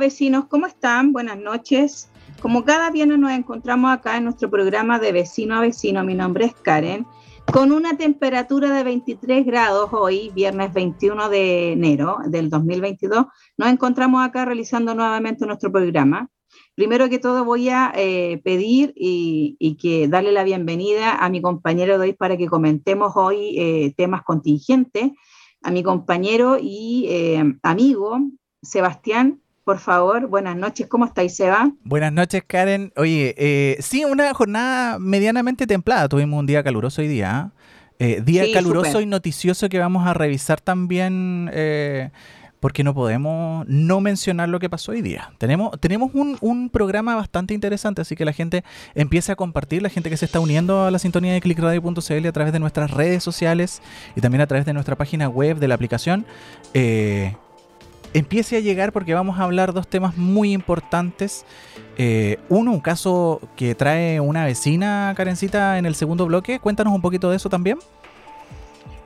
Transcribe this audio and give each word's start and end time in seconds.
vecinos, 0.00 0.46
¿cómo 0.46 0.66
están? 0.66 1.12
Buenas 1.12 1.38
noches. 1.38 2.10
Como 2.40 2.64
cada 2.64 2.90
viernes 2.90 3.18
nos 3.18 3.32
encontramos 3.32 3.92
acá 3.92 4.16
en 4.16 4.24
nuestro 4.24 4.50
programa 4.50 4.98
de 4.98 5.12
vecino 5.12 5.56
a 5.56 5.60
vecino, 5.60 6.02
mi 6.02 6.14
nombre 6.14 6.46
es 6.46 6.54
Karen, 6.54 7.06
con 7.52 7.70
una 7.70 7.96
temperatura 7.96 8.72
de 8.72 8.82
23 8.82 9.44
grados 9.44 9.90
hoy, 9.92 10.30
viernes 10.34 10.72
21 10.72 11.28
de 11.28 11.72
enero 11.72 12.18
del 12.26 12.48
2022, 12.48 13.26
nos 13.58 13.68
encontramos 13.68 14.26
acá 14.26 14.46
realizando 14.46 14.94
nuevamente 14.94 15.46
nuestro 15.46 15.70
programa. 15.70 16.30
Primero 16.74 17.10
que 17.10 17.18
todo 17.18 17.44
voy 17.44 17.68
a 17.68 17.92
eh, 17.94 18.40
pedir 18.42 18.94
y, 18.96 19.76
que 19.80 20.08
darle 20.08 20.32
la 20.32 20.44
bienvenida 20.44 21.16
a 21.16 21.28
mi 21.28 21.42
compañero 21.42 21.98
de 21.98 22.08
hoy 22.08 22.12
para 22.14 22.38
que 22.38 22.46
comentemos 22.46 23.12
hoy 23.16 23.54
eh, 23.58 23.92
temas 23.96 24.22
contingentes, 24.22 25.10
a 25.62 25.70
mi 25.70 25.82
compañero 25.82 26.56
y 26.58 27.06
eh, 27.10 27.44
amigo 27.62 28.18
Sebastián 28.62 29.42
por 29.70 29.78
favor. 29.78 30.26
Buenas 30.26 30.56
noches, 30.56 30.88
¿cómo 30.88 31.04
estáis, 31.04 31.36
Seba? 31.36 31.70
Buenas 31.84 32.12
noches, 32.12 32.42
Karen. 32.44 32.92
Oye, 32.96 33.36
eh, 33.38 33.76
sí, 33.78 34.04
una 34.04 34.34
jornada 34.34 34.98
medianamente 34.98 35.64
templada. 35.64 36.08
Tuvimos 36.08 36.40
un 36.40 36.46
día 36.46 36.64
caluroso 36.64 37.02
hoy 37.02 37.06
día. 37.06 37.30
¿ah? 37.30 37.52
Eh, 38.00 38.20
día 38.20 38.46
caluroso 38.52 39.00
y 39.00 39.06
noticioso 39.06 39.68
que 39.68 39.78
vamos 39.78 40.08
a 40.08 40.12
revisar 40.12 40.60
también. 40.60 41.48
Eh, 41.52 42.10
porque 42.58 42.82
no 42.82 42.94
podemos 42.94 43.64
no 43.68 44.00
mencionar 44.00 44.48
lo 44.48 44.58
que 44.58 44.68
pasó 44.68 44.90
hoy 44.90 45.02
día. 45.02 45.30
Tenemos, 45.38 45.70
tenemos 45.78 46.10
un, 46.14 46.36
un, 46.40 46.68
programa 46.68 47.14
bastante 47.14 47.54
interesante, 47.54 48.02
así 48.02 48.16
que 48.16 48.24
la 48.24 48.32
gente 48.32 48.64
empiece 48.96 49.30
a 49.30 49.36
compartir, 49.36 49.82
la 49.82 49.88
gente 49.88 50.10
que 50.10 50.16
se 50.16 50.24
está 50.24 50.40
uniendo 50.40 50.82
a 50.84 50.90
la 50.90 50.98
sintonía 50.98 51.32
de 51.32 51.40
clickradio.cl 51.40 52.26
a 52.26 52.32
través 52.32 52.52
de 52.52 52.58
nuestras 52.58 52.90
redes 52.90 53.22
sociales 53.22 53.80
y 54.16 54.20
también 54.20 54.40
a 54.40 54.48
través 54.48 54.66
de 54.66 54.72
nuestra 54.72 54.96
página 54.96 55.28
web 55.28 55.58
de 55.58 55.68
la 55.68 55.76
aplicación. 55.76 56.26
Eh, 56.74 57.36
empiece 58.14 58.56
a 58.56 58.60
llegar 58.60 58.92
porque 58.92 59.14
vamos 59.14 59.38
a 59.38 59.44
hablar 59.44 59.72
dos 59.72 59.88
temas 59.88 60.16
muy 60.16 60.52
importantes. 60.52 61.44
Eh, 61.96 62.38
uno, 62.48 62.72
un 62.72 62.80
caso 62.80 63.40
que 63.56 63.74
trae 63.74 64.20
una 64.20 64.44
vecina, 64.44 65.12
Karencita, 65.16 65.78
en 65.78 65.86
el 65.86 65.94
segundo 65.94 66.26
bloque. 66.26 66.58
Cuéntanos 66.58 66.94
un 66.94 67.02
poquito 67.02 67.30
de 67.30 67.36
eso 67.36 67.48
también. 67.48 67.78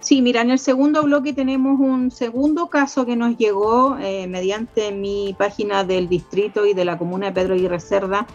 Sí, 0.05 0.21
mira, 0.21 0.43
en 0.43 0.51
el 0.51 0.59
segundo 0.59 1.03
bloque 1.03 1.33
tenemos 1.33 1.81
un 1.81 2.11
segundo 2.11 2.69
caso 2.69 3.07
que 3.07 3.17
nos 3.17 3.39
llegó 3.39 3.97
eh, 3.99 4.27
mediante 4.27 4.93
mi 4.93 5.35
página 5.39 5.83
del 5.83 6.11
distrito 6.11 6.67
y 6.67 6.75
de 6.75 6.85
la 6.85 6.99
comuna 6.99 7.27
de 7.27 7.33
Pedro 7.33 7.57
y 7.57 7.81
Cerda, 7.81 8.27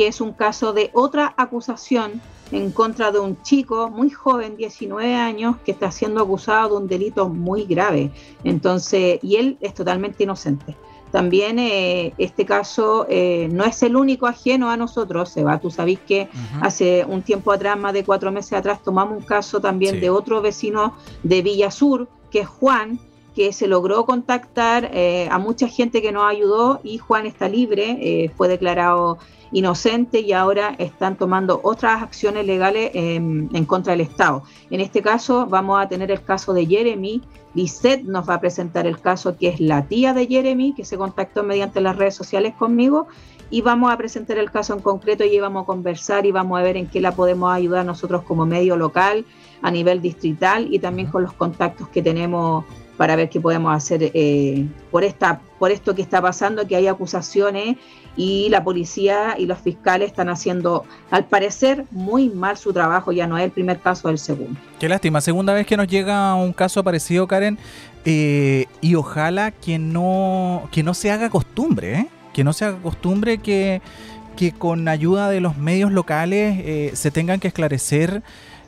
que 0.00 0.06
es 0.06 0.22
un 0.22 0.32
caso 0.32 0.72
de 0.72 0.88
otra 0.94 1.34
acusación 1.36 2.22
en 2.52 2.70
contra 2.70 3.12
de 3.12 3.18
un 3.18 3.42
chico 3.42 3.90
muy 3.90 4.08
joven, 4.08 4.56
19 4.56 5.14
años, 5.14 5.56
que 5.62 5.72
está 5.72 5.90
siendo 5.90 6.22
acusado 6.22 6.70
de 6.70 6.82
un 6.84 6.88
delito 6.88 7.28
muy 7.28 7.66
grave. 7.66 8.10
Entonces, 8.42 9.18
y 9.20 9.36
él 9.36 9.58
es 9.60 9.74
totalmente 9.74 10.22
inocente. 10.22 10.74
También 11.10 11.58
eh, 11.58 12.14
este 12.16 12.46
caso 12.46 13.04
eh, 13.10 13.50
no 13.52 13.62
es 13.66 13.82
el 13.82 13.94
único 13.94 14.26
ajeno 14.26 14.70
a 14.70 14.78
nosotros, 14.78 15.28
Seba. 15.28 15.60
Tú 15.60 15.70
sabes 15.70 15.98
que 15.98 16.30
hace 16.62 17.04
un 17.06 17.20
tiempo 17.20 17.52
atrás, 17.52 17.78
más 17.78 17.92
de 17.92 18.02
cuatro 18.02 18.32
meses 18.32 18.54
atrás, 18.54 18.82
tomamos 18.82 19.18
un 19.18 19.24
caso 19.24 19.60
también 19.60 20.00
de 20.00 20.08
otro 20.08 20.40
vecino 20.40 20.94
de 21.22 21.42
Villa 21.42 21.70
Sur, 21.70 22.08
que 22.30 22.40
es 22.40 22.48
Juan, 22.48 22.98
que 23.34 23.52
se 23.52 23.66
logró 23.66 24.06
contactar 24.06 24.92
eh, 24.94 25.28
a 25.30 25.38
mucha 25.38 25.68
gente 25.68 26.00
que 26.00 26.10
nos 26.10 26.24
ayudó 26.24 26.80
y 26.82 26.96
Juan 26.96 27.26
está 27.26 27.50
libre, 27.50 28.32
fue 28.34 28.48
declarado 28.48 29.18
inocente 29.52 30.20
y 30.20 30.32
ahora 30.32 30.74
están 30.78 31.16
tomando 31.16 31.60
otras 31.62 32.02
acciones 32.02 32.46
legales 32.46 32.90
en 32.94 33.64
contra 33.66 33.92
del 33.92 34.02
Estado. 34.02 34.42
En 34.70 34.80
este 34.80 35.02
caso 35.02 35.46
vamos 35.46 35.82
a 35.82 35.88
tener 35.88 36.10
el 36.10 36.22
caso 36.22 36.52
de 36.52 36.66
Jeremy. 36.66 37.22
Lisette 37.54 38.04
nos 38.04 38.28
va 38.28 38.34
a 38.34 38.40
presentar 38.40 38.86
el 38.86 39.00
caso 39.00 39.36
que 39.36 39.48
es 39.48 39.60
la 39.60 39.86
tía 39.86 40.14
de 40.14 40.26
Jeremy, 40.26 40.72
que 40.74 40.84
se 40.84 40.96
contactó 40.96 41.42
mediante 41.42 41.80
las 41.80 41.96
redes 41.96 42.14
sociales 42.14 42.54
conmigo 42.54 43.08
y 43.50 43.62
vamos 43.62 43.92
a 43.92 43.96
presentar 43.96 44.38
el 44.38 44.50
caso 44.50 44.74
en 44.74 44.80
concreto 44.80 45.24
y 45.24 45.38
vamos 45.40 45.64
a 45.64 45.66
conversar 45.66 46.24
y 46.24 46.30
vamos 46.30 46.58
a 46.58 46.62
ver 46.62 46.76
en 46.76 46.86
qué 46.86 47.00
la 47.00 47.12
podemos 47.12 47.52
ayudar 47.52 47.84
nosotros 47.84 48.22
como 48.22 48.46
medio 48.46 48.76
local, 48.76 49.24
a 49.62 49.70
nivel 49.70 50.00
distrital 50.00 50.72
y 50.72 50.78
también 50.78 51.10
con 51.10 51.22
los 51.22 51.32
contactos 51.32 51.88
que 51.88 52.00
tenemos 52.00 52.64
para 53.00 53.16
ver 53.16 53.30
qué 53.30 53.40
podemos 53.40 53.74
hacer 53.74 54.10
eh, 54.12 54.66
por, 54.90 55.04
esta, 55.04 55.40
por 55.58 55.70
esto 55.70 55.94
que 55.94 56.02
está 56.02 56.20
pasando, 56.20 56.68
que 56.68 56.76
hay 56.76 56.86
acusaciones 56.86 57.78
y 58.14 58.50
la 58.50 58.62
policía 58.62 59.36
y 59.38 59.46
los 59.46 59.58
fiscales 59.58 60.08
están 60.08 60.28
haciendo, 60.28 60.84
al 61.10 61.24
parecer, 61.24 61.86
muy 61.92 62.28
mal 62.28 62.58
su 62.58 62.74
trabajo. 62.74 63.10
Ya 63.10 63.26
no 63.26 63.38
es 63.38 63.44
el 63.44 63.52
primer 63.52 63.80
caso, 63.80 64.08
del 64.08 64.18
segundo. 64.18 64.60
Qué 64.78 64.86
lástima, 64.86 65.22
segunda 65.22 65.54
vez 65.54 65.66
que 65.66 65.78
nos 65.78 65.86
llega 65.86 66.34
un 66.34 66.52
caso 66.52 66.84
parecido, 66.84 67.26
Karen, 67.26 67.56
eh, 68.04 68.66
y 68.82 68.94
ojalá 68.96 69.50
que 69.50 69.78
no, 69.78 70.68
que 70.70 70.82
no 70.82 70.92
se 70.92 71.10
haga 71.10 71.30
costumbre, 71.30 72.00
¿eh? 72.00 72.06
que 72.34 72.44
no 72.44 72.52
se 72.52 72.66
haga 72.66 72.76
costumbre 72.82 73.38
que, 73.38 73.80
que 74.36 74.52
con 74.52 74.86
ayuda 74.88 75.30
de 75.30 75.40
los 75.40 75.56
medios 75.56 75.90
locales 75.90 76.98
se 76.98 77.10
tengan 77.10 77.40
que 77.40 77.48
esclarecer 77.48 78.22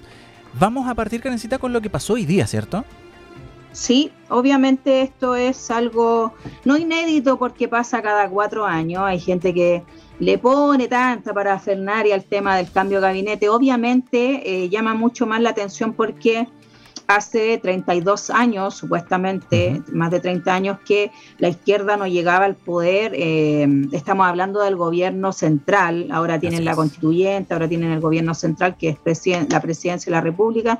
Vamos 0.58 0.88
a 0.88 0.94
partir, 0.94 1.20
Karencita, 1.20 1.58
con 1.58 1.72
lo 1.72 1.80
que 1.80 1.90
pasó 1.90 2.14
hoy 2.14 2.24
día, 2.24 2.46
¿cierto? 2.46 2.84
Sí, 3.72 4.12
obviamente 4.28 5.02
esto 5.02 5.34
es 5.34 5.68
algo 5.72 6.32
no 6.64 6.76
inédito 6.76 7.36
porque 7.40 7.66
pasa 7.66 8.00
cada 8.02 8.28
cuatro 8.28 8.64
años. 8.64 9.02
Hay 9.02 9.18
gente 9.18 9.52
que 9.52 9.82
le 10.20 10.38
pone 10.38 10.86
tanta 10.86 11.34
para 11.34 11.60
y 12.06 12.12
al 12.12 12.24
tema 12.24 12.56
del 12.56 12.70
cambio 12.70 13.00
de 13.00 13.08
gabinete. 13.08 13.48
Obviamente 13.48 14.64
eh, 14.64 14.68
llama 14.68 14.94
mucho 14.94 15.26
más 15.26 15.40
la 15.40 15.50
atención 15.50 15.92
porque 15.92 16.46
hace 17.06 17.58
32 17.58 18.30
años, 18.30 18.74
supuestamente, 18.74 19.82
más 19.92 20.10
de 20.10 20.20
30 20.20 20.54
años, 20.54 20.78
que 20.84 21.10
la 21.38 21.48
izquierda 21.48 21.96
no 21.96 22.06
llegaba 22.06 22.44
al 22.44 22.56
poder. 22.56 23.12
Eh, 23.14 23.66
estamos 23.92 24.26
hablando 24.26 24.60
del 24.62 24.76
gobierno 24.76 25.32
central, 25.32 26.08
ahora 26.10 26.38
tienen 26.38 26.64
la 26.64 26.74
constituyente, 26.74 27.54
ahora 27.54 27.68
tienen 27.68 27.90
el 27.92 28.00
gobierno 28.00 28.34
central, 28.34 28.76
que 28.76 28.88
es 28.88 28.98
la 29.48 29.60
presidencia 29.60 30.10
de 30.10 30.16
la 30.16 30.20
República. 30.20 30.78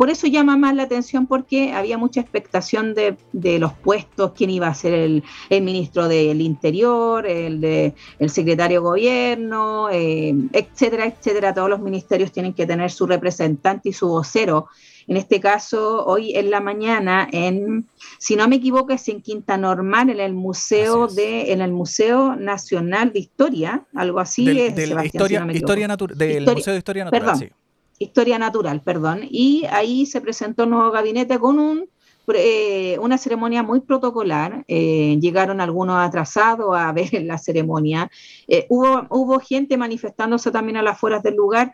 Por 0.00 0.08
eso 0.08 0.26
llama 0.26 0.56
más 0.56 0.74
la 0.74 0.84
atención 0.84 1.26
porque 1.26 1.72
había 1.74 1.98
mucha 1.98 2.22
expectación 2.22 2.94
de, 2.94 3.58
los 3.58 3.74
puestos, 3.74 4.32
quién 4.34 4.48
iba 4.48 4.66
a 4.66 4.74
ser 4.74 4.94
el, 4.94 5.22
ministro 5.50 6.08
del 6.08 6.40
Interior, 6.40 7.26
el, 7.26 7.60
de, 7.60 7.94
el 8.18 8.30
secretario 8.30 8.80
de 8.80 8.86
Gobierno, 8.86 9.90
eh, 9.90 10.34
etcétera, 10.52 11.04
etcétera. 11.04 11.52
Todos 11.52 11.68
los 11.68 11.80
ministerios 11.80 12.32
tienen 12.32 12.54
que 12.54 12.66
tener 12.66 12.90
su 12.90 13.06
representante 13.06 13.90
y 13.90 13.92
su 13.92 14.08
vocero 14.08 14.68
en 15.06 15.16
este 15.16 15.40
caso, 15.40 16.04
hoy 16.04 16.34
en 16.36 16.50
la 16.50 16.60
mañana, 16.60 17.28
en, 17.32 17.86
si 18.18 18.36
no 18.36 18.48
me 18.48 18.56
equivoco, 18.56 18.92
es 18.92 19.08
en 19.08 19.22
Quinta 19.22 19.56
Normal, 19.56 20.10
en 20.10 20.20
el 20.20 20.34
Museo 20.34 21.06
de, 21.06 21.52
en 21.52 21.60
el 21.60 21.72
Museo 21.72 22.36
Nacional 22.36 23.12
de 23.12 23.20
Historia, 23.20 23.84
algo 23.94 24.20
así 24.20 24.48
es, 24.48 24.68
historia, 24.68 24.74
del 24.74 24.90
Museo 24.90 26.72
de 26.72 26.78
Historia 26.78 27.04
Natural, 27.04 27.20
perdón, 27.26 27.50
Historia 27.98 28.38
Natural, 28.38 28.82
perdón. 28.82 29.20
Y 29.30 29.64
ahí 29.70 30.06
se 30.06 30.20
presentó 30.20 30.64
un 30.64 30.70
nuevo 30.70 30.90
gabinete 30.90 31.38
con 31.38 31.58
un 31.58 31.88
eh, 32.34 32.98
una 33.00 33.18
ceremonia 33.18 33.62
muy 33.62 33.80
protocolar. 33.80 34.64
Eh, 34.68 35.18
llegaron 35.20 35.60
algunos 35.60 35.96
atrasados 35.96 36.76
a 36.76 36.92
ver 36.92 37.22
la 37.22 37.38
ceremonia. 37.38 38.10
Eh, 38.46 38.66
hubo, 38.68 39.06
hubo 39.10 39.40
gente 39.40 39.76
manifestándose 39.76 40.50
también 40.50 40.76
a 40.76 40.82
las 40.82 40.94
afueras 40.94 41.22
del 41.22 41.34
lugar 41.34 41.72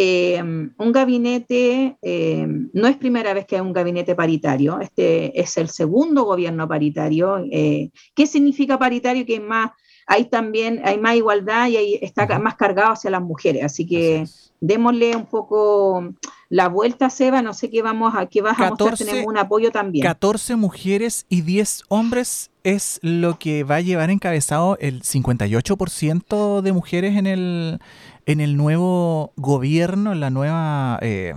eh, 0.00 0.40
un 0.40 0.92
gabinete, 0.92 1.98
eh, 2.02 2.46
no 2.72 2.86
es 2.86 2.96
primera 2.96 3.34
vez 3.34 3.46
que 3.46 3.56
hay 3.56 3.62
un 3.62 3.72
gabinete 3.72 4.14
paritario, 4.14 4.78
este 4.78 5.40
es 5.40 5.56
el 5.56 5.68
segundo 5.68 6.22
gobierno 6.22 6.68
paritario. 6.68 7.44
Eh, 7.50 7.90
¿Qué 8.14 8.28
significa 8.28 8.78
paritario? 8.78 9.26
Que 9.26 9.40
más, 9.40 9.72
hay 10.06 10.26
también, 10.26 10.80
hay 10.84 10.98
más 10.98 11.16
igualdad 11.16 11.66
y 11.66 11.98
está 12.00 12.38
más 12.38 12.54
cargado 12.54 12.92
hacia 12.92 13.10
las 13.10 13.22
mujeres. 13.22 13.64
Así 13.64 13.88
que 13.88 14.24
démosle 14.60 15.16
un 15.16 15.26
poco 15.26 16.14
la 16.48 16.68
vuelta, 16.68 17.10
Seba, 17.10 17.42
no 17.42 17.52
sé 17.52 17.68
qué 17.68 17.82
vamos 17.82 18.14
a, 18.14 18.26
qué 18.26 18.40
vas 18.40 18.58
a 18.60 18.70
mostrar, 18.70 18.96
tenemos 18.96 19.26
un 19.26 19.36
apoyo 19.36 19.72
también. 19.72 20.04
14 20.04 20.54
mujeres 20.54 21.26
y 21.28 21.40
10 21.40 21.86
hombres 21.88 22.52
es 22.62 23.00
lo 23.02 23.38
que 23.38 23.64
va 23.64 23.76
a 23.76 23.80
llevar 23.80 24.10
encabezado 24.10 24.76
el 24.80 25.02
58% 25.02 26.60
de 26.60 26.72
mujeres 26.72 27.16
en 27.16 27.26
el 27.26 27.80
en 28.28 28.40
el 28.40 28.56
nuevo 28.56 29.32
gobierno, 29.36 30.12
en 30.12 30.20
la 30.20 30.28
nueva... 30.28 30.98
Eh, 31.00 31.34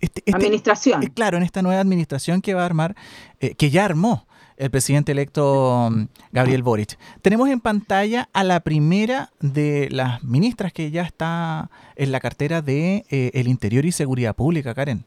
este, 0.00 0.22
este, 0.24 0.36
administración. 0.36 1.02
Eh, 1.02 1.10
claro, 1.12 1.38
en 1.38 1.42
esta 1.42 1.62
nueva 1.62 1.80
administración 1.80 2.42
que 2.42 2.52
va 2.52 2.62
a 2.62 2.66
armar, 2.66 2.94
eh, 3.40 3.54
que 3.54 3.70
ya 3.70 3.86
armó 3.86 4.26
el 4.58 4.70
presidente 4.70 5.12
electo 5.12 5.88
mm, 5.90 6.04
Gabriel 6.32 6.62
Boric. 6.62 6.98
Tenemos 7.22 7.48
en 7.48 7.60
pantalla 7.60 8.28
a 8.34 8.44
la 8.44 8.60
primera 8.60 9.30
de 9.40 9.88
las 9.90 10.22
ministras 10.22 10.74
que 10.74 10.90
ya 10.90 11.02
está 11.02 11.70
en 11.96 12.12
la 12.12 12.20
cartera 12.20 12.60
de 12.60 13.06
eh, 13.08 13.30
el 13.32 13.48
Interior 13.48 13.86
y 13.86 13.92
Seguridad 13.92 14.36
Pública, 14.36 14.74
Karen. 14.74 15.06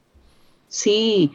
Sí, 0.68 1.32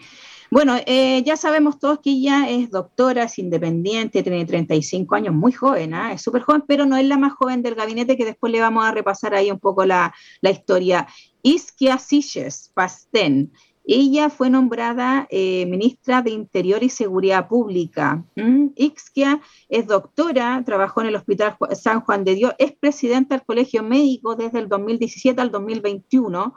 bueno, 0.51 0.77
eh, 0.87 1.23
ya 1.25 1.37
sabemos 1.37 1.79
todos 1.79 2.01
que 2.01 2.11
ella 2.11 2.49
es 2.49 2.71
doctora, 2.71 3.25
es 3.25 3.39
independiente, 3.39 4.23
tiene 4.23 4.45
35 4.45 5.15
años, 5.15 5.35
muy 5.35 5.53
joven, 5.53 5.95
¿ah? 5.95 6.13
es 6.13 6.23
súper 6.23 6.43
joven, 6.43 6.65
pero 6.67 6.87
no 6.87 6.97
es 6.97 7.07
la 7.07 7.19
más 7.19 7.35
joven 7.35 7.63
del 7.63 7.75
gabinete, 7.75 8.17
que 8.17 8.25
después 8.25 8.53
le 8.53 8.61
vamos 8.61 8.85
a 8.85 8.93
repasar 8.93 9.35
ahí 9.35 9.51
un 9.51 9.59
poco 9.59 9.85
la, 9.85 10.15
la 10.41 10.51
historia. 10.51 11.07
Isquia 11.43 11.99
Siches 11.99 12.71
Pastén, 12.75 13.53
ella 13.91 14.29
fue 14.29 14.51
nombrada 14.51 15.27
eh, 15.31 15.65
ministra 15.65 16.21
de 16.21 16.31
Interior 16.31 16.83
y 16.83 16.91
Seguridad 16.91 17.49
Pública. 17.49 18.23
¿Mm? 18.37 18.67
Es 18.77 19.87
doctora, 19.87 20.63
trabajó 20.67 21.01
en 21.01 21.07
el 21.07 21.17
Hospital 21.17 21.57
San 21.73 22.03
Juan 22.03 22.23
de 22.23 22.35
Dios, 22.35 22.53
es 22.59 22.73
presidenta 22.73 23.35
del 23.35 23.47
Colegio 23.47 23.83
Médico 23.83 24.37
desde 24.37 24.59
el 24.59 24.69
2017 24.69 25.41
al 25.41 25.51
2021 25.51 26.55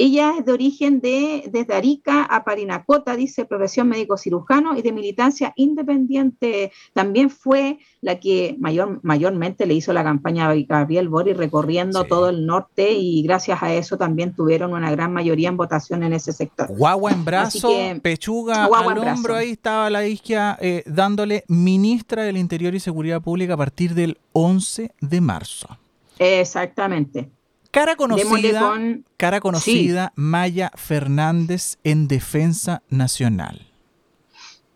ella 0.00 0.34
es 0.38 0.44
de 0.44 0.52
origen 0.52 1.00
de, 1.00 1.50
desde 1.50 1.74
Arica 1.74 2.22
a 2.22 2.44
Parinacota, 2.44 3.16
dice 3.16 3.44
profesión 3.44 3.88
médico 3.88 4.16
cirujano 4.16 4.76
y 4.76 4.82
de 4.82 4.92
militancia 4.92 5.52
independiente. 5.56 6.70
También 6.94 7.30
fue 7.30 7.80
la 8.00 8.20
que 8.20 8.54
mayor, 8.60 9.00
mayormente 9.02 9.66
le 9.66 9.74
hizo 9.74 9.92
la 9.92 10.04
campaña 10.04 10.48
a 10.48 10.54
Gabriel 10.54 11.08
Bori 11.08 11.32
recorriendo 11.32 12.04
todo 12.04 12.28
el 12.28 12.46
norte 12.46 12.92
y 12.92 13.24
gracias 13.24 13.60
a 13.60 13.74
eso 13.74 13.98
también 13.98 14.36
tuvieron 14.36 14.72
una 14.72 14.92
gran 14.92 15.12
mayoría 15.12 15.48
en 15.48 15.56
votación 15.56 16.04
en 16.04 16.12
ese 16.12 16.32
sector. 16.32 16.68
Guagua 16.68 17.10
en 17.10 17.24
brazo, 17.24 17.68
pechuga 18.00 18.66
al 18.66 18.98
hombro, 18.98 19.34
ahí 19.34 19.50
estaba 19.50 19.90
la 19.90 20.06
isquia 20.06 20.56
eh, 20.60 20.84
dándole 20.86 21.42
ministra 21.48 22.22
del 22.22 22.36
Interior 22.36 22.72
y 22.76 22.78
Seguridad 22.78 23.20
Pública 23.20 23.54
a 23.54 23.56
partir 23.56 23.94
del 23.94 24.16
11 24.32 24.92
de 25.00 25.20
marzo. 25.20 25.76
Exactamente. 26.20 27.30
Cara 27.70 27.96
conocida, 27.96 28.78
cara 29.16 29.40
conocida 29.40 30.12
Maya 30.16 30.70
Fernández 30.74 31.76
en 31.84 32.08
Defensa 32.08 32.82
Nacional. 32.88 33.66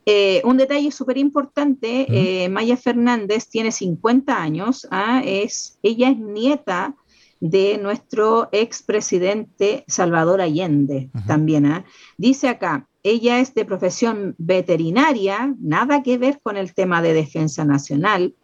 Eh, 0.04 0.42
un 0.44 0.56
detalle 0.56 0.90
súper 0.90 1.16
importante, 1.16 2.06
eh, 2.08 2.48
Maya 2.48 2.76
Fernández 2.76 3.48
tiene 3.48 3.70
50 3.70 4.42
años, 4.42 4.86
¿ah? 4.90 5.22
es, 5.24 5.78
ella 5.82 6.10
es 6.10 6.18
nieta 6.18 6.96
de 7.38 7.78
nuestro 7.78 8.48
expresidente 8.52 9.84
Salvador 9.86 10.40
Allende 10.40 11.10
también. 11.26 11.66
¿ah? 11.66 11.84
Dice 12.16 12.48
acá, 12.48 12.88
ella 13.02 13.40
es 13.40 13.54
de 13.54 13.64
profesión 13.64 14.34
veterinaria, 14.38 15.54
nada 15.60 16.02
que 16.02 16.18
ver 16.18 16.40
con 16.42 16.56
el 16.56 16.74
tema 16.74 17.00
de 17.00 17.14
defensa 17.14 17.64
nacional, 17.64 18.34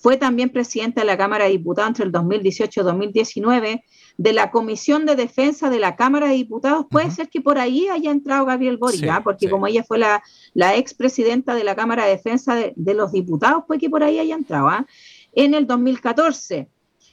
fue 0.00 0.16
también 0.16 0.48
presidenta 0.48 1.02
de 1.02 1.06
la 1.06 1.18
Cámara 1.18 1.44
de 1.44 1.50
Diputados 1.50 1.90
entre 1.90 2.06
el 2.06 2.12
2018 2.12 2.80
y 2.80 2.84
2019 2.84 3.84
de 4.16 4.32
la 4.32 4.50
Comisión 4.50 5.04
de 5.04 5.14
Defensa 5.14 5.68
de 5.68 5.78
la 5.78 5.94
Cámara 5.94 6.28
de 6.28 6.34
Diputados. 6.34 6.86
Puede 6.90 7.10
ser 7.10 7.28
que 7.28 7.42
por 7.42 7.58
ahí 7.58 7.86
haya 7.88 8.10
entrado 8.10 8.46
Gabriel 8.46 8.78
Boric, 8.78 9.06
¿ah? 9.10 9.20
porque 9.22 9.50
como 9.50 9.66
ella 9.66 9.84
fue 9.84 9.98
la, 9.98 10.22
la 10.54 10.74
expresidenta 10.74 11.54
de 11.54 11.64
la 11.64 11.76
Cámara 11.76 12.06
de 12.06 12.12
Defensa 12.12 12.54
de, 12.54 12.94
los 12.94 13.12
Diputados, 13.12 13.64
puede 13.66 13.78
que 13.78 13.90
por 13.90 14.02
ahí 14.02 14.18
haya 14.18 14.34
entrado. 14.34 14.68
¿ah? 14.68 14.86
En 15.34 15.52
el 15.52 15.66
2014. 15.66 16.70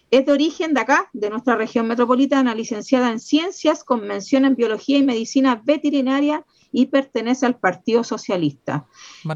Es 0.10 0.26
de 0.26 0.32
origen 0.32 0.74
de 0.74 0.80
acá, 0.80 1.10
de 1.12 1.30
nuestra 1.30 1.58
región 1.58 1.88
metropolitana, 1.90 2.56
licenciada 2.56 3.12
en 3.12 3.20
Ciencias, 3.20 3.84
con 3.84 4.08
mención 4.08 4.46
en 4.46 4.56
Biología 4.56 4.98
y 4.98 5.04
Medicina 5.04 5.62
Veterinaria 5.62 6.46
y 6.72 6.88
pertenece 6.88 7.46
al 7.46 7.58
Partido 7.58 8.04
Socialista. 8.04 8.86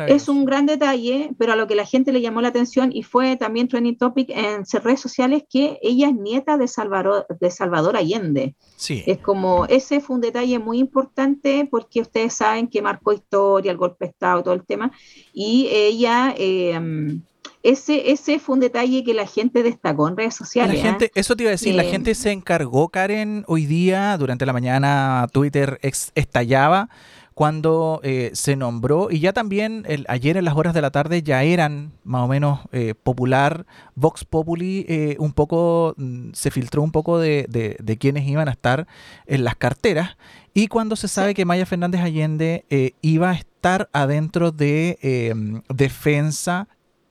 Es 0.08 0.30
un 0.30 0.46
gran 0.46 0.66
detalle, 0.66 1.32
pero 1.38 1.54
a 1.54 1.56
lo 1.56 1.68
que 1.68 1.76
la 1.76 1.86
gente 1.86 2.12
le 2.12 2.22
llamó 2.22 2.42
la 2.42 2.50
atención 2.50 2.92
y 2.94 3.04
fue 3.04 3.36
también 3.36 3.68
trending 3.68 3.98
topic 3.98 4.30
en 4.30 4.64
redes 4.84 5.00
sociales 5.00 5.44
que 5.50 5.80
ella 5.82 6.10
es 6.10 6.16
nieta 6.16 6.58
de 6.58 6.68
Salvador, 6.68 7.26
de 7.40 7.52
Salvador 7.52 7.98
Allende. 7.98 8.56
Sí. 8.76 9.04
Es 9.06 9.20
como, 9.20 9.66
ese 9.66 10.02
fue 10.02 10.16
un 10.16 10.22
detalle 10.22 10.60
muy 10.60 10.80
importante 10.80 11.68
porque 11.70 12.02
ustedes 12.02 12.34
saben 12.34 12.68
que 12.68 12.82
marcó 12.82 13.14
historia, 13.14 13.72
el 13.72 13.78
golpe 13.78 14.06
de 14.06 14.12
Estado, 14.12 14.44
todo 14.44 14.54
el 14.54 14.66
tema, 14.66 14.92
y 15.34 15.68
ella... 15.72 16.34
Eh, 16.38 17.20
ese, 17.64 18.12
ese 18.12 18.40
fue 18.40 18.56
un 18.56 18.60
detalle 18.60 19.04
que 19.04 19.14
la 19.14 19.28
gente 19.28 19.62
destacó 19.62 20.08
en 20.08 20.18
redes 20.18 20.36
sociales. 20.36 20.78
La 20.78 20.90
gente, 20.90 21.12
Eso 21.14 21.36
te 21.36 21.44
iba 21.44 21.50
a 21.50 21.52
decir, 21.52 21.76
la 21.76 21.84
gente 21.84 22.16
se 22.16 22.32
encargó, 22.32 22.90
Karen, 22.90 23.44
hoy 23.48 23.68
día, 23.68 24.18
durante 24.18 24.46
la 24.48 24.54
mañana, 24.54 25.28
Twitter 25.32 25.80
estallaba 26.16 26.90
cuando 27.34 28.02
eh, 28.04 28.32
se 28.34 28.56
nombró 28.56 29.10
y 29.10 29.20
ya 29.20 29.32
también 29.34 29.86
el, 29.88 30.06
ayer 30.10 30.36
en 30.38 30.46
las 30.46 30.56
horas 30.56 30.74
de 30.74 30.82
la 30.82 30.92
tarde 30.92 31.24
ya 31.24 31.44
eran 31.44 31.94
más 32.04 32.24
o 32.24 32.28
menos 32.28 32.60
eh, 32.72 32.94
popular, 32.94 33.66
Vox 33.96 34.26
Populi 34.26 34.86
eh, 34.90 35.16
un 35.18 35.32
poco, 35.32 35.94
mm, 35.98 36.32
se 36.34 36.52
filtró 36.52 36.82
un 36.82 36.92
poco 36.92 37.20
de, 37.20 37.46
de, 37.50 37.78
de, 37.82 37.98
quienes 37.98 38.28
iban 38.28 38.50
a 38.50 38.52
estar 38.52 38.86
en 39.28 39.44
las 39.44 39.56
carteras 39.56 40.18
y 40.54 40.68
cuando 40.68 40.96
se 40.96 41.08
sabe 41.08 41.34
que 41.34 41.46
Maya 41.46 41.66
Fernández 41.66 42.02
Allende 42.02 42.66
iba 43.02 43.30
a 43.30 43.36
estar 43.36 43.90
adentro 43.94 44.52
de 44.52 45.64
defensa 45.70 46.68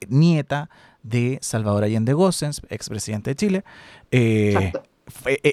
nieta 0.09 0.69
de 1.03 1.39
Salvador 1.41 1.85
Allende 1.85 2.13
Gossens, 2.13 2.61
expresidente 2.69 3.31
de 3.31 3.37
Chile, 3.37 3.65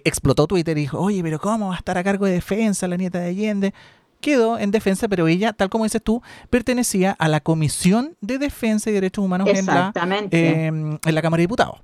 explotó 0.03 0.47
Twitter 0.47 0.77
y 0.77 0.81
dijo, 0.81 0.99
oye, 0.99 1.23
pero 1.23 1.39
¿cómo 1.39 1.69
va 1.69 1.75
a 1.75 1.77
estar 1.77 1.97
a 1.97 2.03
cargo 2.03 2.25
de 2.25 2.33
defensa 2.33 2.89
la 2.89 2.97
nieta 2.97 3.19
de 3.19 3.29
Allende? 3.29 3.73
Quedó 4.21 4.59
en 4.59 4.71
defensa, 4.71 5.07
pero 5.07 5.27
ella, 5.27 5.53
tal 5.53 5.69
como 5.69 5.83
dices 5.83 6.01
tú, 6.03 6.21
pertenecía 6.49 7.11
a 7.11 7.27
la 7.27 7.39
Comisión 7.39 8.15
de 8.21 8.37
Defensa 8.37 8.89
y 8.89 8.93
Derechos 8.93 9.23
Humanos 9.23 9.49
en 9.49 9.65
la, 9.65 9.91
em, 10.31 10.97
en 11.03 11.15
la 11.15 11.21
Cámara 11.21 11.39
de 11.39 11.43
Diputados. 11.43 11.79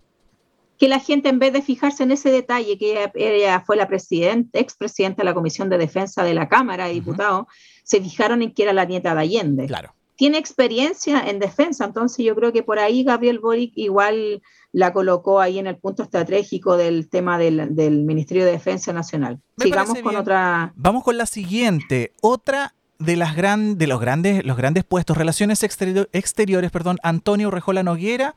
Que 0.78 0.88
la 0.88 1.00
gente, 1.00 1.30
en 1.30 1.40
vez 1.40 1.54
de 1.54 1.62
fijarse 1.62 2.04
en 2.04 2.12
ese 2.12 2.30
detalle, 2.32 2.78
que 2.78 3.12
ella, 3.16 3.64
fue 3.66 3.78
la 3.78 3.88
presidenta, 3.88 4.60
expresidenta 4.60 5.22
de 5.22 5.26
la 5.26 5.34
Comisión 5.34 5.70
de 5.70 5.78
Defensa 5.78 6.24
de 6.24 6.34
la 6.34 6.50
Cámara 6.50 6.88
de 6.88 6.94
Diputados, 6.94 7.46
se 7.84 8.02
fijaron 8.02 8.42
en 8.42 8.54
que 8.54 8.64
era 8.64 8.74
la 8.74 8.86
nieta 8.86 9.14
de 9.14 9.22
Allende. 9.22 9.66
Claro. 9.68 9.94
Tiene 10.16 10.38
experiencia 10.38 11.22
en 11.28 11.40
defensa, 11.40 11.86
entonces 11.86 12.26
yo 12.26 12.36
creo 12.36 12.54
que 12.54 12.64
por 12.64 12.80
ahí 12.80 13.04
Gabriel 13.04 13.40
Boric 13.40 13.72
igual 13.76 14.42
la 14.74 14.92
colocó 14.92 15.40
ahí 15.40 15.60
en 15.60 15.68
el 15.68 15.78
punto 15.78 16.04
estratégico 16.04 16.76
del 16.76 17.08
tema 17.08 17.38
del, 17.38 18.04
Ministerio 18.04 18.44
de 18.44 18.52
Defensa 18.52 18.92
Nacional. 18.92 19.40
Sigamos 19.58 20.00
con 20.00 20.16
otra. 20.16 20.74
Vamos 20.76 21.04
con 21.04 21.16
la 21.16 21.28
siguiente. 21.28 22.12
Otra 22.22 22.74
de 22.98 23.16
las 23.16 23.36
gran, 23.36 23.78
de 23.78 23.86
los 23.86 24.02
grandes, 24.02 24.44
los 24.44 24.58
grandes 24.58 24.84
puestos, 24.84 25.16
relaciones 25.16 25.64
exteriores, 25.64 26.72
perdón, 26.72 26.98
Antonio 27.04 27.52
Rejola 27.52 27.84
Noguera, 27.84 28.36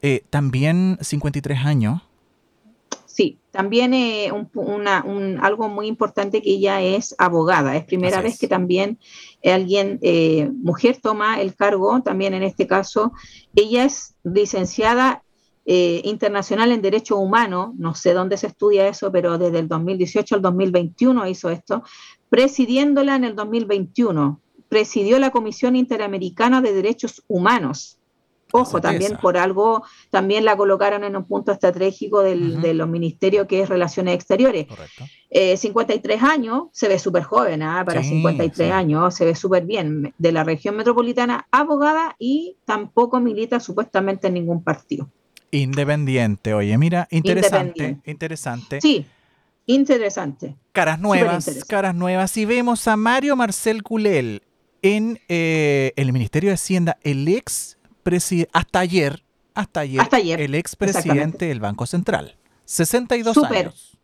eh, 0.00 0.24
también 0.30 0.98
53 1.02 1.58
años. 1.64 2.02
Sí, 3.04 3.38
también 3.50 3.92
eh, 3.94 4.30
algo 5.40 5.68
muy 5.68 5.86
importante 5.88 6.42
que 6.42 6.50
ella 6.50 6.80
es 6.80 7.14
abogada. 7.18 7.76
Es 7.76 7.84
primera 7.84 8.20
vez 8.20 8.38
que 8.38 8.48
también 8.48 8.98
alguien, 9.44 9.98
eh, 10.02 10.50
mujer, 10.54 10.98
toma 11.02 11.40
el 11.40 11.54
cargo, 11.54 12.02
también 12.02 12.34
en 12.34 12.42
este 12.42 12.66
caso. 12.66 13.12
Ella 13.54 13.84
es 13.84 14.14
licenciada 14.22 15.22
eh, 15.68 16.00
internacional 16.04 16.70
en 16.70 16.80
Derecho 16.80 17.16
Humano, 17.16 17.74
no 17.76 17.96
sé 17.96 18.14
dónde 18.14 18.36
se 18.36 18.46
estudia 18.46 18.86
eso, 18.86 19.10
pero 19.10 19.36
desde 19.36 19.58
el 19.58 19.66
2018 19.66 20.36
al 20.36 20.42
2021 20.42 21.26
hizo 21.26 21.50
esto, 21.50 21.82
presidiéndola 22.28 23.16
en 23.16 23.24
el 23.24 23.34
2021, 23.34 24.40
presidió 24.68 25.18
la 25.18 25.30
Comisión 25.30 25.74
Interamericana 25.74 26.60
de 26.60 26.72
Derechos 26.72 27.24
Humanos. 27.26 27.98
Ojo, 28.52 28.80
también 28.80 29.16
por 29.20 29.36
algo, 29.36 29.82
también 30.10 30.44
la 30.44 30.56
colocaron 30.56 31.02
en 31.02 31.16
un 31.16 31.24
punto 31.24 31.50
estratégico 31.50 32.22
del, 32.22 32.60
de 32.60 32.74
los 32.74 32.88
ministerios 32.88 33.48
que 33.48 33.62
es 33.62 33.68
Relaciones 33.68 34.14
Exteriores. 34.14 34.66
53 35.30 36.16
eh, 36.16 36.24
años, 36.24 36.68
se 36.70 36.86
ve 36.86 37.00
súper 37.00 37.24
joven, 37.24 37.64
¿ah? 37.64 37.82
para 37.84 38.04
53 38.04 38.70
años, 38.70 39.16
se 39.16 39.24
ve 39.24 39.34
súper 39.34 39.64
bien. 39.64 40.14
De 40.16 40.30
la 40.30 40.44
región 40.44 40.76
metropolitana, 40.76 41.48
abogada 41.50 42.14
y 42.20 42.56
tampoco 42.64 43.18
milita 43.18 43.58
supuestamente 43.58 44.28
en 44.28 44.34
ningún 44.34 44.62
partido. 44.62 45.10
Independiente, 45.50 46.54
oye, 46.54 46.76
mira, 46.76 47.06
interesante, 47.10 47.98
interesante. 48.04 48.80
Sí, 48.80 49.06
interesante. 49.66 50.56
Caras 50.72 50.98
nuevas, 50.98 51.64
caras 51.68 51.94
nuevas. 51.94 52.36
Y 52.36 52.44
vemos 52.44 52.86
a 52.88 52.96
Mario 52.96 53.36
Marcel 53.36 53.82
Culel 53.82 54.42
en 54.82 55.20
eh, 55.28 55.92
el 55.96 56.12
Ministerio 56.12 56.50
de 56.50 56.54
Hacienda, 56.54 56.98
el 57.02 57.26
ex 57.28 57.78
presidente, 58.02 58.50
hasta 58.52 58.80
ayer, 58.80 59.22
hasta 59.54 59.80
ayer, 59.80 60.40
el 60.40 60.54
ex 60.54 60.76
presidente 60.76 61.46
del 61.46 61.60
Banco 61.60 61.86
Central. 61.86 62.36
62 62.64 63.34
Super. 63.34 63.66
años. 63.66 63.98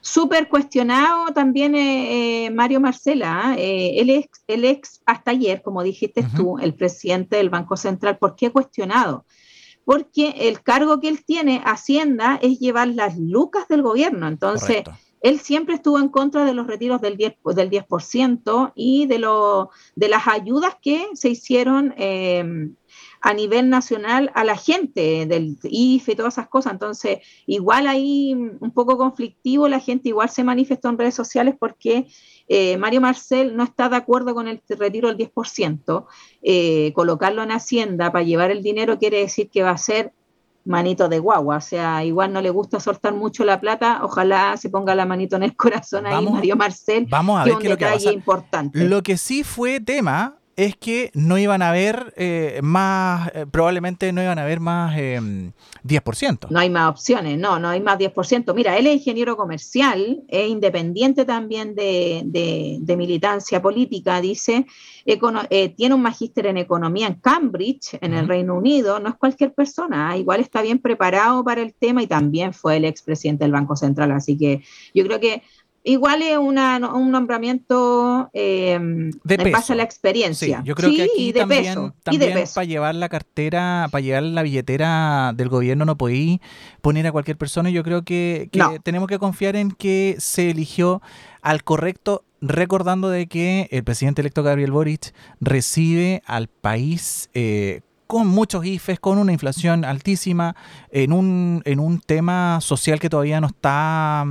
Súper 0.00 0.48
cuestionado 0.48 1.32
también 1.32 1.74
eh, 1.74 2.44
eh, 2.44 2.50
Mario 2.50 2.78
Marcela, 2.78 3.40
¿ah? 3.42 3.54
el, 3.56 4.10
ex, 4.10 4.42
el 4.46 4.66
ex, 4.66 5.00
hasta 5.06 5.30
ayer, 5.30 5.62
como 5.62 5.82
dijiste 5.82 6.22
tú, 6.36 6.58
el 6.58 6.74
presidente 6.74 7.36
del 7.36 7.48
Banco 7.48 7.76
Central. 7.76 8.18
¿Por 8.18 8.36
qué 8.36 8.50
cuestionado? 8.50 9.24
Porque 9.84 10.34
el 10.48 10.62
cargo 10.62 11.00
que 11.00 11.08
él 11.08 11.24
tiene, 11.24 11.62
Hacienda, 11.64 12.38
es 12.42 12.58
llevar 12.58 12.88
las 12.88 13.18
lucas 13.18 13.68
del 13.68 13.82
gobierno. 13.82 14.28
Entonces, 14.28 14.84
él 15.20 15.40
siempre 15.40 15.74
estuvo 15.76 15.98
en 15.98 16.08
contra 16.08 16.44
de 16.44 16.54
los 16.54 16.66
retiros 16.66 17.00
del 17.00 17.16
10%, 17.16 17.54
del 17.54 17.70
10 17.70 17.84
y 18.74 19.06
de, 19.06 19.18
lo, 19.18 19.70
de 19.96 20.08
las 20.08 20.28
ayudas 20.28 20.76
que 20.82 21.06
se 21.14 21.30
hicieron 21.30 21.94
eh, 21.96 22.68
a 23.24 23.32
nivel 23.32 23.70
nacional 23.70 24.30
a 24.34 24.44
la 24.44 24.54
gente 24.54 25.24
del 25.24 25.56
IFE 25.62 26.12
y 26.12 26.14
todas 26.14 26.34
esas 26.34 26.48
cosas. 26.48 26.74
Entonces, 26.74 27.20
igual 27.46 27.86
ahí 27.86 28.34
un 28.34 28.70
poco 28.72 28.98
conflictivo, 28.98 29.66
la 29.66 29.80
gente 29.80 30.10
igual 30.10 30.28
se 30.28 30.44
manifestó 30.44 30.90
en 30.90 30.98
redes 30.98 31.14
sociales 31.14 31.54
porque 31.58 32.06
eh, 32.48 32.76
Mario 32.76 33.00
Marcel 33.00 33.56
no 33.56 33.64
está 33.64 33.88
de 33.88 33.96
acuerdo 33.96 34.34
con 34.34 34.48
el 34.48 34.60
retiro 34.68 35.08
del 35.08 35.16
10%. 35.16 36.06
Eh, 36.42 36.92
colocarlo 36.94 37.42
en 37.42 37.52
Hacienda 37.52 38.12
para 38.12 38.24
llevar 38.24 38.50
el 38.50 38.62
dinero 38.62 38.98
quiere 38.98 39.20
decir 39.20 39.48
que 39.50 39.62
va 39.62 39.70
a 39.70 39.78
ser 39.78 40.12
manito 40.66 41.08
de 41.08 41.18
guagua, 41.18 41.58
o 41.58 41.60
sea, 41.60 42.04
igual 42.04 42.32
no 42.32 42.40
le 42.40 42.48
gusta 42.48 42.80
soltar 42.80 43.12
mucho 43.12 43.44
la 43.44 43.60
plata, 43.60 44.00
ojalá 44.02 44.56
se 44.56 44.70
ponga 44.70 44.94
la 44.94 45.04
manito 45.04 45.36
en 45.36 45.42
el 45.42 45.54
corazón 45.56 46.06
ahí 46.06 46.26
Mario 46.26 46.56
Marcel. 46.56 47.06
Vamos 47.10 47.38
a 47.38 47.44
ver 47.44 47.58
qué 47.58 47.66
es 47.66 47.70
lo 47.70 47.76
que 47.76 47.84
va 47.84 48.12
importante. 48.12 48.84
Lo 48.84 49.02
que 49.02 49.18
sí 49.18 49.44
fue 49.44 49.80
tema 49.80 50.38
es 50.56 50.76
que 50.76 51.10
no 51.14 51.38
iban 51.38 51.62
a 51.62 51.70
haber 51.70 52.14
eh, 52.16 52.60
más, 52.62 53.30
eh, 53.34 53.46
probablemente 53.50 54.12
no 54.12 54.22
iban 54.22 54.38
a 54.38 54.42
haber 54.42 54.60
más 54.60 54.94
10%. 54.94 54.98
Em, 54.98 56.52
no 56.52 56.58
hay 56.58 56.70
más 56.70 56.90
opciones, 56.90 57.38
no, 57.38 57.58
no 57.58 57.68
hay 57.68 57.80
más 57.80 57.98
10%. 57.98 58.54
Mira, 58.54 58.78
él 58.78 58.86
es 58.86 58.94
ingeniero 58.94 59.36
comercial, 59.36 60.22
es 60.28 60.48
independiente 60.48 61.24
también 61.24 61.74
de, 61.74 62.94
militancia 62.96 63.60
política, 63.60 64.20
dice, 64.20 64.66
eh, 65.04 65.68
tiene 65.70 65.94
un 65.94 66.02
magíster 66.02 66.46
en 66.46 66.58
economía 66.58 67.08
en 67.08 67.14
Cambridge, 67.14 67.98
en 68.00 68.14
el 68.14 68.28
Reino 68.28 68.54
Unido, 68.54 69.00
no 69.00 69.10
es 69.10 69.16
cualquier 69.16 69.52
persona, 69.52 70.10
¿ah? 70.10 70.16
igual 70.16 70.40
está 70.40 70.62
bien 70.62 70.78
preparado 70.78 71.42
para 71.42 71.60
el 71.60 71.74
tema 71.74 72.02
y 72.02 72.06
también 72.06 72.54
fue 72.54 72.76
el 72.76 72.84
expresidente 72.84 73.44
del 73.44 73.52
Banco 73.52 73.76
Central, 73.76 74.12
así 74.12 74.38
que 74.38 74.62
yo 74.94 75.04
creo 75.04 75.18
que 75.18 75.42
igual 75.84 76.22
es 76.22 76.38
una, 76.38 76.78
un 76.94 77.10
nombramiento 77.10 78.30
eh, 78.32 78.78
de 79.22 79.34
en 79.34 79.52
base 79.52 79.74
a 79.74 79.76
la 79.76 79.82
experiencia. 79.82 80.62
yo 80.64 80.74
creo 80.74 80.90
que 80.90 81.02
aquí 81.02 81.32
también, 81.32 81.92
para 82.02 82.64
llevar 82.64 82.94
la 82.94 83.08
cartera, 83.10 83.88
para 83.90 84.00
llevar 84.00 84.22
la 84.22 84.42
billetera 84.42 85.32
del 85.36 85.50
gobierno 85.50 85.84
no 85.84 85.96
podí 85.96 86.40
poner 86.80 87.06
a 87.06 87.12
cualquier 87.12 87.36
persona. 87.36 87.70
Yo 87.70 87.84
creo 87.84 88.02
que, 88.02 88.48
tenemos 88.82 89.08
que 89.08 89.18
confiar 89.18 89.56
en 89.56 89.70
que 89.70 90.16
se 90.18 90.50
eligió 90.50 91.02
al 91.42 91.62
correcto, 91.62 92.24
recordando 92.40 93.10
de 93.10 93.26
que 93.26 93.68
el 93.70 93.84
presidente 93.84 94.22
electo 94.22 94.42
Gabriel 94.42 94.72
Boric 94.72 95.14
recibe 95.40 96.22
al 96.26 96.48
país 96.48 97.28
eh, 97.34 97.82
con 98.06 98.26
muchos 98.26 98.64
IFES, 98.64 99.00
con 99.00 99.18
una 99.18 99.32
inflación 99.32 99.84
altísima, 99.84 100.56
en 100.90 101.12
un, 101.12 101.62
en 101.64 101.80
un 101.80 102.00
tema 102.00 102.60
social 102.60 103.00
que 103.00 103.10
todavía 103.10 103.40
no 103.40 103.48
está 103.48 104.24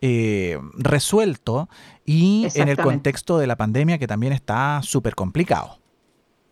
eh, 0.00 0.58
resuelto 0.74 1.68
y 2.04 2.46
en 2.54 2.68
el 2.68 2.76
contexto 2.76 3.38
de 3.38 3.46
la 3.46 3.56
pandemia 3.56 3.98
que 3.98 4.06
también 4.06 4.32
está 4.32 4.80
súper 4.82 5.14
complicado. 5.14 5.78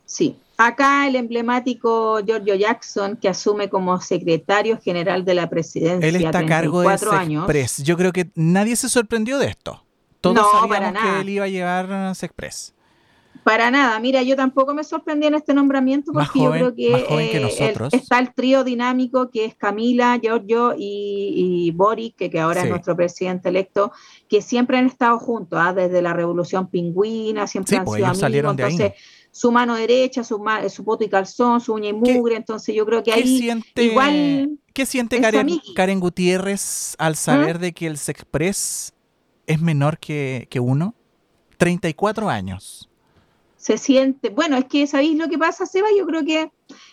Sí, 0.04 0.36
acá 0.56 1.06
el 1.06 1.16
emblemático 1.16 2.20
Giorgio 2.24 2.54
Jackson, 2.54 3.16
que 3.16 3.28
asume 3.28 3.68
como 3.68 4.00
secretario 4.00 4.78
general 4.78 5.24
de 5.24 5.34
la 5.34 5.48
presidencia. 5.48 6.08
Él 6.08 6.16
está 6.16 6.40
a 6.40 6.46
cargo 6.46 6.82
de 6.82 6.96
Sexpress. 6.98 7.82
Yo 7.82 7.96
creo 7.96 8.12
que 8.12 8.30
nadie 8.34 8.76
se 8.76 8.88
sorprendió 8.88 9.38
de 9.38 9.46
esto. 9.46 9.84
Todos 10.20 10.46
sabíamos 10.50 11.02
que 11.02 11.20
él 11.20 11.28
iba 11.28 11.44
a 11.44 11.48
llegar 11.48 11.92
a 11.92 12.14
Sexpress. 12.14 12.74
Para 13.48 13.70
nada, 13.70 13.98
mira, 13.98 14.22
yo 14.22 14.36
tampoco 14.36 14.74
me 14.74 14.84
sorprendí 14.84 15.26
en 15.26 15.32
este 15.32 15.54
nombramiento 15.54 16.12
porque 16.12 16.38
yo 16.38 16.50
creo 16.50 16.74
que, 16.74 16.92
eh, 16.92 17.88
está 17.92 18.18
el 18.18 18.34
trío 18.34 18.62
dinámico 18.62 19.30
que 19.30 19.46
es 19.46 19.54
Camila, 19.54 20.18
Giorgio 20.20 20.74
y, 20.76 21.72
Boris, 21.74 22.12
que, 22.14 22.30
ahora 22.38 22.64
es 22.64 22.68
nuestro 22.68 22.94
presidente 22.94 23.48
electo, 23.48 23.90
que 24.28 24.42
siempre 24.42 24.76
han 24.76 24.84
estado 24.84 25.18
juntos, 25.18 25.58
¿ah? 25.62 25.72
desde 25.72 26.02
la 26.02 26.12
Revolución 26.12 26.68
Pingüina, 26.68 27.46
siempre 27.46 27.78
han 27.78 27.86
pues, 27.86 28.04
sido 28.04 28.26
amigos, 28.26 28.50
entonces 28.50 28.92
su 29.30 29.50
mano 29.50 29.76
derecha, 29.76 30.24
su, 30.24 30.44
su 30.68 30.84
poto 30.84 31.04
y 31.04 31.08
calzón, 31.08 31.62
su 31.62 31.72
uña 31.72 31.88
y 31.88 31.94
mugre, 31.94 32.36
entonces 32.36 32.74
yo 32.74 32.84
creo 32.84 33.02
que 33.02 33.14
ahí 33.14 33.38
siente, 33.38 33.82
igual... 33.82 34.58
¿Qué 34.74 34.84
siente 34.84 35.22
Karen, 35.22 35.58
Karen, 35.74 36.00
Gutiérrez 36.00 36.96
al 36.98 37.16
saber 37.16 37.56
¿Ah? 37.56 37.60
de 37.60 37.72
que 37.72 37.86
el 37.86 37.96
Sexpress 37.96 38.92
es 39.46 39.60
menor 39.62 39.98
que, 39.98 40.48
que 40.50 40.60
uno? 40.60 40.94
34 41.56 42.28
años 42.28 42.87
se 43.58 43.76
siente, 43.76 44.30
bueno, 44.30 44.56
es 44.56 44.64
que 44.66 44.86
sabéis 44.86 45.18
lo 45.18 45.28
que 45.28 45.36
pasa, 45.36 45.66
Seba, 45.66 45.88
yo 45.96 46.06
creo 46.06 46.24
que 46.24 46.50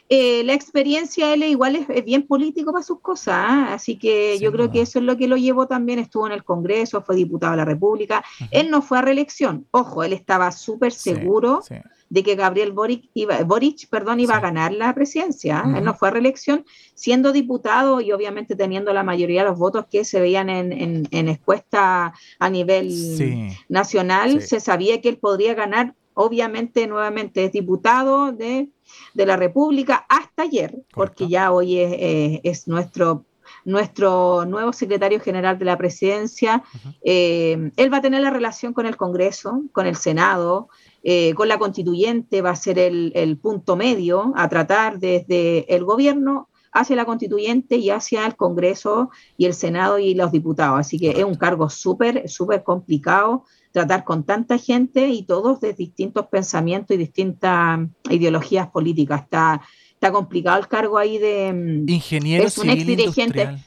eh, 0.09 0.43
la 0.43 0.53
experiencia 0.53 1.33
él 1.33 1.43
igual 1.43 1.75
es, 1.75 2.05
bien 2.05 2.25
político 2.27 2.73
para 2.73 2.83
sus 2.83 2.99
cosas, 2.99 3.35
¿ah? 3.37 3.73
así 3.73 3.97
que 3.97 4.39
yo 4.39 4.51
creo 4.51 4.71
que 4.71 4.81
eso 4.81 4.99
es 4.99 5.05
lo 5.05 5.15
que 5.15 5.27
lo 5.27 5.37
llevó 5.37 5.67
también, 5.67 5.99
estuvo 5.99 6.25
en 6.25 6.33
el 6.33 6.43
Congreso, 6.43 7.03
fue 7.03 7.15
diputado 7.15 7.51
de 7.51 7.57
la 7.57 7.65
República, 7.65 8.23
él 8.49 8.71
no 8.71 8.81
fue 8.81 8.97
a 8.97 9.01
reelección, 9.03 9.67
ojo, 9.71 10.03
él 10.03 10.13
estaba 10.13 10.51
súper 10.51 10.91
seguro 10.91 11.61
de 12.09 12.23
que 12.23 12.35
Gabriel 12.35 12.71
Boric 12.71 13.09
iba, 13.13 13.43
Boric, 13.43 13.87
perdón, 13.89 14.19
iba 14.19 14.35
a 14.35 14.39
ganar 14.39 14.73
la 14.73 14.93
presidencia, 14.95 15.61
¿ah? 15.63 15.77
él 15.77 15.83
no 15.83 15.93
fue 15.93 16.07
a 16.07 16.11
reelección, 16.11 16.65
siendo 16.95 17.31
diputado 17.31 18.01
y 18.01 18.11
obviamente 18.11 18.55
teniendo 18.55 18.91
la 18.91 19.03
mayoría 19.03 19.43
de 19.43 19.49
los 19.49 19.59
votos 19.59 19.85
que 19.89 20.03
se 20.03 20.19
veían 20.19 20.49
en, 20.49 20.71
en, 21.11 21.27
encuesta 21.29 22.13
a 22.39 22.49
nivel 22.49 23.55
nacional, 23.69 24.41
se 24.41 24.59
sabía 24.59 24.99
que 25.01 25.09
él 25.09 25.17
podría 25.17 25.53
ganar 25.53 25.93
obviamente 26.15 26.87
nuevamente 26.87 27.45
es 27.45 27.51
diputado 27.51 28.31
de, 28.31 28.69
la 29.13 29.37
República 29.37 30.05
hasta 30.09 30.43
ayer, 30.43 30.83
porque 30.93 31.27
ya 31.27 31.51
hoy 31.51 31.77
es, 31.79 32.67
nuestro 32.67 33.25
nuestro 33.63 34.45
nuevo 34.45 34.73
secretario 34.73 35.19
general 35.19 35.57
de 35.57 35.65
la 35.65 35.77
presidencia, 35.77 36.63
eh, 37.03 37.71
él 37.75 37.93
va 37.93 37.97
a 37.97 38.01
tener 38.01 38.21
la 38.21 38.29
relación 38.29 38.73
con 38.73 38.85
el 38.85 38.95
Congreso, 38.95 39.63
con 39.71 39.87
el 39.87 39.95
Senado, 39.95 40.69
eh, 41.03 41.33
con 41.33 41.47
la 41.47 41.57
constituyente, 41.57 42.41
va 42.41 42.51
a 42.51 42.55
ser 42.55 42.79
el, 42.79 43.11
el, 43.15 43.37
punto 43.37 43.75
medio 43.75 44.33
a 44.35 44.49
tratar 44.49 44.99
desde 44.99 45.73
el 45.73 45.83
gobierno 45.83 46.49
hacia 46.75 46.95
la 46.95 47.05
constituyente 47.05 47.77
y 47.77 47.89
hacia 47.89 48.25
el 48.25 48.35
Congreso 48.35 49.09
y 49.37 49.45
el 49.45 49.53
Senado 49.53 49.97
y 49.97 50.13
los 50.13 50.31
diputados. 50.31 50.79
Así 50.79 50.99
que 50.99 51.11
es 51.11 51.23
un 51.23 51.35
cargo 51.35 51.69
súper, 51.69 52.27
súper 52.29 52.63
complicado 52.63 53.45
tratar 53.75 54.05
con 54.05 54.23
tanta 54.23 54.57
gente 54.57 55.09
y 55.09 55.23
todos 55.23 55.59
de 55.59 55.73
distintos 55.73 56.27
pensamientos 56.27 56.95
y 56.95 56.97
distintas 56.97 57.81
ideologías 58.09 58.69
políticas. 58.69 59.23
Está, 59.23 59.61
está 59.91 60.13
complicado 60.13 60.57
el 60.59 60.69
cargo 60.69 60.97
ahí 60.97 61.17
de... 61.17 61.51
Mm, 61.51 61.89
Ingeniero 61.89 62.45
es 62.45 62.57
un 62.57 62.69
ex 62.69 62.87
dirigente. 62.87 63.57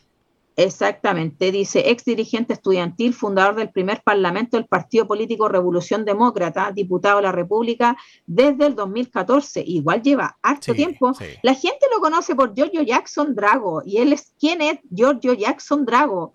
Exactamente, 0.56 1.52
dice 1.52 1.90
ex 1.90 2.06
dirigente 2.06 2.54
estudiantil, 2.54 3.12
fundador 3.12 3.54
del 3.54 3.68
primer 3.68 4.02
parlamento 4.02 4.56
del 4.56 4.66
Partido 4.66 5.06
Político 5.06 5.46
Revolución 5.46 6.06
Demócrata, 6.06 6.72
diputado 6.72 7.18
de 7.18 7.24
la 7.24 7.32
República 7.32 7.94
desde 8.26 8.66
el 8.66 8.74
2014. 8.74 9.62
Igual 9.64 10.02
lleva 10.02 10.38
harto 10.40 10.72
tiempo. 10.72 11.12
La 11.42 11.52
gente 11.52 11.86
lo 11.94 12.00
conoce 12.00 12.34
por 12.34 12.54
Giorgio 12.54 12.80
Jackson 12.80 13.34
Drago 13.34 13.82
y 13.84 13.98
él 13.98 14.14
es 14.14 14.32
quién 14.40 14.62
es 14.62 14.80
Giorgio 14.90 15.34
Jackson 15.34 15.84
Drago. 15.84 16.32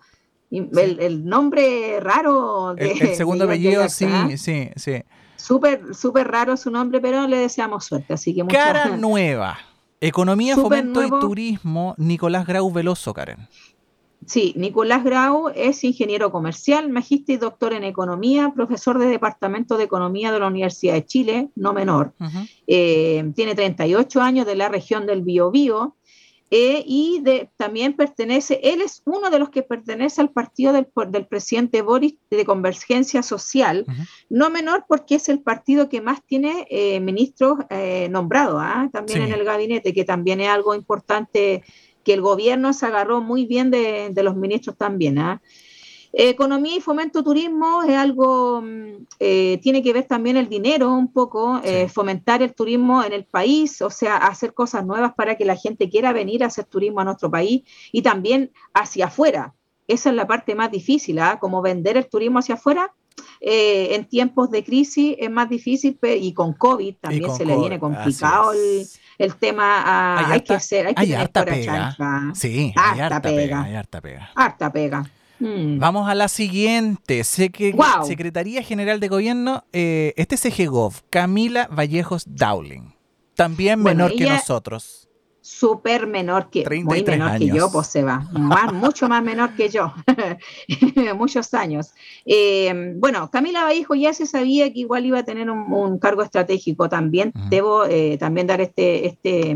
El, 0.58 1.24
nombre 1.24 1.98
raro 2.00 2.74
de, 2.74 2.92
el, 2.92 3.14
segundo 3.16 3.44
apellido, 3.44 3.88
sí, 3.88 4.06
¿ah? 4.08 4.28
sí, 4.36 4.70
sí. 4.76 5.02
Súper, 5.36 5.94
súper 5.94 6.28
raro 6.28 6.56
su 6.56 6.70
nombre, 6.70 7.00
pero 7.00 7.26
le 7.26 7.36
deseamos 7.36 7.84
suerte. 7.84 8.14
Así 8.14 8.34
que 8.34 8.44
Cara 8.46 8.96
nueva. 8.96 9.58
Economía, 10.00 10.54
fomento 10.54 11.02
y 11.02 11.08
turismo, 11.08 11.94
Nicolás 11.96 12.46
Grau 12.46 12.70
Veloso, 12.70 13.14
Karen. 13.14 13.48
Sí, 14.26 14.54
Nicolás 14.56 15.04
Grau 15.04 15.50
es 15.54 15.84
ingeniero 15.84 16.30
comercial, 16.30 16.88
magíster 16.88 17.34
y 17.34 17.38
doctor 17.38 17.74
en 17.74 17.84
economía, 17.84 18.52
profesor 18.54 18.98
de 18.98 19.06
Departamento 19.06 19.76
de 19.76 19.84
Economía 19.84 20.32
de 20.32 20.40
la 20.40 20.46
Universidad 20.46 20.94
de 20.94 21.04
Chile, 21.04 21.48
no 21.54 21.72
menor. 21.72 22.14
Eh, 22.66 23.32
tiene 23.34 23.54
38 23.54 24.22
años 24.22 24.46
de 24.46 24.56
la 24.56 24.68
región 24.68 25.06
del 25.06 25.22
Biobío 25.22 25.96
eh, 26.56 26.84
y 26.86 27.18
de, 27.20 27.50
también 27.56 27.94
pertenece, 27.94 28.60
él 28.62 28.80
es 28.80 29.02
uno 29.06 29.28
de 29.28 29.40
los 29.40 29.50
que 29.50 29.64
pertenece 29.64 30.20
al 30.20 30.30
partido 30.30 30.72
del, 30.72 30.86
del 31.08 31.26
presidente 31.26 31.82
Boris 31.82 32.14
de 32.30 32.44
Convergencia 32.44 33.24
Social, 33.24 33.84
no 34.30 34.50
menor 34.50 34.84
porque 34.86 35.16
es 35.16 35.28
el 35.28 35.40
partido 35.40 35.88
que 35.88 36.00
más 36.00 36.24
tiene 36.24 36.64
eh, 36.70 37.00
ministros 37.00 37.58
eh, 37.70 38.06
nombrados, 38.08 38.60
¿ah? 38.62 38.88
también 38.92 39.22
en 39.22 39.32
el 39.32 39.42
gabinete, 39.42 39.92
que 39.92 40.04
también 40.04 40.40
es 40.40 40.48
algo 40.48 40.76
importante 40.76 41.64
que 42.04 42.12
el 42.12 42.20
gobierno 42.20 42.72
se 42.72 42.86
agarró 42.86 43.20
muy 43.20 43.46
bien 43.46 43.72
de, 43.72 44.10
de 44.12 44.22
los 44.22 44.36
ministros 44.36 44.78
también. 44.78 45.18
Economía 46.16 46.76
y 46.76 46.80
fomento 46.80 47.24
turismo 47.24 47.82
es 47.82 47.96
algo, 47.96 48.62
mm, 48.62 49.06
eh, 49.18 49.58
tiene 49.60 49.82
que 49.82 49.92
ver 49.92 50.04
también 50.04 50.36
el 50.36 50.48
dinero 50.48 50.92
un 50.92 51.12
poco, 51.12 51.60
eh, 51.64 51.88
fomentar 51.88 52.40
el 52.40 52.54
turismo 52.54 53.02
en 53.02 53.12
el 53.12 53.24
país, 53.24 53.82
o 53.82 53.90
sea, 53.90 54.18
hacer 54.18 54.54
cosas 54.54 54.86
nuevas 54.86 55.14
para 55.14 55.36
que 55.36 55.44
la 55.44 55.56
gente 55.56 55.90
quiera 55.90 56.12
venir 56.12 56.44
a 56.44 56.46
hacer 56.46 56.66
turismo 56.66 57.00
a 57.00 57.04
nuestro 57.04 57.32
país 57.32 57.62
y 57.90 58.02
también 58.02 58.52
hacia 58.72 59.06
afuera. 59.06 59.54
Esa 59.88 60.10
es 60.10 60.14
la 60.14 60.26
parte 60.26 60.54
más 60.54 60.70
difícil, 60.70 61.18
¿ah? 61.18 61.38
como 61.40 61.62
vender 61.62 61.96
el 61.96 62.08
turismo 62.08 62.38
hacia 62.38 62.54
afuera. 62.54 62.94
Eh, 63.40 63.94
en 63.94 64.08
tiempos 64.08 64.50
de 64.50 64.64
crisis 64.64 65.16
es 65.18 65.30
más 65.30 65.48
difícil 65.48 65.98
y 66.02 66.32
con 66.32 66.54
COVID 66.54 66.96
también 66.96 67.34
se 67.34 67.44
le 67.44 67.56
viene 67.56 67.78
complicado 67.78 68.52
el, 69.18 69.34
tema. 69.36 70.30
hay, 70.30 70.40
que 70.40 70.54
hacer, 70.54 70.86
hay 70.86 70.94
que 70.94 71.02
tener 71.02 71.18
harta 71.18 71.44
pega. 71.44 71.96
Sí, 72.34 72.72
harta, 72.76 73.20
pega, 73.20 73.62
harta 73.78 74.00
pega. 74.00 74.30
Harta 74.34 74.72
pega. 74.72 75.04
Mm. 75.38 75.78
Vamos 75.78 76.08
a 76.08 76.14
la 76.14 76.28
siguiente. 76.28 77.24
Secretaría 77.24 78.62
General 78.62 79.00
de 79.00 79.08
Gobierno, 79.08 79.64
eh, 79.72 80.14
este 80.16 80.36
es 80.36 80.42
CGGov, 80.42 81.02
Camila 81.10 81.68
Vallejos 81.70 82.24
Dowling. 82.26 82.94
También 83.34 83.82
menor 83.82 84.14
que 84.14 84.26
nosotros. 84.26 85.08
Súper 85.40 86.06
menor 86.06 86.48
que, 86.48 86.64
muy 86.82 87.02
menor 87.02 87.38
que 87.38 87.48
yo, 87.48 87.70
pues 87.70 87.88
se 87.88 88.02
va. 88.02 88.26
Más, 88.32 88.72
mucho 88.72 89.10
más 89.10 89.22
menor 89.22 89.54
que 89.54 89.68
yo. 89.68 89.92
Muchos 91.18 91.52
años. 91.52 91.92
Eh, 92.24 92.94
bueno, 92.96 93.30
Camila 93.30 93.64
Vallejo 93.64 93.94
ya 93.94 94.14
se 94.14 94.24
sabía 94.24 94.72
que 94.72 94.80
igual 94.80 95.04
iba 95.04 95.18
a 95.18 95.24
tener 95.24 95.50
un, 95.50 95.98
cargo 95.98 96.22
estratégico 96.22 96.88
también. 96.88 97.30
Debo 97.50 97.84
eh, 97.84 98.16
también 98.18 98.46
dar 98.46 98.62
este, 98.62 99.06
este 99.06 99.54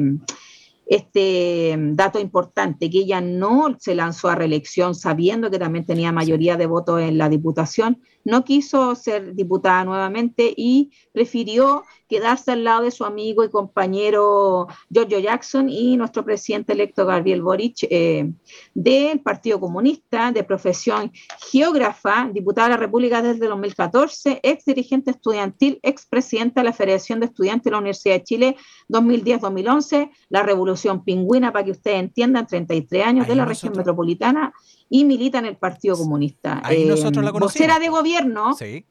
este 0.88 1.76
mm, 1.76 1.94
dato 1.94 2.18
importante, 2.18 2.90
que 2.90 3.00
ella 3.00 3.20
no 3.20 3.76
se 3.78 3.94
lanzó 3.94 4.28
a 4.28 4.34
reelección 4.34 4.94
sabiendo 4.94 5.50
que 5.50 5.58
también 5.58 5.84
tenía 5.84 6.12
mayoría 6.12 6.56
de 6.56 6.66
votos 6.66 7.00
en 7.00 7.18
la 7.18 7.28
diputación, 7.28 8.00
no 8.24 8.44
quiso 8.44 8.94
ser 8.94 9.34
diputada 9.34 9.84
nuevamente 9.84 10.52
y 10.56 10.90
prefirió 11.12 11.84
quedarse 12.08 12.52
al 12.52 12.64
lado 12.64 12.82
de 12.82 12.90
su 12.90 13.04
amigo 13.04 13.44
y 13.44 13.50
compañero 13.50 14.66
Giorgio 14.90 15.18
Jackson 15.18 15.68
y 15.68 15.96
nuestro 15.96 16.24
presidente 16.24 16.72
electo 16.72 17.04
Gabriel 17.06 17.42
Boric 17.42 17.86
eh, 17.90 18.30
del 18.74 19.20
Partido 19.20 19.60
Comunista, 19.60 20.32
de 20.32 20.42
profesión 20.42 21.12
geógrafa, 21.50 22.28
diputada 22.32 22.68
de 22.68 22.74
la 22.74 22.80
República 22.80 23.22
desde 23.22 23.46
2014, 23.46 24.40
ex 24.42 24.64
dirigente 24.64 25.10
estudiantil, 25.10 25.78
ex 25.82 26.06
presidenta 26.06 26.60
de 26.60 26.64
la 26.64 26.72
Federación 26.72 27.20
de 27.20 27.26
Estudiantes 27.26 27.64
de 27.64 27.70
la 27.70 27.78
Universidad 27.78 28.14
de 28.16 28.24
Chile 28.24 28.56
2010-2011, 28.88 30.10
la 30.30 30.42
Revolución 30.42 31.04
Pingüina, 31.04 31.52
para 31.52 31.64
que 31.64 31.72
ustedes 31.72 32.00
entiendan, 32.00 32.46
33 32.46 33.06
años 33.06 33.28
de 33.28 33.34
la 33.34 33.44
región 33.44 33.74
metropolitana 33.76 34.52
y 34.90 35.04
milita 35.04 35.38
en 35.38 35.46
el 35.46 35.56
Partido 35.56 35.96
Comunista. 35.96 36.60
Ahí 36.64 36.84
nosotros 36.84 37.24
la 37.24 37.30
eh, 37.30 37.38
vocera 37.38 37.78
de 37.78 37.88
gobierno, 37.88 38.54
se 38.54 38.84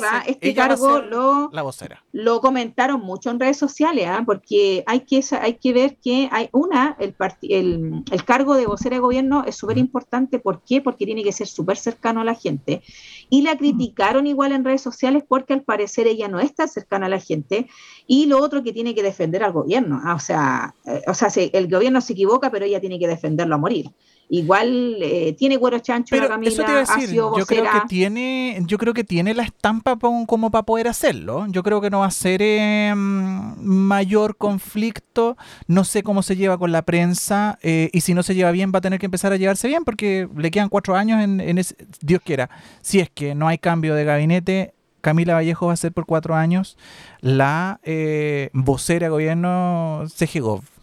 va, 0.00 0.22
este 0.26 0.54
cargo 0.54 1.00
lo, 1.00 1.50
la 1.52 1.62
vocera. 1.62 2.04
lo 2.12 2.40
comentaron 2.40 3.00
mucho 3.00 3.30
en 3.30 3.38
redes 3.38 3.56
sociales, 3.56 4.06
¿ah? 4.08 4.22
porque 4.26 4.82
hay 4.86 5.00
que, 5.00 5.22
hay 5.40 5.54
que 5.54 5.72
ver 5.72 5.96
que 5.96 6.28
hay 6.32 6.48
una, 6.52 6.96
el, 6.98 7.14
el, 7.42 8.04
el 8.10 8.24
cargo 8.24 8.56
de 8.56 8.66
vocera 8.66 8.96
de 8.96 9.00
gobierno 9.00 9.44
es 9.46 9.56
súper 9.56 9.78
importante, 9.78 10.38
¿por 10.38 10.62
qué? 10.62 10.80
Porque 10.80 11.06
tiene 11.06 11.22
que 11.22 11.32
ser 11.32 11.46
súper 11.46 11.76
cercano 11.76 12.20
a 12.20 12.24
la 12.24 12.34
gente. 12.34 12.82
Y 13.30 13.42
la 13.42 13.56
criticaron 13.56 14.26
igual 14.26 14.52
en 14.52 14.64
redes 14.64 14.82
sociales 14.82 15.24
porque 15.26 15.52
al 15.52 15.62
parecer 15.62 16.06
ella 16.06 16.28
no 16.28 16.40
está 16.40 16.66
cercana 16.66 17.06
a 17.06 17.08
la 17.08 17.20
gente. 17.20 17.68
Y 18.06 18.26
lo 18.26 18.38
otro 18.38 18.62
que 18.62 18.72
tiene 18.72 18.94
que 18.94 19.02
defender 19.02 19.42
al 19.44 19.52
gobierno, 19.52 20.00
¿ah? 20.04 20.14
o 20.14 20.20
sea, 20.20 20.74
eh, 20.84 21.02
o 21.06 21.14
sea 21.14 21.28
el 21.34 21.70
gobierno 21.70 22.00
se 22.00 22.12
equivoca, 22.12 22.50
pero 22.50 22.64
ella 22.64 22.80
tiene 22.80 22.98
que 22.98 23.08
defenderlo 23.08 23.54
a 23.54 23.58
morir. 23.58 23.90
Igual 24.30 24.96
eh, 25.02 25.34
tiene 25.38 25.58
cuero 25.58 25.78
chancho 25.78 26.16
la 26.16 26.28
Camila, 26.28 26.50
eso 26.50 26.64
te 26.64 26.72
decir, 26.72 27.14
yo 27.14 27.32
creo 27.46 27.64
que 27.64 27.80
tiene, 27.88 28.58
yo 28.66 28.78
creo 28.78 28.94
que 28.94 29.04
tiene 29.04 29.34
la 29.34 29.42
estampa 29.42 29.96
como 29.98 30.50
para 30.50 30.64
poder 30.64 30.88
hacerlo. 30.88 31.46
Yo 31.48 31.62
creo 31.62 31.80
que 31.80 31.90
no 31.90 32.00
va 32.00 32.06
a 32.06 32.10
ser 32.10 32.40
em, 32.40 33.54
mayor 33.60 34.36
conflicto. 34.36 35.36
No 35.66 35.84
sé 35.84 36.02
cómo 36.02 36.22
se 36.22 36.36
lleva 36.36 36.58
con 36.58 36.72
la 36.72 36.82
prensa 36.82 37.58
eh, 37.62 37.90
y 37.92 38.00
si 38.00 38.14
no 38.14 38.22
se 38.22 38.34
lleva 38.34 38.50
bien 38.50 38.72
va 38.74 38.78
a 38.78 38.82
tener 38.82 38.98
que 38.98 39.06
empezar 39.06 39.32
a 39.32 39.36
llevarse 39.36 39.68
bien 39.68 39.84
porque 39.84 40.28
le 40.36 40.50
quedan 40.50 40.68
cuatro 40.68 40.96
años 40.96 41.22
en, 41.22 41.58
ese, 41.58 41.76
Dios 42.00 42.22
quiera. 42.24 42.48
Si 42.80 43.00
es 43.00 43.10
que 43.10 43.34
no 43.34 43.46
hay 43.48 43.58
cambio 43.58 43.94
de 43.94 44.04
gabinete, 44.04 44.74
Camila 45.02 45.34
Vallejo 45.34 45.66
va 45.66 45.74
a 45.74 45.76
ser 45.76 45.92
por 45.92 46.06
cuatro 46.06 46.34
años 46.34 46.78
la 47.20 47.78
eh, 47.84 48.48
vocera 48.54 49.06
de 49.06 49.10
gobierno 49.10 50.04
CGGov. 50.08 50.73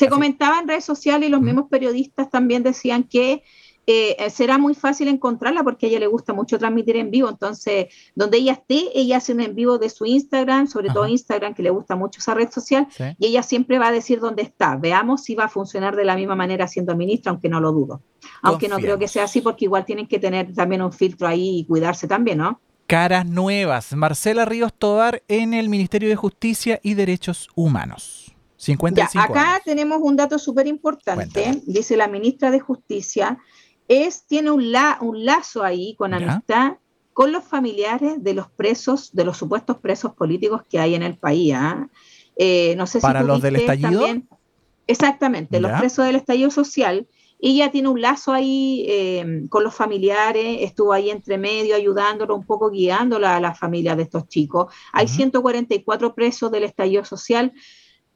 Se 0.00 0.08
comentaba 0.08 0.60
en 0.60 0.66
redes 0.66 0.86
sociales 0.86 1.28
y 1.28 1.30
los 1.30 1.42
mismos 1.42 1.66
periodistas 1.68 2.30
también 2.30 2.62
decían 2.62 3.04
que 3.04 3.42
eh, 3.86 4.30
será 4.30 4.56
muy 4.56 4.74
fácil 4.74 5.08
encontrarla 5.08 5.62
porque 5.62 5.84
a 5.84 5.88
ella 5.90 5.98
le 5.98 6.06
gusta 6.06 6.32
mucho 6.32 6.58
transmitir 6.58 6.96
en 6.96 7.10
vivo. 7.10 7.28
Entonces, 7.28 7.88
donde 8.14 8.38
ella 8.38 8.52
esté, 8.52 8.84
ella 8.94 9.18
hace 9.18 9.34
un 9.34 9.42
en 9.42 9.54
vivo 9.54 9.76
de 9.76 9.90
su 9.90 10.06
Instagram, 10.06 10.68
sobre 10.68 10.88
todo 10.88 11.06
Instagram, 11.06 11.52
que 11.52 11.62
le 11.62 11.68
gusta 11.68 11.96
mucho 11.96 12.20
esa 12.20 12.32
red 12.32 12.50
social, 12.50 12.88
y 13.18 13.26
ella 13.26 13.42
siempre 13.42 13.78
va 13.78 13.88
a 13.88 13.92
decir 13.92 14.20
dónde 14.20 14.40
está. 14.40 14.76
Veamos 14.76 15.24
si 15.24 15.34
va 15.34 15.44
a 15.44 15.48
funcionar 15.50 15.96
de 15.96 16.06
la 16.06 16.16
misma 16.16 16.34
manera 16.34 16.66
siendo 16.66 16.96
ministra, 16.96 17.32
aunque 17.32 17.50
no 17.50 17.60
lo 17.60 17.70
dudo. 17.70 18.00
Aunque 18.40 18.68
no 18.68 18.78
creo 18.78 18.98
que 18.98 19.06
sea 19.06 19.24
así 19.24 19.42
porque 19.42 19.66
igual 19.66 19.84
tienen 19.84 20.06
que 20.06 20.18
tener 20.18 20.54
también 20.54 20.80
un 20.80 20.94
filtro 20.94 21.28
ahí 21.28 21.58
y 21.58 21.66
cuidarse 21.66 22.08
también, 22.08 22.38
¿no? 22.38 22.58
Caras 22.86 23.26
nuevas. 23.26 23.92
Marcela 23.92 24.46
Ríos 24.46 24.72
Tobar 24.72 25.22
en 25.28 25.52
el 25.52 25.68
Ministerio 25.68 26.08
de 26.08 26.16
Justicia 26.16 26.80
y 26.82 26.94
Derechos 26.94 27.50
Humanos 27.54 28.29
acá 29.14 29.60
tenemos 29.64 29.98
un 30.02 30.16
dato 30.16 30.38
súper 30.38 30.66
importante, 30.66 31.62
dice 31.66 31.96
la 31.96 32.08
ministra 32.08 32.50
de 32.50 32.60
Justicia, 32.60 33.38
es, 33.88 34.26
tiene 34.26 34.50
un, 34.50 34.72
un 35.00 35.24
lazo 35.24 35.62
ahí 35.62 35.94
con 35.96 36.14
amistad 36.14 36.74
con 37.12 37.32
los 37.32 37.44
familiares 37.44 38.22
de 38.22 38.34
los 38.34 38.48
presos, 38.50 39.14
de 39.14 39.24
los 39.24 39.36
supuestos 39.36 39.78
presos 39.78 40.14
políticos 40.14 40.62
que 40.70 40.78
hay 40.78 40.94
en 40.94 41.02
el 41.02 41.18
país. 41.18 41.52
¿ah? 41.54 41.88
Eh, 42.36 42.74
no 42.76 42.86
sé 42.86 43.00
¿Para 43.00 43.22
los 43.22 43.42
del 43.42 43.56
estallido? 43.56 44.06
exactamente, 44.86 45.60
los 45.60 45.78
presos 45.78 46.06
del 46.06 46.16
estallido 46.16 46.50
social. 46.50 47.06
Ella 47.38 47.70
tiene 47.70 47.88
un 47.88 48.00
lazo 48.00 48.32
ahí 48.32 48.84
eh, 48.88 49.46
con 49.48 49.64
los 49.64 49.74
familiares, 49.74 50.58
estuvo 50.60 50.92
ahí 50.92 51.10
entre 51.10 51.36
medio 51.36 51.74
ayudándolo, 51.74 52.36
un 52.36 52.44
poco 52.44 52.70
guiándola 52.70 53.36
a 53.36 53.40
la 53.40 53.54
familia 53.54 53.96
de 53.96 54.04
estos 54.04 54.28
chicos. 54.28 54.72
Hay 54.92 55.08
144 55.08 56.14
presos 56.14 56.50
del 56.50 56.64
estallido 56.64 57.04
social 57.04 57.52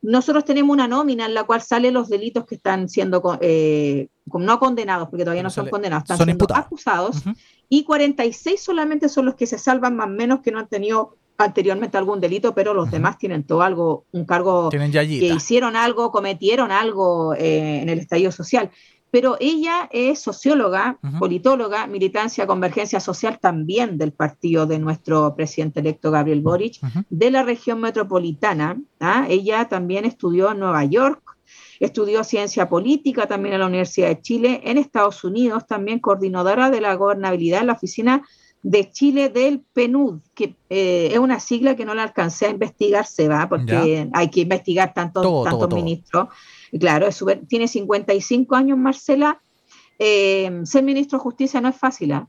nosotros 0.04 0.44
tenemos 0.44 0.74
una 0.74 0.86
nómina 0.86 1.24
en 1.24 1.32
la 1.32 1.44
cual 1.44 1.62
salen 1.62 1.94
los 1.94 2.10
delitos 2.10 2.44
que 2.44 2.56
están 2.56 2.90
siendo 2.90 3.38
eh, 3.40 4.08
no 4.26 4.58
condenados, 4.58 5.08
porque 5.08 5.24
todavía 5.24 5.42
no, 5.42 5.48
son 5.48 5.68
condenados, 5.70 6.04
están 6.04 6.26
siendo 6.26 6.46
acusados, 6.54 7.22
y 7.70 7.84
46 7.84 8.62
solamente 8.62 9.08
son 9.08 9.24
los 9.24 9.34
que 9.34 9.46
se 9.46 9.56
salvan, 9.56 9.96
más 9.96 10.08
o 10.08 10.10
menos 10.10 10.40
que 10.40 10.52
no 10.52 10.58
han 10.58 10.68
tenido 10.68 11.16
anteriormente 11.38 11.96
algún 11.96 12.20
delito, 12.20 12.54
pero 12.54 12.74
los 12.74 12.90
demás 12.90 13.16
tienen 13.16 13.44
todo 13.44 13.62
algo, 13.62 14.04
un 14.12 14.26
cargo 14.26 14.68
que 14.68 15.32
hicieron 15.34 15.74
algo, 15.74 16.12
cometieron 16.12 16.70
algo 16.70 17.34
eh, 17.34 17.80
en 17.80 17.88
el 17.88 17.98
estallido 17.98 18.30
social 18.30 18.70
pero 19.14 19.36
ella 19.38 19.88
es 19.92 20.18
socióloga, 20.18 20.98
politóloga, 21.20 21.86
militancia, 21.86 22.48
convergencia 22.48 22.98
social 22.98 23.38
también 23.38 23.96
del 23.96 24.12
partido 24.12 24.66
de 24.66 24.80
nuestro 24.80 25.36
presidente 25.36 25.78
electo 25.78 26.10
Gabriel 26.10 26.40
Boric, 26.40 26.80
de 27.10 27.30
la 27.30 27.44
región 27.44 27.80
metropolitana. 27.80 28.76
¿ah? 28.98 29.24
Ella 29.28 29.68
también 29.68 30.04
estudió 30.04 30.50
en 30.50 30.58
Nueva 30.58 30.84
York, 30.84 31.22
estudió 31.78 32.24
ciencia 32.24 32.68
política 32.68 33.28
también 33.28 33.54
en 33.54 33.60
la 33.60 33.68
Universidad 33.68 34.08
de 34.08 34.20
Chile, 34.20 34.62
en 34.64 34.78
Estados 34.78 35.22
Unidos, 35.22 35.64
también 35.64 36.00
coordinadora 36.00 36.68
de 36.70 36.80
la 36.80 36.96
gobernabilidad 36.96 37.60
en 37.60 37.68
la 37.68 37.74
oficina 37.74 38.24
de 38.64 38.90
Chile 38.90 39.28
del 39.28 39.60
PNUD, 39.60 40.22
que 40.34 40.56
eh, 40.70 41.10
es 41.12 41.18
una 41.20 41.38
sigla 41.38 41.76
que 41.76 41.84
no 41.84 41.94
la 41.94 42.02
alcancé 42.02 42.46
a 42.46 42.50
investigar, 42.50 43.06
se 43.06 43.28
va, 43.28 43.48
porque 43.48 44.08
hay 44.12 44.28
que 44.28 44.40
investigar 44.40 44.92
tantos 44.92 45.44
tanto 45.44 45.68
ministros. 45.68 46.30
Claro, 46.78 47.08
tiene 47.48 47.68
55 47.68 48.56
años 48.56 48.78
Marcela. 48.78 49.40
Eh, 49.98 50.50
ser 50.64 50.82
ministro 50.82 51.18
de 51.18 51.22
Justicia 51.22 51.60
no 51.60 51.68
es 51.68 51.76
fácil. 51.76 52.12
¿ah? 52.12 52.28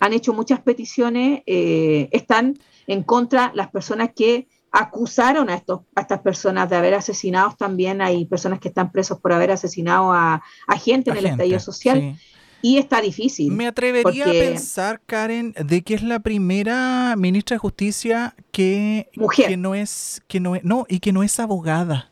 Han 0.00 0.12
hecho 0.12 0.32
muchas 0.32 0.60
peticiones, 0.60 1.42
eh, 1.46 2.08
están 2.12 2.58
en 2.86 3.02
contra 3.02 3.52
las 3.54 3.70
personas 3.70 4.10
que 4.16 4.48
acusaron 4.70 5.50
a, 5.50 5.54
estos, 5.54 5.80
a 5.94 6.00
estas 6.00 6.20
personas 6.20 6.70
de 6.70 6.76
haber 6.76 6.94
asesinado 6.94 7.54
también. 7.58 8.00
Hay 8.00 8.24
personas 8.24 8.58
que 8.58 8.68
están 8.68 8.90
presos 8.90 9.20
por 9.20 9.32
haber 9.32 9.50
asesinado 9.50 10.12
a, 10.12 10.42
gente 10.82 11.10
en 11.10 11.18
el 11.18 11.26
estallido 11.26 11.60
social. 11.60 12.16
Y 12.64 12.78
está 12.78 13.00
difícil. 13.00 13.52
Me 13.52 13.66
atrevería 13.66 14.24
a 14.24 14.30
pensar, 14.30 15.00
Karen, 15.04 15.52
de 15.52 15.82
que 15.82 15.94
es 15.94 16.02
la 16.02 16.20
primera 16.20 17.16
ministra 17.16 17.56
de 17.56 17.58
Justicia 17.58 18.36
que, 18.52 19.10
que 19.34 19.56
no 19.56 19.74
es, 19.74 20.22
que 20.28 20.38
no 20.38 20.54
es, 20.54 20.62
no, 20.62 20.86
y 20.88 21.00
que 21.00 21.12
no 21.12 21.24
es 21.24 21.40
abogada. 21.40 22.11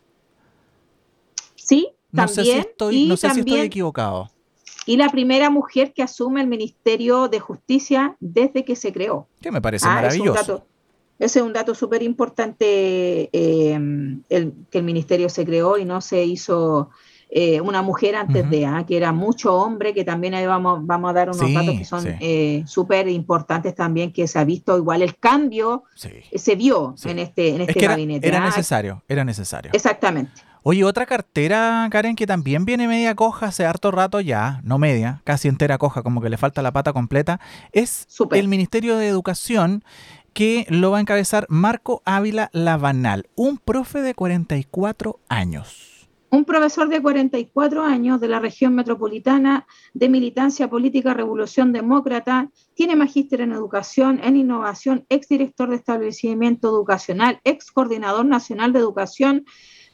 Sí, 1.70 1.88
no 2.10 2.26
también. 2.26 2.46
Sé 2.46 2.52
si 2.52 2.58
estoy, 2.58 3.06
no 3.06 3.16
sé 3.16 3.30
si 3.30 3.40
estoy 3.40 3.60
equivocado. 3.60 4.28
Y 4.86 4.96
la 4.96 5.08
primera 5.08 5.50
mujer 5.50 5.92
que 5.92 6.02
asume 6.02 6.40
el 6.40 6.48
Ministerio 6.48 7.28
de 7.28 7.38
Justicia 7.38 8.16
desde 8.18 8.64
que 8.64 8.74
se 8.74 8.92
creó. 8.92 9.28
Que 9.40 9.52
me 9.52 9.60
parece 9.60 9.86
maravilloso. 9.86 10.64
ese 11.20 11.38
es 11.38 11.44
un 11.44 11.52
dato 11.52 11.76
súper 11.76 12.02
importante 12.02 13.30
em, 13.32 14.22
el, 14.28 14.52
que 14.68 14.78
el 14.78 14.84
ministerio 14.84 15.28
se 15.28 15.44
creó 15.44 15.78
y 15.78 15.84
no 15.84 16.00
se 16.00 16.24
hizo 16.24 16.90
eh, 17.28 17.60
una 17.60 17.82
mujer 17.82 18.16
antes 18.16 18.50
de, 18.50 18.66
¿ah? 18.66 18.84
que 18.84 18.96
era 18.96 19.12
mucho 19.12 19.54
hombre, 19.54 19.94
que 19.94 20.02
también 20.02 20.34
ahí 20.34 20.46
vamos, 20.46 20.84
vamos 20.84 21.10
a 21.10 21.12
dar 21.12 21.30
unos 21.30 21.54
datos 21.54 21.78
que 21.78 21.84
son 21.84 22.04
eh, 22.18 22.64
súper 22.66 23.06
importantes 23.06 23.76
también, 23.76 24.12
que 24.12 24.26
se 24.26 24.40
ha 24.40 24.44
visto 24.44 24.76
igual 24.76 25.02
el 25.02 25.18
cambio, 25.18 25.84
se 25.94 26.56
vio 26.56 26.96
en 27.04 27.20
este, 27.20 27.50
en 27.50 27.60
este 27.60 27.86
gabinete. 27.86 28.26
Era, 28.26 28.38
era 28.38 28.46
¿ah? 28.46 28.48
necesario, 28.48 29.04
era 29.06 29.24
necesario. 29.24 29.70
Exactamente. 29.72 30.49
Oye, 30.62 30.84
otra 30.84 31.06
cartera, 31.06 31.88
Karen, 31.90 32.16
que 32.16 32.26
también 32.26 32.66
viene 32.66 32.86
media 32.86 33.14
coja 33.14 33.46
hace 33.46 33.64
harto 33.64 33.90
rato 33.90 34.20
ya, 34.20 34.60
no 34.62 34.78
media, 34.78 35.22
casi 35.24 35.48
entera 35.48 35.78
coja, 35.78 36.02
como 36.02 36.20
que 36.20 36.28
le 36.28 36.36
falta 36.36 36.60
la 36.60 36.70
pata 36.70 36.92
completa, 36.92 37.40
es 37.72 38.06
el 38.32 38.46
Ministerio 38.46 38.98
de 38.98 39.08
Educación 39.08 39.82
que 40.34 40.66
lo 40.68 40.90
va 40.90 40.98
a 40.98 41.00
encabezar 41.00 41.46
Marco 41.48 42.02
Ávila 42.04 42.50
Lavanal, 42.52 43.28
un 43.36 43.56
profe 43.56 44.02
de 44.02 44.14
44 44.14 45.18
años. 45.28 46.08
un 46.32 46.44
profesor 46.44 46.88
de 46.88 47.02
44 47.02 47.82
años 47.82 48.20
de 48.20 48.28
la 48.28 48.38
región 48.38 48.74
metropolitana 48.76 49.66
de 49.94 50.08
militancia 50.08 50.68
política 50.68 51.12
Revolución 51.12 51.72
Demócrata, 51.72 52.50
tiene 52.74 52.94
magíster 52.94 53.40
en 53.40 53.50
educación, 53.50 54.20
en 54.22 54.36
innovación, 54.36 55.06
exdirector 55.08 55.70
de 55.70 55.76
establecimiento 55.76 56.68
educacional, 56.68 57.40
ex 57.42 57.72
coordinador 57.72 58.26
nacional 58.26 58.72
de 58.72 58.78
educación 58.78 59.44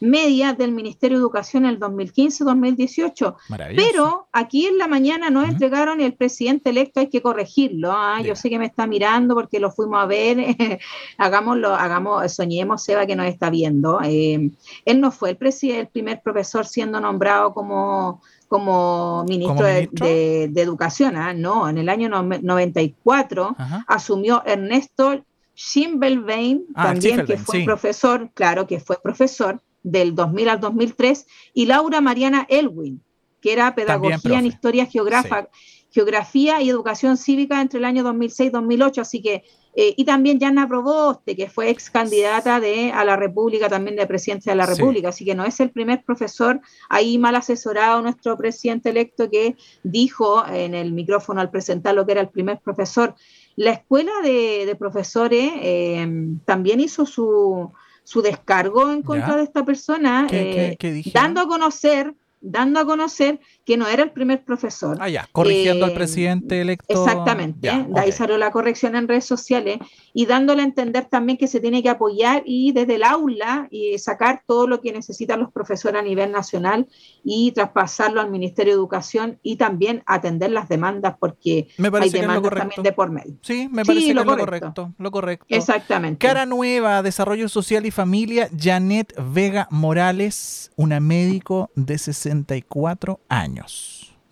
media 0.01 0.53
del 0.53 0.73
Ministerio 0.73 1.17
de 1.17 1.23
Educación 1.23 1.65
en 1.65 1.71
el 1.71 1.81
2015-2018. 1.81 3.37
Pero 3.77 4.29
aquí 4.33 4.67
en 4.67 4.79
la 4.79 4.87
mañana 4.87 5.31
nos 5.31 5.49
entregaron 5.49 6.01
el 6.01 6.15
presidente 6.15 6.71
electo, 6.71 7.01
hay 7.01 7.09
que 7.09 7.23
corregirlo. 7.23 7.93
¿ah? 7.93 8.21
Yo 8.23 8.37
sé 8.37 8.51
que 8.51 8.59
me 8.59 8.67
está 8.67 8.87
mirando 8.87 9.35
porque 9.35 9.61
lo 9.61 9.71
fuimos 9.71 10.03
a 10.03 10.07
ver. 10.07 10.39
Hagámoslo, 11.19 11.75
hagamos, 11.75 12.33
soñemos, 12.33 12.85
Seba, 12.85 13.07
que 13.07 13.17
nos 13.17 13.27
está 13.27 13.51
viendo. 13.51 14.01
Eh, 14.03 14.51
él 14.85 15.01
no 15.01 15.11
fue 15.11 15.31
el, 15.31 15.39
el 15.71 15.89
primer 15.89 16.21
profesor 16.23 16.67
siendo 16.67 17.01
nombrado 17.01 17.55
como 17.55 18.21
como 18.49 19.25
ministro, 19.25 19.67
De, 19.67 20.45
Educación, 20.55 21.17
¿ah? 21.17 21.35
no, 21.35 21.69
en 21.69 21.79
el 21.79 21.89
año 21.89 22.09
94 22.09 23.57
asumió 23.89 24.43
Ernesto 24.47 25.21
Schimmelbein, 25.57 26.67
ah, 26.75 26.85
también 26.85 27.25
que 27.25 27.39
fue 27.39 27.65
profesor, 27.65 28.31
claro 28.35 28.67
que 28.67 28.79
fue 28.79 28.99
profesor 29.03 29.61
del 29.87 30.15
2000 30.15 30.49
al 30.49 30.61
2003, 30.61 31.27
y 31.55 31.67
Laura 31.67 32.01
Mariana 32.01 32.45
Elwin, 32.49 33.01
que 33.41 33.53
era 33.53 33.75
pedagogía 33.75 34.39
en 34.39 34.47
historia 34.47 34.87
geográfica, 34.87 35.49
geografía 35.91 36.61
y 36.61 36.69
educación 36.69 37.17
cívica 37.17 37.61
entre 37.61 37.79
el 37.79 37.85
año 37.85 38.03
2006 38.03 38.49
y 38.49 38.51
2008, 38.51 39.01
así 39.01 39.23
que 39.23 39.45
eh, 39.79 39.93
y 39.95 40.07
también 40.07 40.41
Jana 40.41 40.67
Proboste, 40.67 41.37
que 41.37 41.51
fue 41.51 41.69
ex 41.69 41.91
candidata 41.91 42.61
de, 42.61 42.93
a 42.93 43.05
la 43.05 43.15
República, 43.15 43.69
también 43.69 43.95
de 43.95 44.07
presidencia 44.07 44.53
de 44.53 44.57
la 44.57 44.65
República. 44.65 45.11
Así 45.11 45.23
que 45.23 45.35
no 45.35 45.45
es 45.45 45.61
el 45.61 45.71
primer 45.71 46.03
profesor 46.03 46.63
ahí 46.89 47.19
mal 47.19 47.37
asesorado, 47.37 48.01
nuestro 48.01 48.39
presidente 48.39 48.89
electo, 48.89 49.29
que 49.31 49.55
dijo 49.83 50.47
en 50.49 50.75
el 50.75 50.93
micrófono 50.93 51.43
al 51.43 51.51
presentar 51.51 51.95
lo 51.95 52.07
que 52.07 52.13
era 52.13 52.23
el 52.23 52.31
primer 52.31 52.59
profesor. 52.61 53.15
La 53.55 53.73
escuela 53.73 54.13
de, 54.23 54.75
profesores 54.79 55.53
eh, 55.57 56.09
también 56.47 56.81
hizo 56.81 57.05
su, 57.05 57.71
su 58.07 58.23
descargo 58.23 58.93
en 58.93 59.03
contra 59.03 59.37
de 59.37 59.43
esta 59.43 59.65
persona, 59.65 60.29
eh, 60.31 60.77
dando 61.13 61.41
a 61.41 61.49
conocer 61.49 62.15
dando 62.41 62.79
a 62.79 62.85
conocer 62.85 63.41
que 63.67 63.77
no 63.77 63.89
era 63.89 64.05
el 64.05 64.13
primer 64.13 64.45
profesor. 64.45 64.97
Ah, 65.01 65.09
ya, 65.09 65.29
corrigiendo 65.33 65.87
al 65.87 65.91
eh, 65.91 65.95
presidente 65.95 66.61
electo. 66.61 67.05
Exactamente, 67.05 67.69
de 67.69 68.01
ahí 68.01 68.13
salió 68.13 68.39
la 68.39 68.53
corrección 68.53 68.95
en 68.95 69.09
redes 69.09 69.25
sociales 69.25 69.79
y 70.15 70.25
dándole 70.27 70.63
a 70.63 70.65
entender 70.65 71.07
también 71.07 71.37
que 71.37 71.49
se 71.49 71.59
tiene 71.59 71.83
que 71.83 71.89
apoyar 71.89 72.45
y 72.47 72.71
desde 72.71 72.95
el 72.95 73.03
aula 73.03 73.67
y 73.73 73.99
sacar 73.99 74.45
todo 74.47 74.69
lo 74.69 74.81
que 74.81 74.93
necesitan 74.93 75.41
los 75.41 75.53
profesores 75.53 76.01
a 76.01 76.05
nivel 76.05 76.31
nacional 76.31 76.87
y 77.25 77.51
traspasarlo 77.53 78.21
al 78.21 78.31
Ministerio 78.31 78.73
de 78.73 78.79
Educación 78.79 79.41
y 79.43 79.57
también 79.57 80.05
atender 80.07 80.53
las 80.53 80.69
demandas 80.69 81.17
porque 81.19 81.67
hay 81.77 82.11
demandas 82.11 82.55
también 82.55 82.85
de 82.85 82.93
por 82.93 83.11
medio. 83.11 83.35
Sí, 83.43 83.69
me 83.73 83.85
parece 83.85 84.07
que 84.07 84.15
lo, 84.15 84.21
es 84.21 84.29
correcto. 84.29 84.95
lo 84.97 85.11
correcto. 85.11 85.45
Exactamente. 85.49 86.25
Cara 86.25 86.47
nueva, 86.47 87.03
Desarrollo 87.03 87.49
Social 87.49 87.85
y 87.85 87.91
Familia, 87.91 88.49
Janet 88.57 89.13
Vega 89.35 89.67
Morales, 89.73 90.71
una 90.77 91.01
médico 91.01 91.69
de 91.75 91.99
64 91.99 93.19
años 93.29 93.56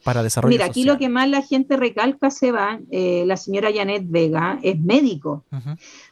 para 0.04 0.22
desarrollo 0.22 0.52
Mira, 0.52 0.66
aquí 0.66 0.84
lo 0.84 0.98
que 0.98 1.08
más 1.08 1.28
la 1.28 1.42
gente 1.42 1.76
recalca, 1.76 2.30
se 2.30 2.52
va, 2.52 2.78
eh, 2.90 3.24
la 3.26 3.36
señora 3.36 3.70
Janet 3.74 4.04
Vega 4.06 4.58
es 4.62 4.78
médico. 4.78 5.44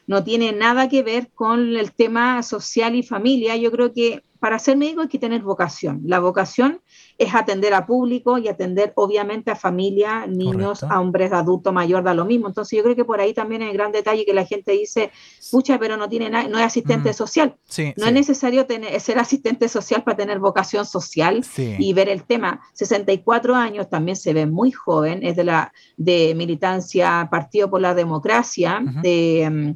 No 0.07 0.23
tiene 0.23 0.51
nada 0.51 0.89
que 0.89 1.03
ver 1.03 1.29
con 1.33 1.75
el 1.75 1.93
tema 1.93 2.41
social 2.43 2.95
y 2.95 3.03
familia. 3.03 3.55
Yo 3.55 3.71
creo 3.71 3.93
que 3.93 4.23
para 4.39 4.59
ser 4.59 4.77
médico 4.77 5.01
hay 5.01 5.07
que 5.07 5.19
tener 5.19 5.43
vocación. 5.43 6.01
La 6.05 6.19
vocación 6.19 6.81
es 7.17 7.33
atender 7.33 7.73
a 7.73 7.85
público 7.85 8.37
y 8.37 8.47
atender 8.47 8.93
obviamente 8.95 9.51
a 9.51 9.55
familia, 9.55 10.25
niños, 10.27 10.83
a 10.83 10.99
hombres, 10.99 11.31
adultos, 11.31 11.73
mayor, 11.73 12.03
da 12.03 12.13
lo 12.13 12.25
mismo. 12.25 12.47
Entonces 12.47 12.77
yo 12.77 12.83
creo 12.83 12.95
que 12.95 13.05
por 13.05 13.19
ahí 13.19 13.33
también 13.33 13.61
es 13.61 13.69
el 13.69 13.77
gran 13.77 13.91
detalle 13.91 14.25
que 14.25 14.33
la 14.33 14.45
gente 14.45 14.71
dice, 14.71 15.11
pucha, 15.51 15.79
pero 15.79 15.97
no 15.97 16.09
tiene 16.09 16.29
no 16.29 16.57
es 16.57 16.65
asistente 16.65 17.11
mm. 17.11 17.13
social. 17.13 17.55
no 17.97 18.05
es 18.05 18.13
necesario 18.13 18.65
tener, 18.65 18.99
ser 18.99 19.19
asistente 19.19 19.69
social 19.69 20.03
para 20.03 20.17
tener 20.17 20.39
vocación 20.39 20.85
social 20.85 21.45
y 21.57 21.93
ver 21.93 22.09
el 22.09 22.23
tema. 22.23 22.61
64 22.73 23.55
años 23.55 23.89
también 23.89 24.15
se 24.15 24.33
ve 24.33 24.45
muy 24.45 24.71
joven, 24.71 25.23
es 25.23 25.35
de 25.35 25.43
la 25.43 25.73
de 25.97 26.33
militancia 26.35 27.27
Partido 27.29 27.69
por 27.69 27.81
la 27.81 27.93
Democracia, 27.93 28.81
de 29.01 29.49
mm, 29.51 29.71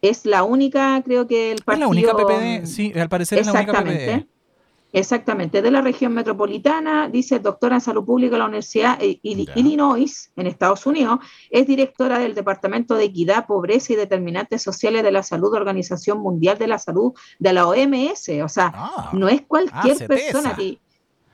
es 0.00 0.26
la 0.26 0.44
única, 0.44 1.02
creo 1.04 1.26
que 1.26 1.52
el 1.52 1.62
partido... 1.62 1.90
Es 1.90 2.02
la 2.02 2.12
única 2.12 2.16
PPD, 2.16 2.66
sí, 2.66 2.92
al 2.94 3.08
parecer 3.08 3.40
es 3.40 3.46
la 3.46 3.52
única 3.52 3.82
PPD. 3.82 4.37
Exactamente, 4.92 5.60
de 5.60 5.70
la 5.70 5.82
región 5.82 6.14
metropolitana, 6.14 7.08
dice 7.08 7.40
doctora 7.40 7.76
en 7.76 7.80
salud 7.82 8.06
pública 8.06 8.32
de 8.32 8.38
la 8.38 8.46
Universidad 8.46 8.98
de 8.98 9.20
Illinois, 9.22 10.32
en 10.34 10.46
Estados 10.46 10.86
Unidos, 10.86 11.18
es 11.50 11.66
directora 11.66 12.18
del 12.18 12.34
Departamento 12.34 12.94
de 12.94 13.04
Equidad, 13.04 13.46
Pobreza 13.46 13.92
y 13.92 13.96
Determinantes 13.96 14.62
Sociales 14.62 15.02
de 15.02 15.12
la 15.12 15.22
Salud, 15.22 15.52
Organización 15.52 16.20
Mundial 16.20 16.56
de 16.56 16.68
la 16.68 16.78
Salud, 16.78 17.12
de 17.38 17.52
la 17.52 17.66
OMS. 17.66 18.30
O 18.42 18.48
sea, 18.48 18.72
ah. 18.74 19.10
no 19.12 19.28
es 19.28 19.42
cualquier 19.42 19.96
ah, 20.02 20.06
persona 20.06 20.56
que... 20.56 20.78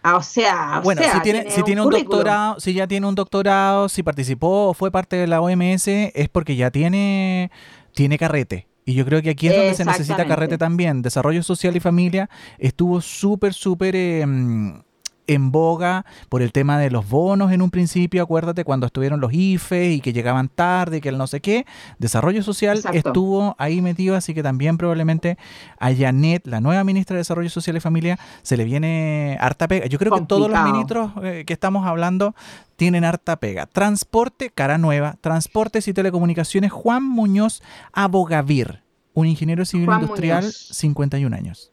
Ah, 0.02 0.16
o 0.16 0.22
sea, 0.22 0.80
bueno, 0.84 1.00
si 1.02 1.20
tiene, 1.20 1.50
si 1.50 1.62
tiene 1.62 1.80
un, 1.80 1.88
doctorado, 1.88 2.60
si 2.60 2.74
ya 2.74 2.86
tiene 2.86 3.06
un 3.06 3.14
doctorado, 3.14 3.88
si 3.88 4.02
participó 4.02 4.68
o 4.68 4.74
fue 4.74 4.90
parte 4.90 5.16
de 5.16 5.26
la 5.26 5.40
OMS, 5.40 5.88
es 5.88 6.28
porque 6.28 6.56
ya 6.56 6.70
tiene 6.70 7.50
tiene 7.94 8.18
carrete. 8.18 8.66
Y 8.85 8.94
yo 8.94 9.05
creo 9.05 9.23
que 9.23 9.31
aquí 9.31 9.49
es 9.49 9.57
donde 9.57 9.75
se 9.75 9.85
necesita 9.85 10.27
carrete 10.27 10.59
también. 10.59 11.03
Desarrollo 11.03 11.42
social 11.42 11.75
y 11.77 11.81
familia 11.81 12.29
estuvo 12.59 13.01
súper, 13.01 13.55
súper 13.55 13.97
em, 13.97 14.83
en 15.26 15.50
boga 15.50 16.04
por 16.28 16.42
el 16.42 16.52
tema 16.52 16.78
de 16.78 16.90
los 16.90 17.08
bonos 17.08 17.52
en 17.52 17.62
un 17.62 17.70
principio, 17.70 18.22
acuérdate 18.22 18.64
cuando 18.64 18.87
estuvieron 18.87 19.20
los 19.20 19.32
IFE 19.32 19.92
y 19.92 20.00
que 20.00 20.12
llegaban 20.12 20.48
tarde, 20.48 21.00
que 21.00 21.08
el 21.08 21.18
no 21.18 21.26
sé 21.26 21.40
qué. 21.40 21.66
Desarrollo 21.98 22.42
social 22.42 22.80
estuvo 22.92 23.54
ahí 23.58 23.80
metido, 23.80 24.16
así 24.16 24.34
que 24.34 24.42
también 24.42 24.76
probablemente 24.76 25.38
a 25.78 25.94
Janet, 25.94 26.46
la 26.46 26.60
nueva 26.60 26.84
ministra 26.84 27.14
de 27.14 27.18
Desarrollo 27.18 27.50
Social 27.50 27.76
y 27.76 27.80
Familia, 27.80 28.18
se 28.42 28.56
le 28.56 28.64
viene 28.64 29.37
harta 29.40 29.68
pega. 29.68 29.87
Yo 29.87 29.98
creo 29.98 30.12
que 30.12 30.22
todos 30.22 30.50
los 30.50 30.64
ministros 30.64 31.12
eh, 31.22 31.44
que 31.46 31.52
estamos 31.52 31.87
hablando 31.87 32.34
tienen 32.76 33.04
harta 33.04 33.37
pega. 33.37 33.66
Transporte, 33.66 34.50
cara 34.50 34.78
nueva. 34.78 35.16
Transportes 35.20 35.88
y 35.88 35.94
telecomunicaciones, 35.94 36.72
Juan 36.72 37.04
Muñoz 37.04 37.62
Abogavir, 37.92 38.82
un 39.12 39.26
ingeniero 39.26 39.64
civil 39.64 39.88
industrial, 39.90 40.44
51 40.52 41.34
años. 41.37 41.70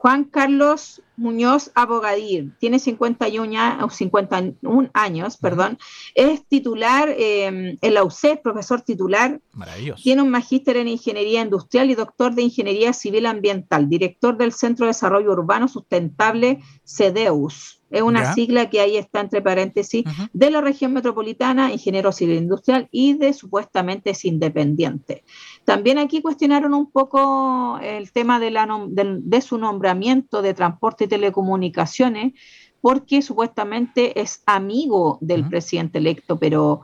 Juan 0.00 0.24
Carlos 0.24 1.02
Muñoz 1.16 1.72
Abogadir, 1.74 2.56
tiene 2.60 2.78
51, 2.78 3.90
51 3.90 4.90
años, 4.94 5.36
perdón, 5.36 5.76
es 6.14 6.46
titular 6.46 7.08
eh, 7.08 7.76
en 7.80 7.94
la 7.94 8.04
UCED, 8.04 8.38
profesor 8.40 8.82
titular. 8.82 9.40
Maravilloso. 9.54 10.00
Tiene 10.00 10.22
un 10.22 10.30
magíster 10.30 10.76
en 10.76 10.86
Ingeniería 10.86 11.42
Industrial 11.42 11.90
y 11.90 11.96
doctor 11.96 12.36
de 12.36 12.42
Ingeniería 12.42 12.92
Civil 12.92 13.26
Ambiental, 13.26 13.88
director 13.88 14.36
del 14.36 14.52
Centro 14.52 14.86
de 14.86 14.90
Desarrollo 14.90 15.32
Urbano 15.32 15.66
Sustentable, 15.66 16.60
CEDEUS. 16.84 17.77
Es 17.90 18.02
una 18.02 18.34
sigla 18.34 18.68
que 18.68 18.80
ahí 18.80 18.96
está 18.96 19.20
entre 19.20 19.40
paréntesis, 19.40 20.04
de 20.32 20.50
la 20.50 20.60
región 20.60 20.92
metropolitana, 20.92 21.72
ingeniero 21.72 22.12
civil 22.12 22.36
industrial 22.36 22.88
y 22.90 23.14
de 23.14 23.32
supuestamente 23.32 24.10
es 24.10 24.24
independiente. 24.24 25.24
También 25.64 25.98
aquí 25.98 26.20
cuestionaron 26.20 26.74
un 26.74 26.90
poco 26.90 27.78
el 27.82 28.12
tema 28.12 28.40
de, 28.40 28.50
la 28.50 28.68
de, 28.88 29.40
su 29.40 29.58
nombramiento 29.58 30.42
de 30.42 30.54
transporte 30.54 31.04
y 31.04 31.08
telecomunicaciones, 31.08 32.34
porque 32.80 33.22
supuestamente 33.22 34.20
es 34.20 34.42
amigo 34.46 35.18
del 35.20 35.48
presidente 35.48 35.98
electo, 35.98 36.38
pero 36.38 36.82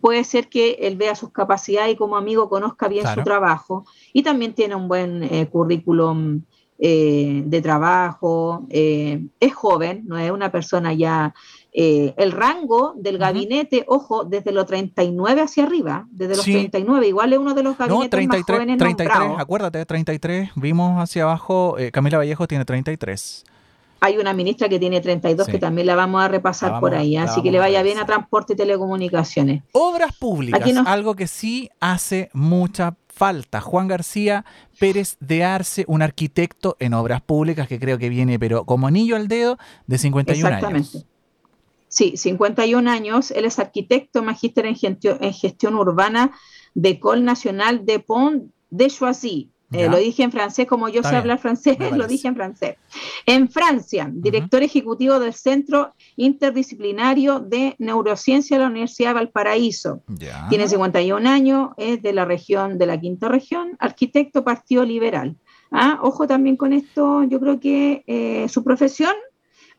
puede 0.00 0.24
ser 0.24 0.48
que 0.48 0.72
él 0.80 0.96
vea 0.96 1.14
sus 1.14 1.30
capacidades 1.30 1.94
y 1.94 1.96
como 1.96 2.16
amigo 2.16 2.48
conozca 2.48 2.88
bien 2.88 3.06
su 3.06 3.22
trabajo 3.22 3.84
y 4.12 4.22
también 4.22 4.54
tiene 4.54 4.74
un 4.74 4.88
buen 4.88 5.22
eh, 5.22 5.48
currículum 5.48 6.42
eh, 6.84 7.44
de 7.46 7.62
trabajo, 7.62 8.66
eh, 8.68 9.24
es 9.38 9.54
joven, 9.54 10.02
no 10.04 10.18
es 10.18 10.32
una 10.32 10.50
persona 10.50 10.92
ya... 10.92 11.32
Eh, 11.74 12.12
el 12.18 12.32
rango 12.32 12.92
del 12.96 13.16
gabinete, 13.16 13.84
ojo, 13.86 14.24
desde 14.24 14.52
los 14.52 14.66
39 14.66 15.40
hacia 15.40 15.62
arriba, 15.62 16.06
desde 16.10 16.36
los 16.36 16.44
39, 16.44 17.06
igual 17.06 17.32
es 17.32 17.38
uno 17.38 17.54
de 17.54 17.62
los 17.62 17.78
gabinetes 17.78 18.04
no, 18.04 18.10
33, 18.10 18.46
más 18.46 18.56
jóvenes 18.58 18.78
33, 18.78 19.18
acuérdate, 19.38 19.86
33, 19.86 20.50
vimos 20.56 21.00
hacia 21.00 21.22
abajo, 21.22 21.76
Camila 21.92 22.18
Vallejo 22.18 22.46
tiene 22.46 22.66
33. 22.66 23.44
Hay 24.00 24.18
una 24.18 24.34
ministra 24.34 24.68
que 24.68 24.80
tiene 24.80 25.00
32 25.00 25.46
que 25.46 25.58
también 25.60 25.86
la 25.86 25.94
vamos 25.94 26.22
a 26.22 26.26
repasar 26.26 26.80
por 26.80 26.92
ahí, 26.92 27.16
así 27.16 27.40
que 27.40 27.52
le 27.52 27.60
vaya 27.60 27.82
bien 27.84 27.98
a 27.98 28.04
transporte 28.04 28.54
y 28.54 28.56
telecomunicaciones. 28.56 29.62
Obras 29.72 30.14
públicas, 30.16 30.60
algo 30.84 31.14
que 31.14 31.28
sí 31.28 31.70
hace 31.78 32.28
mucha 32.34 32.96
falta. 33.12 33.60
Juan 33.60 33.88
García 33.88 34.44
Pérez 34.80 35.16
de 35.20 35.44
Arce, 35.44 35.84
un 35.86 36.02
arquitecto 36.02 36.76
en 36.80 36.94
obras 36.94 37.20
públicas 37.20 37.68
que 37.68 37.78
creo 37.78 37.98
que 37.98 38.08
viene, 38.08 38.38
pero 38.38 38.64
como 38.64 38.86
anillo 38.86 39.16
al 39.16 39.28
dedo, 39.28 39.58
de 39.86 39.98
51 39.98 40.48
Exactamente. 40.48 40.88
años. 40.96 41.06
Sí, 41.88 42.16
51 42.16 42.90
años. 42.90 43.30
Él 43.30 43.44
es 43.44 43.58
arquitecto, 43.58 44.22
magíster 44.22 44.66
en, 44.66 44.76
gestión, 44.76 45.74
urbana 45.76 46.32
de 46.74 46.98
Col 46.98 47.22
Nacional 47.22 47.84
de 47.84 48.00
Pont 48.00 48.50
de 48.70 48.88
Choisy. 48.88 49.51
Eh, 49.72 49.88
lo 49.88 49.96
dije 49.96 50.22
en 50.22 50.32
francés, 50.32 50.66
como 50.66 50.88
yo 50.88 51.02
sé 51.02 51.16
hablar 51.16 51.38
francés, 51.38 51.76
lo 51.96 52.06
dije 52.06 52.28
en 52.28 52.36
francés. 52.36 52.76
En 53.26 53.48
Francia, 53.48 54.10
director 54.12 54.62
ejecutivo 54.62 55.18
del 55.18 55.34
Centro 55.34 55.94
Interdisciplinario 56.16 57.40
de 57.40 57.74
Neurociencia 57.78 58.56
de 58.56 58.64
la 58.64 58.70
Universidad 58.70 59.10
de 59.10 59.14
Valparaíso. 59.14 60.02
Tiene 60.48 60.68
51 60.68 61.28
años, 61.28 61.70
es 61.76 62.02
de 62.02 62.12
la 62.12 62.24
región, 62.24 62.78
de 62.78 62.86
la 62.86 63.00
quinta 63.00 63.28
región, 63.28 63.76
arquitecto 63.78 64.44
Partido 64.44 64.84
Liberal. 64.84 65.36
Ah, 65.70 65.98
ojo 66.02 66.26
también 66.26 66.56
con 66.56 66.72
esto, 66.72 67.24
yo 67.24 67.40
creo 67.40 67.58
que 67.58 68.04
eh, 68.06 68.46
su 68.48 68.62
profesión 68.62 69.14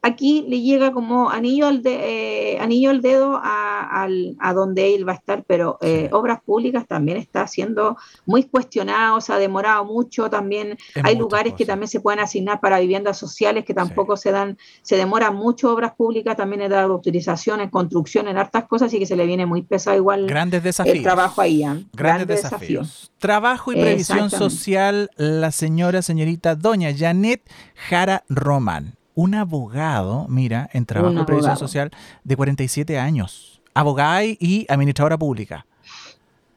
aquí 0.04 0.46
le 0.48 0.62
llega 0.62 0.92
como 0.92 1.30
anillo 1.30 1.66
al, 1.66 1.82
de, 1.82 2.54
eh, 2.54 2.60
anillo 2.60 2.90
al 2.90 3.02
dedo 3.02 3.40
a, 3.42 4.08
donde 4.54 4.94
él 4.94 5.08
va 5.08 5.14
a 5.14 5.16
estar, 5.16 5.44
pero 5.48 5.78
eh, 5.82 6.10
obras 6.12 6.42
públicas 6.42 6.86
también 6.86 7.18
está 7.18 7.48
siendo 7.48 7.98
muy 8.26 8.44
cuestionado, 8.44 9.22
se 9.22 9.32
ha 9.32 9.38
demorado 9.38 9.86
mucho, 9.86 10.30
también 10.30 10.78
hay 11.02 11.16
lugares 11.16 11.54
que 11.54 11.66
también 11.66 11.88
se 11.88 12.02
pueden 12.02 12.20
asignar 12.20 12.60
para 12.60 12.80
viviendas 12.80 13.18
sociales 13.18 13.64
que 13.64 13.74
tampoco 13.74 14.18
se 14.18 14.32
dan, 14.32 14.58
se 14.82 14.98
demoran 14.98 15.36
mucho 15.36 15.72
obras 15.74 15.94
públicas, 15.96 16.36
también 16.36 16.62
he 16.62 16.70
dado 16.70 16.94
utilización, 16.94 17.62
en 17.62 17.70
construcción, 17.70 18.28
en 18.28 18.38
hartas 18.38 18.66
cosas, 18.66 18.94
y 18.94 19.00
que 19.00 19.06
se 19.06 19.16
le 19.16 19.26
viene 19.26 19.46
muy 19.46 19.62
pesado 19.62 19.96
igual 19.96 20.28
Grandes 20.28 20.62
desafíos. 20.64 20.98
el 20.98 21.04
trabajo 21.04 21.42
ahí. 21.42 21.64
¿eh? 21.64 21.86
Grandes, 21.94 22.28
desafíos. 22.28 23.12
Trabajo 23.20 23.72
y 23.72 23.76
previsión 23.76 24.30
social, 24.30 25.10
la 25.16 25.52
señora, 25.52 26.02
señorita 26.02 26.56
doña 26.56 26.94
Janet 26.94 27.50
Jara 27.90 28.26
Román 28.28 28.96
un 29.16 29.36
abogado, 29.36 30.28
mira, 30.30 30.70
en 30.74 30.86
trabajo 30.86 31.22
y 31.22 31.26
previsión 31.26 31.58
social 31.58 31.92
de 32.24 32.36
47 32.36 32.98
años, 32.98 33.62
abogada 33.74 34.24
y 34.24 34.66
administradora 34.70 35.18
pública. 35.18 35.66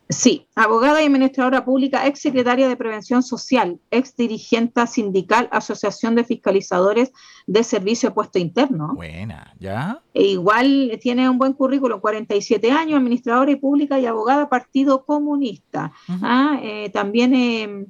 Sí, 0.09 0.47
abogada 0.55 1.03
y 1.03 1.07
administradora 1.07 1.65
pública, 1.65 2.07
ex 2.07 2.21
secretaria 2.21 2.69
de 2.69 2.77
Prevención 2.77 3.25
Social, 3.25 3.81
ex 3.91 4.15
dirigente 4.15 4.87
sindical, 4.87 5.49
Asociación 5.51 6.15
de 6.15 6.23
Fiscalizadores 6.23 7.13
de 7.49 7.65
Servicio 7.65 8.11
de 8.11 8.15
Puesto 8.15 8.39
Interno. 8.39 8.95
Buena, 8.95 9.53
¿ya? 9.59 10.01
E 10.15 10.23
igual 10.27 10.97
tiene 11.03 11.29
un 11.29 11.39
buen 11.39 11.55
currículum, 11.55 11.99
47 11.99 12.71
años, 12.71 13.01
administradora 13.01 13.51
y 13.51 13.57
pública 13.57 13.99
y 13.99 14.07
abogada, 14.07 14.49
Partido 14.49 15.05
Comunista. 15.05 15.91
Ah, 16.23 16.61
eh, 16.63 16.89
también 16.91 17.35
eh, 17.35 17.87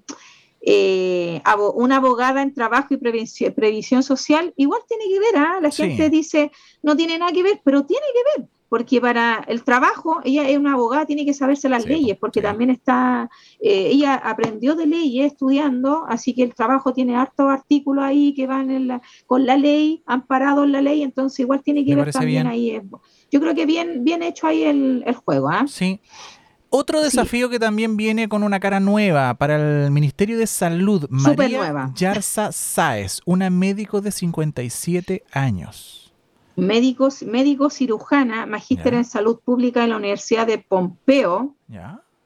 eh, 0.68 1.40
una 1.76 1.98
abogada 1.98 2.42
en 2.42 2.52
trabajo 2.52 2.88
y 2.92 2.96
previsión, 2.96 4.02
social, 4.02 4.52
igual 4.56 4.80
tiene 4.88 5.04
que 5.04 5.20
ver, 5.20 5.36
¿ah? 5.36 5.58
la 5.62 5.70
gente 5.70 6.10
dice, 6.10 6.50
no 6.82 6.96
tiene 6.96 7.18
nada 7.18 7.30
que 7.30 7.44
ver, 7.44 7.60
pero 7.64 7.86
tiene 7.86 8.04
que 8.12 8.40
ver, 8.40 8.48
porque 8.68 9.00
para 9.00 9.44
el 9.46 9.62
trabajo, 9.62 10.20
ella 10.24 10.48
es 10.48 10.58
una 10.58 10.72
abogada, 10.72 11.06
tiene 11.06 11.24
que 11.24 11.34
saberse 11.34 11.68
las 11.68 11.86
leyes, 11.86 12.18
porque 12.18 12.42
también 12.42 12.70
está, 12.70 13.30
eh, 13.60 13.90
ella 13.92 14.16
aprendió 14.16 14.74
de 14.74 14.86
leyes 14.86 15.32
estudiando, 15.32 16.04
así 16.08 16.34
que 16.34 16.42
el 16.42 16.52
trabajo 16.52 16.92
tiene 16.92 17.14
hartos 17.14 17.48
artículos 17.48 18.04
ahí 18.04 18.34
que 18.34 18.48
van 18.48 19.00
con 19.26 19.46
la 19.46 19.56
ley, 19.56 20.02
amparado 20.04 20.64
en 20.64 20.72
la 20.72 20.82
ley, 20.82 21.04
entonces 21.04 21.38
igual 21.40 21.62
tiene 21.62 21.84
que 21.84 21.94
ver 21.94 22.10
también 22.10 22.48
ahí. 22.48 22.70
Eh, 22.70 22.82
yo 23.30 23.40
creo 23.40 23.54
que 23.54 23.66
bien, 23.66 24.02
bien 24.02 24.24
hecho 24.24 24.48
ahí 24.48 24.64
el, 24.64 25.14
juego. 25.24 25.48
¿ah? 25.48 25.64
Sí. 25.68 26.00
Otro 26.78 27.00
desafío 27.00 27.48
que 27.48 27.58
también 27.58 27.96
viene 27.96 28.28
con 28.28 28.42
una 28.42 28.60
cara 28.60 28.80
nueva 28.80 29.32
para 29.32 29.56
el 29.56 29.90
Ministerio 29.90 30.36
de 30.36 30.46
Salud, 30.46 31.06
María 31.08 31.90
Yarza 31.94 32.52
Sáez, 32.52 33.22
una 33.24 33.48
médico 33.48 34.02
de 34.02 34.12
57 34.12 35.24
años. 35.32 36.12
Médico, 36.54 37.08
médico 37.24 37.70
cirujana, 37.70 38.44
magíster 38.44 38.92
en 38.92 39.06
salud 39.06 39.40
pública 39.42 39.84
en 39.84 39.90
la 39.90 39.96
Universidad 39.96 40.46
de 40.46 40.58
Pompeo, 40.58 41.54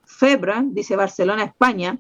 Febra, 0.04 0.64
dice 0.66 0.96
Barcelona, 0.96 1.44
España, 1.44 1.98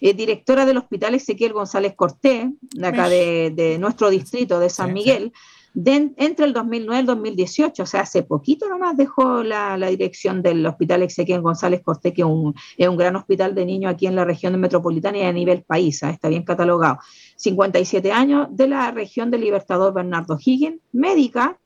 eh, 0.00 0.14
directora 0.14 0.64
del 0.64 0.78
Hospital 0.78 1.14
Ezequiel 1.14 1.52
González 1.52 1.92
Cortés, 1.94 2.48
de 2.62 2.86
acá 2.86 3.10
de, 3.10 3.76
nuestro 3.78 4.08
distrito 4.08 4.60
de 4.60 4.70
San 4.70 4.94
Miguel, 4.94 5.34
entre 5.74 6.46
el 6.46 6.52
2009 6.52 6.96
y 6.96 7.00
el 7.00 7.06
2018, 7.06 7.82
o 7.82 7.86
sea, 7.86 8.02
hace 8.02 8.22
poquito 8.22 8.68
nomás 8.68 8.96
dejó 8.96 9.42
la, 9.42 9.76
dirección 9.88 10.42
del 10.42 10.64
Hospital 10.66 11.02
Ezequiel 11.02 11.40
González 11.40 11.80
Cortés, 11.82 12.12
que 12.12 12.22
es 12.22 12.88
un 12.88 12.96
gran 12.96 13.16
hospital 13.16 13.54
de 13.54 13.64
niños 13.64 13.92
aquí 13.92 14.06
en 14.06 14.16
la 14.16 14.24
región 14.24 14.58
metropolitana 14.60 15.18
y 15.18 15.22
a 15.22 15.32
nivel 15.32 15.62
país, 15.62 16.02
¿ah? 16.02 16.10
está 16.10 16.28
bien 16.28 16.44
catalogado. 16.44 16.98
57 17.36 18.12
años 18.12 18.48
de 18.50 18.68
la 18.68 18.90
región 18.90 19.30
del 19.30 19.40
Libertador 19.40 19.94
Bernardo 19.94 20.38
Higgins, 20.42 20.80
médica, 20.92 21.58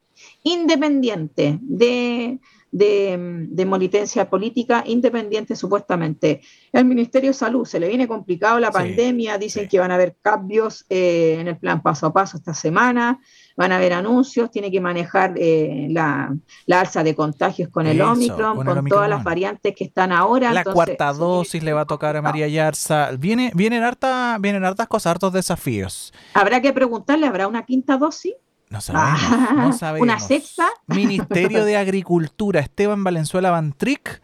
independiente 0.44 1.58
de, 1.60 2.38
de, 2.70 3.46
de 3.50 4.26
política, 4.30 4.84
independiente 4.86 5.56
supuestamente. 5.56 6.40
El 6.72 6.84
Ministerio 6.84 7.30
de 7.30 7.34
Salud 7.34 7.66
se 7.66 7.80
le 7.80 7.88
viene 7.88 8.08
complicado 8.08 8.58
la 8.58 8.70
pandemia, 8.70 9.36
dicen 9.36 9.68
que 9.68 9.78
van 9.78 9.90
a 9.90 9.94
haber 9.94 10.16
cambios 10.22 10.86
eh, 10.88 11.36
en 11.38 11.48
el 11.48 11.58
plan 11.58 11.82
paso 11.82 12.06
a 12.06 12.12
paso 12.12 12.36
esta 12.36 12.54
semana 12.54 13.20
van 13.56 13.72
a 13.72 13.76
haber 13.76 13.94
anuncios, 13.94 14.50
tiene 14.50 14.70
que 14.70 14.80
manejar 14.80 15.34
eh, 15.36 15.88
la, 15.90 16.36
alza 16.70 17.02
de 17.02 17.14
contagios 17.14 17.70
con 17.70 17.86
el 17.86 18.00
Omicron, 18.00 18.64
con, 18.64 18.86
todas 18.86 19.08
las 19.08 19.24
variantes 19.24 19.74
que 19.74 19.84
están 19.84 20.12
ahora. 20.12 20.52
La 20.52 20.64
cuarta 20.64 21.12
dosis 21.12 21.62
le 21.62 21.72
va 21.72 21.82
a 21.82 21.86
tocar 21.86 22.16
a 22.16 22.22
María 22.22 22.46
Yarza. 22.48 23.12
Viene, 23.18 23.50
vienen, 23.54 23.82
harta, 23.82 24.36
vienen 24.40 24.64
hartas 24.64 24.86
cosas, 24.88 25.12
hartos 25.12 25.32
desafíos. 25.32 26.12
Habrá 26.34 26.60
que 26.60 26.72
preguntarle, 26.72 27.26
¿habrá 27.26 27.48
una 27.48 27.64
quinta 27.64 27.96
dosis? 27.96 28.34
No 28.68 28.80
sabemos, 28.80 29.20
no 29.54 29.72
sabemos. 29.78 30.04
¿Una 30.04 30.20
sexta? 30.20 30.68
Ministerio 30.86 31.64
de 31.64 31.76
Agricultura, 31.76 32.60
Esteban 32.60 33.04
Valenzuela 33.04 33.50
Bantric, 33.50 34.20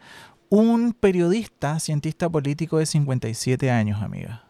un 0.49 0.93
periodista, 0.93 1.79
cientista 1.79 2.29
político 2.29 2.77
de 2.77 2.85
57 2.85 3.71
años, 3.71 4.03
amiga. 4.03 4.42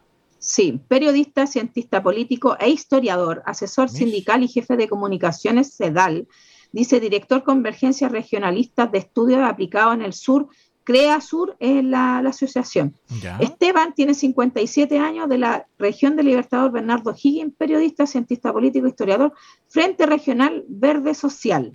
Sí, 0.43 0.81
periodista, 0.89 1.47
cientista 1.47 2.03
político 2.03 2.57
e 2.59 2.69
historiador, 2.69 3.43
asesor 3.45 3.89
sindical 3.89 4.43
y 4.43 4.49
jefe 4.49 4.75
de 4.75 4.89
comunicaciones 4.89 5.77
CEDAL. 5.77 6.27
Dice 6.73 6.99
director 6.99 7.45
Convergencia 7.45 8.09
Regionalista 8.09 8.85
de 8.85 8.97
Estudios 8.97 9.39
Aplicados 9.39 9.93
en 9.93 10.01
el 10.01 10.11
Sur. 10.11 10.49
Crea 10.83 11.21
Sur 11.21 11.55
es 11.61 11.81
la, 11.85 12.17
asociación. 12.17 12.93
Esteban 13.39 13.95
tiene 13.95 14.13
57 14.13 14.99
años 14.99 15.29
de 15.29 15.37
la 15.37 15.65
región 15.79 16.17
de 16.17 16.23
Libertador 16.23 16.73
Bernardo 16.73 17.15
Higgins, 17.15 17.53
periodista, 17.57 18.05
cientista 18.05 18.51
político, 18.51 18.85
historiador, 18.85 19.31
Frente 19.69 20.05
Regional 20.05 20.65
Verde 20.67 21.15
Social. 21.15 21.73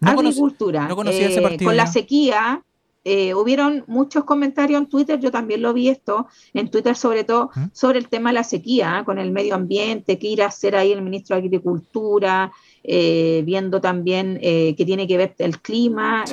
Agricultura. 0.00 0.88
Eh, 1.06 1.58
con 1.64 1.76
la 1.76 1.88
sequía, 1.88 2.62
eh, 3.08 3.34
hubieron 3.34 3.84
muchos 3.86 4.24
comentarios 4.24 4.80
en 4.80 4.88
Twitter, 4.88 5.20
yo 5.20 5.30
también 5.30 5.62
lo 5.62 5.72
vi 5.72 5.88
esto, 5.88 6.26
en 6.52 6.68
Twitter 6.72 6.96
sobre 6.96 7.22
todo, 7.22 7.50
¿Mm? 7.54 7.66
sobre 7.72 8.00
el 8.00 8.08
tema 8.08 8.30
de 8.30 8.34
la 8.34 8.42
sequía, 8.42 8.98
¿ah? 8.98 9.04
con 9.04 9.20
el 9.20 9.30
medio 9.30 9.54
ambiente, 9.54 10.18
qué 10.18 10.26
irá 10.26 10.46
a 10.46 10.48
hacer 10.48 10.74
ahí 10.74 10.90
el 10.90 11.02
ministro 11.02 11.36
de 11.36 11.42
Agricultura, 11.42 12.50
eh, 12.82 13.42
viendo 13.46 13.80
también 13.80 14.40
eh, 14.42 14.74
que 14.76 14.84
tiene 14.84 15.06
que 15.06 15.18
ver 15.18 15.36
el 15.38 15.60
clima, 15.60 16.24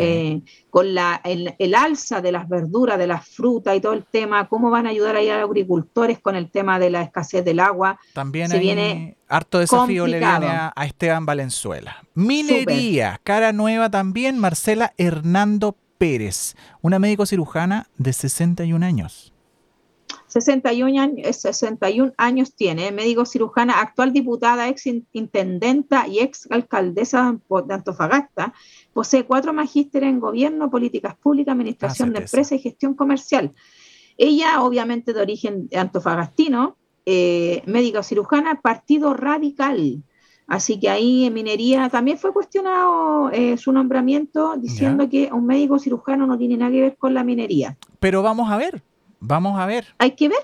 con 0.72 0.96
la, 0.96 1.22
el, 1.24 1.76
alza 1.76 2.22
de 2.22 2.32
las 2.32 2.50
verduras, 2.50 2.98
de 2.98 3.06
las 3.06 3.28
frutas 3.28 3.78
y 3.78 3.80
todo 3.80 3.94
el 3.94 4.06
tema, 4.06 4.48
cómo 4.48 4.72
van 4.72 4.88
a 4.88 4.90
ayudar 4.90 5.16
ahí 5.16 5.30
a 5.30 5.38
los 5.38 5.50
agricultores 5.50 6.18
con 6.18 6.36
el 6.36 6.50
tema 6.50 6.80
de 6.80 6.90
la 6.90 7.04
escasez 7.04 7.46
del 7.46 7.60
agua. 7.60 8.00
También 8.14 8.50
Se 8.50 8.58
viene 8.58 9.16
harto 9.28 9.60
desafío 9.60 10.06
le 10.06 10.20
viene 10.20 10.48
a, 10.48 10.74
Esteban 10.86 11.26
Valenzuela. 11.26 12.04
Minería, 12.14 13.20
cara 13.24 13.52
nueva 13.52 13.90
también, 13.90 14.40
Marcela 14.40 14.94
Hernando 14.98 15.76
Pérez, 15.98 16.56
una 16.82 17.00
médico 17.00 17.26
cirujana 17.26 17.88
de 17.98 18.14
61 18.14 18.86
años. 18.86 19.34
61 20.28 21.00
años, 21.00 21.38
61 21.38 22.14
años 22.18 22.56
tiene, 22.56 22.92
médico 22.92 23.26
cirujana, 23.26 23.80
actual 23.80 24.14
diputada, 24.14 24.68
ex 24.68 24.88
intendenta 25.12 26.08
y 26.08 26.20
ex 26.20 26.48
alcaldesa 26.50 27.38
de 27.68 27.74
Antofagasta. 27.74 28.54
Posee 28.94 29.26
cuatro 29.26 29.54
magísteres 29.54 30.10
en 30.10 30.20
gobierno, 30.20 30.72
políticas 30.72 31.16
públicas, 31.16 31.54
administración 31.54 32.14
de 32.14 32.22
empresas 32.22 32.54
y 32.54 32.60
gestión 32.60 32.96
comercial. 32.96 33.54
Ella, 34.18 34.64
obviamente 34.64 35.14
de 35.14 35.22
origen 35.22 35.70
antofagastino, 35.76 36.78
eh, 37.06 37.62
médico 37.66 38.02
cirujana, 38.02 38.60
partido 38.62 39.14
radical. 39.14 40.04
Así 40.54 40.80
que 40.80 40.88
ahí 40.88 41.26
en 41.26 41.34
minería 41.34 41.90
también 41.90 42.20
fue 42.20 42.32
cuestionado 42.32 43.32
eh, 43.32 43.58
su 43.58 43.72
nombramiento 43.72 44.56
diciendo 44.56 45.10
que 45.10 45.32
un 45.32 45.48
médico 45.48 45.80
cirujano 45.80 46.28
no 46.28 46.38
tiene 46.38 46.58
nada 46.58 46.70
que 46.70 46.82
ver 46.82 46.96
con 46.96 47.16
la 47.16 47.24
minería. 47.24 47.76
Pero 48.00 48.22
vamos 48.22 48.52
a 48.52 48.58
ver, 48.58 48.84
vamos 49.20 49.60
a 49.60 49.66
ver. 49.66 49.88
Hay 49.98 50.12
que 50.12 50.30
ver, 50.30 50.38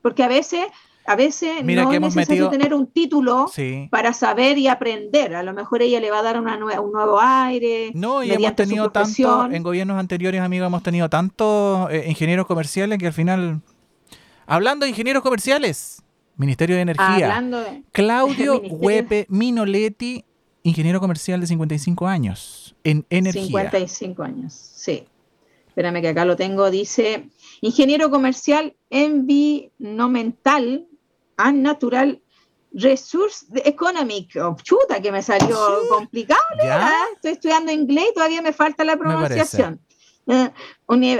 porque 0.00 0.22
a 0.22 0.28
veces, 0.28 0.64
a 1.04 1.16
veces 1.16 1.64
no 1.64 1.92
es 1.92 2.00
necesario 2.00 2.48
tener 2.50 2.72
un 2.72 2.86
título 2.86 3.50
para 3.90 4.12
saber 4.12 4.58
y 4.58 4.68
aprender. 4.68 5.34
A 5.34 5.42
lo 5.42 5.52
mejor 5.52 5.82
ella 5.82 5.98
le 5.98 6.12
va 6.12 6.20
a 6.20 6.22
dar 6.22 6.40
una 6.40 6.56
un 6.80 6.92
nuevo 6.92 7.18
aire. 7.20 7.90
No, 7.94 8.22
y 8.22 8.30
hemos 8.30 8.54
tenido 8.54 8.92
tanto, 8.92 9.50
en 9.50 9.64
gobiernos 9.64 9.98
anteriores, 9.98 10.40
amigos, 10.40 10.68
hemos 10.68 10.84
tenido 10.84 11.10
tantos 11.10 11.90
eh, 11.90 12.04
ingenieros 12.06 12.46
comerciales 12.46 12.96
que 12.96 13.08
al 13.08 13.12
final, 13.12 13.60
hablando 14.46 14.84
de 14.84 14.90
ingenieros 14.90 15.24
comerciales, 15.24 16.04
Ministerio 16.38 16.76
de 16.76 16.82
Energía. 16.82 17.44
Claudio 17.92 18.60
Huepe 18.70 19.26
Minoletti, 19.28 20.24
ingeniero 20.62 21.00
comercial 21.00 21.40
de 21.40 21.46
55 21.46 22.06
años 22.06 22.74
en 22.84 23.04
energía. 23.10 23.44
55 23.44 24.22
años, 24.22 24.54
sí. 24.54 25.04
espérame 25.66 26.00
que 26.00 26.08
acá 26.08 26.24
lo 26.24 26.36
tengo, 26.36 26.70
dice, 26.70 27.28
ingeniero 27.60 28.10
comercial 28.10 28.74
environmental 28.88 30.86
and 31.36 31.62
natural 31.62 32.22
resource 32.72 33.46
economic. 33.64 34.36
Oh, 34.36 34.56
chuta, 34.62 35.00
que 35.00 35.10
me 35.10 35.22
salió 35.22 35.56
complicado. 35.88 36.40
Estoy 37.14 37.32
estudiando 37.32 37.72
inglés 37.72 38.06
y 38.10 38.14
todavía 38.14 38.42
me 38.42 38.52
falta 38.52 38.84
la 38.84 38.96
pronunciación. 38.96 39.80
Eh, 40.26 40.50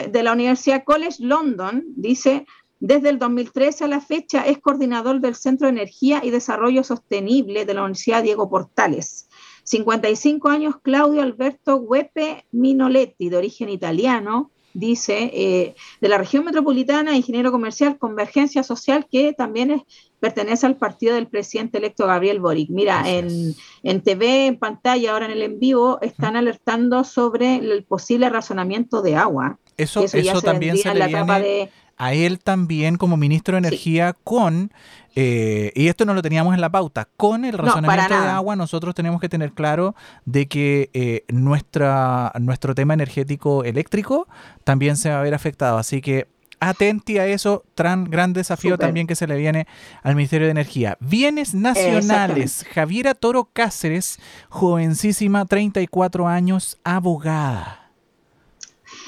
de 0.08 0.22
la 0.22 0.32
Universidad 0.32 0.84
College 0.84 1.16
London, 1.20 1.82
dice, 1.96 2.46
desde 2.80 3.08
el 3.10 3.18
2013 3.18 3.84
a 3.84 3.88
la 3.88 4.00
fecha 4.00 4.42
es 4.42 4.58
coordinador 4.58 5.20
del 5.20 5.34
Centro 5.34 5.66
de 5.66 5.72
Energía 5.72 6.20
y 6.22 6.30
Desarrollo 6.30 6.84
Sostenible 6.84 7.64
de 7.64 7.74
la 7.74 7.82
Universidad 7.82 8.22
Diego 8.22 8.48
Portales. 8.48 9.28
55 9.64 10.48
años, 10.48 10.76
Claudio 10.80 11.22
Alberto 11.22 11.76
Huepe 11.76 12.46
Minoletti, 12.52 13.28
de 13.28 13.36
origen 13.36 13.68
italiano, 13.68 14.50
dice, 14.72 15.30
eh, 15.34 15.74
de 16.00 16.08
la 16.08 16.18
región 16.18 16.44
metropolitana, 16.44 17.16
ingeniero 17.16 17.50
comercial, 17.50 17.98
convergencia 17.98 18.62
social, 18.62 19.06
que 19.10 19.32
también 19.32 19.82
pertenece 20.20 20.66
al 20.66 20.76
partido 20.76 21.16
del 21.16 21.26
presidente 21.26 21.78
electo 21.78 22.06
Gabriel 22.06 22.40
Boric. 22.40 22.70
Mira, 22.70 23.02
en, 23.10 23.54
en, 23.82 24.02
TV, 24.02 24.46
en 24.46 24.58
pantalla, 24.58 25.12
ahora 25.12 25.26
en 25.26 25.32
el 25.32 25.42
en 25.42 25.58
vivo, 25.58 25.98
están 26.00 26.36
alertando 26.36 27.04
sobre 27.04 27.56
el 27.56 27.84
posible 27.84 28.28
razonamiento 28.30 29.02
de 29.02 29.16
agua. 29.16 29.58
Eso, 29.76 30.04
eso, 30.04 30.42
también 30.42 30.76
se 30.76 30.94
le 30.94 31.06
viene 31.06 31.70
a 31.98 32.14
él 32.14 32.38
también 32.38 32.96
como 32.96 33.16
ministro 33.16 33.54
de 33.54 33.58
Energía 33.58 34.14
con, 34.24 34.72
eh, 35.16 35.72
y 35.74 35.88
esto 35.88 36.04
no 36.04 36.14
lo 36.14 36.22
teníamos 36.22 36.54
en 36.54 36.60
la 36.60 36.70
pauta, 36.70 37.08
con 37.16 37.44
el 37.44 37.58
razonamiento 37.58 38.20
de 38.20 38.28
agua 38.28 38.54
nosotros 38.56 38.94
tenemos 38.94 39.20
que 39.20 39.28
tener 39.28 39.52
claro 39.52 39.96
de 40.24 40.46
que 40.46 40.90
eh, 40.94 41.24
nuestra, 41.28 42.32
nuestro 42.40 42.74
tema 42.74 42.94
energético 42.94 43.64
eléctrico 43.64 44.28
también 44.62 44.96
se 44.96 45.10
va 45.10 45.18
a 45.18 45.22
ver 45.22 45.34
afectado. 45.34 45.76
Así 45.76 46.00
que 46.00 46.28
atenti 46.60 47.18
a 47.18 47.26
eso, 47.26 47.64
gran, 47.76 48.04
gran 48.04 48.32
desafío 48.32 48.78
también 48.78 49.06
que 49.06 49.16
se 49.16 49.26
le 49.26 49.36
viene 49.36 49.66
al 50.02 50.14
Ministerio 50.14 50.46
de 50.46 50.52
Energía. 50.52 50.96
Bienes 51.00 51.52
nacionales, 51.52 52.64
Javiera 52.72 53.14
Toro 53.14 53.50
Cáceres, 53.52 54.20
jovencísima, 54.48 55.44
34 55.46 56.28
años, 56.28 56.78
abogada. 56.84 57.90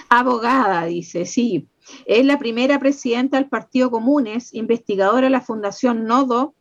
Abogada, 0.08 0.86
dice, 0.86 1.24
sí, 1.24 1.68
es 2.06 2.24
la 2.24 2.38
primera 2.38 2.78
presidenta 2.78 3.36
del 3.36 3.48
Partido 3.48 3.90
Comunes, 3.90 4.54
investigadora 4.54 5.26
de 5.26 5.30
la 5.30 5.40
Fundación 5.40 6.04
Nodo. 6.04 6.54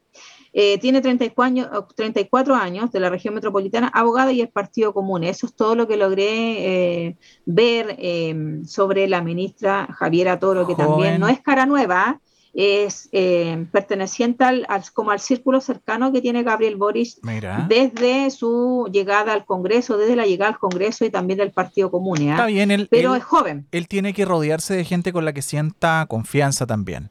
Eh, 0.52 0.80
tiene 0.80 1.02
34 1.02 1.44
años, 1.44 1.70
34 1.96 2.56
años 2.56 2.92
de 2.92 3.00
la 3.00 3.10
región 3.10 3.36
metropolitana, 3.36 3.88
abogada 3.88 4.32
y 4.32 4.42
el 4.42 4.50
Partido 4.50 4.94
Comunes. 4.94 5.38
Eso 5.38 5.46
es 5.46 5.56
todo 5.56 5.76
lo 5.76 5.88
que 5.88 5.98
logré 5.98 7.06
eh, 7.08 7.18
ver 7.46 7.96
eh, 8.00 8.62
sobre 8.66 9.08
la 9.08 9.22
ministra 9.22 9.88
Javiera 9.94 10.40
Toro, 10.40 10.66
que 10.66 10.76
también 10.76 11.20
no 11.20 11.28
es 11.28 11.40
cara 11.42 11.66
nueva, 11.68 12.20
es 12.54 13.10
eh, 13.12 13.66
perteneciente 13.72 14.44
al, 14.44 14.66
como 14.94 15.12
al 15.12 15.20
círculo 15.20 15.62
cercano 15.62 16.12
que 16.12 16.22
tiene 16.22 16.44
Gabriel 16.44 16.76
Boris 16.76 17.20
desde 17.68 18.30
su 18.32 18.90
llegada 18.92 19.34
al 19.34 19.46
Congreso, 19.46 19.98
desde 19.98 20.16
la 20.16 20.26
llegada 20.26 20.52
al 20.52 20.60
Congreso 20.60 21.06
y 21.06 21.10
también 21.10 21.40
del 21.40 21.52
Partido 21.52 21.92
Común. 21.92 22.22
¿eh? 22.22 22.32
Está 22.32 22.48
bien, 22.48 22.88
pero 22.90 23.16
es 23.16 23.24
joven. 23.24 23.68
Él 23.72 23.88
tiene 23.88 24.14
que 24.14 24.26
rodearse 24.26 24.76
de 24.76 24.84
gente 24.84 25.14
con 25.14 25.26
la 25.26 25.34
que 25.34 25.42
sienta 25.42 26.06
confianza 26.08 26.66
también. 26.66 27.10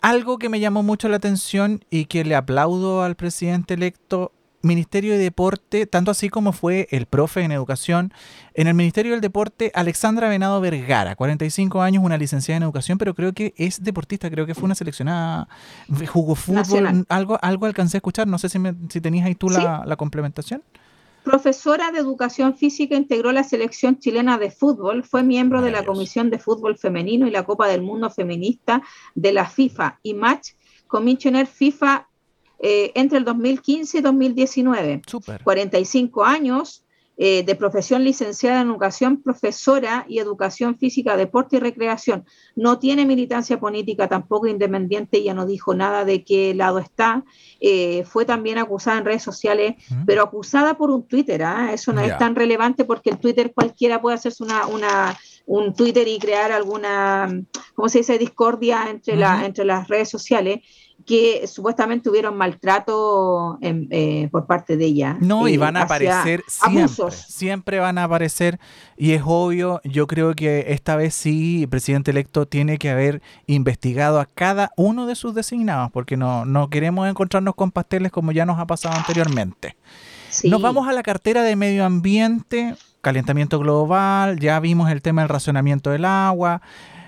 Algo 0.00 0.38
que 0.38 0.48
me 0.48 0.58
llamó 0.58 0.82
mucho 0.82 1.08
la 1.08 1.16
atención 1.16 1.84
y 1.88 2.06
que 2.06 2.24
le 2.24 2.34
aplaudo 2.34 3.02
al 3.02 3.14
presidente 3.14 3.74
electo 3.74 4.32
Ministerio 4.62 5.12
de 5.12 5.18
Deporte, 5.18 5.86
tanto 5.86 6.10
así 6.10 6.28
como 6.28 6.52
fue 6.52 6.86
el 6.90 7.06
profe 7.06 7.42
en 7.42 7.52
educación. 7.52 8.12
En 8.54 8.68
el 8.68 8.74
Ministerio 8.74 9.12
del 9.12 9.20
Deporte, 9.20 9.72
Alexandra 9.74 10.28
Venado 10.28 10.60
Vergara, 10.60 11.16
45 11.16 11.82
años, 11.82 12.04
una 12.04 12.16
licenciada 12.16 12.58
en 12.58 12.62
educación, 12.62 12.98
pero 12.98 13.14
creo 13.14 13.32
que 13.32 13.54
es 13.56 13.82
deportista, 13.82 14.30
creo 14.30 14.46
que 14.46 14.54
fue 14.54 14.64
una 14.64 14.74
seleccionada, 14.74 15.48
jugó 16.08 16.34
fútbol, 16.34 17.04
algo, 17.08 17.38
algo 17.42 17.66
alcancé 17.66 17.96
a 17.96 17.98
escuchar, 17.98 18.28
no 18.28 18.38
sé 18.38 18.48
si, 18.48 18.58
si 18.88 19.00
tenías 19.00 19.26
ahí 19.26 19.34
tú 19.34 19.48
la, 19.48 19.96
complementación. 19.96 20.62
Profesora 21.24 21.92
de 21.92 21.98
Educación 21.98 22.56
Física, 22.56 22.96
integró 22.96 23.30
la 23.30 23.44
selección 23.44 23.98
chilena 23.98 24.38
de 24.38 24.50
fútbol, 24.50 25.04
fue 25.04 25.22
miembro 25.22 25.62
de 25.62 25.70
la 25.70 25.84
Comisión 25.84 26.30
de 26.30 26.38
Fútbol 26.38 26.76
Femenino 26.78 27.28
y 27.28 27.30
la 27.30 27.44
Copa 27.44 27.68
del 27.68 27.82
Mundo 27.82 28.10
Feminista 28.10 28.82
de 29.14 29.32
la 29.32 29.46
FIFA 29.46 30.00
y 30.02 30.14
Match 30.14 30.50
Commissioner 30.88 31.46
FIFA 31.46 32.08
eh, 32.64 32.92
entre 32.94 33.18
el 33.18 33.24
2015 33.24 33.98
y 33.98 34.00
2019. 34.00 35.02
45 35.42 36.24
años 36.24 36.84
eh, 37.18 37.42
de 37.42 37.54
profesión 37.56 38.04
licenciada 38.04 38.62
en 38.62 38.68
educación, 38.68 39.20
profesora 39.20 40.06
y 40.08 40.18
educación 40.18 40.78
física, 40.78 41.16
deporte 41.16 41.56
y 41.56 41.58
recreación. 41.58 42.24
No 42.56 42.78
tiene 42.78 43.04
militancia 43.04 43.60
política, 43.60 44.08
tampoco 44.08 44.46
independiente, 44.46 45.18
ella 45.18 45.34
no 45.34 45.44
dijo 45.44 45.74
nada 45.74 46.04
de 46.04 46.24
qué 46.24 46.54
lado 46.54 46.78
está. 46.78 47.24
Eh, 47.60 48.04
fue 48.04 48.24
también 48.24 48.58
acusada 48.58 48.98
en 48.98 49.04
redes 49.04 49.22
sociales, 49.22 49.74
pero 50.06 50.22
acusada 50.22 50.78
por 50.78 50.90
un 50.90 51.06
Twitter. 51.06 51.42
¿ah? 51.42 51.72
Eso 51.74 51.92
no 51.92 52.00
es 52.00 52.16
tan 52.16 52.34
relevante 52.36 52.84
porque 52.84 53.10
el 53.10 53.18
Twitter 53.18 53.52
cualquiera 53.52 54.00
puede 54.00 54.16
hacerse 54.16 54.42
una, 54.42 54.66
una 54.66 55.18
un 55.46 55.74
Twitter 55.74 56.06
y 56.08 56.18
crear 56.18 56.52
alguna, 56.52 57.28
¿cómo 57.74 57.88
se 57.88 57.98
dice?, 57.98 58.18
discordia 58.18 58.88
entre, 58.88 59.16
la, 59.16 59.44
entre 59.44 59.64
las 59.64 59.88
redes 59.88 60.08
sociales 60.08 60.60
que 61.06 61.46
supuestamente 61.46 62.08
tuvieron 62.08 62.36
maltrato 62.36 63.58
eh, 63.60 64.28
por 64.30 64.46
parte 64.46 64.76
de 64.76 64.84
ella. 64.84 65.16
No, 65.20 65.48
y 65.48 65.56
van 65.56 65.76
a 65.76 65.82
aparecer 65.82 66.42
siempre, 66.46 67.10
siempre 67.10 67.78
van 67.78 67.98
a 67.98 68.04
aparecer 68.04 68.58
y 68.96 69.12
es 69.12 69.22
obvio, 69.24 69.80
yo 69.84 70.06
creo 70.06 70.34
que 70.34 70.66
esta 70.68 70.96
vez 70.96 71.14
sí, 71.14 71.62
el 71.62 71.68
presidente 71.68 72.10
electo 72.10 72.46
tiene 72.46 72.78
que 72.78 72.90
haber 72.90 73.22
investigado 73.46 74.20
a 74.20 74.26
cada 74.26 74.72
uno 74.76 75.06
de 75.06 75.14
sus 75.14 75.34
designados, 75.34 75.90
porque 75.90 76.16
no, 76.16 76.44
no 76.44 76.70
queremos 76.70 77.08
encontrarnos 77.08 77.54
con 77.54 77.70
pasteles 77.70 78.12
como 78.12 78.32
ya 78.32 78.46
nos 78.46 78.58
ha 78.58 78.66
pasado 78.66 78.94
anteriormente. 78.96 79.76
Nos 80.44 80.62
vamos 80.62 80.88
a 80.88 80.92
la 80.92 81.02
cartera 81.02 81.42
de 81.42 81.56
medio 81.56 81.84
ambiente, 81.84 82.74
calentamiento 83.02 83.58
global, 83.58 84.38
ya 84.38 84.60
vimos 84.60 84.90
el 84.90 85.02
tema 85.02 85.22
del 85.22 85.28
racionamiento 85.28 85.90
del 85.90 86.04
agua, 86.04 86.62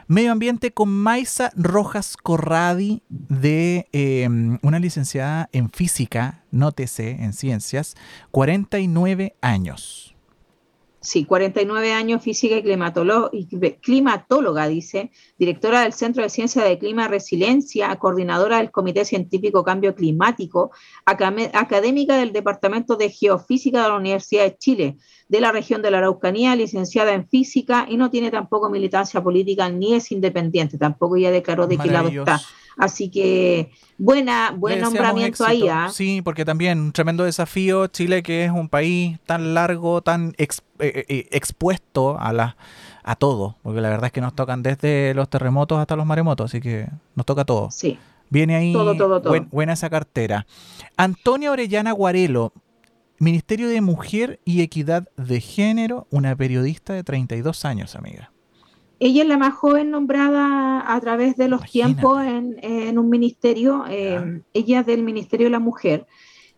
Medio 0.06 0.32
Ambiente 0.32 0.72
con 0.72 0.90
Maisa 0.90 1.50
Rojas 1.56 2.16
Corradi, 2.16 3.02
de 3.08 3.88
em, 3.92 4.58
una 4.62 4.78
licenciada 4.78 5.48
en 5.52 5.70
física, 5.70 6.44
nótese, 6.50 7.10
en 7.22 7.32
ciencias, 7.32 7.94
49 8.30 9.34
años. 9.40 10.13
Sí, 11.04 11.26
49 11.26 11.92
años, 11.92 12.22
física 12.22 12.56
y, 12.56 12.62
climatóloga, 13.76 14.66
dice, 14.68 15.10
directora 15.38 15.82
del 15.82 15.92
Centro 15.92 16.22
de 16.22 16.30
Ciencia 16.30 16.64
de 16.64 16.78
Clima 16.78 17.08
Resiliencia, 17.08 17.94
coordinadora 17.96 18.56
del 18.56 18.70
Comité 18.70 19.04
Científico 19.04 19.62
Cambio 19.64 19.94
Climático, 19.94 20.70
académica 21.04 22.16
del 22.16 22.32
Departamento 22.32 22.96
de 22.96 23.10
Geofísica 23.10 23.82
de 23.82 23.88
la 23.90 23.96
Universidad 23.96 24.44
de 24.44 24.56
Chile, 24.56 24.96
de 25.28 25.40
la 25.42 25.52
región 25.52 25.82
de 25.82 25.90
la 25.90 25.98
Araucanía, 25.98 26.56
licenciada 26.56 27.12
en 27.12 27.28
física 27.28 27.86
y 27.86 27.98
no 27.98 28.08
tiene 28.10 28.30
tampoco 28.30 28.70
militancia 28.70 29.22
política 29.22 29.68
ni 29.68 29.92
es 29.94 30.10
independiente, 30.10 30.78
tampoco 30.78 31.18
ya 31.18 31.30
declaró 31.30 31.66
de 31.66 31.76
qué 31.76 31.90
lado 31.90 32.08
está. 32.08 32.40
Así 32.76 33.08
que 33.08 33.70
buena, 33.98 34.52
buen 34.56 34.80
nombramiento 34.80 35.44
ahí. 35.44 35.68
¿ah? 35.68 35.88
Sí, 35.92 36.22
porque 36.22 36.44
también 36.44 36.80
un 36.80 36.92
tremendo 36.92 37.24
desafío. 37.24 37.86
Chile, 37.86 38.22
que 38.22 38.44
es 38.44 38.50
un 38.50 38.68
país 38.68 39.18
tan 39.26 39.54
largo, 39.54 40.02
tan 40.02 40.34
eh, 40.38 40.48
eh, 40.80 41.04
eh, 41.08 41.28
expuesto 41.30 42.18
a 42.18 42.32
la, 42.32 42.56
a 43.02 43.16
todo, 43.16 43.56
porque 43.62 43.80
la 43.80 43.90
verdad 43.90 44.06
es 44.06 44.12
que 44.12 44.20
nos 44.20 44.34
tocan 44.34 44.62
desde 44.62 45.14
los 45.14 45.28
terremotos 45.28 45.78
hasta 45.78 45.96
los 45.96 46.06
maremotos, 46.06 46.50
así 46.50 46.60
que 46.60 46.88
nos 47.14 47.26
toca 47.26 47.44
todo. 47.44 47.70
Sí. 47.70 47.98
Viene 48.30 48.56
ahí 48.56 48.74
buena 49.50 49.74
esa 49.74 49.90
cartera. 49.90 50.46
Antonia 50.96 51.52
Orellana 51.52 51.92
Guarelo, 51.92 52.52
Ministerio 53.18 53.68
de 53.68 53.80
Mujer 53.80 54.40
y 54.44 54.62
Equidad 54.62 55.08
de 55.16 55.40
Género, 55.40 56.08
una 56.10 56.34
periodista 56.34 56.94
de 56.94 57.04
32 57.04 57.64
años, 57.64 57.94
amiga. 57.94 58.33
Ella 59.04 59.20
es 59.20 59.28
la 59.28 59.36
más 59.36 59.52
joven 59.52 59.90
nombrada 59.90 60.82
a 60.90 60.98
través 60.98 61.36
de 61.36 61.46
los 61.46 61.70
tiempos 61.70 62.22
en, 62.24 62.98
un 62.98 63.10
ministerio. 63.10 63.84
Eh, 63.86 64.40
ella 64.54 64.80
es 64.80 64.86
del 64.86 65.02
Ministerio 65.02 65.48
de 65.48 65.50
la 65.50 65.58
Mujer. 65.58 66.06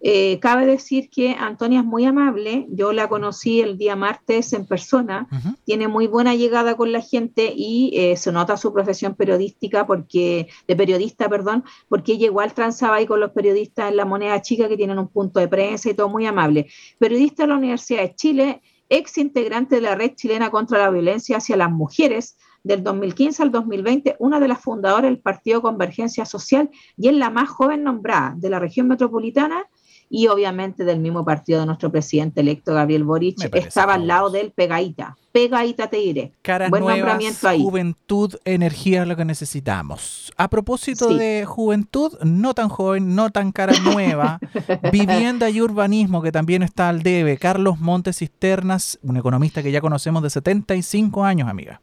Eh, 0.00 0.38
cabe 0.38 0.64
decir 0.64 1.10
que 1.10 1.32
Antonia 1.32 1.80
es 1.80 1.84
muy 1.84 2.04
amable, 2.04 2.66
yo 2.68 2.92
la 2.92 3.08
conocí 3.08 3.60
el 3.62 3.78
día 3.78 3.96
martes 3.96 4.52
en 4.52 4.64
persona, 4.64 5.26
tiene 5.64 5.88
muy 5.88 6.06
buena 6.06 6.36
llegada 6.36 6.76
con 6.76 6.92
la 6.92 7.00
gente 7.00 7.52
y 7.56 7.90
eh, 7.94 8.16
se 8.16 8.30
nota 8.30 8.56
su 8.56 8.72
profesión 8.72 9.16
periodística 9.16 9.84
porque, 9.84 10.46
de 10.68 10.76
periodista, 10.76 11.28
perdón, 11.28 11.64
porque 11.88 12.12
ella 12.12 12.26
igual 12.26 12.54
transaba 12.54 12.96
ahí 12.96 13.06
con 13.06 13.18
los 13.18 13.32
periodistas 13.32 13.90
en 13.90 13.96
la 13.96 14.04
moneda 14.04 14.40
chica 14.40 14.68
que 14.68 14.76
tienen 14.76 15.00
un 15.00 15.08
punto 15.08 15.40
de 15.40 15.48
prensa 15.48 15.90
y 15.90 15.94
todo 15.94 16.08
muy 16.08 16.26
amable. 16.26 16.68
Periodista 16.98 17.42
de 17.42 17.48
la 17.48 17.56
Universidad 17.56 18.02
de 18.02 18.14
Chile, 18.14 18.62
ex 18.88 19.18
integrante 19.18 19.76
de 19.76 19.82
la 19.82 19.94
Red 19.94 20.14
Chilena 20.14 20.50
contra 20.50 20.78
la 20.78 20.90
Violencia 20.90 21.38
hacia 21.38 21.56
las 21.56 21.70
Mujeres, 21.70 22.36
del 22.66 22.82
2015 22.82 23.44
al 23.44 23.52
2020, 23.52 24.16
una 24.18 24.40
de 24.40 24.48
las 24.48 24.60
fundadoras 24.60 25.04
del 25.04 25.20
Partido 25.20 25.62
Convergencia 25.62 26.24
Social 26.24 26.68
y 26.96 27.08
es 27.08 27.14
la 27.14 27.30
más 27.30 27.48
joven 27.48 27.84
nombrada 27.84 28.34
de 28.36 28.50
la 28.50 28.58
región 28.58 28.88
metropolitana 28.88 29.68
y 30.08 30.28
obviamente 30.28 30.84
del 30.84 31.00
mismo 31.00 31.24
partido 31.24 31.60
de 31.60 31.66
nuestro 31.66 31.90
presidente 31.90 32.40
electo 32.40 32.74
Gabriel 32.74 33.04
Boric, 33.04 33.54
estaba 33.54 33.94
al 33.94 34.06
lado 34.06 34.30
del 34.30 34.52
pegadita. 34.52 35.16
Pegadita 35.32 35.88
te 35.88 35.98
diré. 35.98 36.32
Caras 36.42 36.70
Buen 36.70 36.84
nombramiento 36.84 37.48
ahí. 37.48 37.62
Juventud, 37.62 38.34
energía 38.44 39.02
es 39.02 39.08
lo 39.08 39.16
que 39.16 39.24
necesitamos. 39.24 40.32
A 40.36 40.48
propósito 40.48 41.14
de 41.14 41.44
juventud, 41.46 42.16
no 42.22 42.54
tan 42.54 42.68
joven, 42.68 43.14
no 43.14 43.30
tan 43.30 43.52
cara 43.52 43.74
nueva, 43.80 44.38
vivienda 44.92 45.50
y 45.50 45.60
urbanismo 45.60 46.22
que 46.22 46.32
también 46.32 46.62
está 46.62 46.88
al 46.88 47.02
debe. 47.02 47.36
Carlos 47.36 47.78
Montes 47.78 48.18
Cisternas, 48.18 48.98
un 49.02 49.16
economista 49.16 49.62
que 49.62 49.72
ya 49.72 49.80
conocemos 49.80 50.22
de 50.22 50.30
75 50.30 51.24
años, 51.24 51.48
amiga. 51.48 51.80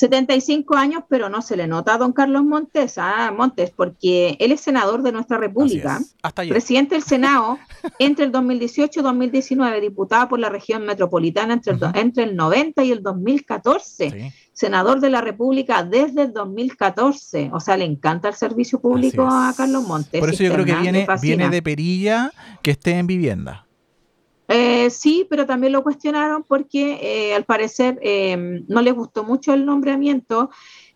75 0.00 0.76
años, 0.76 1.02
pero 1.10 1.28
no 1.28 1.42
se 1.42 1.58
le 1.58 1.66
nota 1.66 1.92
a 1.92 1.98
don 1.98 2.14
Carlos 2.14 2.42
Montes, 2.42 2.96
ah, 2.96 3.34
Montes, 3.36 3.70
porque 3.70 4.34
él 4.40 4.50
es 4.50 4.62
senador 4.62 5.02
de 5.02 5.12
nuestra 5.12 5.36
República, 5.36 6.00
presidente 6.48 6.94
del 6.94 7.04
Senado 7.04 7.58
entre 7.98 8.24
el 8.24 8.32
2018 8.32 8.98
y 8.98 9.02
2019, 9.02 9.78
diputado 9.82 10.30
por 10.30 10.38
la 10.38 10.48
región 10.48 10.86
metropolitana 10.86 11.52
entre, 11.52 11.74
el, 11.74 11.80
entre 11.92 12.24
el 12.24 12.34
90 12.34 12.82
y 12.82 12.92
el 12.92 13.02
2014. 13.02 14.32
Senador 14.54 15.00
de 15.00 15.10
la 15.10 15.20
República 15.20 15.84
desde 15.84 16.22
el 16.22 16.32
2014. 16.32 17.50
O 17.52 17.60
sea, 17.60 17.76
le 17.76 17.84
encanta 17.84 18.28
el 18.28 18.34
servicio 18.34 18.80
público 18.80 19.28
a 19.30 19.52
Carlos 19.54 19.86
Montes. 19.86 20.18
Por 20.18 20.30
eso 20.30 20.42
yo 20.42 20.54
creo 20.54 20.64
que 20.64 20.76
viene, 20.76 21.06
viene 21.20 21.50
de 21.50 21.60
perilla 21.60 22.32
que 22.62 22.70
esté 22.70 22.92
en 22.92 23.06
vivienda. 23.06 23.66
Eh, 24.52 24.90
sí, 24.90 25.28
pero 25.30 25.46
también 25.46 25.72
lo 25.72 25.84
cuestionaron 25.84 26.42
porque 26.42 26.98
eh, 27.00 27.34
al 27.36 27.44
parecer 27.44 28.00
eh, 28.02 28.64
no 28.66 28.82
les 28.82 28.94
gustó 28.94 29.22
mucho 29.22 29.54
el 29.54 29.64
nombramiento 29.64 30.50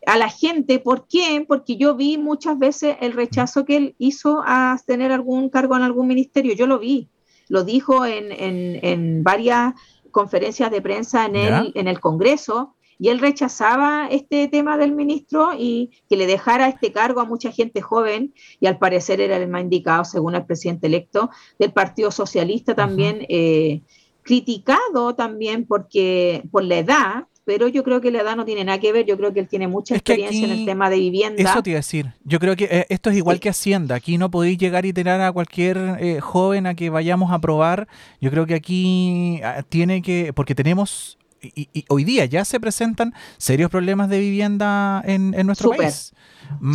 a 0.06 0.18
la 0.18 0.28
gente. 0.28 0.80
¿Por 0.80 1.06
qué? 1.06 1.44
Porque 1.46 1.76
yo 1.76 1.94
vi 1.94 2.18
muchas 2.18 2.58
veces 2.58 2.96
el 3.00 3.12
rechazo 3.12 3.64
que 3.64 3.76
él 3.76 3.94
hizo 3.98 4.42
a 4.44 4.76
tener 4.84 5.12
algún 5.12 5.50
cargo 5.50 5.76
en 5.76 5.82
algún 5.82 6.08
ministerio. 6.08 6.54
Yo 6.54 6.66
lo 6.66 6.80
vi, 6.80 7.08
lo 7.48 7.62
dijo 7.62 8.04
en, 8.04 8.32
en, 8.32 9.22
varias 9.22 9.74
conferencias 10.10 10.72
de 10.72 10.82
prensa 10.82 11.24
en 11.24 11.36
el, 11.36 11.72
en 11.76 11.86
el 11.86 12.00
Congreso 12.00 12.74
y 12.98 13.08
él 13.08 13.18
rechazaba 13.18 14.08
este 14.10 14.48
tema 14.48 14.76
del 14.76 14.92
ministro 14.92 15.50
y 15.58 15.90
que 16.08 16.16
le 16.16 16.26
dejara 16.26 16.68
este 16.68 16.92
cargo 16.92 17.20
a 17.20 17.24
mucha 17.24 17.50
gente 17.50 17.80
joven 17.80 18.34
y 18.60 18.66
al 18.66 18.78
parecer 18.78 19.20
era 19.20 19.36
el 19.36 19.48
más 19.48 19.62
indicado, 19.62 20.04
según 20.04 20.34
el 20.34 20.44
presidente 20.44 20.86
electo 20.86 21.30
del 21.58 21.72
Partido 21.72 22.10
Socialista 22.10 22.74
también, 22.74 23.26
eh, 23.28 23.82
criticado 24.22 25.14
también 25.14 25.66
porque 25.66 26.42
por 26.50 26.64
la 26.64 26.78
edad, 26.78 27.26
pero 27.44 27.68
yo 27.68 27.84
creo 27.84 28.00
que 28.00 28.10
la 28.10 28.22
edad 28.22 28.36
no 28.36 28.44
tiene 28.44 28.64
nada 28.64 28.80
que 28.80 28.92
ver, 28.92 29.04
yo 29.04 29.18
creo 29.18 29.34
que 29.34 29.40
él 29.40 29.48
tiene 29.48 29.68
mucha 29.68 29.94
experiencia 29.94 30.46
en 30.46 30.50
el 30.50 30.64
tema 30.64 30.88
de 30.88 30.96
vivienda. 30.96 31.42
Eso 31.42 31.62
te 31.62 31.70
iba 31.70 31.76
a 31.76 31.80
decir, 31.80 32.12
yo 32.24 32.38
creo 32.38 32.56
que 32.56 32.64
eh, 32.64 32.86
esto 32.88 33.10
es 33.10 33.16
igual 33.16 33.38
que 33.38 33.50
Hacienda, 33.50 33.94
aquí 33.94 34.16
no 34.16 34.30
podéis 34.30 34.56
llegar 34.56 34.86
y 34.86 34.92
tirar 34.92 35.20
a 35.20 35.30
cualquier 35.30 35.76
eh, 36.00 36.20
joven 36.20 36.66
a 36.66 36.74
que 36.74 36.88
vayamos 36.88 37.32
a 37.32 37.38
probar, 37.40 37.86
yo 38.20 38.30
creo 38.30 38.46
que 38.46 38.54
aquí 38.54 39.40
ah, 39.44 39.62
tiene 39.68 40.00
que, 40.00 40.32
porque 40.32 40.54
tenemos 40.54 41.18
y, 41.54 41.84
hoy 41.88 42.04
día 42.04 42.24
ya 42.24 42.44
se 42.44 42.60
presentan 42.60 43.14
serios 43.38 43.70
problemas 43.70 44.08
de 44.08 44.18
vivienda 44.18 45.02
en, 45.04 45.30
nuestro 45.46 45.70
país. 45.70 46.12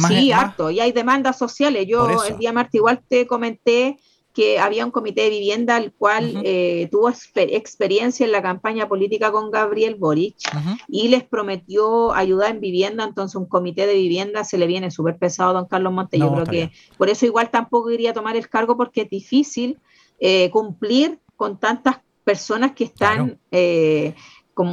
sí, 0.07 0.31
harto, 0.31 0.71
y 0.71 0.79
hay 0.79 0.91
demandas 0.91 1.37
sociales. 1.37 1.85
Yo 1.87 2.07
el 2.25 2.37
día 2.37 2.53
martes 2.53 2.75
igual 2.75 3.01
te 3.07 3.27
comenté 3.27 3.97
que 4.33 4.59
había 4.59 4.85
un 4.85 4.91
comité 4.91 5.23
de 5.23 5.31
vivienda 5.31 5.77
el 5.77 5.91
cual 5.91 6.41
eh, 6.45 6.87
tuvo 6.91 7.09
experiencia 7.09 8.25
en 8.25 8.31
la 8.31 8.41
campaña 8.41 8.87
política 8.87 9.31
con 9.31 9.49
Gabriel 9.49 9.95
Boric 9.95 10.35
y 10.87 11.07
les 11.07 11.23
prometió 11.23 12.13
ayuda 12.13 12.49
en 12.49 12.59
vivienda, 12.59 13.03
entonces 13.03 13.35
un 13.35 13.47
comité 13.47 13.87
de 13.87 13.95
vivienda 13.95 14.43
se 14.43 14.57
le 14.57 14.67
viene 14.67 14.91
súper 14.91 15.17
pesado 15.17 15.49
a 15.49 15.53
don 15.53 15.65
Carlos 15.65 15.91
Monte. 15.91 16.19
Yo 16.19 16.31
creo 16.31 16.45
que 16.45 16.71
por 16.97 17.09
eso 17.09 17.25
igual 17.25 17.49
tampoco 17.49 17.89
iría 17.91 18.11
a 18.11 18.13
tomar 18.13 18.35
el 18.35 18.47
cargo 18.47 18.77
porque 18.77 19.01
es 19.01 19.09
difícil 19.09 19.79
eh, 20.19 20.49
cumplir 20.51 21.19
con 21.35 21.59
tantas 21.59 21.97
personas 22.23 22.73
que 22.73 22.83
están 22.83 23.39
eh, 23.51 24.13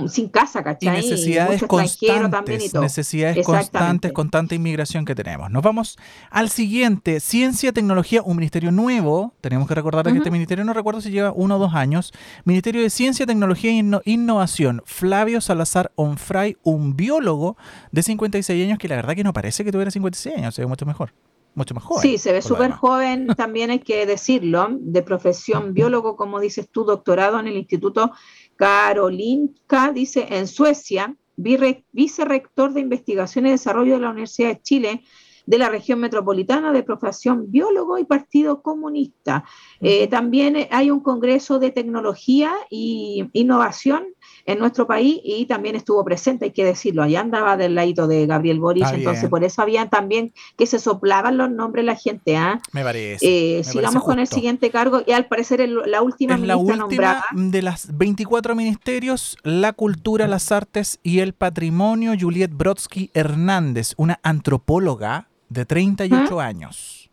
sin 0.08 0.28
casa, 0.28 0.62
¿cachai? 0.62 0.98
Y 0.98 1.02
necesidades 1.02 1.62
constantes, 1.62 2.74
necesidades 2.74 3.44
constantes 3.44 4.12
con 4.12 4.30
tanta 4.30 4.54
inmigración 4.54 5.04
que 5.04 5.14
tenemos. 5.14 5.50
Nos 5.50 5.62
vamos 5.62 5.98
al 6.30 6.50
siguiente, 6.50 7.20
Ciencia, 7.20 7.72
Tecnología, 7.72 8.22
un 8.22 8.36
ministerio 8.36 8.72
nuevo. 8.72 9.34
Tenemos 9.40 9.68
que 9.68 9.74
recordar 9.74 10.04
que 10.10 10.18
este 10.18 10.30
ministerio, 10.30 10.64
no 10.64 10.72
recuerdo 10.72 11.00
si 11.00 11.10
lleva 11.10 11.32
uno 11.32 11.56
o 11.56 11.58
dos 11.58 11.74
años. 11.74 12.12
Ministerio 12.44 12.82
de 12.82 12.90
Ciencia, 12.90 13.26
Tecnología 13.26 13.70
e 13.70 14.10
Innovación. 14.10 14.82
Flavio 14.84 15.40
Salazar 15.40 15.92
Onfray, 15.94 16.56
un 16.62 16.96
biólogo 16.96 17.56
de 17.92 18.02
56 18.02 18.64
años 18.64 18.78
que 18.78 18.88
la 18.88 18.96
verdad 18.96 19.14
que 19.14 19.24
no 19.24 19.32
parece 19.32 19.64
que 19.64 19.72
tuviera 19.72 19.90
56 19.90 20.36
años, 20.36 20.54
se 20.54 20.62
ve 20.62 20.66
mucho 20.66 20.86
mejor 20.86 21.12
mucho 21.56 21.74
más 21.74 21.84
joven. 21.84 22.02
Sí, 22.02 22.18
se 22.18 22.32
ve 22.32 22.42
súper 22.42 22.70
joven, 22.70 23.26
también 23.36 23.70
hay 23.70 23.80
que 23.80 24.06
decirlo, 24.06 24.68
de 24.78 25.02
profesión 25.02 25.74
biólogo, 25.74 26.14
como 26.14 26.38
dices 26.38 26.68
tú, 26.70 26.84
doctorado 26.84 27.40
en 27.40 27.48
el 27.48 27.56
Instituto 27.56 28.12
Karolinka, 28.56 29.92
dice, 29.92 30.26
en 30.30 30.46
Suecia, 30.46 31.14
vicerrector 31.36 32.72
de 32.72 32.80
investigación 32.80 33.46
y 33.46 33.50
desarrollo 33.50 33.94
de 33.94 34.00
la 34.00 34.10
Universidad 34.10 34.48
de 34.48 34.62
Chile, 34.62 35.02
de 35.46 35.58
la 35.58 35.68
región 35.68 36.00
metropolitana 36.00 36.72
de 36.72 36.82
profesión 36.82 37.50
biólogo 37.50 37.98
y 37.98 38.04
partido 38.04 38.62
comunista. 38.62 39.44
Eh, 39.80 40.08
también 40.08 40.66
hay 40.70 40.90
un 40.90 41.00
congreso 41.00 41.58
de 41.58 41.70
tecnología 41.70 42.52
e 42.70 43.28
innovación 43.32 44.06
en 44.46 44.60
nuestro 44.60 44.86
país 44.86 45.20
y 45.24 45.46
también 45.46 45.74
estuvo 45.74 46.04
presente, 46.04 46.46
hay 46.46 46.50
que 46.52 46.64
decirlo, 46.64 47.02
allá 47.02 47.20
andaba 47.20 47.56
del 47.56 47.74
ladito 47.74 48.06
de 48.06 48.26
Gabriel 48.26 48.60
Boris, 48.60 48.86
entonces 48.92 49.28
por 49.28 49.42
eso 49.44 49.60
habían 49.60 49.90
también 49.90 50.32
que 50.56 50.66
se 50.66 50.78
soplaban 50.78 51.36
los 51.36 51.50
nombres 51.50 51.82
de 51.82 51.86
la 51.86 51.96
gente. 51.96 52.36
¿ah? 52.36 52.60
Me 52.72 52.82
parece. 52.84 53.58
Eh, 53.58 53.64
sigamos 53.64 54.04
con 54.04 54.18
el 54.20 54.28
siguiente 54.28 54.70
cargo 54.70 55.02
y 55.04 55.12
al 55.12 55.26
parecer 55.26 55.68
la 55.68 56.00
última 56.02 56.34
es 56.34 56.40
la 56.40 56.56
última 56.56 57.24
de 57.32 57.62
las 57.62 57.96
24 57.96 58.54
ministerios, 58.54 59.36
la 59.42 59.72
cultura, 59.72 60.28
las 60.28 60.52
artes 60.52 61.00
y 61.02 61.18
el 61.18 61.32
patrimonio, 61.32 62.12
Juliet 62.18 62.52
Brodsky 62.52 63.10
Hernández, 63.14 63.94
una 63.96 64.20
antropóloga 64.22 65.28
de 65.48 65.64
38 65.64 66.40
¿Ah? 66.40 66.46
años. 66.46 67.05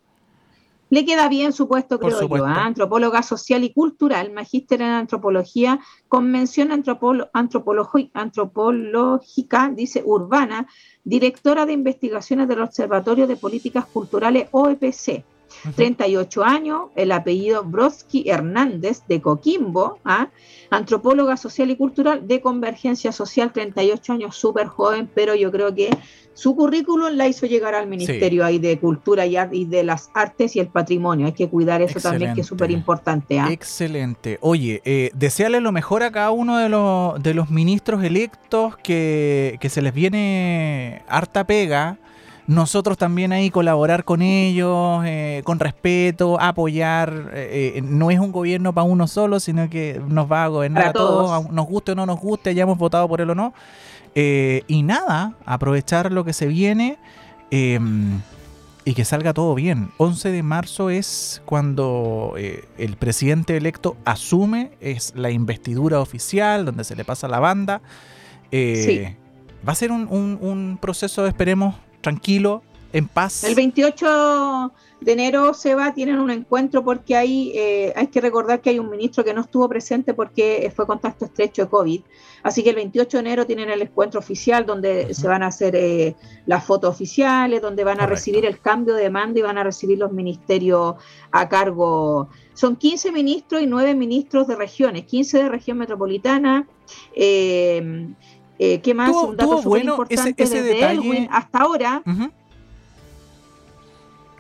Le 0.93 1.05
queda 1.05 1.27
bien 1.27 1.53
su 1.53 1.67
puesto, 1.67 1.99
creo 1.99 2.27
yo. 2.27 2.45
¿ah? 2.45 2.65
Antropóloga 2.65 3.23
social 3.23 3.63
y 3.63 3.73
cultural, 3.73 4.31
magíster 4.31 4.79
en 4.79 4.89
antropología, 4.89 5.79
convención 6.07 6.71
antropológica, 6.71 9.71
dice 9.75 10.03
urbana, 10.05 10.67
directora 11.03 11.65
de 11.65 11.73
investigaciones 11.73 12.47
del 12.47 12.61
Observatorio 12.61 13.25
de 13.25 13.35
Políticas 13.35 13.87
Culturales 13.87 14.49
OEPC. 14.51 15.23
38 15.75 16.43
años, 16.43 16.81
el 16.95 17.11
apellido 17.11 17.63
Brodsky 17.63 18.29
Hernández 18.29 19.03
de 19.07 19.21
Coquimbo, 19.21 19.99
¿ah? 20.03 20.29
antropóloga 20.69 21.37
social 21.37 21.69
y 21.69 21.75
cultural 21.75 22.27
de 22.27 22.41
Convergencia 22.41 23.11
Social, 23.11 23.51
38 23.53 24.13
años, 24.13 24.35
súper 24.35 24.67
joven, 24.67 25.09
pero 25.13 25.35
yo 25.35 25.51
creo 25.51 25.73
que 25.73 25.89
su 26.33 26.55
currículum 26.55 27.11
la 27.11 27.27
hizo 27.27 27.45
llegar 27.45 27.75
al 27.75 27.87
Ministerio 27.87 28.43
ahí 28.43 28.57
de 28.57 28.79
Cultura 28.79 29.25
y, 29.25 29.37
y, 29.51 29.65
de 29.65 29.83
las 29.83 30.09
Artes 30.13 30.55
y 30.55 30.59
el 30.59 30.67
Patrimonio. 30.67 31.27
Hay 31.27 31.33
que 31.33 31.47
cuidar 31.47 31.81
eso 31.81 31.99
también, 31.99 32.33
que 32.33 32.41
es 32.41 32.47
súper 32.47 32.71
importante. 32.71 33.39
¿ah? 33.39 33.51
Excelente. 33.51 34.39
Oye, 34.41 34.81
eh, 34.83 35.11
desearle 35.13 35.61
lo 35.61 35.71
mejor 35.71 36.01
a 36.01 36.11
cada 36.11 36.31
uno 36.31 36.57
de 36.57 36.69
los, 36.69 37.21
de 37.21 37.33
los 37.33 37.51
ministros 37.51 38.03
electos, 38.03 38.75
que, 38.77 39.57
que 39.59 39.69
se 39.69 39.81
les 39.81 39.93
viene 39.93 41.03
harta 41.07 41.45
pega 41.45 41.99
nosotros 42.45 42.97
también 42.97 43.31
ahí 43.31 43.49
colaborar 43.49 44.03
con 44.03 44.21
ellos, 44.21 45.01
eh, 45.05 45.41
con 45.45 45.59
respeto, 45.59 46.39
apoyar. 46.41 47.31
Eh, 47.33 47.73
eh, 47.75 47.81
no 47.81 48.11
es 48.11 48.19
un 48.19 48.33
gobierno 48.33 48.73
para 48.73 48.83
uno 48.83 49.07
solo, 49.07 49.39
sino 49.39 49.69
que 49.69 50.01
nos 50.07 50.29
va 50.29 50.43
a 50.43 50.47
gobernar 50.49 50.87
a 50.87 50.93
todos. 50.93 51.49
nos 51.51 51.67
guste 51.67 51.93
o 51.93 51.95
no 51.95 52.05
nos 52.05 52.19
guste, 52.19 52.49
hayamos 52.49 52.77
votado 52.77 53.07
por 53.07 53.21
él 53.21 53.29
o 53.29 53.35
no. 53.35 53.53
y 54.13 54.83
nada, 54.83 55.35
aprovechar 55.45 56.11
lo 56.11 56.25
que 56.25 56.33
se 56.33 56.47
viene 56.47 56.97
em, 57.49 58.19
y 58.83 58.93
que 58.93 59.05
salga 59.05 59.33
todo 59.33 59.55
bien. 59.55 59.91
11 59.97 60.31
de 60.31 60.43
marzo 60.43 60.89
es 60.89 61.41
cuando 61.45 62.35
el 62.35 62.97
presidente 62.97 63.55
electo 63.55 63.95
asume, 64.03 64.71
es 64.81 65.13
la 65.15 65.31
investidura 65.31 66.01
oficial, 66.01 66.65
donde 66.65 66.83
se 66.83 66.97
le 66.97 67.05
pasa 67.05 67.29
la 67.29 67.39
banda. 67.39 67.81
Va 68.53 69.71
a 69.71 69.75
ser 69.75 69.93
un, 69.93 70.09
un 70.09 70.77
proceso, 70.79 71.25
esperemos, 71.25 71.75
tranquilo, 72.03 72.61
en 72.91 73.07
paz. 73.07 73.43
El 73.43 73.55
28 73.55 74.71
de 75.01 75.11
enero, 75.11 75.53
Seba, 75.53 75.93
tienen 75.93 76.19
un 76.19 76.29
encuentro 76.29 76.83
porque 76.83 77.15
hay, 77.15 77.51
eh, 77.55 77.93
hay 77.95 78.07
que 78.07 78.21
recordar 78.21 78.61
que 78.61 78.69
hay 78.69 78.79
un 78.79 78.89
ministro 78.89 79.23
que 79.23 79.33
no 79.33 79.41
estuvo 79.41 79.67
presente 79.67 80.13
porque 80.13 80.71
fue 80.75 80.85
contacto 80.85 81.25
estrecho 81.25 81.63
de 81.63 81.69
COVID. 81.69 82.01
Así 82.43 82.61
que 82.61 82.69
el 82.69 82.75
28 82.75 83.17
de 83.17 83.21
enero 83.21 83.47
tienen 83.47 83.69
el 83.69 83.81
encuentro 83.81 84.19
oficial 84.19 84.65
donde 84.65 85.13
se 85.13 85.27
van 85.27 85.43
a 85.43 85.47
hacer 85.47 85.75
eh, 85.75 86.15
las 86.45 86.65
fotos 86.65 86.91
oficiales, 86.91 87.61
donde 87.61 87.83
van 87.83 87.99
a 87.99 88.05
recibir 88.05 88.45
el 88.45 88.59
cambio 88.59 88.93
de 88.93 89.09
mando 89.09 89.39
y 89.39 89.41
van 89.41 89.57
a 89.57 89.63
recibir 89.63 89.97
los 89.97 90.11
ministerios 90.11 90.95
a 91.31 91.49
cargo. 91.49 92.29
Son 92.53 92.75
15 92.75 93.11
ministros 93.11 93.61
y 93.61 93.65
9 93.65 93.95
ministros 93.95 94.47
de 94.47 94.55
regiones, 94.55 95.05
15 95.05 95.43
de 95.43 95.49
región 95.49 95.77
metropolitana. 95.79 96.67
Eh, 97.15 98.13
eh, 98.63 98.81
¿Qué 98.81 98.93
más? 98.93 99.09
un 99.09 99.35
dato 99.35 99.61
bueno 99.61 99.91
importante 99.91 100.43
ese, 100.43 100.59
ese 100.59 100.63
detalle... 100.63 101.27
hasta 101.31 101.57
ahora. 101.59 102.01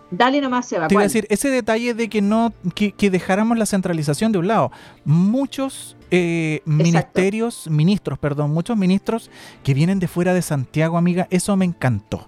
Dale 0.09 0.39
nomás, 0.41 0.67
Seba. 0.67 0.87
Te 0.87 0.93
iba 0.93 1.01
a 1.01 1.05
decir, 1.05 1.25
ese 1.29 1.49
detalle 1.49 1.93
de 1.95 2.07
que 2.07 2.21
no 2.21 2.53
que, 2.75 3.09
dejáramos 3.09 3.57
la 3.57 3.65
centralización 3.65 4.31
de 4.31 4.37
un 4.37 4.47
lado. 4.47 4.71
Muchos 5.03 5.97
eh, 6.11 6.61
ministerios, 6.65 7.67
ministros, 7.67 8.19
perdón, 8.19 8.51
muchos 8.51 8.77
ministros 8.77 9.31
que 9.63 9.73
vienen 9.73 9.99
de 9.99 10.07
fuera 10.07 10.33
de 10.33 10.41
Santiago, 10.43 10.97
amiga, 10.97 11.27
eso 11.31 11.57
me 11.57 11.65
encantó. 11.65 12.27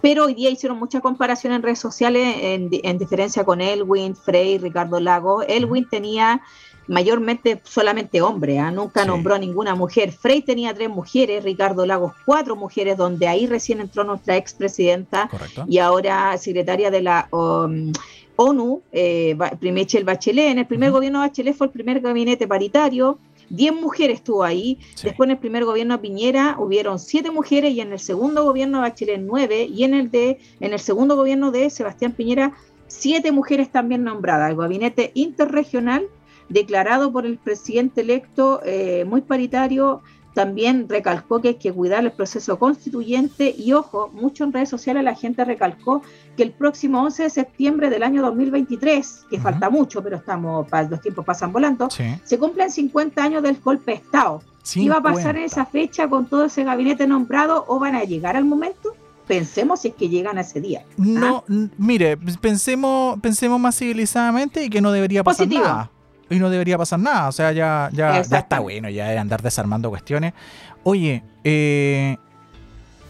Pero 0.00 0.26
hoy 0.26 0.34
día 0.34 0.48
hicieron 0.48 0.78
mucha 0.78 1.00
comparación 1.00 1.52
en 1.52 1.62
redes 1.62 1.80
sociales 1.80 2.36
en, 2.40 2.70
en 2.70 2.96
diferencia 2.96 3.44
con 3.44 3.60
Elwin, 3.60 4.14
Frey, 4.14 4.58
Ricardo 4.58 5.00
Lago. 5.00 5.42
Elwin 5.42 5.88
tenía 5.90 6.40
mayormente 6.88 7.60
solamente 7.64 8.22
hombre, 8.22 8.58
¿ah? 8.58 8.70
nunca 8.70 9.04
nombró 9.04 9.34
a 9.34 9.38
ninguna 9.38 9.74
mujer. 9.74 10.12
Frey 10.12 10.42
tenía 10.42 10.74
tres 10.74 10.88
mujeres, 10.88 11.44
Ricardo 11.44 11.86
Lagos 11.86 12.12
cuatro 12.24 12.56
mujeres, 12.56 12.96
donde 12.96 13.28
ahí 13.28 13.46
recién 13.46 13.80
entró 13.80 14.04
nuestra 14.04 14.36
expresidenta 14.36 15.28
y 15.66 15.78
ahora 15.78 16.36
secretaria 16.38 16.90
de 16.90 17.02
la 17.02 17.28
um, 17.30 17.92
ONU, 18.36 18.82
eh, 18.92 19.36
Michelle 19.60 20.04
Bachelet. 20.04 20.50
En 20.50 20.58
el 20.58 20.66
primer 20.66 20.90
gobierno 20.90 21.20
de 21.20 21.28
Bachelet 21.28 21.56
fue 21.56 21.68
el 21.68 21.72
primer 21.72 22.00
gabinete 22.00 22.46
paritario. 22.46 23.18
Diez 23.48 23.72
mujeres 23.72 24.18
estuvo 24.18 24.42
ahí. 24.42 24.78
Después 25.02 25.28
en 25.28 25.32
el 25.32 25.38
primer 25.38 25.64
gobierno 25.64 25.94
de 25.96 26.02
Piñera 26.02 26.56
hubieron 26.58 26.98
siete 26.98 27.30
mujeres 27.30 27.72
y 27.72 27.80
en 27.80 27.92
el 27.92 28.00
segundo 28.00 28.44
gobierno 28.44 28.78
de 28.78 28.88
Bachelet 28.88 29.20
nueve 29.20 29.64
y 29.64 29.84
en 29.84 29.94
el 29.94 30.10
de 30.10 30.38
en 30.60 30.72
el 30.72 30.80
segundo 30.80 31.16
gobierno 31.16 31.50
de 31.50 31.70
Sebastián 31.70 32.12
Piñera 32.12 32.52
siete 32.88 33.32
mujeres 33.32 33.70
también 33.70 34.04
nombradas. 34.04 34.50
El 34.50 34.56
gabinete 34.56 35.12
interregional 35.14 36.08
declarado 36.48 37.12
por 37.12 37.26
el 37.26 37.38
presidente 37.38 38.02
electo 38.02 38.60
eh, 38.64 39.04
muy 39.04 39.22
paritario, 39.22 40.02
también 40.36 40.86
recalcó 40.86 41.40
que 41.40 41.48
hay 41.48 41.54
que 41.54 41.72
cuidar 41.72 42.04
el 42.04 42.12
proceso 42.12 42.58
constituyente 42.58 43.54
y 43.56 43.72
ojo, 43.72 44.10
mucho 44.12 44.44
en 44.44 44.52
redes 44.52 44.68
sociales 44.68 45.02
la 45.02 45.14
gente 45.14 45.42
recalcó 45.46 46.02
que 46.36 46.42
el 46.42 46.52
próximo 46.52 47.02
11 47.04 47.22
de 47.22 47.30
septiembre 47.30 47.88
del 47.88 48.02
año 48.02 48.20
2023, 48.20 49.24
que 49.30 49.40
falta 49.40 49.70
mucho, 49.70 50.02
pero 50.02 50.18
estamos 50.18 50.66
los 50.90 51.00
tiempos 51.00 51.24
pasan 51.24 51.54
volando, 51.54 51.88
se 51.88 52.38
cumplen 52.38 52.70
50 52.70 53.24
años 53.24 53.42
del 53.42 53.58
golpe 53.58 53.92
de 53.92 53.96
Estado. 53.96 54.42
¿Qué 54.74 54.90
va 54.90 54.96
a 54.96 55.02
pasar 55.02 55.38
en 55.38 55.44
esa 55.44 55.64
fecha 55.64 56.06
con 56.06 56.26
todo 56.26 56.44
ese 56.44 56.64
gabinete 56.64 57.06
nombrado 57.06 57.64
o 57.66 57.78
van 57.78 57.94
a 57.94 58.04
llegar 58.04 58.36
al 58.36 58.44
momento? 58.44 58.94
Pensemos 59.26 59.80
si 59.80 59.88
es 59.88 59.94
que 59.94 60.10
llegan 60.10 60.36
a 60.36 60.42
ese 60.42 60.60
día. 60.60 60.84
No, 60.98 61.44
¿ah? 61.48 61.54
mire, 61.78 62.18
pensemos, 62.18 63.18
pensemos 63.20 63.58
más 63.58 63.78
civilizadamente 63.78 64.64
y 64.64 64.68
que 64.68 64.82
no 64.82 64.92
debería 64.92 65.24
pasar 65.24 65.48
nada 65.48 65.90
y 66.30 66.38
no 66.38 66.50
debería 66.50 66.78
pasar 66.78 66.98
nada. 66.98 67.28
O 67.28 67.32
sea, 67.32 67.52
ya, 67.52 67.90
ya, 67.92 68.22
ya 68.22 68.38
está 68.38 68.60
bueno 68.60 68.88
ya 68.88 69.08
de 69.08 69.18
andar 69.18 69.42
desarmando 69.42 69.90
cuestiones. 69.90 70.34
Oye, 70.82 71.22
eh, 71.44 72.16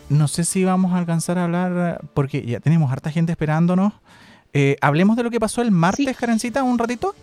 no 0.08 0.28
sé 0.28 0.44
si 0.44 0.64
vamos 0.64 0.92
a 0.92 0.98
alcanzar 0.98 1.38
a 1.38 1.44
hablar, 1.44 2.00
porque 2.14 2.44
ya 2.44 2.60
tenemos 2.60 2.90
harta 2.90 3.10
gente 3.10 3.32
esperándonos. 3.32 3.92
Eh, 4.52 4.76
hablemos 4.80 5.16
de 5.16 5.22
lo 5.22 5.30
que 5.30 5.40
pasó 5.40 5.62
el 5.62 5.70
martes, 5.70 6.16
sí. 6.38 6.52
un 6.62 6.78
ratito. 6.78 7.14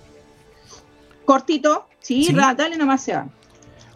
Cortito, 1.26 1.88
sí, 2.00 2.26
¿Sí? 2.26 2.34
dale 2.34 2.78
nomás 2.78 3.02
se 3.02 3.16
va. 3.16 3.28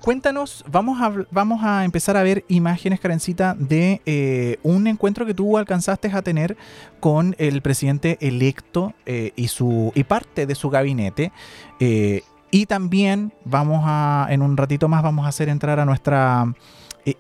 Cuéntanos, 0.02 0.64
vamos 0.72 1.02
a, 1.02 1.12
vamos 1.32 1.64
a 1.64 1.84
empezar 1.84 2.18
a 2.18 2.24
ver 2.24 2.46
imágenes, 2.48 3.00
Karencita, 3.00 3.56
de 3.58 4.02
eh, 4.06 4.58
un 4.64 4.88
encuentro 4.88 5.26
que 5.26 5.34
tú 5.34 5.58
alcanzaste 5.58 6.10
a 6.14 6.22
tener 6.22 6.56
con 7.00 7.36
el 7.40 7.62
presidente 7.62 8.18
electo 8.22 8.94
eh, 9.06 9.32
y, 9.36 9.48
su, 9.48 9.92
y 9.96 10.04
parte 10.04 10.46
de 10.46 10.56
su 10.56 10.70
gabinete. 10.70 11.32
Eh, 11.80 12.22
y 12.52 12.68
también 12.68 13.34
vamos 13.44 13.82
a, 13.86 14.28
en 14.30 14.42
un 14.42 14.56
ratito 14.56 14.88
más, 14.88 15.04
vamos 15.04 15.26
a 15.26 15.30
hacer 15.30 15.50
entrar 15.50 15.80
a 15.80 15.86
nuestra 15.86 16.54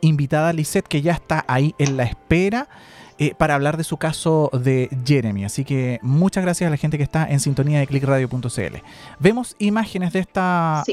invitada 0.02 0.54
Lisette, 0.54 0.88
que 0.88 1.02
ya 1.02 1.14
está 1.14 1.46
ahí 1.48 1.74
en 1.78 1.98
la 1.98 2.04
espera. 2.04 2.68
para 3.38 3.56
hablar 3.56 3.78
de 3.78 3.84
su 3.84 3.98
caso 3.98 4.52
de 4.54 4.90
Jeremy. 5.04 5.44
Así 5.44 5.66
que 5.66 6.00
muchas 6.04 6.44
gracias 6.44 6.68
a 6.68 6.72
la 6.72 6.78
gente 6.78 6.98
que 6.98 7.04
está 7.04 7.26
en 7.28 7.40
sintonía 7.40 7.80
de 7.80 7.88
clickradio.cl. 7.88 8.78
Vemos 9.20 9.56
imágenes 9.60 10.14
de 10.14 10.20
esta 10.20 10.84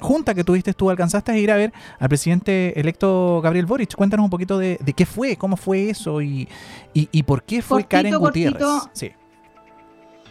junta 0.00 0.34
que 0.34 0.44
tuviste 0.44 0.72
tú, 0.72 0.90
alcanzaste 0.90 1.32
a 1.32 1.38
ir 1.38 1.50
a 1.50 1.56
ver 1.56 1.72
al 1.98 2.08
presidente 2.08 2.78
electo 2.78 3.40
Gabriel 3.42 3.66
Boric. 3.66 3.94
Cuéntanos 3.94 4.24
un 4.24 4.30
poquito 4.30 4.58
de, 4.58 4.78
qué 4.96 5.06
fue, 5.06 5.36
cómo 5.36 5.56
fue 5.56 5.90
eso 5.90 6.22
y, 6.22 6.48
y, 6.94 7.22
por 7.22 7.42
qué 7.42 7.62
fue 7.62 7.84
Karen 7.84 8.16
Gutiérrez. 8.16 8.62
Sí. 8.92 9.10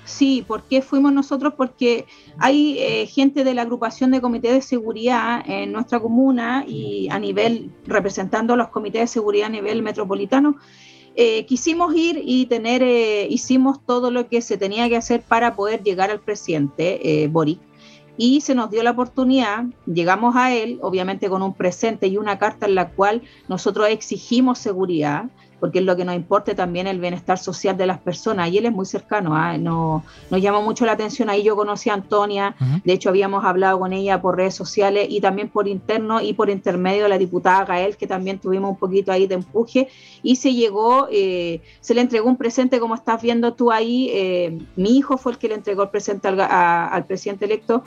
Sí, 0.06 0.46
¿por 0.48 0.64
qué 0.64 0.84
fuimos 0.84 1.12
nosotros? 1.12 1.56
Porque 1.58 2.06
hay 2.38 2.78
eh, 2.80 3.08
gente 3.08 3.44
de 3.44 3.56
la 3.56 3.64
agrupación 3.64 4.12
de 4.12 4.22
comités 4.22 4.54
de 4.54 4.62
seguridad 4.62 5.44
en 5.48 5.72
nuestra 5.72 6.00
comuna 6.00 6.64
y 6.68 7.10
a 7.10 7.18
nivel, 7.18 7.72
representando 7.88 8.54
a 8.54 8.58
los 8.58 8.68
comités 8.68 9.02
de 9.02 9.08
seguridad 9.08 9.48
a 9.48 9.50
nivel 9.50 9.82
metropolitano, 9.82 10.58
eh, 11.16 11.46
quisimos 11.48 11.96
ir 11.96 12.22
y 12.24 12.46
tener, 12.46 12.84
eh, 12.84 13.28
hicimos 13.32 13.84
todo 13.84 14.12
lo 14.12 14.30
que 14.30 14.42
se 14.42 14.58
tenía 14.58 14.88
que 14.90 14.98
hacer 14.98 15.24
para 15.24 15.56
poder 15.56 15.82
llegar 15.82 16.12
al 16.12 16.20
presidente 16.20 17.28
Boric 17.32 17.60
y 18.18 18.42
se 18.42 18.56
nos 18.56 18.72
dio 18.72 18.84
la 18.84 18.92
oportunidad, 18.92 19.66
llegamos 19.86 20.36
a 20.36 20.54
él, 20.54 20.80
obviamente 20.82 21.30
con 21.30 21.42
un 21.42 21.54
presente 21.54 22.08
y 22.08 22.18
una 22.18 22.38
carta 22.38 22.66
en 22.66 22.76
la 22.76 22.90
cual 22.90 23.24
nosotros 23.48 23.88
exigimos 23.90 24.60
seguridad, 24.60 25.26
porque 25.60 25.80
es 25.80 25.86
lo 25.86 25.96
que 25.96 26.06
nos 26.06 26.16
importa 26.16 26.54
también 26.54 26.88
el 26.88 27.00
bienestar 27.00 27.38
social 27.38 27.78
de 27.78 27.88
las 27.88 28.00
personas. 28.00 28.52
Y 28.52 28.58
él 28.58 28.66
es 28.66 28.72
muy 28.72 28.86
cercano, 28.86 29.36
¿ah? 29.36 29.58
no, 29.58 30.04
nos 30.30 30.42
llamó 30.42 30.62
mucho 30.62 30.86
la 30.86 30.94
atención. 30.94 31.30
Ahí 31.30 31.44
yo 31.44 31.56
conocí 31.56 31.90
a 31.90 31.94
Antonia, 31.94 32.56
de 32.84 32.94
hecho 32.94 33.10
habíamos 33.10 33.44
hablado 33.46 33.80
con 33.80 33.94
ella 33.94 34.22
por 34.22 34.38
redes 34.38 34.56
sociales 34.56 35.08
y 35.10 35.22
también 35.22 35.50
por 35.50 35.68
interno 35.68 36.22
y 36.22 36.34
por 36.34 36.50
intermedio 36.50 37.04
de 37.04 37.10
la 37.10 37.18
diputada 37.18 37.66
Gael, 37.66 37.98
que 37.98 38.08
también 38.08 38.40
tuvimos 38.40 38.72
un 38.72 38.78
poquito 38.78 39.12
ahí 39.12 39.28
de 39.28 39.36
empuje. 39.36 39.88
Y 40.24 40.38
se 40.38 40.54
llegó, 40.54 41.08
eh, 41.12 41.62
se 41.82 41.94
le 41.94 42.02
entregó 42.02 42.28
un 42.28 42.38
presente, 42.38 42.80
como 42.80 42.96
estás 42.96 43.22
viendo 43.22 43.54
tú 43.54 43.72
ahí. 43.72 44.10
Eh, 44.12 44.58
mi 44.76 44.98
hijo 44.98 45.18
fue 45.18 45.34
el 45.34 45.38
que 45.38 45.48
le 45.48 45.56
entregó 45.56 45.84
el 45.84 45.90
presente 45.90 46.28
al, 46.28 47.06
presidente 47.06 47.46
electo. 47.46 47.84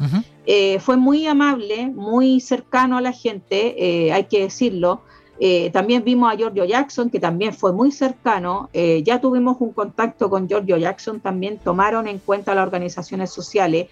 Eh, 0.46 0.78
fue 0.80 0.96
muy 0.96 1.26
amable, 1.26 1.88
muy 1.88 2.40
cercano 2.40 2.96
a 2.96 3.00
la 3.00 3.12
gente, 3.12 4.12
hay 4.12 4.24
que 4.24 4.40
decirlo. 4.40 5.02
Eh, 5.40 5.70
también 5.70 6.02
vimos 6.04 6.32
a 6.32 6.36
Giorgio 6.36 6.64
Jackson, 6.64 7.10
que 7.10 7.20
también 7.20 7.54
fue 7.54 7.72
muy 7.72 7.92
cercano. 7.92 8.70
Eh, 8.72 9.02
ya 9.04 9.20
tuvimos 9.20 9.56
un 9.60 9.72
contacto 9.72 10.28
con 10.28 10.48
Giorgio 10.48 10.76
Jackson, 10.76 11.20
también 11.20 11.58
tomaron 11.58 12.08
en 12.08 12.18
cuenta 12.18 12.54
las 12.54 12.64
organizaciones 12.66 13.30
sociales. 13.30 13.88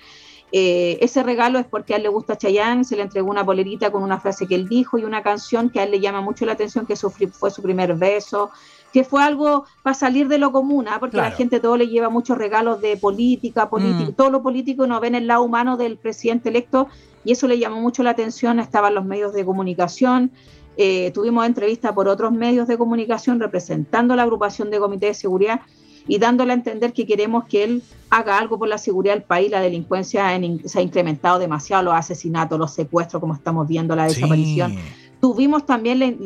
Eh, 0.53 0.99
ese 1.01 1.23
regalo 1.23 1.59
es 1.59 1.67
porque 1.67 1.95
a 1.95 1.97
él 1.97 2.05
le 2.05 2.09
gusta 2.09 2.39
Chayanne, 2.39 2.85
se 2.85 2.97
le 2.97 3.03
entregó 3.03 3.29
una 3.31 3.43
bolerita 3.43 3.91
con 3.91 4.03
una 4.03 4.21
frase 4.21 4.47
que 4.47 4.55
él 4.55 4.69
dijo 4.69 4.97
y 4.97 5.05
una 5.05 5.23
canción 5.23 5.71
que 5.71 5.81
a 5.81 5.85
él 5.85 5.91
le 5.91 6.01
llama 6.01 6.21
mucho 6.21 6.47
la 6.47 6.53
atención, 6.53 6.87
que 6.87 6.97
fue 6.97 7.51
su 7.51 7.63
primer 7.63 7.95
beso, 7.95 8.51
que 8.93 9.03
fue 9.05 9.23
algo 9.23 9.65
para 9.83 9.95
salir 9.95 10.29
de 10.29 10.39
lo 10.39 10.53
común, 10.53 10.87
¿ah? 10.89 10.99
porque 11.01 11.17
la 11.17 11.33
gente 11.33 11.59
todo 11.61 11.77
le 11.77 11.89
lleva 11.89 12.09
muchos 12.09 12.39
regalos 12.39 12.81
de 12.81 12.97
política, 12.97 13.69
política, 13.69 14.11
mm. 14.11 14.15
todo 14.15 14.31
lo 14.31 14.43
político 14.43 14.87
no 14.87 15.01
ven 15.01 15.15
el 15.15 15.27
lado 15.27 15.43
humano 15.43 15.77
del 15.77 15.99
presidente 15.99 16.49
electo 16.49 16.89
y 17.25 17.33
eso 17.33 17.49
le 17.49 17.59
llamó 17.59 17.81
mucho 17.81 18.03
la 18.05 18.11
atención, 18.11 18.61
estaban 18.61 18.95
los 18.95 19.05
medios 19.05 19.35
de 19.35 19.45
comunicación, 19.45 20.31
eh, 20.77 21.11
tuvimos 21.13 21.47
entrevistas 21.47 21.93
por 21.93 22.07
otros 22.09 22.33
medios 22.33 22.69
de 22.69 22.77
comunicación 22.77 23.41
representando 23.41 24.15
la 24.15 24.25
agrupación 24.25 24.71
de 24.71 24.79
comité 24.79 25.07
de 25.07 25.15
seguridad 25.15 25.61
y 26.09 26.19
dándole 26.19 26.53
a 26.53 26.55
entender 26.55 26.93
que 26.93 27.07
queremos 27.07 27.45
que 27.47 27.65
él 27.65 27.83
haga 28.11 28.39
algo 28.39 28.59
por 28.59 28.69
la 28.69 28.79
seguridad 28.79 29.15
del 29.15 29.25
país. 29.25 29.51
La 29.51 29.61
delincuencia 29.61 30.39
se 30.65 30.79
ha 30.79 30.83
incrementado 30.83 31.39
demasiado, 31.39 31.85
los 31.85 31.95
asesinatos, 31.95 32.59
los 32.59 32.73
secuestros, 32.75 33.21
como 33.21 33.35
estamos 33.35 33.67
viendo, 33.67 33.97
la 33.97 34.05
desaparición. 34.05 34.77
Tuvimos 35.21 35.67
también 35.67 36.21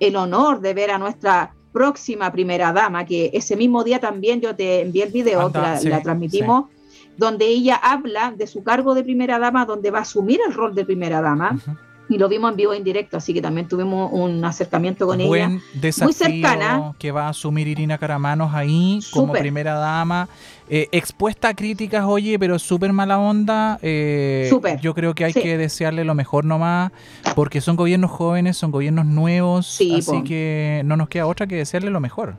el 0.00 0.16
honor 0.16 0.60
de 0.60 0.74
ver 0.74 0.90
a 0.90 0.98
nuestra 0.98 1.54
próxima 1.72 2.32
primera 2.32 2.72
dama, 2.72 3.04
que 3.04 3.30
ese 3.34 3.56
mismo 3.56 3.84
día 3.84 4.00
también 4.00 4.40
yo 4.40 4.54
te 4.56 4.80
envié 4.80 5.04
el 5.04 5.12
video, 5.12 5.50
la, 5.52 5.78
transmitimos, 6.02 6.66
donde 7.16 7.46
ella 7.46 7.76
habla 7.76 8.32
de 8.36 8.46
su 8.46 8.64
cargo 8.64 8.94
de 8.94 9.04
primera 9.04 9.38
dama, 9.38 9.66
donde 9.66 9.90
va 9.90 9.98
a 9.98 10.02
asumir 10.02 10.40
el 10.46 10.54
rol 10.54 10.74
de 10.74 10.84
primera 10.84 11.20
dama 11.20 11.58
y 12.08 12.18
lo 12.18 12.28
vimos 12.28 12.50
en 12.50 12.56
vivo 12.56 12.74
en 12.74 12.84
directo, 12.84 13.16
así 13.16 13.32
que 13.32 13.40
también 13.40 13.66
tuvimos 13.66 14.10
un 14.12 14.44
acercamiento 14.44 15.06
con 15.06 15.20
ella 15.20 15.48
muy 16.02 16.12
cercana. 16.12 16.92
Que 16.98 17.12
va 17.12 17.26
a 17.26 17.28
asumir 17.30 17.68
Irina 17.68 17.98
Caramanos 17.98 18.54
ahí 18.54 19.00
como 19.12 19.32
primera 19.32 19.74
dama, 19.74 20.28
eh, 20.68 20.88
expuesta 20.92 21.48
a 21.48 21.54
críticas, 21.54 22.04
oye, 22.06 22.38
pero 22.38 22.58
súper 22.58 22.92
mala 22.92 23.18
onda. 23.18 23.78
Eh, 23.82 24.50
yo 24.80 24.94
creo 24.94 25.14
que 25.14 25.24
hay 25.24 25.32
que 25.32 25.56
desearle 25.56 26.04
lo 26.04 26.14
mejor 26.14 26.44
nomás, 26.44 26.92
porque 27.34 27.60
son 27.60 27.76
gobiernos 27.76 28.10
jóvenes, 28.10 28.56
son 28.56 28.70
gobiernos 28.70 29.06
nuevos, 29.06 29.66
así 29.66 30.22
que 30.24 30.82
no 30.84 30.96
nos 30.96 31.08
queda 31.08 31.26
otra 31.26 31.46
que 31.46 31.56
desearle 31.56 31.90
lo 31.90 32.00
mejor 32.00 32.36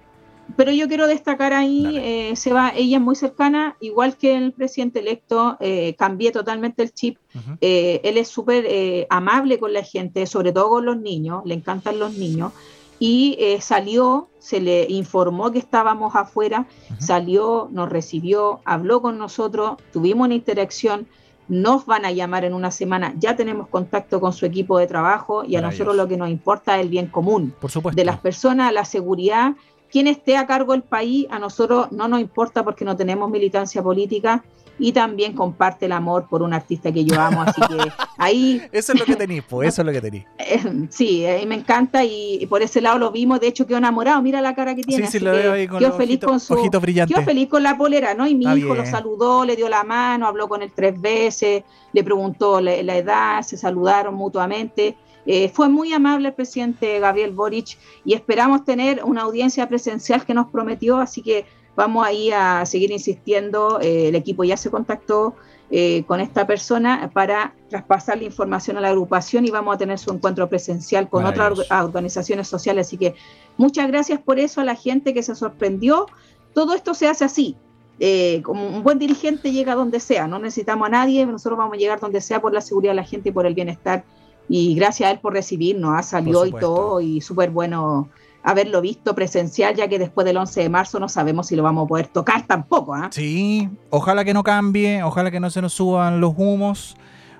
pero 0.55 0.71
yo 0.71 0.87
quiero 0.87 1.07
destacar 1.07 1.53
ahí, 1.53 1.97
eh, 1.97 2.35
se 2.35 2.53
va, 2.53 2.71
ella 2.75 2.97
es 2.97 3.03
muy 3.03 3.15
cercana, 3.15 3.75
igual 3.79 4.15
que 4.15 4.37
el 4.37 4.53
presidente 4.53 4.99
electo, 4.99 5.57
eh, 5.59 5.95
cambié 5.97 6.31
totalmente 6.31 6.83
el 6.83 6.93
chip. 6.93 7.17
Eh, 7.61 8.01
él 8.03 8.17
es 8.17 8.27
súper 8.29 8.65
eh, 8.67 9.07
amable 9.09 9.59
con 9.59 9.73
la 9.73 9.83
gente, 9.83 10.25
sobre 10.25 10.51
todo 10.51 10.69
con 10.69 10.85
los 10.85 10.97
niños, 10.97 11.41
le 11.45 11.55
encantan 11.55 11.99
los 11.99 12.13
niños. 12.13 12.53
Y 12.97 13.37
salió, 13.59 14.29
se 14.39 14.61
le 14.61 14.85
informó 14.87 15.51
que 15.51 15.59
estábamos 15.59 16.15
afuera, 16.15 16.65
salió, 16.97 17.67
nos 17.69 17.89
recibió, 17.89 18.61
habló 18.63 19.01
con 19.01 19.17
nosotros, 19.17 19.75
tuvimos 19.91 20.27
una 20.27 20.35
interacción 20.35 21.05
nos 21.47 21.85
van 21.85 22.05
a 22.05 22.11
llamar 22.11 22.45
en 22.45 22.53
una 22.53 22.71
semana, 22.71 23.13
ya 23.17 23.35
tenemos 23.35 23.67
contacto 23.67 24.19
con 24.19 24.33
su 24.33 24.45
equipo 24.45 24.79
de 24.79 24.87
trabajo 24.87 25.43
y 25.43 25.55
a 25.55 25.61
nosotros 25.61 25.95
lo 25.95 26.07
que 26.07 26.17
nos 26.17 26.29
importa 26.29 26.75
es 26.75 26.81
el 26.81 26.89
bien 26.89 27.07
común 27.07 27.53
Por 27.59 27.69
supuesto. 27.69 27.95
de 27.95 28.05
las 28.05 28.19
personas, 28.19 28.73
la 28.73 28.85
seguridad. 28.85 29.53
Quien 29.95 30.07
esté 30.07 30.35
a 30.35 30.45
cargo 30.45 30.73
del 30.73 30.83
país, 30.83 31.25
a 31.29 31.39
nosotros 31.39 31.89
no 31.93 32.09
nos 32.09 32.19
importa 32.19 32.65
porque 32.65 32.83
no 32.83 32.97
tenemos 32.97 33.29
militancia 33.29 33.81
política, 33.81 34.43
y 34.77 34.91
también 34.91 35.31
comparte 35.33 35.85
el 35.85 35.93
amor 35.93 36.27
por 36.29 36.41
un 36.41 36.53
artista 36.53 36.91
que 36.91 37.05
yo 37.05 37.19
amo, 37.19 37.43
así 37.43 37.61
que 37.61 37.77
ahí... 38.17 38.61
Eso 38.73 38.91
es 38.91 38.99
lo 38.99 39.05
que 39.05 39.15
tenéis, 39.15 39.43
pues 39.47 39.69
eso 39.69 39.81
es 39.81 39.85
lo 39.85 39.91
que 39.91 40.01
tenéis. 40.01 40.25
Eh, 40.47 40.87
sí, 40.89 41.25
eh, 41.25 41.43
me 41.47 41.55
encanta 41.55 42.03
y, 42.03 42.45
por 42.47 42.61
ese 42.61 42.79
lado 42.79 42.99
lo 42.99 43.11
vimos, 43.11 43.39
de 43.39 43.47
hecho 43.47 43.65
quedó 43.65 43.77
enamorado, 43.77 44.21
mira 44.21 44.41
la 44.41 44.53
cara 44.53 44.75
que 44.75 44.83
tiene. 44.83 45.07
Sí, 45.07 45.13
sí, 45.13 45.19
lo 45.23 45.31
veo 45.31 45.53
ahí 45.53 45.67
con 45.67 45.79
quedó 45.79 45.93
feliz 45.93 46.19
con 46.19 46.39
su, 46.39 46.55
Quedó 46.55 47.23
feliz 47.23 47.47
con 47.47 47.63
la 47.63 47.77
polera, 47.77 48.13
¿no? 48.13 48.27
Y 48.27 48.35
mi 48.35 48.45
hijo 48.45 48.75
lo 48.75 48.85
saludó, 48.85 49.43
le 49.43 49.55
dio 49.55 49.69
la 49.69 49.83
mano, 49.83 50.27
habló 50.27 50.47
con 50.47 50.61
él 50.61 50.71
tres 50.75 50.99
veces, 50.99 51.63
le 51.93 52.03
preguntó 52.03 52.61
la, 52.61 52.73
edad, 52.73 53.41
se 53.41 53.57
saludaron 53.57 54.13
mutuamente. 54.13 54.97
Eh, 55.25 55.49
fue 55.49 55.69
muy 55.69 55.91
amable 55.93 56.29
el 56.29 56.33
presidente 56.33 56.99
Gabriel 56.99 57.31
Boric 57.31 57.77
y 58.03 58.13
esperamos 58.13 58.63
tener 58.63 59.03
una 59.03 59.21
audiencia 59.21 59.67
presencial 59.67 60.25
que 60.25 60.33
nos 60.33 60.47
prometió, 60.51 60.97
así 60.97 61.21
que 61.21 61.45
Vamos 61.75 62.05
ahí 62.05 62.31
a 62.31 62.65
seguir 62.65 62.91
insistiendo, 62.91 63.79
eh, 63.81 64.07
el 64.07 64.15
equipo 64.15 64.43
ya 64.43 64.55
se 64.55 64.71
contactó 64.71 65.35
eh, 65.69 66.03
con 66.07 66.21
esta 66.21 66.47
persona 66.47 67.09
para 67.13 67.53
traspasar 67.69 68.17
la 68.17 68.23
información 68.23 68.77
a 68.77 68.81
la 68.81 68.89
agrupación 68.89 69.45
y 69.45 69.51
vamos 69.51 69.75
a 69.75 69.77
tener 69.77 69.99
su 69.99 70.11
encuentro 70.11 70.47
presencial 70.47 71.09
con 71.09 71.25
otras 71.25 71.69
organizaciones 71.69 72.47
sociales. 72.47 72.87
Así 72.87 72.97
que 72.97 73.15
muchas 73.57 73.87
gracias 73.87 74.21
por 74.21 74.39
eso 74.39 74.61
a 74.61 74.63
la 74.63 74.75
gente 74.75 75.13
que 75.13 75.21
se 75.21 75.35
sorprendió. 75.35 76.05
Todo 76.53 76.73
esto 76.75 76.93
se 76.93 77.07
hace 77.07 77.25
así. 77.25 77.57
Eh, 77.99 78.41
como 78.43 78.67
un 78.67 78.83
buen 78.83 78.99
dirigente 78.99 79.51
llega 79.51 79.73
donde 79.73 80.01
sea, 80.01 80.27
no 80.27 80.37
necesitamos 80.37 80.87
a 80.87 80.91
nadie, 80.91 81.25
nosotros 81.25 81.57
vamos 81.57 81.75
a 81.75 81.77
llegar 81.77 82.01
donde 82.01 82.19
sea 82.19 82.41
por 82.41 82.53
la 82.53 82.59
seguridad 82.59 82.91
de 82.91 82.97
la 82.97 83.05
gente 83.05 83.29
y 83.29 83.31
por 83.31 83.45
el 83.45 83.53
bienestar. 83.53 84.03
Y 84.47 84.75
gracias 84.75 85.07
a 85.07 85.11
él 85.11 85.19
por 85.19 85.33
recibirnos, 85.33 85.97
ha 85.97 86.03
salido 86.03 86.45
y 86.45 86.51
todo, 86.51 87.01
y 87.01 87.21
súper 87.21 87.49
bueno 87.49 88.09
haberlo 88.43 88.79
visto 88.79 89.15
presencial, 89.15 89.75
ya 89.75 89.87
que 89.87 89.97
después 89.97 90.23
del 90.23 90.37
11 90.37 90.61
de 90.61 90.69
marzo 90.69 90.99
no 90.99 91.09
sabemos 91.09 91.47
si 91.47 91.55
lo 91.55 91.63
vamos 91.63 91.85
a 91.85 91.87
poder 91.87 92.07
tocar 92.07 92.45
tampoco. 92.45 92.93
¿ah? 92.93 93.09
Sí, 93.11 93.67
ojalá 93.89 94.23
que 94.23 94.33
no 94.33 94.43
cambie, 94.43 95.01
ojalá 95.01 95.31
que 95.31 95.39
no 95.39 95.49
se 95.49 95.61
nos 95.61 95.73
suban 95.73 96.21
los 96.21 96.33
humos. 96.37 96.95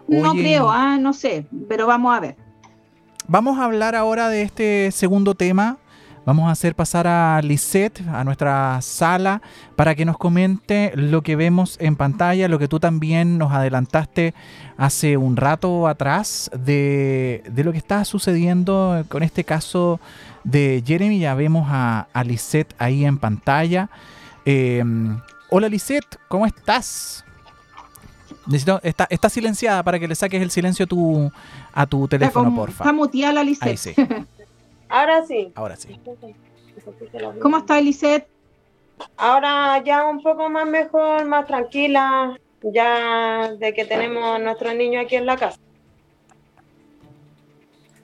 No 0.08 0.34
creo, 0.34 0.70
¿ah? 0.70 0.97
no 0.97 1.14
sé, 1.14 1.45
pero 1.70 1.88
vamos 1.88 2.16
a 2.16 2.20
ver. 2.20 2.36
Vamos 3.28 3.58
a 3.60 3.66
hablar 3.66 3.95
ahora 3.95 4.30
de 4.30 4.41
este 4.41 4.91
segundo 4.91 5.36
tema. 5.36 5.78
Vamos 6.26 6.48
a 6.48 6.52
hacer 6.52 6.74
pasar 6.74 7.06
a 7.06 7.40
Lisette 7.44 8.02
a 8.08 8.24
nuestra 8.24 8.82
sala 8.82 9.44
para 9.76 9.94
que 9.94 10.06
nos 10.06 10.18
comente 10.18 10.92
lo 10.96 11.22
que 11.22 11.36
vemos 11.36 11.78
en 11.80 11.96
pantalla, 11.96 12.48
lo 12.48 12.58
que 12.58 12.68
tú 12.68 12.80
también 12.80 13.38
nos 13.38 13.54
adelantaste 13.54 14.34
hace 14.76 15.18
un 15.18 15.38
rato 15.38 15.88
atrás 15.88 16.50
de, 16.58 17.44
de 17.48 17.64
lo 17.64 17.72
que 17.72 17.78
está 17.78 18.04
sucediendo 18.06 19.06
con 19.08 19.22
este 19.22 19.44
caso 19.44 20.00
de 20.44 20.84
Jeremy. 20.84 21.20
Ya 21.20 21.36
vemos 21.36 21.68
a, 21.70 22.08
a 22.12 22.24
Lisette 22.24 22.74
ahí 22.80 23.06
en 23.06 23.20
pantalla. 23.20 23.90
Em, 24.46 25.20
hola 25.52 25.70
Lisette, 25.70 26.18
¿cómo 26.28 26.48
estás? 26.48 27.24
Necesito, 28.48 28.80
está, 28.82 29.06
está 29.12 29.30
silenciada 29.30 29.84
para 29.84 30.00
que 30.00 30.08
le 30.08 30.16
saques 30.16 30.42
el 30.42 30.50
silencio 30.50 30.86
a 30.86 30.88
tu, 30.88 31.32
a 31.72 31.86
tu 31.86 32.08
teléfono, 32.08 32.54
porfa. 32.56 32.84
Está 32.84 32.94
muteada 32.94 33.34
la 33.34 33.44
Lisette. 33.44 33.96
Ahora 34.90 35.26
sí. 35.26 35.52
Ahora 35.56 35.76
sí. 35.76 36.00
¿Cómo 37.42 37.58
está 37.58 37.80
Lisette? 37.82 38.28
Ahora 39.18 39.84
ya 39.84 40.06
un 40.06 40.22
poco 40.22 40.50
más 40.50 40.68
mejor, 40.68 41.26
más 41.26 41.46
tranquila, 41.46 42.40
ya 42.62 43.54
de 43.54 43.74
que 43.74 43.86
tenemos 43.86 44.40
nuestro 44.42 44.74
niño 44.74 45.02
aquí 45.02 45.16
en 45.16 45.26
la 45.26 45.38
casa. 45.38 45.60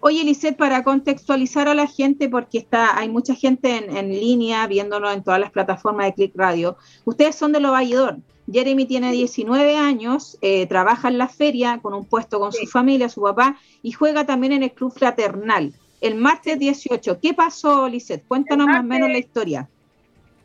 Oye, 0.03 0.23
Lisette, 0.23 0.57
para 0.57 0.83
contextualizar 0.83 1.67
a 1.67 1.75
la 1.75 1.85
gente, 1.85 2.27
porque 2.27 2.57
está, 2.57 2.97
hay 2.97 3.07
mucha 3.07 3.35
gente 3.35 3.75
en, 3.75 4.09
línea 4.09 4.65
viéndolo 4.65 5.11
en 5.11 5.23
todas 5.23 5.39
las 5.39 5.51
plataformas 5.51 6.07
de 6.07 6.13
Click 6.13 6.31
Radio. 6.35 6.75
Ustedes 7.05 7.35
son 7.35 7.51
de 7.51 7.59
Lo 7.59 7.71
Valledor. 7.71 8.17
Jeremy 8.51 8.85
tiene 8.85 9.11
19 9.11 9.77
años, 9.77 10.39
eh, 10.41 10.65
trabaja 10.65 11.07
en 11.07 11.19
la 11.19 11.27
feria 11.27 11.79
con 11.83 11.93
un 11.93 12.05
puesto 12.05 12.39
con 12.39 12.51
su 12.51 12.65
familia, 12.65 13.09
su 13.09 13.21
papá, 13.21 13.57
y 13.83 13.91
juega 13.91 14.25
también 14.25 14.53
en 14.53 14.63
el 14.63 14.71
Club 14.71 14.91
Fraternal. 14.91 15.73
El 16.01 16.15
martes 16.15 16.57
18, 16.57 17.19
¿qué 17.21 17.33
pasó, 17.33 17.87
Lisette? 17.87 18.27
Cuéntanos 18.27 18.67
más 18.67 18.81
o 18.81 18.83
menos 18.83 19.09
la 19.09 19.19
historia. 19.19 19.69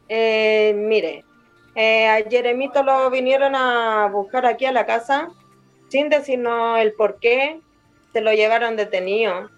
Eh, 0.08 0.74
mire, 0.76 1.24
eh, 1.74 2.06
a 2.06 2.22
Jeremito 2.28 2.82
lo 2.82 3.10
vinieron 3.10 3.54
a 3.54 4.08
buscar 4.12 4.46
aquí 4.46 4.66
a 4.66 4.72
la 4.72 4.86
casa 4.86 5.28
sin 5.88 6.08
decirnos 6.08 6.78
el 6.78 6.92
por 6.92 7.18
qué, 7.20 7.60
se 8.12 8.20
lo 8.20 8.32
llevaron 8.32 8.76
detenido. 8.76 9.50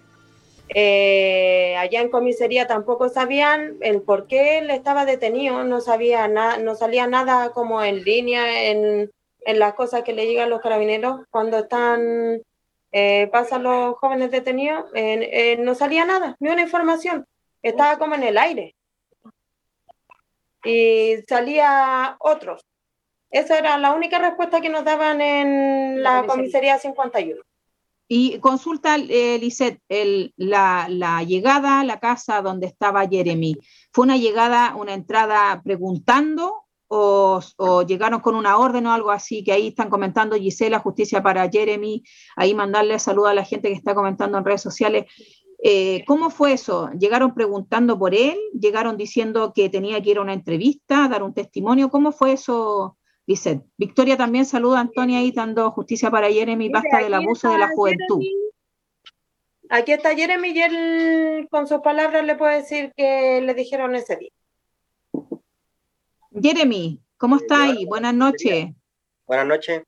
Eh, 0.74 1.74
allá 1.78 2.00
en 2.00 2.10
comisaría 2.10 2.66
tampoco 2.66 3.08
sabían 3.08 3.78
el 3.80 4.02
por 4.02 4.26
qué 4.26 4.58
él 4.58 4.70
estaba 4.70 5.06
detenido, 5.06 5.64
no 5.64 5.80
sabía 5.80 6.28
nada, 6.28 6.58
no 6.58 6.74
salía 6.74 7.06
nada 7.06 7.50
como 7.50 7.82
en 7.82 8.04
línea 8.04 8.70
en, 8.70 9.10
las 9.46 9.72
cosas 9.74 10.02
que 10.02 10.12
le 10.12 10.26
llegan 10.26 10.50
los 10.50 10.60
carabineros 10.60 11.20
cuando 11.30 11.58
están 11.60 12.42
eh, 12.92 13.28
pasan 13.32 13.62
los 13.62 13.96
jóvenes 13.96 14.30
detenidos, 14.30 14.86
no 15.58 15.74
salía 15.74 16.04
nada, 16.04 16.36
ni 16.40 16.50
una 16.50 16.62
información, 16.62 17.26
estaba 17.62 17.98
como 17.98 18.14
en 18.14 18.22
el 18.22 18.38
aire. 18.38 18.74
Y 20.64 21.16
salía 21.28 22.16
otros. 22.18 22.64
Esa 23.30 23.58
era 23.58 23.78
la 23.78 23.92
única 23.92 24.18
respuesta 24.18 24.60
que 24.60 24.70
nos 24.70 24.84
daban 24.84 25.20
en 25.20 26.02
la 26.02 26.24
comisaría 26.26 26.78
51. 26.78 27.42
Y 28.10 28.38
consulta, 28.38 28.96
eh, 28.96 29.38
Lisette, 29.38 29.82
la, 30.36 31.22
llegada 31.26 31.80
a 31.80 31.84
la 31.84 32.00
casa 32.00 32.40
donde 32.40 32.66
estaba 32.66 33.06
Jeremy, 33.06 33.58
¿fue 33.92 34.04
una 34.04 34.16
llegada, 34.16 34.74
una 34.76 34.94
entrada 34.94 35.60
preguntando 35.62 36.64
o, 36.88 37.40
llegaron 37.86 38.20
con 38.20 38.34
una 38.34 38.58
orden 38.58 38.86
o 38.86 38.92
algo 38.92 39.10
así? 39.10 39.44
Que 39.44 39.52
ahí 39.52 39.68
están 39.68 39.90
comentando 39.90 40.36
Gisela, 40.36 40.78
justicia 40.78 41.22
para 41.22 41.48
Jeremy, 41.48 42.02
ahí 42.36 42.54
mandarle 42.54 42.98
saludo 42.98 43.26
a 43.26 43.34
la 43.34 43.44
gente 43.44 43.68
que 43.68 43.74
está 43.74 43.94
comentando 43.94 44.38
en 44.38 44.44
redes 44.44 44.62
sociales. 44.62 45.06
Eh, 45.62 46.04
¿Cómo 46.06 46.30
fue 46.30 46.52
eso? 46.52 46.90
¿Llegaron 46.98 47.34
preguntando 47.34 47.98
por 47.98 48.14
él? 48.14 48.38
¿Llegaron 48.52 48.96
diciendo 48.96 49.52
que 49.54 49.68
tenía 49.68 50.00
que 50.00 50.10
ir 50.10 50.18
a 50.18 50.22
una 50.22 50.34
entrevista, 50.34 51.08
dar 51.08 51.22
un 51.22 51.34
testimonio? 51.34 51.90
¿Cómo 51.90 52.12
fue 52.12 52.32
eso, 52.32 52.98
Dice, 53.28 53.60
Victoria 53.76 54.16
también 54.16 54.46
saluda 54.46 54.78
a 54.78 54.80
Antonia 54.80 55.18
ahí 55.18 55.32
dando 55.32 55.70
justicia 55.72 56.10
para 56.10 56.30
Jeremy, 56.30 56.70
basta 56.70 56.96
del 56.96 57.12
abuso 57.12 57.50
de 57.52 57.58
la 57.58 57.68
juventud. 57.68 58.22
Aquí 59.68 59.92
está 59.92 60.14
Jeremy 60.14 60.48
y 60.48 60.62
él 60.62 61.48
con 61.50 61.66
sus 61.66 61.80
palabras 61.80 62.24
le 62.24 62.36
puede 62.36 62.56
decir 62.56 62.90
que 62.96 63.42
le 63.42 63.52
dijeron 63.52 63.94
ese 63.94 64.16
día. 64.16 64.30
Jeremy, 66.32 67.00
¿cómo 67.16 67.36
está 67.36 67.64
ahí? 67.64 67.84
Buenas 67.86 68.14
noches. 68.14 68.68
Buenas 69.26 69.46
noches. 69.46 69.82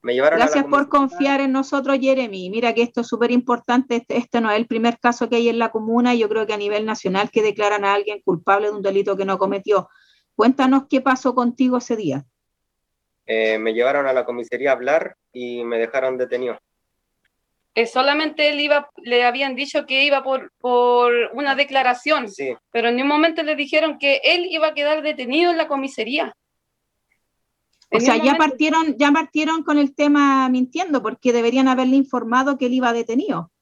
Me 0.00 0.14
llevaron 0.14 0.38
Gracias 0.38 0.64
por 0.64 0.88
confiar 0.88 1.40
en 1.40 1.52
nosotros, 1.52 1.98
Jeremy. 2.00 2.50
Mira 2.50 2.72
que 2.72 2.82
esto 2.82 3.00
es 3.00 3.08
súper 3.08 3.30
importante. 3.30 3.96
Este, 3.96 4.16
este, 4.16 4.40
no 4.40 4.50
es 4.50 4.56
el 4.56 4.66
primer 4.66 4.98
caso 5.00 5.28
que 5.28 5.36
hay 5.36 5.48
en 5.48 5.58
la 5.58 5.70
comuna. 5.70 6.14
Yo 6.14 6.28
creo 6.28 6.46
que 6.46 6.54
a 6.54 6.58
nivel 6.58 6.86
nacional 6.86 7.30
que 7.30 7.42
declaran 7.42 7.84
a 7.84 7.94
alguien 7.94 8.22
culpable 8.24 8.68
de 8.68 8.74
un 8.74 8.82
delito 8.82 9.16
que 9.16 9.24
no 9.24 9.38
cometió. 9.38 9.88
Cuéntanos 10.36 10.84
qué 10.88 11.00
pasó 11.00 11.34
contigo 11.34 11.78
ese 11.78 11.96
día. 11.96 12.24
Eh, 13.26 13.58
me 13.58 13.74
llevaron 13.74 14.06
a 14.06 14.12
la 14.12 14.24
comisaría 14.24 14.70
a 14.70 14.74
hablar 14.74 15.16
y 15.32 15.64
me 15.64 15.78
dejaron 15.78 16.16
detenido. 16.16 16.58
Eh, 17.78 17.86
solamente 17.86 18.48
él 18.48 18.58
iba, 18.58 18.90
le 18.96 19.22
habían 19.22 19.54
dicho 19.54 19.86
que 19.86 20.02
iba 20.02 20.24
por, 20.24 20.52
por 20.58 21.12
una 21.34 21.54
declaración, 21.54 22.28
sí. 22.28 22.52
pero 22.72 22.88
en 22.88 23.00
un 23.00 23.06
momento 23.06 23.44
le 23.44 23.54
dijeron 23.54 24.00
que 24.00 24.20
él 24.24 24.48
iba 24.50 24.66
a 24.66 24.74
quedar 24.74 25.00
detenido 25.00 25.52
en 25.52 25.58
la 25.58 25.68
comisaría. 25.68 26.34
o 27.92 28.00
sea, 28.00 28.16
ya 28.16 28.34
partieron, 28.34 28.96
ya 28.98 29.12
partieron 29.12 29.62
con 29.62 29.78
el 29.78 29.94
tema 29.94 30.48
mintiendo, 30.48 31.02
porque 31.02 31.32
deberían 31.32 31.68
haberle 31.68 31.94
informado 31.94 32.58
que 32.58 32.66
él 32.66 32.74
iba 32.74 32.92
detenido. 32.92 33.52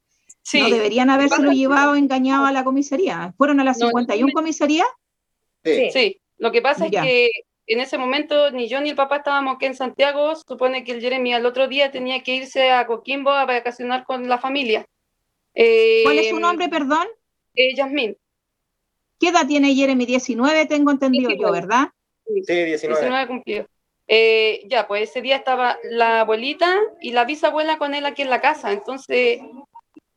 Sí. 0.41 0.62
No 0.62 0.71
deberían 0.71 1.11
habérselo 1.11 1.53
llevado 1.53 1.95
engañado 1.95 2.47
a 2.47 2.53
la 2.53 2.64
comisaría. 2.64 3.35
¿Fueron 3.37 3.61
a 3.61 3.64
la 3.64 3.75
51 3.75 4.33
comisaría? 4.33 4.87
Sí. 5.62 5.91
sí. 5.93 6.21
Lo 6.39 6.53
que 6.53 6.62
pasa 6.62 6.87
es 6.87 6.91
que 6.91 7.29
en 7.67 7.81
ese 7.81 7.99
momento 7.99 8.51
ni 8.51 8.69
yo 8.69 8.81
ni 8.81 8.91
el 8.91 8.97
papá 8.97 9.17
estábamos 9.17 9.57
aquí 9.57 9.67
en 9.67 9.75
Santiago. 9.75 10.35
Supone 10.37 10.85
que 10.85 10.93
el 10.93 11.01
Jeremy 11.01 11.35
al 11.35 11.47
otro 11.47 11.69
día 11.69 11.91
tenía 11.91 12.23
que 12.23 12.35
irse 12.35 12.71
a 12.71 12.87
Coquimbo 12.87 13.31
a 13.31 13.45
vacacionar 13.45 14.05
con 14.05 14.29
la 14.29 14.39
familia. 14.39 14.87
¿Cuál 16.05 16.19
es 16.19 16.29
su 16.29 16.39
nombre, 16.39 16.69
perdón? 16.69 17.07
Eh, 17.55 17.75
Yasmín. 17.75 18.17
¿Qué 19.19 19.29
edad 19.29 19.47
tiene 19.47 19.75
Jeremy? 19.75 20.05
19, 20.05 20.67
tengo 20.67 20.91
entendido 20.91 21.31
yo, 21.31 21.51
¿verdad? 21.51 21.89
Sí, 22.27 22.64
19. 22.64 23.01
19 23.01 23.27
cumplido. 23.27 23.67
Eh, 24.09 24.62
ya, 24.67 24.87
pues 24.87 25.11
ese 25.11 25.23
día 25.23 25.37
estaba 25.37 25.79
la 25.85 26.21
abuelita 26.21 26.79
y 27.01 27.12
la 27.12 27.25
bisabuela 27.25 27.79
con 27.79 27.95
él 27.95 28.07
aquí 28.07 28.23
en 28.23 28.31
la 28.31 28.41
casa. 28.41 28.73
Entonces, 28.73 29.41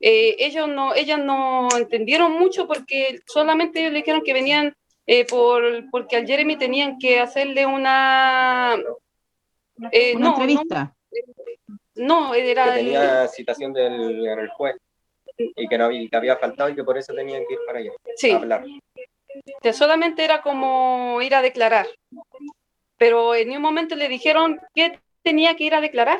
eh, 0.01 0.35
ellos 0.39 0.67
no, 0.67 0.93
ellas 0.93 1.19
no 1.19 1.69
entendieron 1.75 2.33
mucho 2.33 2.67
porque 2.67 3.19
solamente 3.25 3.79
ellos 3.79 3.93
le 3.93 3.99
dijeron 3.99 4.21
que 4.23 4.33
venían 4.33 4.75
eh, 5.11 5.25
por, 5.25 5.89
porque 5.89 6.17
al 6.17 6.27
Jeremy 6.27 6.55
tenían 6.55 6.99
que 6.99 7.19
hacerle 7.19 7.65
una... 7.65 8.77
Eh, 9.91 10.15
una 10.15 10.29
entrevista. 10.29 10.93
no, 11.95 12.35
era... 12.35 12.65
Que 12.65 12.79
tenía 12.81 13.27
citación 13.27 13.73
del, 13.73 14.49
juez 14.49 14.75
y 15.35 15.67
que, 15.67 15.77
no 15.79 15.89
que 15.89 16.09
había 16.15 16.37
faltado 16.37 16.69
y 16.69 16.75
que 16.75 16.83
por 16.83 16.95
eso 16.95 17.11
tenían 17.15 17.43
que 17.47 17.55
ir 17.55 17.59
para 17.65 17.79
allá 17.79 17.91
sí. 18.17 18.29
a 18.29 18.35
hablar. 18.35 18.63
Que 19.63 19.73
solamente 19.73 20.23
era 20.23 20.43
como 20.43 21.19
ir 21.23 21.33
a 21.33 21.41
declarar. 21.41 21.87
Pero 22.99 23.33
en 23.33 23.49
un 23.49 23.63
momento 23.63 23.95
le 23.95 24.09
dijeron 24.09 24.59
que 24.75 24.99
tenía 25.23 25.55
que 25.55 25.63
ir 25.63 25.73
a 25.73 25.81
declarar. 25.81 26.19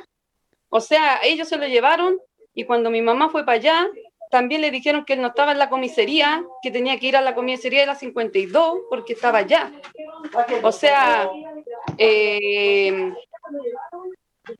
O 0.70 0.82
sea, 0.82 1.20
ellos 1.22 1.48
se 1.48 1.58
lo 1.58 1.68
llevaron 1.68 2.18
y 2.56 2.64
cuando 2.64 2.90
mi 2.90 3.04
mamá 3.04 3.30
fue 3.30 3.46
para 3.46 3.58
allá, 3.58 3.88
también 4.30 4.62
le 4.62 4.72
dijeron 4.72 5.06
que 5.06 5.14
él 5.14 5.22
no 5.22 5.30
estaba 5.30 5.52
en 5.52 5.60
la 5.60 5.70
comisaría, 5.70 6.44
que 6.62 6.72
tenía 6.72 7.00
que 7.00 7.08
ir 7.08 7.18
a 7.18 7.22
la 7.22 7.34
comisaría 7.34 7.82
de 7.82 7.88
la 7.88 7.96
52 7.96 8.82
porque 8.90 9.14
estaba 9.14 9.40
allá. 9.40 9.72
O 10.64 10.72
sea, 10.72 11.30
eh, 11.98 13.12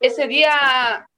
ese 0.00 0.26
día 0.26 1.08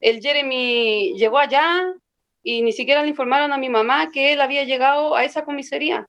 el 0.00 0.20
Jeremy 0.20 1.14
llegó 1.16 1.38
allá 1.38 1.94
y 2.42 2.62
ni 2.62 2.72
siquiera 2.72 3.02
le 3.02 3.08
informaron 3.08 3.52
a 3.52 3.58
mi 3.58 3.68
mamá 3.68 4.10
que 4.10 4.32
él 4.32 4.40
había 4.40 4.64
llegado 4.64 5.14
a 5.14 5.24
esa 5.24 5.44
comisaría. 5.44 6.06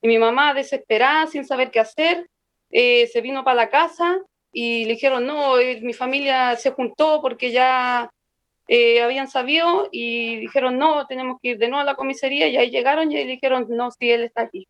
Y 0.00 0.08
mi 0.08 0.18
mamá, 0.18 0.52
desesperada, 0.52 1.26
sin 1.26 1.44
saber 1.44 1.70
qué 1.70 1.80
hacer, 1.80 2.28
eh, 2.70 3.06
se 3.06 3.20
vino 3.20 3.44
para 3.44 3.56
la 3.56 3.70
casa 3.70 4.18
y 4.52 4.84
le 4.84 4.92
dijeron, 4.92 5.26
no, 5.26 5.58
eh, 5.58 5.80
mi 5.80 5.92
familia 5.92 6.56
se 6.56 6.70
juntó 6.70 7.20
porque 7.22 7.50
ya 7.50 8.10
eh, 8.74 9.02
habían 9.02 9.28
sabido 9.28 9.90
y 9.92 10.36
dijeron, 10.36 10.78
no, 10.78 11.06
tenemos 11.06 11.38
que 11.42 11.50
ir 11.50 11.58
de 11.58 11.68
nuevo 11.68 11.82
a 11.82 11.84
la 11.84 11.94
comisaría 11.94 12.48
y 12.48 12.56
ahí 12.56 12.70
llegaron 12.70 13.12
y 13.12 13.18
ahí 13.18 13.26
dijeron, 13.26 13.66
no, 13.68 13.90
si 13.90 14.10
él 14.10 14.22
está 14.22 14.40
aquí. 14.40 14.66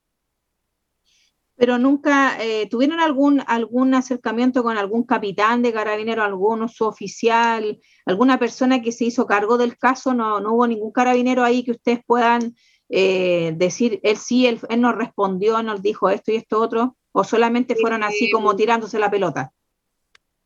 Pero 1.54 1.78
nunca 1.78 2.36
eh, 2.40 2.66
tuvieron 2.68 2.98
algún, 2.98 3.44
algún 3.46 3.94
acercamiento 3.94 4.64
con 4.64 4.76
algún 4.76 5.04
capitán 5.04 5.62
de 5.62 5.72
carabinero, 5.72 6.24
algún 6.24 6.68
oficial, 6.80 7.78
alguna 8.04 8.40
persona 8.40 8.82
que 8.82 8.90
se 8.90 9.04
hizo 9.04 9.24
cargo 9.24 9.56
del 9.56 9.78
caso, 9.78 10.14
no, 10.14 10.40
no 10.40 10.54
hubo 10.54 10.66
ningún 10.66 10.90
carabinero 10.90 11.44
ahí 11.44 11.62
que 11.62 11.70
ustedes 11.70 12.00
puedan 12.04 12.56
eh, 12.88 13.52
decir, 13.54 14.00
él 14.02 14.16
sí, 14.16 14.48
él, 14.48 14.58
él, 14.68 14.80
nos 14.80 14.96
respondió, 14.96 15.62
nos 15.62 15.80
dijo 15.80 16.10
esto 16.10 16.32
y 16.32 16.36
esto 16.38 16.60
otro, 16.60 16.96
o 17.12 17.22
solamente 17.22 17.76
fueron 17.76 18.02
así 18.02 18.32
como 18.32 18.56
tirándose 18.56 18.98
la 18.98 19.12
pelota. 19.12 19.52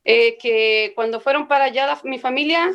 Eh, 0.04 0.36
que 0.36 0.92
cuando 0.94 1.20
fueron 1.20 1.48
para 1.48 1.64
allá 1.64 1.86
la, 1.86 1.98
mi 2.04 2.18
familia, 2.18 2.70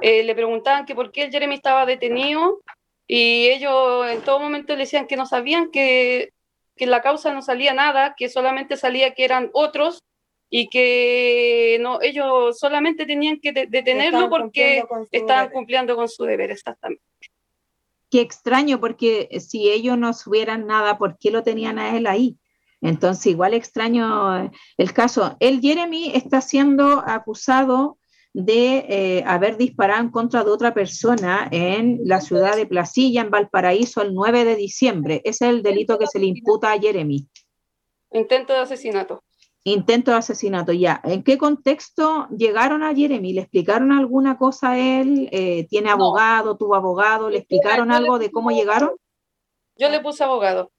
eh, 0.00 0.22
le 0.22 0.34
preguntaban 0.34 0.86
que 0.86 0.94
por 0.94 1.12
qué 1.12 1.24
el 1.24 1.30
Jeremy 1.30 1.54
estaba 1.54 1.86
detenido 1.86 2.60
y 3.06 3.48
ellos 3.48 4.06
en 4.08 4.22
todo 4.22 4.40
momento 4.40 4.72
le 4.74 4.80
decían 4.80 5.06
que 5.06 5.16
no 5.16 5.26
sabían 5.26 5.70
que, 5.70 6.32
que 6.76 6.86
la 6.86 7.02
causa 7.02 7.32
no 7.32 7.42
salía 7.42 7.74
nada, 7.74 8.14
que 8.16 8.28
solamente 8.28 8.76
salía 8.76 9.14
que 9.14 9.24
eran 9.24 9.50
otros 9.52 10.02
y 10.50 10.68
que 10.68 11.78
no 11.80 12.00
ellos 12.00 12.58
solamente 12.58 13.06
tenían 13.06 13.40
que 13.40 13.52
de, 13.52 13.66
detenerlo 13.66 14.28
porque 14.30 14.84
estaban 15.10 15.50
cumpliendo 15.50 15.96
con 15.96 16.08
su 16.08 16.24
deber, 16.24 16.50
exactamente. 16.50 17.02
Qué 18.10 18.20
extraño, 18.20 18.78
porque 18.78 19.28
si 19.40 19.70
ellos 19.70 19.98
no 19.98 20.12
subieran 20.12 20.66
nada, 20.66 20.98
¿por 20.98 21.18
qué 21.18 21.32
lo 21.32 21.42
tenían 21.42 21.78
a 21.80 21.96
él 21.96 22.06
ahí? 22.06 22.38
Entonces, 22.80 23.26
igual 23.26 23.54
extraño 23.54 24.52
el 24.76 24.92
caso. 24.92 25.36
El 25.40 25.60
Jeremy 25.60 26.12
está 26.14 26.40
siendo 26.40 27.02
acusado 27.04 27.98
de 28.34 28.84
eh, 28.88 29.24
haber 29.26 29.56
disparado 29.56 30.02
en 30.02 30.10
contra 30.10 30.42
de 30.42 30.50
otra 30.50 30.74
persona 30.74 31.48
en 31.52 32.00
la 32.04 32.20
ciudad 32.20 32.56
de 32.56 32.66
Placilla, 32.66 33.22
en 33.22 33.30
Valparaíso, 33.30 34.02
el 34.02 34.12
9 34.12 34.44
de 34.44 34.56
diciembre. 34.56 35.22
Ese 35.24 35.46
es 35.46 35.50
el 35.52 35.62
delito 35.62 35.98
que 35.98 36.08
se 36.08 36.18
le 36.18 36.26
imputa 36.26 36.72
a 36.72 36.78
Jeremy. 36.78 37.28
Intento 38.10 38.52
de 38.52 38.58
asesinato. 38.58 39.22
Intento 39.62 40.10
de 40.10 40.16
asesinato, 40.16 40.72
ya. 40.72 41.00
¿En 41.04 41.22
qué 41.22 41.38
contexto 41.38 42.28
llegaron 42.36 42.82
a 42.82 42.92
Jeremy? 42.92 43.32
¿Le 43.32 43.42
explicaron 43.42 43.92
alguna 43.92 44.36
cosa 44.36 44.72
a 44.72 44.78
él? 44.78 45.28
Eh, 45.30 45.66
¿Tiene 45.70 45.90
abogado? 45.90 46.50
No. 46.50 46.56
¿Tuvo 46.56 46.74
abogado? 46.74 47.30
¿Le 47.30 47.38
explicaron 47.38 47.88
yo 47.88 47.94
algo 47.94 48.18
le 48.18 48.26
de 48.26 48.32
cómo 48.32 48.50
llegaron? 48.50 48.90
Yo 49.76 49.88
le 49.88 50.00
puse 50.00 50.24
abogado. 50.24 50.72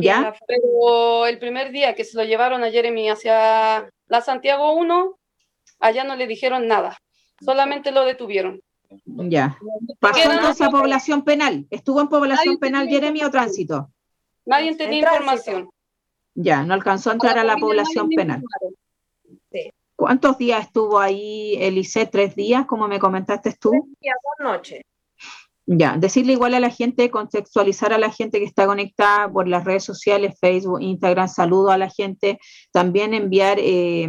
¿Ya? 0.00 0.34
Pero 0.46 1.26
el 1.26 1.38
primer 1.38 1.70
día 1.70 1.94
que 1.94 2.04
se 2.04 2.16
lo 2.16 2.24
llevaron 2.24 2.64
a 2.64 2.70
Jeremy 2.70 3.10
hacia 3.10 3.88
la 4.08 4.20
Santiago 4.20 4.74
1, 4.74 5.18
allá 5.80 6.04
no 6.04 6.16
le 6.16 6.26
dijeron 6.26 6.66
nada, 6.66 6.98
solamente 7.40 7.90
lo 7.90 8.04
detuvieron. 8.04 8.60
Ya. 9.04 9.58
¿Pasó 9.98 10.30
entonces 10.30 10.66
a 10.66 10.70
población 10.70 11.24
penal? 11.24 11.66
¿Estuvo 11.70 12.00
en 12.00 12.08
población 12.08 12.54
Nadie 12.54 12.58
penal 12.58 12.88
Jeremy 12.88 13.24
o 13.24 13.30
tránsito? 13.30 13.90
Nadie 14.44 14.76
tenía 14.76 15.00
información. 15.00 15.70
Ya, 16.34 16.62
no 16.62 16.74
alcanzó 16.74 17.10
a 17.10 17.14
entrar 17.14 17.38
a 17.38 17.44
la 17.44 17.56
población 17.56 18.08
penal. 18.10 18.42
¿Cuántos 19.96 20.36
días 20.36 20.66
estuvo 20.66 20.98
ahí, 20.98 21.56
Elise? 21.58 22.06
¿Tres 22.06 22.36
días, 22.36 22.66
como 22.66 22.86
me 22.86 22.98
comentaste 22.98 23.54
tú? 23.58 23.72
Y 24.00 24.08
a 24.08 24.12
dos 24.12 24.52
noches. 24.52 24.82
Ya, 25.68 25.96
decirle 25.98 26.34
igual 26.34 26.54
a 26.54 26.60
la 26.60 26.70
gente, 26.70 27.10
contextualizar 27.10 27.92
a 27.92 27.98
la 27.98 28.12
gente 28.12 28.38
que 28.38 28.44
está 28.44 28.66
conectada 28.66 29.28
por 29.28 29.48
las 29.48 29.64
redes 29.64 29.82
sociales, 29.82 30.38
Facebook, 30.40 30.80
Instagram, 30.80 31.26
saludo 31.26 31.70
a 31.72 31.78
la 31.78 31.90
gente, 31.90 32.38
también 32.70 33.14
enviar, 33.14 33.58
eh, 33.58 34.08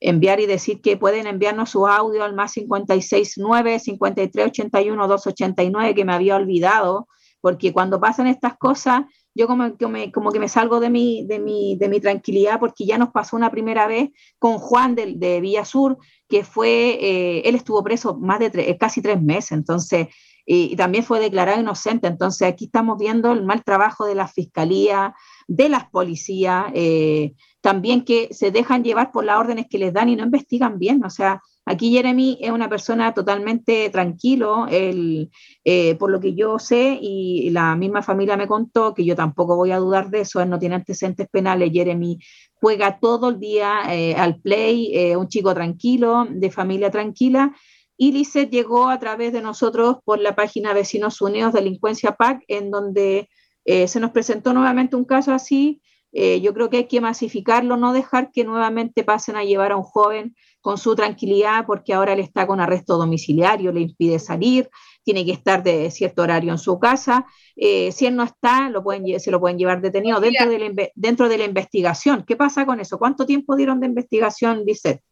enviar 0.00 0.40
y 0.40 0.46
decir 0.46 0.82
que 0.82 0.98
pueden 0.98 1.26
enviarnos 1.26 1.70
su 1.70 1.86
audio 1.86 2.22
al 2.22 2.34
más 2.34 2.52
569 2.52 3.78
5381 3.78 5.08
289 5.08 5.94
que 5.94 6.04
me 6.04 6.12
había 6.12 6.36
olvidado, 6.36 7.08
porque 7.40 7.72
cuando 7.72 7.98
pasan 7.98 8.26
estas 8.26 8.58
cosas, 8.58 9.04
yo 9.34 9.46
como 9.46 9.78
que 9.78 9.86
me, 9.86 10.12
como 10.12 10.32
que 10.32 10.38
me 10.38 10.48
salgo 10.48 10.80
de 10.80 10.90
mi, 10.90 11.24
de, 11.26 11.38
mi, 11.38 11.76
de 11.76 11.88
mi 11.88 12.00
tranquilidad, 12.00 12.60
porque 12.60 12.84
ya 12.84 12.98
nos 12.98 13.08
pasó 13.08 13.36
una 13.36 13.50
primera 13.50 13.86
vez 13.86 14.10
con 14.38 14.58
Juan 14.58 14.94
de, 14.94 15.14
de 15.16 15.40
Villa 15.40 15.64
Sur, 15.64 15.96
que 16.28 16.44
fue, 16.44 16.98
eh, 17.00 17.48
él 17.48 17.54
estuvo 17.54 17.82
preso 17.82 18.18
más 18.18 18.38
de 18.38 18.76
casi 18.78 19.00
tres 19.00 19.22
meses, 19.22 19.52
entonces 19.52 20.08
y, 20.50 20.72
y, 20.72 20.76
también 20.76 21.04
fue 21.04 21.20
declarado 21.20 21.60
inocente. 21.60 22.08
Entonces 22.08 22.48
aquí 22.48 22.64
estamos 22.64 22.98
viendo 22.98 23.30
el 23.32 23.44
mal 23.44 23.62
trabajo 23.62 24.04
de 24.04 24.16
la 24.16 24.26
fiscalía, 24.26 25.14
de 25.46 25.68
las 25.68 25.88
policías, 25.90 26.66
eh, 26.74 27.34
también 27.60 28.04
que 28.04 28.28
se 28.32 28.50
dejan 28.50 28.82
llevar 28.82 29.12
por 29.12 29.24
las 29.24 29.38
órdenes 29.38 29.66
que 29.70 29.78
les 29.78 29.92
dan 29.92 30.08
y 30.08 30.16
no 30.16 30.24
investigan 30.24 30.78
bien. 30.78 31.04
O 31.04 31.10
sea, 31.10 31.40
aquí 31.64 31.92
Jeremy 31.92 32.38
es 32.40 32.50
una 32.50 32.68
persona 32.68 33.14
totalmente 33.14 33.90
tranquilo, 33.90 34.66
él, 34.68 35.30
eh, 35.64 35.94
por 35.96 36.10
lo 36.10 36.18
que 36.18 36.34
yo 36.34 36.58
sé 36.58 36.98
y 37.00 37.50
la 37.50 37.76
misma 37.76 38.02
familia 38.02 38.36
me 38.36 38.48
contó, 38.48 38.92
que 38.92 39.04
yo 39.04 39.14
tampoco 39.14 39.56
voy 39.56 39.70
a 39.70 39.78
dudar 39.78 40.10
de 40.10 40.22
eso, 40.22 40.40
él 40.40 40.50
no 40.50 40.58
tiene 40.58 40.74
antecedentes 40.74 41.28
penales, 41.28 41.70
Jeremy 41.72 42.18
juega 42.54 42.98
todo 42.98 43.30
el 43.30 43.40
día 43.40 43.82
eh, 43.88 44.14
al 44.14 44.40
play, 44.40 44.90
eh, 44.94 45.16
un 45.16 45.28
chico 45.28 45.54
tranquilo, 45.54 46.26
de 46.28 46.50
familia 46.50 46.90
tranquila, 46.90 47.54
y 48.02 48.12
Lisset 48.12 48.48
llegó 48.48 48.88
a 48.88 48.98
través 48.98 49.30
de 49.30 49.42
nosotros 49.42 49.98
por 50.06 50.20
la 50.20 50.34
página 50.34 50.72
Vecinos 50.72 51.20
Unidos 51.20 51.52
Delincuencia 51.52 52.12
PAC, 52.12 52.42
en 52.48 52.70
donde 52.70 53.28
eh, 53.66 53.88
se 53.88 54.00
nos 54.00 54.12
presentó 54.12 54.54
nuevamente 54.54 54.96
un 54.96 55.04
caso 55.04 55.34
así. 55.34 55.82
Eh, 56.10 56.40
yo 56.40 56.54
creo 56.54 56.70
que 56.70 56.78
hay 56.78 56.88
que 56.88 57.02
masificarlo, 57.02 57.76
no 57.76 57.92
dejar 57.92 58.32
que 58.32 58.42
nuevamente 58.42 59.04
pasen 59.04 59.36
a 59.36 59.44
llevar 59.44 59.72
a 59.72 59.76
un 59.76 59.82
joven 59.82 60.34
con 60.62 60.78
su 60.78 60.96
tranquilidad, 60.96 61.66
porque 61.66 61.92
ahora 61.92 62.14
él 62.14 62.20
está 62.20 62.46
con 62.46 62.58
arresto 62.58 62.96
domiciliario, 62.96 63.70
le 63.70 63.82
impide 63.82 64.18
salir, 64.18 64.70
tiene 65.04 65.26
que 65.26 65.32
estar 65.32 65.62
de 65.62 65.90
cierto 65.90 66.22
horario 66.22 66.52
en 66.52 66.58
su 66.58 66.78
casa. 66.78 67.26
Eh, 67.54 67.92
si 67.92 68.06
él 68.06 68.16
no 68.16 68.22
está, 68.22 68.70
lo 68.70 68.82
pueden, 68.82 69.20
se 69.20 69.30
lo 69.30 69.40
pueden 69.40 69.58
llevar 69.58 69.82
detenido 69.82 70.20
dentro 70.20 70.48
de, 70.48 70.58
la, 70.58 70.88
dentro 70.94 71.28
de 71.28 71.36
la 71.36 71.44
investigación. 71.44 72.24
¿Qué 72.26 72.34
pasa 72.34 72.64
con 72.64 72.80
eso? 72.80 72.98
¿Cuánto 72.98 73.26
tiempo 73.26 73.56
dieron 73.56 73.78
de 73.78 73.88
investigación, 73.88 74.64
Lisset? 74.64 75.02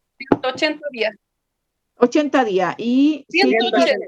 80 0.43 0.87
días. 0.91 1.13
80 1.99 2.45
días. 2.45 2.75
Y 2.77 3.25
180. 3.29 4.07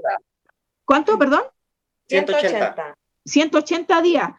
¿Cuánto, 0.86 1.18
perdón? 1.18 1.44
180. 2.08 2.96
180 3.26 4.02
días. 4.02 4.32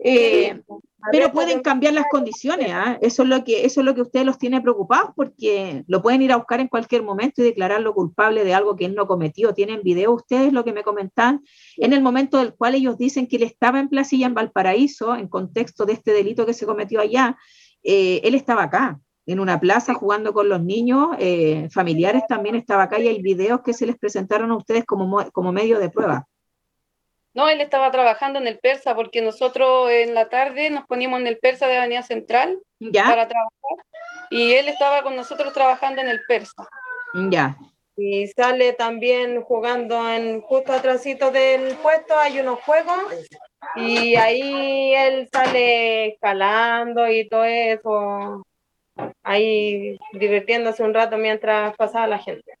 Eh, 0.00 0.62
pero 1.10 1.32
pueden 1.32 1.60
cambiar 1.60 1.94
las 1.94 2.06
condiciones, 2.10 2.68
¿eh? 2.68 2.98
eso, 3.02 3.22
es 3.22 3.28
lo 3.28 3.44
que, 3.44 3.64
eso 3.64 3.80
es 3.80 3.84
lo 3.84 3.94
que 3.94 4.02
ustedes 4.02 4.26
los 4.26 4.38
tiene 4.38 4.60
preocupados 4.60 5.10
porque 5.14 5.84
lo 5.86 6.02
pueden 6.02 6.22
ir 6.22 6.32
a 6.32 6.36
buscar 6.36 6.60
en 6.60 6.68
cualquier 6.68 7.02
momento 7.02 7.40
y 7.40 7.44
declararlo 7.44 7.94
culpable 7.94 8.44
de 8.44 8.54
algo 8.54 8.76
que 8.76 8.84
él 8.84 8.94
no 8.94 9.06
cometió. 9.06 9.54
Tienen 9.54 9.82
video 9.82 10.12
ustedes, 10.12 10.52
lo 10.52 10.64
que 10.64 10.72
me 10.72 10.82
comentan, 10.82 11.42
en 11.76 11.92
el 11.92 12.02
momento 12.02 12.38
del 12.38 12.54
cual 12.54 12.74
ellos 12.74 12.98
dicen 12.98 13.26
que 13.26 13.36
él 13.36 13.44
estaba 13.44 13.78
en 13.78 13.88
Placilla, 13.88 14.26
en 14.26 14.34
Valparaíso, 14.34 15.14
en 15.14 15.28
contexto 15.28 15.86
de 15.86 15.94
este 15.94 16.12
delito 16.12 16.44
que 16.46 16.54
se 16.54 16.66
cometió 16.66 17.00
allá, 17.00 17.36
eh, 17.82 18.20
él 18.24 18.34
estaba 18.34 18.64
acá, 18.64 19.00
en 19.28 19.40
una 19.40 19.60
plaza 19.60 19.92
jugando 19.92 20.32
con 20.32 20.48
los 20.48 20.62
niños, 20.62 21.10
eh, 21.18 21.68
familiares 21.70 22.22
también 22.26 22.54
estaba 22.54 22.84
acá 22.84 22.98
y 22.98 23.08
hay 23.08 23.20
videos 23.20 23.60
que 23.60 23.74
se 23.74 23.84
les 23.84 23.98
presentaron 23.98 24.50
a 24.50 24.56
ustedes 24.56 24.86
como, 24.86 25.30
como 25.32 25.52
medio 25.52 25.78
de 25.78 25.90
prueba. 25.90 26.26
No, 27.34 27.46
él 27.50 27.60
estaba 27.60 27.90
trabajando 27.90 28.38
en 28.38 28.46
el 28.46 28.58
Persa 28.58 28.94
porque 28.94 29.20
nosotros 29.20 29.90
en 29.90 30.14
la 30.14 30.30
tarde 30.30 30.70
nos 30.70 30.86
poníamos 30.86 31.20
en 31.20 31.26
el 31.26 31.38
Persa 31.38 31.66
de 31.66 31.76
Avenida 31.76 32.02
Central 32.02 32.58
¿Ya? 32.80 33.04
para 33.04 33.28
trabajar 33.28 33.86
y 34.30 34.52
él 34.52 34.66
estaba 34.68 35.02
con 35.02 35.14
nosotros 35.14 35.52
trabajando 35.52 36.00
en 36.00 36.08
el 36.08 36.20
Persa. 36.26 36.66
Ya. 37.30 37.58
Y 37.96 38.28
sale 38.28 38.72
también 38.72 39.42
jugando 39.42 40.08
en 40.08 40.40
justo 40.40 40.72
atrásito 40.72 41.30
del 41.30 41.76
puesto, 41.76 42.18
hay 42.18 42.40
unos 42.40 42.60
juegos 42.60 42.98
y 43.76 44.16
ahí 44.16 44.94
él 44.94 45.28
sale 45.30 46.14
escalando 46.14 47.06
y 47.08 47.28
todo 47.28 47.44
eso, 47.44 48.42
ahí 49.22 49.98
divirtiéndose 50.12 50.82
un 50.82 50.94
rato 50.94 51.16
mientras 51.16 51.76
pasaba 51.76 52.06
la 52.06 52.18
gente. 52.18 52.58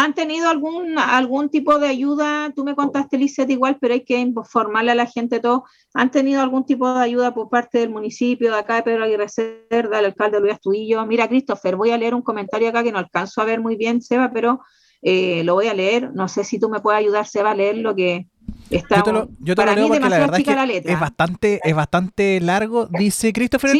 ¿Han 0.00 0.14
tenido 0.14 0.48
algún, 0.48 0.96
algún 0.96 1.48
tipo 1.48 1.76
de 1.80 1.88
ayuda? 1.88 2.52
Tú 2.54 2.62
me 2.62 2.76
contaste, 2.76 3.18
Lizeth, 3.18 3.50
igual, 3.50 3.78
pero 3.80 3.94
hay 3.94 4.04
que 4.04 4.16
informarle 4.16 4.92
a 4.92 4.94
la 4.94 5.06
gente 5.06 5.40
todo. 5.40 5.64
¿Han 5.92 6.12
tenido 6.12 6.40
algún 6.40 6.64
tipo 6.64 6.94
de 6.94 7.02
ayuda 7.02 7.34
por 7.34 7.48
parte 7.48 7.78
del 7.78 7.90
municipio 7.90 8.52
de 8.52 8.58
acá 8.60 8.76
de 8.76 8.84
Pedro 8.84 9.02
Aguirre 9.02 9.28
Cerda, 9.28 9.96
del 9.96 10.04
alcalde 10.04 10.38
Luis 10.38 10.54
Astudillo? 10.54 11.04
Mira, 11.04 11.26
Christopher, 11.26 11.74
voy 11.74 11.90
a 11.90 11.98
leer 11.98 12.14
un 12.14 12.22
comentario 12.22 12.68
acá 12.68 12.84
que 12.84 12.92
no 12.92 12.98
alcanzo 12.98 13.40
a 13.40 13.44
ver 13.44 13.60
muy 13.60 13.74
bien, 13.74 14.00
Seba, 14.00 14.30
pero 14.32 14.60
eh, 15.02 15.42
lo 15.42 15.54
voy 15.54 15.66
a 15.66 15.74
leer. 15.74 16.12
No 16.14 16.28
sé 16.28 16.44
si 16.44 16.60
tú 16.60 16.68
me 16.68 16.78
puedes 16.78 17.00
ayudar, 17.00 17.26
Seba, 17.26 17.50
a 17.50 17.56
leer 17.56 17.78
lo 17.78 17.96
que, 17.96 18.28
yo 18.70 19.02
te 19.02 19.12
lo, 19.12 19.28
yo 19.40 19.54
te 19.54 19.64
lo 19.64 19.74
leo 19.74 19.88
porque 19.88 20.08
la 20.08 20.18
verdad 20.18 20.38
es 20.38 20.44
que 20.44 20.92
es 20.92 21.00
bastante, 21.00 21.60
es 21.64 21.74
bastante 21.74 22.40
largo. 22.40 22.86
Dice 22.86 23.32
Christopher 23.32 23.76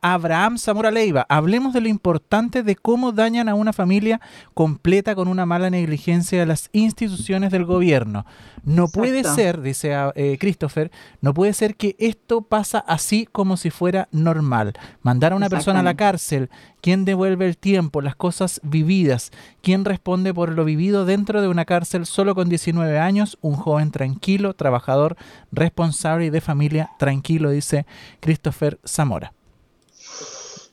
Abraham 0.00 0.58
Zamora 0.58 0.90
Leiva, 0.90 1.26
hablemos 1.28 1.72
de 1.72 1.80
lo 1.80 1.88
importante 1.88 2.62
de 2.62 2.76
cómo 2.76 3.12
dañan 3.12 3.48
a 3.48 3.54
una 3.54 3.72
familia 3.72 4.20
completa 4.54 5.14
con 5.14 5.28
una 5.28 5.46
mala 5.46 5.70
negligencia 5.70 6.38
de 6.38 6.46
las 6.46 6.70
instituciones 6.72 7.50
del 7.50 7.64
gobierno. 7.64 8.24
No 8.64 8.88
puede 8.88 9.24
ser, 9.24 9.62
dice 9.62 9.92
eh, 10.14 10.36
Christopher, 10.38 10.90
no 11.20 11.32
puede 11.34 11.52
ser 11.52 11.74
que 11.74 11.96
esto 11.98 12.42
pasa 12.42 12.78
así 12.78 13.26
como 13.30 13.56
si 13.56 13.70
fuera 13.70 14.08
normal. 14.12 14.74
Mandar 15.02 15.32
a 15.32 15.36
una 15.36 15.48
persona 15.48 15.80
a 15.80 15.82
la 15.82 15.94
cárcel, 15.94 16.50
¿quién 16.80 17.04
devuelve 17.04 17.46
el 17.46 17.56
tiempo, 17.56 18.02
las 18.02 18.14
cosas 18.14 18.60
vividas? 18.62 19.30
¿Quién 19.62 19.84
responde 19.84 20.34
por 20.34 20.50
lo 20.50 20.64
vivido 20.64 21.04
dentro 21.04 21.40
de 21.40 21.48
una 21.48 21.64
cárcel 21.64 22.06
solo 22.06 22.34
con 22.34 22.48
19 22.48 22.98
años? 22.98 23.38
Un 23.40 23.54
joven 23.54 23.90
tranquilo, 23.90 24.07
trabajador, 24.56 25.16
responsable 25.52 26.26
y 26.26 26.30
de 26.30 26.40
familia 26.40 26.90
tranquilo, 26.98 27.50
dice 27.50 27.86
Christopher 28.20 28.78
Zamora. 28.86 29.32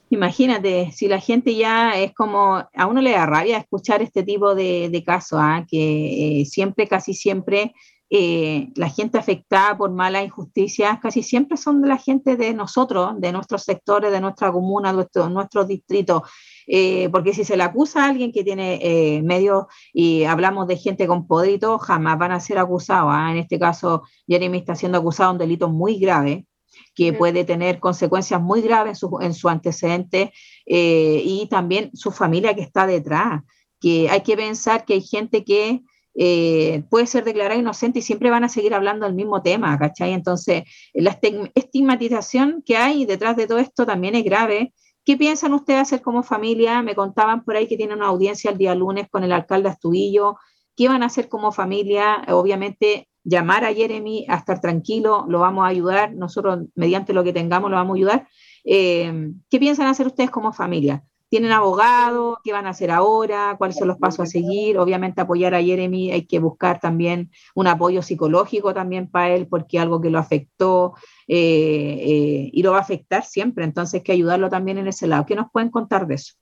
Imagínate, 0.10 0.92
si 0.92 1.08
la 1.08 1.20
gente 1.20 1.56
ya 1.56 1.98
es 2.00 2.14
como, 2.14 2.58
a 2.74 2.86
uno 2.86 3.02
le 3.02 3.12
da 3.12 3.26
rabia 3.26 3.58
escuchar 3.58 4.02
este 4.02 4.24
tipo 4.24 4.54
de, 4.54 5.04
casos, 5.06 5.40
¿ah? 5.42 5.66
que 5.68 6.42
eh, 6.42 6.46
siempre, 6.46 6.88
casi 6.88 7.14
siempre, 7.14 7.74
eh, 8.10 8.70
la 8.76 8.90
gente 8.90 9.18
afectada 9.18 9.78
por 9.78 9.92
malas 9.92 10.26
injusticias, 10.26 11.00
casi 11.02 11.24
siempre 11.24 11.58
son 11.58 11.82
de 11.82 11.88
la 11.88 11.98
gente 11.98 12.36
de 12.36 12.54
nosotros, 12.54 13.14
de 13.20 13.32
nuestros 13.32 13.64
sectores, 13.64 14.12
de 14.12 14.22
nuestra 14.22 14.52
comuna, 14.52 14.90
de 14.90 14.96
nuestro, 14.96 15.30
nuestros 15.30 15.68
distritos. 15.68 16.24
Eh, 16.68 17.10
porque 17.12 17.34
si 17.34 17.44
se 17.44 17.58
le 17.58 17.64
acusa 17.64 18.04
a 18.04 18.10
alguien 18.10 18.32
que 18.32 18.44
tiene 18.44 19.22
medios 19.24 19.66
y 19.94 20.24
hablamos 20.24 20.68
de 20.68 20.78
gente 20.78 21.06
con 21.06 21.28
poder 21.28 21.46
jamás 21.80 22.18
van 22.18 22.32
a 22.32 22.40
ser 22.40 22.58
acusados. 22.58 23.12
¿ah? 23.14 23.32
En 23.32 23.38
este 23.38 23.60
caso, 23.60 24.04
Jeremy 24.28 24.58
está 24.60 24.76
siendo 24.76 24.98
acusado 24.98 25.30
de 25.30 25.34
un 25.34 25.40
delito 25.40 25.70
muy 25.70 26.00
grave, 26.00 26.46
que 26.94 27.14
puede 27.14 27.44
tener 27.44 27.80
consecuencias 27.80 28.42
muy 28.42 28.62
graves 28.62 29.02
en 29.22 29.34
su, 29.34 29.50
antecedente 29.50 30.34
eh, 30.66 31.22
y 31.24 31.48
también 31.48 31.92
su 31.94 32.12
familia 32.12 32.56
que 32.56 32.62
está 32.62 32.88
detrás, 32.88 33.44
que 33.80 34.10
hay 34.10 34.22
que 34.22 34.36
pensar 34.36 34.86
que 34.86 34.94
hay 34.94 35.02
gente 35.02 35.44
que 35.44 35.82
eh, 36.18 36.84
puede 36.90 37.08
ser 37.08 37.26
declarada 37.26 37.60
inocente 37.60 38.00
y 38.00 38.02
siempre 38.02 38.30
van 38.30 38.46
a 38.46 38.50
seguir 38.50 38.74
hablando 38.74 39.06
del 39.06 39.16
mismo 39.16 39.42
tema, 39.42 39.78
¿cachai? 39.78 40.14
Entonces, 40.14 40.64
la 40.94 41.20
estigmatización 41.56 42.64
que 42.66 42.78
hay 42.78 43.06
detrás 43.06 43.36
de 43.36 43.48
todo 43.48 43.58
esto 43.58 43.86
también 43.86 44.16
es 44.16 44.24
grave. 44.24 44.74
¿Qué 45.04 45.18
piensan 45.18 45.54
ustedes 45.54 45.82
hacer 45.82 46.02
como 46.02 46.24
familia? 46.24 46.82
Me 46.82 46.96
contaban 46.96 47.44
por 47.44 47.56
ahí 47.56 47.68
que 47.68 47.78
tienen 47.78 47.98
una 47.98 48.08
audiencia 48.08 48.52
el 48.52 48.58
día 48.58 48.74
lunes 48.74 49.08
con 49.10 49.24
el 49.24 49.32
alcalde 49.34 49.70
Astudillo. 49.70 50.38
¿Qué 50.76 50.88
van 50.88 51.04
a 51.04 51.08
hacer 51.08 51.30
como 51.30 51.52
familia? 51.52 52.24
Obviamente 52.30 53.08
llamar 53.24 53.66
a 53.66 53.74
Jeremy 53.74 54.26
a 54.30 54.38
estar 54.38 54.62
tranquilo, 54.62 55.26
lo 55.28 55.40
vamos 55.40 55.66
a 55.66 55.68
ayudar, 55.68 56.14
nosotros 56.14 56.60
mediante 56.76 57.14
lo 57.14 57.24
que 57.24 57.34
tengamos 57.34 57.70
lo 57.70 57.76
vamos 57.76 57.96
a 57.96 57.98
ayudar. 57.98 58.28
Eh, 58.64 59.32
¿Qué 59.50 59.60
piensan 59.60 59.88
hacer 59.88 60.08
ustedes 60.08 60.32
como 60.32 60.54
familia? 60.54 61.04
¿Tienen 61.30 61.52
abogado? 61.52 62.40
¿Qué 62.44 62.54
van 62.54 62.68
a 62.68 62.70
hacer 62.70 62.92
ahora? 62.92 63.56
¿Cuáles 63.58 63.78
son 63.78 63.88
los 63.88 63.98
pasos 63.98 64.22
a 64.22 64.26
seguir? 64.26 64.78
Obviamente 64.78 65.22
apoyar 65.22 65.56
a 65.56 65.62
Jeremy, 65.62 66.12
hay 66.12 66.26
que 66.26 66.40
buscar 66.40 66.80
también 66.80 67.32
un 67.56 67.68
apoyo 67.68 68.02
psicológico 68.02 68.74
también 68.74 69.10
para 69.10 69.34
él, 69.36 69.48
porque 69.48 69.80
algo 69.80 70.00
que 70.02 70.10
lo 70.10 70.20
afectó 70.20 70.94
eh, 71.28 71.98
eh, 72.00 72.50
y 72.54 72.64
lo 72.64 72.72
va 72.72 72.78
a 72.78 72.82
afectar 72.82 73.26
siempre, 73.26 73.66
entonces 73.66 73.96
hay 73.96 74.04
que 74.04 74.12
ayudarlo 74.12 74.50
también 74.50 74.78
en 74.78 74.88
ese 74.88 75.08
lado. 75.08 75.26
¿Qué 75.26 75.36
nos 75.36 75.52
pueden 75.52 75.72
contar 75.72 76.08
de 76.08 76.16
eso? 76.16 76.36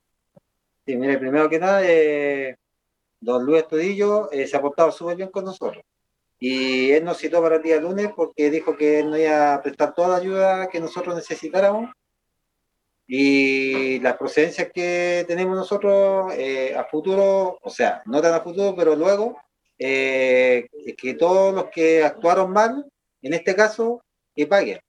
Sí, 0.85 0.97
mire, 0.97 1.17
primero 1.17 1.49
que 1.49 1.59
nada, 1.59 1.81
don 3.21 3.45
Luis 3.45 3.63
Estudillo 3.63 4.29
se 4.31 4.55
ha 4.55 4.61
portado 4.61 4.91
súper 4.91 5.15
bien 5.15 5.29
con 5.29 5.45
nosotros. 5.45 5.83
Y 6.45 6.91
él 6.91 7.05
nos 7.05 7.19
citó 7.19 7.41
para 7.41 7.55
el 7.55 7.63
día 7.63 7.79
lunes 7.79 8.11
porque 8.13 8.51
dijo 8.51 8.75
que 8.75 8.99
él 8.99 9.09
nos 9.09 9.19
iba 9.19 9.53
a 9.53 9.61
prestar 9.61 9.93
toda 9.93 10.09
la 10.09 10.15
ayuda 10.17 10.67
que 10.67 10.81
nosotros 10.81 11.15
necesitáramos. 11.15 11.89
Y 13.07 13.99
las 13.99 14.17
procedencias 14.17 14.71
que 14.73 15.25
tenemos 15.27 15.55
nosotros 15.55 16.33
eh, 16.35 16.73
a 16.75 16.85
futuro, 16.85 17.59
o 17.61 17.69
sea, 17.69 18.01
no 18.05 18.21
tan 18.21 18.33
a 18.33 18.41
futuro, 18.41 18.75
pero 18.75 18.95
luego, 18.95 19.37
eh, 19.77 20.67
que 20.97 21.13
todos 21.15 21.53
los 21.53 21.65
que 21.65 22.03
actuaron 22.03 22.51
mal, 22.51 22.85
en 23.21 23.33
este 23.33 23.55
caso, 23.55 24.01
que 24.35 24.47
paguen. 24.47 24.79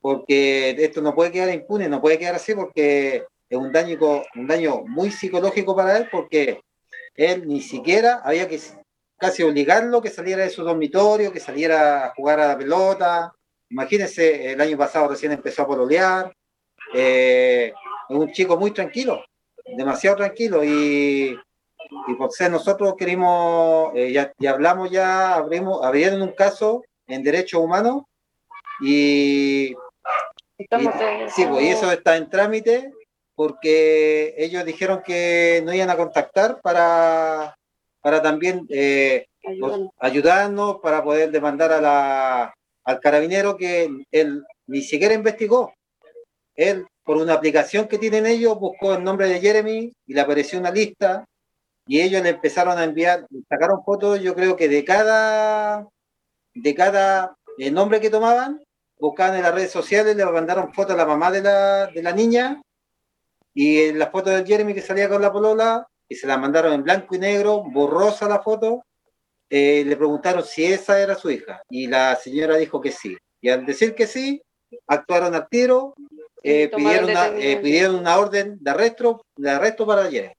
Porque 0.00 0.70
esto 0.78 1.00
no 1.00 1.14
puede 1.14 1.32
quedar 1.32 1.52
impune, 1.52 1.88
no 1.88 2.00
puede 2.00 2.18
quedar 2.18 2.34
así 2.34 2.54
porque 2.54 3.24
es 3.48 3.58
un 3.58 3.72
daño, 3.72 3.98
un 4.34 4.46
daño 4.46 4.82
muy 4.86 5.10
psicológico 5.10 5.74
para 5.74 5.96
él 5.96 6.08
porque 6.10 6.60
él 7.14 7.46
ni 7.46 7.60
siquiera 7.60 8.20
había 8.24 8.48
que 8.48 8.60
casi 9.18 9.42
obligarlo 9.42 10.02
que 10.02 10.10
saliera 10.10 10.42
de 10.42 10.50
su 10.50 10.62
dormitorio, 10.62 11.32
que 11.32 11.40
saliera 11.40 12.06
a 12.06 12.14
jugar 12.14 12.40
a 12.40 12.48
la 12.48 12.58
pelota. 12.58 13.32
Imagínense, 13.70 14.52
el 14.52 14.60
año 14.60 14.76
pasado 14.76 15.08
recién 15.08 15.32
empezó 15.32 15.62
a 15.62 15.66
pololear. 15.66 16.34
Eh, 16.94 17.72
es 18.08 18.16
un 18.16 18.32
chico 18.32 18.56
muy 18.56 18.70
tranquilo, 18.70 19.24
demasiado 19.76 20.16
tranquilo. 20.16 20.64
Y, 20.64 21.36
por 22.18 22.32
ser 22.32 22.50
nosotros 22.50 22.94
queremos, 22.96 23.92
eh, 23.94 24.12
ya, 24.12 24.32
hablamos 24.50 24.90
ya, 24.90 25.34
abrimos, 25.34 25.84
abrieron 25.84 26.22
un 26.22 26.32
caso 26.32 26.82
en 27.06 27.22
derechos 27.22 27.60
humanos 27.60 28.02
y, 28.80 29.74
sí, 30.58 31.46
pues, 31.46 31.62
y 31.62 31.68
eso 31.68 31.92
está 31.92 32.16
en 32.16 32.30
trámite 32.30 32.90
porque 33.34 34.34
ellos 34.38 34.64
dijeron 34.64 35.02
que 35.04 35.62
no 35.64 35.74
iban 35.74 35.90
a 35.90 35.96
contactar 35.96 36.60
para 36.62 37.54
para 38.04 38.20
también 38.20 38.66
eh, 38.68 39.28
ayudarnos 39.98 40.76
para 40.82 41.02
poder 41.02 41.30
demandar 41.30 41.72
a 41.72 41.80
la, 41.80 42.54
al 42.84 43.00
carabinero 43.00 43.56
que 43.56 43.88
él 44.12 44.44
ni 44.66 44.82
siquiera 44.82 45.14
investigó. 45.14 45.72
Él, 46.54 46.86
por 47.04 47.16
una 47.16 47.34
aplicación 47.34 47.88
que 47.88 47.98
tienen 47.98 48.26
ellos, 48.26 48.58
buscó 48.58 48.94
el 48.94 49.04
nombre 49.04 49.28
de 49.28 49.40
Jeremy 49.40 49.92
y 50.06 50.14
le 50.14 50.20
apareció 50.20 50.58
una 50.58 50.70
lista 50.70 51.24
y 51.86 52.00
ellos 52.00 52.22
le 52.22 52.30
empezaron 52.30 52.78
a 52.78 52.84
enviar, 52.84 53.26
sacaron 53.48 53.84
fotos, 53.84 54.20
yo 54.20 54.34
creo 54.34 54.56
que 54.56 54.68
de 54.68 54.84
cada, 54.84 55.86
de 56.54 56.74
cada 56.74 57.36
eh, 57.58 57.70
nombre 57.70 58.00
que 58.00 58.10
tomaban, 58.10 58.62
buscaban 58.98 59.36
en 59.36 59.42
las 59.42 59.54
redes 59.54 59.70
sociales, 59.70 60.16
le 60.16 60.24
mandaron 60.24 60.72
fotos 60.72 60.94
a 60.94 60.98
la 60.98 61.06
mamá 61.06 61.30
de 61.30 61.42
la, 61.42 61.86
de 61.88 62.02
la 62.02 62.12
niña 62.12 62.62
y 63.52 63.80
en 63.82 63.98
la 63.98 64.10
foto 64.10 64.30
de 64.30 64.44
Jeremy 64.44 64.74
que 64.74 64.80
salía 64.80 65.08
con 65.08 65.20
la 65.20 65.32
polola 65.32 65.86
y 66.08 66.14
se 66.14 66.26
la 66.26 66.38
mandaron 66.38 66.72
en 66.72 66.82
blanco 66.82 67.14
y 67.14 67.18
negro, 67.18 67.62
borrosa 67.62 68.28
la 68.28 68.42
foto, 68.42 68.84
eh, 69.50 69.84
le 69.86 69.96
preguntaron 69.96 70.42
si 70.44 70.64
esa 70.64 71.00
era 71.00 71.14
su 71.14 71.30
hija 71.30 71.62
y 71.68 71.86
la 71.86 72.16
señora 72.16 72.56
dijo 72.56 72.80
que 72.80 72.90
sí. 72.90 73.16
Y 73.40 73.50
al 73.50 73.66
decir 73.66 73.94
que 73.94 74.06
sí, 74.06 74.42
actuaron 74.86 75.34
al 75.34 75.48
tiro, 75.48 75.94
eh, 76.44 76.68
pidieron, 76.68 77.10
una, 77.10 77.26
eh, 77.38 77.56
pidieron 77.56 77.94
una 77.94 78.18
orden 78.18 78.58
de 78.60 78.70
arresto, 78.70 79.24
de 79.34 79.50
arresto 79.50 79.86
para 79.86 80.04
ayer. 80.04 80.36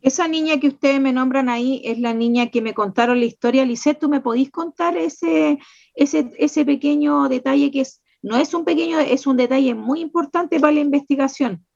Esa 0.00 0.26
niña 0.26 0.58
que 0.58 0.68
ustedes 0.68 0.98
me 0.98 1.12
nombran 1.12 1.50
ahí 1.50 1.82
es 1.84 1.98
la 1.98 2.14
niña 2.14 2.50
que 2.50 2.62
me 2.62 2.72
contaron 2.72 3.20
la 3.20 3.26
historia. 3.26 3.66
Lisette, 3.66 3.98
¿tú 3.98 4.08
me 4.08 4.22
podís 4.22 4.50
contar 4.50 4.96
ese, 4.96 5.58
ese, 5.94 6.30
ese 6.38 6.64
pequeño 6.64 7.28
detalle 7.28 7.70
que 7.70 7.82
es, 7.82 8.02
no 8.22 8.38
es 8.38 8.54
un 8.54 8.64
pequeño, 8.64 8.98
es 8.98 9.26
un 9.26 9.36
detalle 9.36 9.74
muy 9.74 10.00
importante 10.00 10.58
para 10.58 10.72
la 10.72 10.80
investigación? 10.80 11.66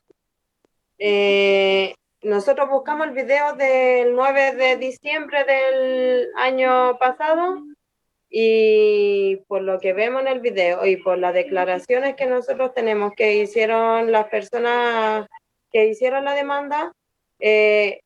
Eh, 0.98 1.94
nosotros 2.22 2.70
buscamos 2.70 3.08
el 3.08 3.12
video 3.12 3.54
del 3.56 4.14
9 4.14 4.54
de 4.54 4.76
diciembre 4.78 5.44
del 5.44 6.28
año 6.36 6.96
pasado 6.98 7.62
y 8.34 9.36
por 9.46 9.60
lo 9.60 9.78
que 9.78 9.92
vemos 9.92 10.22
en 10.22 10.28
el 10.28 10.40
video 10.40 10.86
y 10.86 10.96
por 10.96 11.18
las 11.18 11.34
declaraciones 11.34 12.16
que 12.16 12.24
nosotros 12.24 12.72
tenemos 12.72 13.12
que 13.14 13.36
hicieron 13.36 14.10
las 14.10 14.28
personas 14.28 15.28
que 15.70 15.86
hicieron 15.86 16.24
la 16.24 16.34
demanda, 16.34 16.92
eh, 17.38 18.00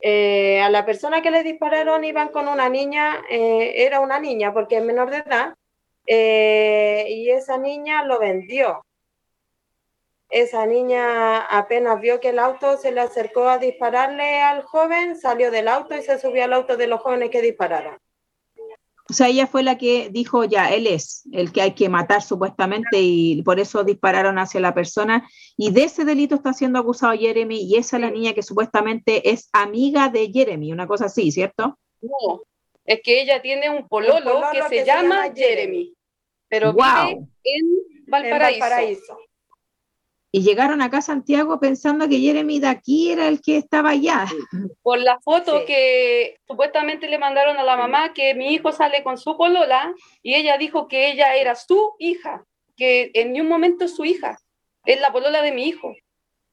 eh, 0.00 0.60
a 0.62 0.70
la 0.70 0.86
persona 0.86 1.20
que 1.20 1.30
le 1.30 1.42
dispararon 1.42 2.04
iban 2.04 2.28
con 2.28 2.48
una 2.48 2.70
niña, 2.70 3.22
eh, 3.30 3.84
era 3.84 4.00
una 4.00 4.18
niña 4.18 4.54
porque 4.54 4.78
es 4.78 4.84
menor 4.84 5.10
de 5.10 5.18
edad, 5.18 5.54
y 6.06 7.30
esa 7.30 7.58
niña 7.58 8.04
lo 8.04 8.18
vendió 8.18 8.82
esa 10.30 10.66
niña 10.66 11.40
apenas 11.40 12.00
vio 12.00 12.20
que 12.20 12.30
el 12.30 12.38
auto 12.38 12.76
se 12.76 12.92
le 12.92 13.00
acercó 13.00 13.48
a 13.48 13.58
dispararle 13.58 14.40
al 14.40 14.62
joven, 14.62 15.16
salió 15.16 15.50
del 15.50 15.68
auto 15.68 15.96
y 15.96 16.02
se 16.02 16.18
subió 16.18 16.44
al 16.44 16.52
auto 16.52 16.76
de 16.76 16.86
los 16.86 17.00
jóvenes 17.00 17.30
que 17.30 17.40
dispararon. 17.40 17.98
O 19.10 19.14
sea, 19.14 19.28
ella 19.28 19.46
fue 19.46 19.62
la 19.62 19.78
que 19.78 20.10
dijo, 20.10 20.44
ya, 20.44 20.68
él 20.68 20.86
es 20.86 21.22
el 21.32 21.50
que 21.50 21.62
hay 21.62 21.74
que 21.74 21.88
matar 21.88 22.22
supuestamente 22.22 23.00
y 23.00 23.42
por 23.42 23.58
eso 23.58 23.82
dispararon 23.82 24.38
hacia 24.38 24.60
la 24.60 24.74
persona. 24.74 25.26
Y 25.56 25.70
de 25.70 25.84
ese 25.84 26.04
delito 26.04 26.34
está 26.34 26.52
siendo 26.52 26.78
acusado 26.78 27.16
Jeremy 27.16 27.62
y 27.62 27.76
esa 27.76 27.96
es 27.96 28.02
la 28.02 28.10
niña 28.10 28.34
que 28.34 28.42
supuestamente 28.42 29.30
es 29.30 29.48
amiga 29.54 30.10
de 30.10 30.30
Jeremy, 30.30 30.72
una 30.72 30.86
cosa 30.86 31.06
así, 31.06 31.32
¿cierto? 31.32 31.78
No, 32.02 32.42
es 32.84 33.00
que 33.02 33.22
ella 33.22 33.40
tiene 33.40 33.70
un 33.70 33.88
pololo, 33.88 34.42
que, 34.52 34.62
se, 34.68 34.84
llama 34.84 35.32
Jeremy, 35.34 35.94
pero 36.48 36.74
vive 36.74 37.26
en 37.44 38.06
Valparaíso. 38.06 39.18
Y 40.38 40.42
llegaron 40.42 40.82
acá 40.82 40.98
a 40.98 41.02
Santiago 41.02 41.58
pensando 41.58 42.08
que 42.08 42.20
Jeremy 42.20 42.60
de 42.60 42.68
aquí 42.68 43.10
era 43.10 43.26
el 43.26 43.40
que 43.40 43.56
estaba 43.56 43.90
allá. 43.90 44.24
Por 44.84 45.00
la 45.00 45.18
foto 45.18 45.64
que 45.66 46.38
supuestamente 46.46 47.08
le 47.08 47.18
mandaron 47.18 47.56
a 47.56 47.64
la 47.64 47.76
mamá 47.76 48.12
que 48.12 48.36
mi 48.36 48.54
hijo 48.54 48.70
sale 48.70 49.02
con 49.02 49.18
su 49.18 49.36
polola 49.36 49.92
y 50.22 50.36
ella 50.36 50.56
dijo 50.56 50.86
que 50.86 51.10
ella 51.10 51.34
era 51.34 51.56
su 51.56 51.94
hija, 51.98 52.44
que 52.76 53.10
en 53.14 53.32
ningún 53.32 53.48
momento 53.48 53.86
es 53.86 53.96
su 53.96 54.04
hija, 54.04 54.38
es 54.84 55.00
la 55.00 55.10
polola 55.10 55.42
de 55.42 55.50
mi 55.50 55.64
hijo. 55.64 55.92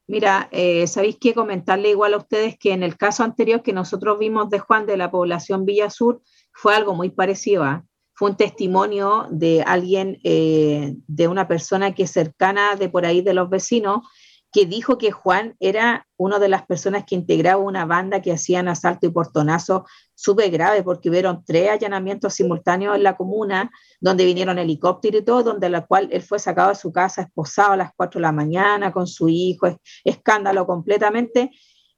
Mira, 0.08 0.50
eh, 0.52 0.88
¿sabéis 0.88 1.18
qué? 1.22 1.36
Comentarle 1.36 1.90
igual 1.92 2.16
a 2.16 2.18
ustedes 2.18 2.58
que 2.58 2.72
en 2.72 2.82
el 2.82 2.98
caso 2.98 3.24
anterior 3.24 3.62
que 3.62 3.72
nosotros 3.72 4.18
vimos 4.18 4.50
de 4.50 4.58
Juan 4.58 4.88
de 4.88 4.98
la 4.98 5.12
población 5.12 5.64
Villa 5.64 5.92
Sur 5.92 6.24
fue 6.52 6.74
algo 6.74 6.96
muy 6.96 7.12
parecido. 7.12 7.64
a 7.64 7.70
¿ah? 7.70 7.86
Fue 8.16 8.30
un 8.30 8.38
testimonio 8.38 9.28
de 9.30 9.62
alguien, 9.62 10.20
eh, 10.24 10.96
de 11.08 11.28
una 11.28 11.48
persona 11.48 11.94
que 11.94 12.04
es 12.04 12.12
cercana 12.12 12.76
de 12.76 12.90
por 12.90 13.06
ahí 13.06 13.22
de 13.22 13.34
los 13.34 13.50
vecinos, 13.50 14.02
que 14.54 14.66
dijo 14.66 14.98
que 14.98 15.12
Juan 15.12 15.58
era 15.60 16.08
una 16.16 16.40
de 16.40 16.48
las 16.48 16.66
personas 16.66 17.04
que 17.06 17.16
integraba 17.16 17.62
una 17.62 17.86
banda 17.86 18.22
que 18.22 18.32
hacían 18.32 18.70
asalto 18.70 19.06
y 19.06 19.10
portonazo 19.10 19.86
súper 20.14 20.50
grave, 20.50 20.82
porque 20.82 21.10
hubieron 21.10 21.44
tres 21.44 21.72
allanamientos 21.72 22.36
simultáneos 22.36 22.96
en 22.96 23.04
la 23.04 23.18
comuna, 23.18 23.70
donde 24.00 24.24
vinieron 24.24 24.58
helicópteros 24.58 25.22
y 25.22 25.26
todo, 25.26 25.44
donde 25.44 25.70
la 25.70 25.86
cual 25.86 26.08
él 26.10 26.22
fue 26.22 26.40
sacado 26.40 26.70
de 26.70 26.76
su 26.76 26.94
casa, 26.94 27.24
esposado 27.24 27.74
a 27.74 27.78
las 27.78 27.92
4 27.98 28.20
de 28.20 28.22
la 28.22 28.32
mañana 28.32 28.94
con 28.94 29.08
su 29.08 29.28
hijo, 29.28 29.78
escándalo 30.06 30.66
completamente. 30.66 31.52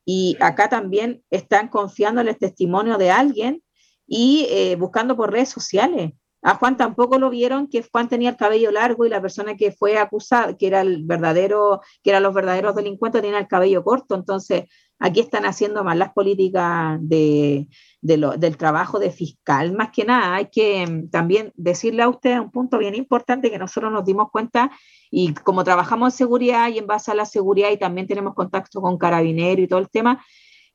Y 0.03 0.35
acá 0.39 0.67
también 0.67 1.23
están 1.29 1.67
confiando 1.67 2.21
en 2.21 2.29
el 2.29 2.39
testimonio 2.39 2.97
de 2.97 3.11
alguien 3.11 3.61
y 4.07 4.47
eh, 4.49 4.75
buscando 4.77 5.15
por 5.15 5.31
redes 5.31 5.49
sociales. 5.49 6.13
A 6.43 6.55
Juan 6.55 6.77
tampoco 6.77 7.17
lo 7.17 7.29
vieron 7.29 7.67
que 7.67 7.83
Juan 7.83 8.07
tenía 8.07 8.29
el 8.29 8.37
cabello 8.37 8.71
largo 8.71 9.05
y 9.05 9.09
la 9.09 9.21
persona 9.21 9.57
que 9.57 9.71
fue 9.71 9.97
acusada, 9.97 10.55
que 10.55 10.67
era 10.67 10.81
el 10.81 11.03
verdadero, 11.03 11.81
que 12.03 12.11
eran 12.11 12.23
los 12.23 12.33
verdaderos 12.33 12.75
delincuentes, 12.75 13.21
tenía 13.21 13.39
el 13.39 13.47
cabello 13.47 13.83
corto. 13.83 14.15
Entonces, 14.15 14.65
aquí 14.99 15.19
están 15.19 15.45
haciendo 15.45 15.83
mal 15.83 15.99
las 15.99 16.13
políticas 16.13 16.99
de, 17.01 17.67
del 18.01 18.57
trabajo 18.57 18.99
de 18.99 19.11
fiscal. 19.11 19.73
Más 19.73 19.89
que 19.91 20.05
nada, 20.05 20.35
hay 20.35 20.47
que 20.51 20.85
mm, 20.85 21.09
también 21.09 21.51
decirle 21.55 22.03
a 22.03 22.09
ustedes 22.09 22.39
un 22.39 22.51
punto 22.51 22.77
bien 22.77 22.95
importante 22.95 23.51
que 23.51 23.59
nosotros 23.59 23.91
nos 23.91 24.05
dimos 24.05 24.29
cuenta 24.31 24.71
y 25.09 25.33
como 25.33 25.63
trabajamos 25.63 26.13
en 26.13 26.17
seguridad 26.17 26.69
y 26.69 26.77
en 26.77 26.87
base 26.87 27.11
a 27.11 27.15
la 27.15 27.25
seguridad 27.25 27.71
y 27.71 27.77
también 27.77 28.07
tenemos 28.07 28.35
contacto 28.35 28.81
con 28.81 28.97
carabineros 28.97 29.63
y 29.65 29.67
todo 29.67 29.79
el 29.79 29.89
tema, 29.89 30.23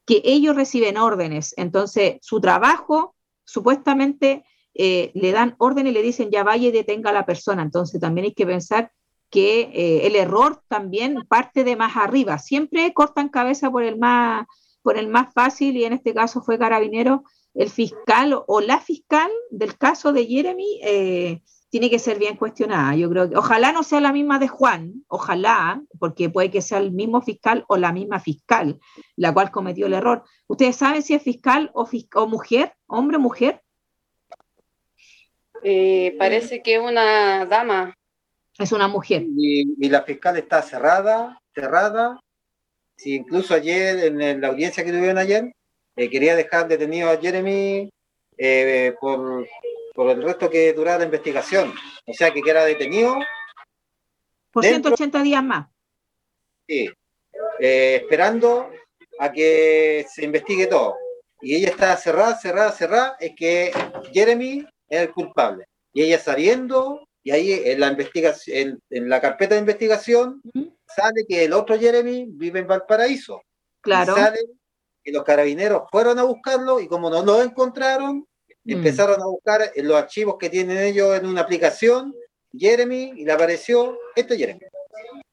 que 0.04 0.20
ellos 0.24 0.56
reciben 0.56 0.96
órdenes. 0.96 1.54
Entonces, 1.56 2.16
su 2.20 2.40
trabajo 2.40 3.14
supuestamente 3.52 4.44
eh, 4.74 5.10
le 5.14 5.32
dan 5.32 5.54
orden 5.58 5.86
y 5.86 5.90
le 5.90 6.02
dicen 6.02 6.30
ya 6.30 6.42
vaya 6.42 6.68
y 6.68 6.72
detenga 6.72 7.10
a 7.10 7.12
la 7.12 7.26
persona. 7.26 7.62
Entonces 7.62 8.00
también 8.00 8.24
hay 8.24 8.32
que 8.32 8.46
pensar 8.46 8.90
que 9.30 9.70
eh, 9.74 10.06
el 10.06 10.16
error 10.16 10.62
también 10.68 11.26
parte 11.28 11.62
de 11.62 11.76
más 11.76 11.96
arriba. 11.96 12.38
Siempre 12.38 12.92
cortan 12.94 13.28
cabeza 13.28 13.70
por 13.70 13.82
el 13.82 13.98
más, 13.98 14.46
por 14.82 14.96
el 14.96 15.08
más 15.08 15.32
fácil 15.34 15.76
y 15.76 15.84
en 15.84 15.92
este 15.92 16.14
caso 16.14 16.42
fue 16.42 16.58
Carabinero. 16.58 17.24
El 17.54 17.68
fiscal 17.68 18.42
o 18.46 18.60
la 18.62 18.80
fiscal 18.80 19.30
del 19.50 19.76
caso 19.76 20.14
de 20.14 20.24
Jeremy 20.26 20.80
eh, 20.82 21.42
tiene 21.72 21.88
que 21.88 21.98
ser 21.98 22.18
bien 22.18 22.36
cuestionada. 22.36 22.94
Yo 22.96 23.08
creo 23.08 23.30
que 23.30 23.36
ojalá 23.36 23.72
no 23.72 23.82
sea 23.82 23.98
la 23.98 24.12
misma 24.12 24.38
de 24.38 24.46
Juan, 24.46 24.92
ojalá, 25.08 25.82
porque 25.98 26.28
puede 26.28 26.50
que 26.50 26.60
sea 26.60 26.76
el 26.76 26.92
mismo 26.92 27.22
fiscal 27.22 27.64
o 27.66 27.78
la 27.78 27.92
misma 27.92 28.20
fiscal, 28.20 28.78
la 29.16 29.32
cual 29.32 29.50
cometió 29.50 29.86
el 29.86 29.94
error. 29.94 30.22
¿Ustedes 30.48 30.76
saben 30.76 31.02
si 31.02 31.14
es 31.14 31.22
fiscal 31.22 31.70
o, 31.72 31.88
o 32.14 32.26
mujer, 32.26 32.74
hombre 32.86 33.16
o 33.16 33.20
mujer? 33.20 33.62
Eh, 35.62 36.14
parece 36.18 36.62
que 36.62 36.74
es 36.74 36.80
una 36.80 37.46
dama. 37.46 37.96
Es 38.58 38.70
una 38.72 38.86
mujer. 38.86 39.24
Y, 39.34 39.88
la 39.88 40.02
fiscal 40.02 40.36
está 40.36 40.60
cerrada, 40.60 41.40
cerrada. 41.54 42.20
Si 42.98 43.14
incluso 43.14 43.54
ayer, 43.54 44.20
en 44.20 44.42
la 44.42 44.48
audiencia 44.48 44.84
que 44.84 44.92
tuvieron 44.92 45.16
ayer, 45.16 45.50
eh, 45.96 46.10
quería 46.10 46.36
dejar 46.36 46.68
detenido 46.68 47.08
a 47.08 47.16
Jeremy 47.16 47.88
eh, 48.36 48.94
por 49.00 49.46
por 49.94 50.10
el 50.10 50.22
resto 50.22 50.50
que 50.50 50.72
durara 50.72 50.98
la 50.98 51.04
investigación. 51.04 51.72
O 52.06 52.12
sea, 52.12 52.32
que 52.32 52.42
queda 52.42 52.64
detenido. 52.64 53.16
Por 54.50 54.64
180 54.64 55.22
días 55.22 55.42
más. 55.42 55.68
Sí, 56.66 56.88
eh, 57.58 58.00
esperando 58.02 58.70
a 59.18 59.32
que 59.32 60.06
se 60.08 60.24
investigue 60.24 60.66
todo. 60.66 60.96
Y 61.40 61.56
ella 61.56 61.68
está 61.70 61.96
cerrada, 61.96 62.36
cerrada, 62.36 62.72
cerrada, 62.72 63.16
es 63.18 63.32
que 63.36 63.72
Jeremy 64.12 64.66
es 64.88 65.00
el 65.00 65.12
culpable. 65.12 65.66
Y 65.92 66.02
ella 66.02 66.18
sabiendo, 66.18 67.06
y 67.22 67.32
ahí 67.32 67.52
en 67.52 67.80
la 67.80 67.88
investigación, 67.88 68.80
en, 68.90 69.08
la 69.08 69.20
carpeta 69.20 69.54
de 69.54 69.60
investigación, 69.60 70.40
sale 70.86 71.24
que 71.28 71.44
el 71.44 71.52
otro 71.52 71.78
Jeremy 71.78 72.26
vive 72.30 72.60
en 72.60 72.66
Valparaíso. 72.66 73.42
Claro. 73.80 74.14
sale 74.14 74.38
que 75.02 75.10
los 75.10 75.24
carabineros 75.24 75.82
fueron 75.90 76.20
a 76.20 76.22
buscarlo 76.22 76.78
y 76.78 76.86
como 76.86 77.10
no 77.10 77.24
lo 77.24 77.42
encontraron, 77.42 78.24
Mm. 78.64 78.72
Empezaron 78.72 79.20
a 79.20 79.26
buscar 79.26 79.72
los 79.76 79.96
archivos 79.96 80.36
que 80.38 80.50
tienen 80.50 80.78
ellos 80.78 81.16
en 81.16 81.26
una 81.26 81.40
aplicación, 81.40 82.14
Jeremy, 82.52 83.12
y 83.16 83.24
le 83.24 83.32
apareció 83.32 83.98
este 84.14 84.36
Jeremy. 84.36 84.60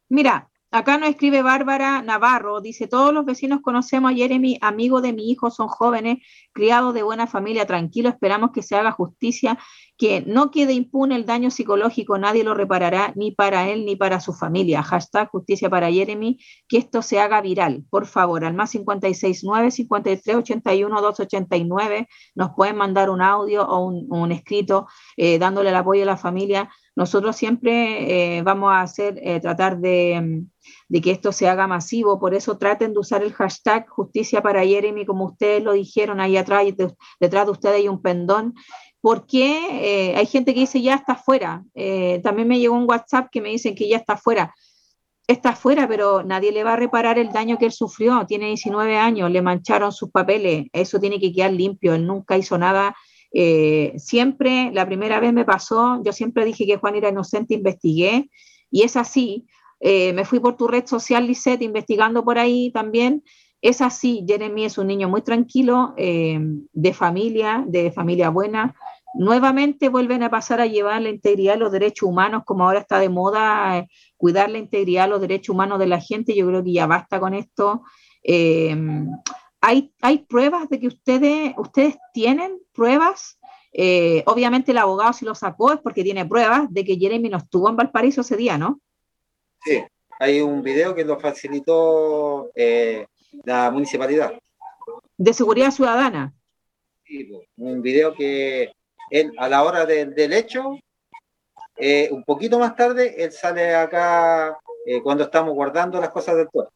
Mira, 0.10 0.49
Acá 0.72 1.00
nos 1.00 1.10
escribe 1.10 1.42
Bárbara 1.42 2.04
Navarro, 2.04 2.62
dice, 2.62 2.88
todos 2.88 3.12
los 3.12 3.26
vecinos 3.26 3.62
conocemos 3.64 4.12
a 4.12 4.14
Jeremy, 4.14 4.60
amigo 4.62 5.02
de 5.02 5.14
mi 5.14 5.32
hijo, 5.32 5.50
son 5.50 5.68
jóvenes, 5.68 6.20
criados 6.54 6.94
de 6.94 7.02
buena 7.02 7.26
familia, 7.26 7.66
tranquilo, 7.66 8.08
esperamos 8.10 8.52
que 8.52 8.62
se 8.62 8.76
haga 8.76 8.92
justicia, 8.92 9.58
que 9.98 10.22
no 10.22 10.52
quede 10.52 10.74
impune 10.74 11.16
el 11.16 11.26
daño 11.26 11.50
psicológico, 11.50 12.20
nadie 12.20 12.44
lo 12.44 12.54
reparará, 12.54 13.14
ni 13.16 13.32
para 13.32 13.68
él 13.68 13.84
ni 13.84 13.96
para 13.96 14.20
su 14.20 14.32
familia. 14.32 14.84
Hashtag 14.84 15.28
justicia 15.30 15.72
para 15.72 15.92
Jeremy, 15.92 16.38
que 16.68 16.78
esto 16.78 17.02
se 17.02 17.20
haga 17.20 17.42
viral, 17.42 17.84
por 17.90 18.06
favor, 18.06 18.46
al 18.46 18.54
más 18.54 18.70
569 18.70 19.72
53 19.72 20.36
81 20.36 21.02
289 21.02 22.08
nos 22.36 22.52
pueden 22.56 22.76
mandar 22.76 23.10
un 23.10 23.24
audio 23.24 23.68
o 23.68 23.88
un, 23.88 24.32
escrito 24.32 24.88
eh, 25.18 25.40
dándole 25.40 25.70
el 25.70 25.76
apoyo 25.76 26.04
a 26.04 26.06
la 26.06 26.18
familia 26.18 26.70
nosotros 26.96 27.36
siempre 27.36 28.38
eh, 28.38 28.42
vamos 28.42 28.72
a 28.72 28.82
hacer, 28.82 29.20
eh, 29.22 29.40
tratar 29.40 29.80
de, 29.80 30.44
que 31.02 31.12
esto 31.12 31.32
se 31.32 31.48
haga 31.48 31.68
masivo, 31.68 32.20
por 32.20 32.34
eso 32.34 32.58
traten 32.58 32.94
de 32.94 33.00
usar 33.00 33.24
el 33.24 33.34
hashtag 33.34 33.88
justicia 33.88 34.42
para 34.42 34.66
Jeremy, 34.66 35.06
como 35.06 35.26
ustedes 35.26 35.64
lo 35.64 35.74
dijeron 35.74 36.20
ahí 36.20 36.38
atrás, 36.38 36.66
detrás 37.20 37.46
de 37.46 37.52
ustedes 37.52 37.76
hay 37.78 37.88
un 37.88 38.02
pendón, 38.02 38.54
porque 39.02 40.12
eh, 40.12 40.16
hay 40.16 40.26
gente 40.26 40.54
que 40.54 40.62
dice 40.62 40.82
ya 40.82 40.96
está 40.96 41.16
fuera. 41.16 41.64
también 42.22 42.48
me 42.48 42.60
llegó 42.60 42.76
un 42.76 42.90
WhatsApp 42.90 43.30
que 43.32 43.42
me 43.42 43.50
dicen 43.50 43.76
que 43.76 43.88
ya 43.88 43.98
está 43.98 44.18
fuera. 44.18 44.54
Está 45.26 45.56
fuera, 45.56 45.88
pero 45.88 46.24
nadie 46.24 46.52
le 46.52 46.64
va 46.64 46.74
a 46.74 46.76
reparar 46.76 47.20
el 47.20 47.32
daño 47.32 47.60
que 47.60 47.66
él 47.66 47.72
sufrió. 47.72 48.26
Tiene 48.26 48.48
19 48.48 48.98
años, 48.98 49.30
le 49.30 49.44
mancharon 49.44 49.92
sus 49.92 50.10
papeles, 50.10 50.66
eso 50.74 51.00
tiene 51.00 51.20
que 51.20 51.32
quedar 51.32 51.54
limpio. 51.54 51.94
Él 51.94 52.08
nunca 52.08 52.36
hizo 52.36 52.58
nada 52.58 52.96
eh, 53.32 53.94
siempre, 53.98 54.72
la 54.74 54.86
primera 54.86 55.20
vez 55.20 55.34
me 55.34 55.46
pasó, 55.46 56.02
yo 56.04 56.12
siempre 56.12 56.46
dije 56.46 56.66
que 56.66 56.78
Juan 56.78 56.96
era 56.96 57.10
inocente, 57.10 57.54
investigué, 57.54 58.30
y 58.72 58.84
es 58.84 58.96
así. 58.96 59.48
Eh, 59.80 60.14
me 60.14 60.26
fui 60.26 60.40
por 60.40 60.58
tu 60.58 60.68
red 60.68 60.86
social, 60.86 61.26
Lisette, 61.26 61.62
investigando 61.62 62.24
por 62.24 62.38
ahí 62.38 62.72
también. 62.72 63.24
Es 63.62 63.82
así, 63.82 64.26
Jeremy 64.28 64.66
es 64.66 64.78
un 64.78 64.88
niño 64.88 65.10
muy 65.10 65.22
tranquilo, 65.22 65.94
eh, 65.98 66.40
de 66.72 66.94
familia, 66.94 67.64
de 67.68 67.92
familia 67.92 68.30
buena. 68.30 68.76
Nuevamente 69.16 69.90
vuelven 69.90 70.24
a 70.24 70.30
pasar 70.30 70.62
a 70.62 70.68
llevar 70.68 71.02
la 71.02 71.10
integridad 71.10 71.54
de 71.54 71.60
los 71.60 71.72
derechos 71.72 72.08
humanos, 72.08 72.44
como 72.46 72.66
ahora 72.66 72.80
está 72.80 73.00
de 73.00 73.10
moda, 73.10 73.88
cuidar 74.18 74.50
la 74.50 74.60
integridad 74.60 75.06
de 75.06 75.10
los 75.10 75.22
derechos 75.22 75.54
humanos 75.54 75.80
de 75.80 75.88
la 75.88 76.00
gente. 76.00 76.36
Yo 76.36 76.48
creo 76.48 76.64
que 76.64 76.74
ya 76.74 76.88
basta 76.88 77.20
con 77.20 77.34
esto. 77.34 77.82
¿Hay, 79.62 79.94
hay 80.02 80.20
pruebas 80.20 80.70
de 80.70 80.80
que 80.80 80.88
ustedes, 80.88 81.54
ustedes 81.58 81.98
tienen 82.14 82.60
pruebas? 82.74 83.40
Eh, 83.72 84.24
obviamente 84.26 84.72
el 84.72 84.78
abogado 84.78 85.14
si 85.14 85.26
lo 85.26 85.36
sacó 85.36 85.74
es 85.74 85.80
porque 85.80 86.04
tiene 86.04 86.26
pruebas 86.26 86.72
de 86.74 86.84
que 86.84 86.98
Jeremy 86.98 87.30
no 87.30 87.38
estuvo 87.38 87.70
en 87.70 87.76
Valparaíso 87.76 88.22
ese 88.22 88.38
día, 88.38 88.58
¿no? 88.58 88.80
Sí, 89.64 89.84
hay 90.20 90.42
un 90.42 90.64
video 90.64 90.96
que 90.96 91.04
lo 91.04 91.20
facilitó 91.20 92.52
eh, 92.56 93.06
la 93.44 93.70
municipalidad. 93.70 94.34
De 95.18 95.34
seguridad 95.34 95.72
ciudadana. 95.72 96.34
Sí, 97.06 97.30
un 97.58 97.82
video 97.82 98.14
que 98.14 98.72
él, 99.12 99.34
a 99.38 99.50
la 99.50 99.64
hora 99.64 99.86
del 99.86 100.34
hecho, 100.34 100.78
eh, 101.76 102.08
un 102.12 102.24
poquito 102.24 102.58
más 102.60 102.76
tarde, 102.76 103.24
él 103.24 103.32
sale 103.32 103.76
acá 103.76 104.58
cuando 105.04 105.26
estamos 105.26 105.54
guardando 105.54 106.00
las 106.00 106.10
cosas 106.10 106.38
del 106.38 106.48
pueblo. 106.48 106.72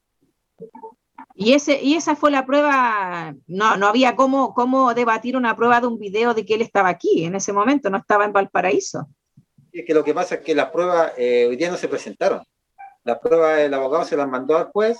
Y, 1.36 1.54
ese, 1.54 1.82
y 1.82 1.96
esa 1.96 2.16
fue 2.16 2.30
la 2.30 2.46
prueba, 2.46 3.34
no, 3.48 3.76
no 3.78 3.88
había 3.88 4.16
cómo, 4.16 4.54
cómo 4.54 4.94
debatir 4.94 5.36
una 5.36 5.56
prueba 5.56 5.82
de 5.82 5.88
un 5.88 5.98
video 5.98 6.34
de 6.34 6.46
que 6.46 6.54
él 6.54 6.62
estaba 6.62 6.90
aquí 6.90 7.26
en 7.26 7.36
ese 7.36 7.52
momento, 7.52 7.90
no 7.90 7.98
estaba 7.98 8.26
en 8.26 8.34
Valparaíso. 8.34 9.08
Es 9.72 9.86
que 9.86 9.94
lo 9.94 10.04
que 10.04 10.14
pasa 10.14 10.36
es 10.36 10.42
que 10.42 10.54
las 10.54 10.70
pruebas 10.70 11.14
eh, 11.18 11.48
hoy 11.50 11.56
día 11.56 11.72
no 11.72 11.78
se 11.78 11.88
presentaron. 11.88 12.44
Las 13.04 13.18
pruebas 13.18 13.60
el 13.60 13.74
abogado 13.74 14.06
se 14.06 14.16
las 14.16 14.28
mandó 14.28 14.56
al 14.56 14.66
juez, 14.66 15.00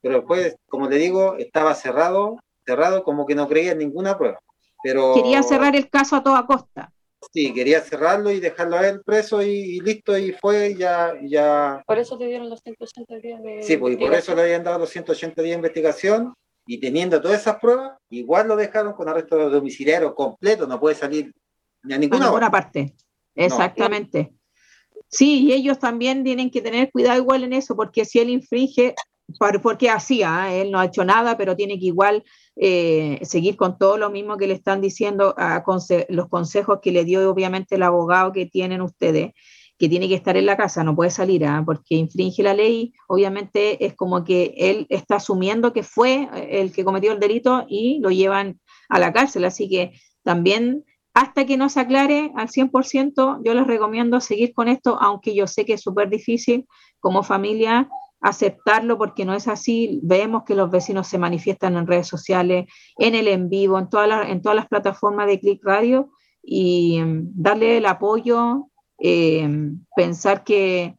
pero 0.00 0.16
el 0.16 0.22
juez, 0.22 0.56
como 0.68 0.88
le 0.88 0.96
digo, 0.96 1.36
estaba 1.36 1.74
cerrado, 1.74 2.38
cerrado 2.64 3.02
como 3.02 3.26
que 3.26 3.34
no 3.34 3.48
creía 3.48 3.72
en 3.72 3.78
ninguna 3.78 4.16
prueba. 4.16 4.38
Pero, 4.82 5.14
Quería 5.14 5.42
cerrar 5.42 5.74
el 5.74 5.90
caso 5.90 6.14
a 6.14 6.22
toda 6.22 6.46
costa. 6.46 6.92
Sí, 7.32 7.52
quería 7.52 7.80
cerrarlo 7.80 8.30
y 8.30 8.40
dejarlo 8.40 8.76
a 8.76 8.88
él 8.88 9.02
preso 9.04 9.42
y, 9.42 9.80
listo, 9.80 10.16
y 10.16 10.32
fue 10.32 10.74
ya, 10.74 11.12
ya... 11.22 11.82
Por 11.86 11.98
eso 11.98 12.16
te 12.16 12.26
dieron 12.26 12.48
los 12.48 12.60
180 12.60 13.16
días 13.16 13.42
de 13.42 13.62
Sí, 13.62 13.76
pues, 13.76 13.94
y 13.94 13.96
por 13.98 14.14
eso 14.14 14.34
le 14.34 14.42
habían 14.42 14.64
dado 14.64 14.78
los 14.78 14.90
180 14.90 15.42
días 15.42 15.52
de 15.52 15.56
investigación, 15.56 16.34
y 16.66 16.78
teniendo 16.78 17.20
todas 17.20 17.40
esas 17.40 17.56
pruebas, 17.60 17.96
igual 18.10 18.48
lo 18.48 18.56
dejaron 18.56 18.92
con 18.92 19.08
arresto 19.08 19.48
domiciliario 19.48 20.14
completo, 20.14 20.66
no 20.66 20.80
puede 20.80 20.96
salir 20.96 21.32
ni 21.82 21.94
a 21.94 21.98
ninguna, 21.98 22.28
a 22.28 22.50
parte. 22.50 22.94
Exactamente. 23.34 24.32
Sí, 25.08 25.44
y 25.44 25.52
ellos 25.52 25.78
también 25.78 26.24
tienen 26.24 26.50
que 26.50 26.60
tener 26.60 26.90
cuidado 26.90 27.18
igual 27.18 27.44
en 27.44 27.52
eso, 27.52 27.76
porque 27.76 28.04
si 28.04 28.18
él 28.18 28.30
infringe, 28.30 28.94
porque 29.62 29.90
hacía, 29.90 30.54
¿eh? 30.54 30.62
él 30.62 30.70
no 30.70 30.78
ha 30.78 30.86
hecho 30.86 31.04
nada, 31.04 31.36
pero 31.36 31.56
tiene 31.56 31.78
que 31.78 31.86
igual 31.86 32.24
eh, 32.56 33.18
seguir 33.22 33.56
con 33.56 33.78
todo 33.78 33.96
lo 33.96 34.10
mismo 34.10 34.36
que 34.36 34.46
le 34.46 34.54
están 34.54 34.80
diciendo, 34.80 35.34
a 35.36 35.64
los 36.08 36.28
consejos 36.28 36.78
que 36.80 36.92
le 36.92 37.04
dio 37.04 37.28
obviamente 37.30 37.74
el 37.74 37.82
abogado 37.82 38.32
que 38.32 38.46
tienen 38.46 38.80
ustedes, 38.82 39.32
que 39.78 39.88
tiene 39.88 40.08
que 40.08 40.14
estar 40.14 40.36
en 40.36 40.46
la 40.46 40.56
casa, 40.56 40.84
no 40.84 40.96
puede 40.96 41.10
salir, 41.10 41.44
¿ah? 41.44 41.62
porque 41.66 41.96
infringe 41.96 42.42
la 42.42 42.54
ley, 42.54 42.92
obviamente 43.08 43.84
es 43.84 43.94
como 43.94 44.24
que 44.24 44.54
él 44.56 44.86
está 44.88 45.16
asumiendo 45.16 45.72
que 45.72 45.82
fue 45.82 46.28
el 46.48 46.72
que 46.72 46.84
cometió 46.84 47.12
el 47.12 47.20
delito 47.20 47.66
y 47.68 48.00
lo 48.00 48.10
llevan 48.10 48.60
a 48.88 48.98
la 48.98 49.12
cárcel, 49.12 49.44
así 49.44 49.68
que 49.68 49.92
también 50.22 50.84
hasta 51.12 51.46
que 51.46 51.56
no 51.56 51.68
se 51.68 51.80
aclare 51.80 52.30
al 52.36 52.48
100%, 52.48 53.40
yo 53.44 53.54
les 53.54 53.66
recomiendo 53.66 54.20
seguir 54.20 54.52
con 54.52 54.68
esto, 54.68 54.98
aunque 55.00 55.34
yo 55.34 55.46
sé 55.46 55.64
que 55.64 55.74
es 55.74 55.80
súper 55.82 56.10
difícil 56.10 56.66
como 57.00 57.22
familia 57.22 57.88
aceptarlo 58.20 58.98
porque 58.98 59.24
no 59.24 59.34
es 59.34 59.48
así. 59.48 60.00
Vemos 60.02 60.44
que 60.44 60.54
los 60.54 60.70
vecinos 60.70 61.06
se 61.06 61.18
manifiestan 61.18 61.76
en 61.76 61.86
redes 61.86 62.08
sociales, 62.08 62.66
en 62.98 63.14
el 63.14 63.28
en 63.28 63.48
vivo, 63.48 63.78
en, 63.78 63.88
todas 63.88 64.28
en 64.28 64.42
todas 64.42 64.56
las 64.56 64.68
plataformas 64.68 65.26
de 65.26 65.40
Click 65.40 65.64
Radio 65.64 66.10
y 66.42 67.00
mm, 67.02 67.32
darle 67.34 67.76
el 67.78 67.86
apoyo, 67.86 68.68
eh, 68.98 69.48
pensar 69.94 70.44
que, 70.44 70.96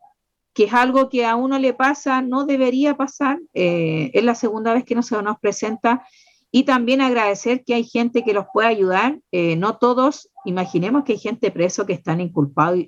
que, 0.54 0.66
es 0.66 0.74
algo 0.74 1.10
que 1.10 1.26
a 1.26 1.36
uno 1.36 1.58
le 1.58 1.74
pasa, 1.74 2.22
no 2.22 2.46
debería 2.46 2.96
pasar. 2.96 3.40
Eh, 3.54 4.12
es 4.14 4.24
la 4.24 4.36
segunda 4.36 4.74
vez 4.74 4.84
que 4.84 4.96
no 4.96 5.02
se 5.02 5.22
nos 5.22 5.40
presenta. 5.40 6.06
Y 6.50 6.64
también 6.64 7.02
agradecer 7.02 7.64
que 7.66 7.74
hay 7.74 7.84
gente 7.84 8.24
que 8.24 8.34
los 8.34 8.46
puede 8.54 8.68
ayudar. 8.68 9.20
Eh, 9.32 9.56
no 9.58 9.78
todos, 9.78 10.30
imaginemos 10.46 11.04
que 11.04 11.14
hay 11.14 11.20
gente 11.20 11.52
preso 11.52 11.86
que 11.86 11.94
están 11.94 12.22
inculpados 12.22 12.80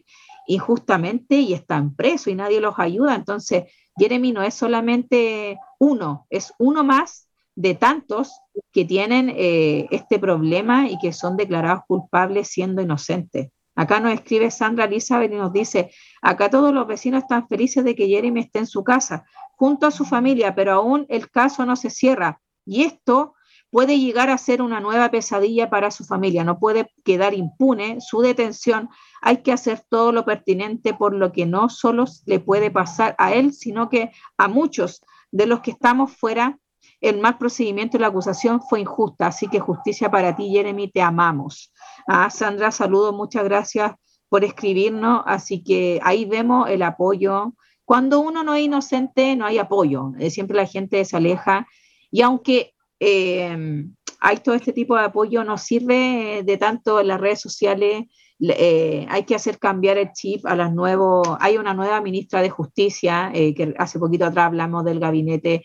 injustamente 0.48 1.36
y 1.36 1.54
están 1.54 1.96
presos 1.96 2.28
y 2.28 2.36
nadie 2.36 2.60
los 2.60 2.76
ayuda. 2.78 3.16
Entonces, 3.16 3.66
Jeremy 4.00 4.32
no 4.32 4.42
es 4.42 4.54
solamente 4.54 5.60
uno, 5.78 6.26
es 6.30 6.54
uno 6.58 6.84
más 6.84 7.28
de 7.56 7.76
tantos 7.76 8.32
que 8.72 8.86
tienen 8.86 9.30
eh, 9.36 9.88
este 9.92 10.18
problema 10.18 10.90
y 10.90 10.98
que 10.98 11.12
son 11.12 11.36
declarados 11.36 11.84
culpables 11.88 12.48
siendo 12.48 12.82
inocentes. 12.82 13.50
Acá 13.76 14.00
nos 14.00 14.14
escribe 14.14 14.52
Sandra 14.52 14.86
Elizabeth 14.86 15.32
y 15.32 15.36
nos 15.36 15.54
dice, 15.54 15.92
acá 16.22 16.50
todos 16.50 16.74
los 16.74 16.88
vecinos 16.88 17.24
están 17.24 17.48
felices 17.48 17.84
de 17.84 17.96
que 17.96 18.08
Jeremy 18.08 18.42
esté 18.42 18.60
en 18.60 18.68
su 18.68 18.84
casa, 18.84 19.26
junto 19.56 19.88
a 19.88 19.92
su 19.92 20.06
familia, 20.06 20.56
pero 20.56 20.74
aún 20.74 21.06
el 21.10 21.30
caso 21.30 21.66
no 21.66 21.76
se 21.76 21.90
cierra. 21.90 22.42
Y 22.66 22.84
esto 22.84 23.36
puede 23.72 24.00
llegar 24.00 24.30
a 24.30 24.38
ser 24.38 24.62
una 24.62 24.80
nueva 24.80 25.12
pesadilla 25.12 25.70
para 25.70 25.92
su 25.92 26.04
familia, 26.04 26.44
no 26.44 26.60
puede 26.60 26.92
quedar 27.04 27.34
impune 27.34 28.02
su 28.02 28.22
detención, 28.22 28.90
hay 29.22 29.38
que 29.38 29.52
hacer 29.52 29.84
todo 29.90 30.12
lo 30.12 30.26
pertinente 30.26 30.94
por 30.94 31.14
lo 31.14 31.32
que 31.32 31.46
no 31.46 31.70
solo 31.70 32.06
le 32.26 32.40
puede 32.40 32.72
pasar 32.72 33.16
a 33.18 33.34
él, 33.34 33.54
sino 33.54 33.90
que 33.90 34.12
a 34.38 34.48
muchos 34.48 35.02
de 35.32 35.46
los 35.46 35.60
que 35.60 35.72
estamos 35.72 36.16
fuera, 36.16 36.58
el 37.02 37.20
mal 37.20 37.38
procedimiento 37.38 37.98
y 37.98 38.00
la 38.02 38.08
acusación 38.08 38.62
fue 38.62 38.82
injusta, 38.82 39.28
así 39.28 39.48
que 39.48 39.60
justicia 39.60 40.10
para 40.12 40.36
ti, 40.36 40.50
Jeremy, 40.50 40.92
te 40.92 41.02
amamos. 41.02 41.72
Ah, 42.08 42.30
Sandra, 42.30 42.72
saludo, 42.72 43.14
muchas 43.14 43.44
gracias 43.44 43.94
por 44.28 44.44
escribirnos, 44.44 45.24
así 45.26 45.64
que 45.64 46.00
ahí 46.04 46.26
vemos 46.26 46.70
el 46.70 46.82
apoyo. 46.82 47.54
Cuando 47.86 48.20
uno 48.20 48.44
no 48.44 48.54
es 48.54 48.64
inocente, 48.64 49.36
no 49.36 49.46
hay 49.46 49.58
apoyo, 49.58 50.12
eh, 50.20 50.30
siempre 50.30 50.58
la 50.58 50.66
gente 50.66 51.04
se 51.06 51.18
aleja 51.18 51.68
y 52.12 52.22
aunque 52.22 52.74
eh, 53.00 53.86
hay 54.20 54.38
todo 54.38 54.56
este 54.56 54.74
tipo 54.74 54.96
de 54.98 55.06
apoyo, 55.06 55.44
no 55.44 55.58
sirve 55.58 56.44
de 56.46 56.58
tanto 56.58 57.00
en 57.00 57.08
las 57.08 57.22
redes 57.22 57.40
sociales. 57.40 58.06
Eh, 58.40 59.06
hay 59.10 59.24
que 59.24 59.36
hacer 59.36 59.60
cambiar 59.60 59.98
el 59.98 60.12
chip 60.14 60.46
a 60.46 60.56
las 60.56 60.74
nuevos. 60.74 61.28
Hay 61.40 61.58
una 61.58 61.74
nueva 61.74 62.02
ministra 62.02 62.42
de 62.42 62.50
Justicia, 62.50 63.32
eh, 63.34 63.54
que 63.54 63.74
hace 63.78 64.00
poquito 64.00 64.26
atrás 64.26 64.48
hablamos 64.48 64.84
del 64.84 65.00
gabinete 65.00 65.64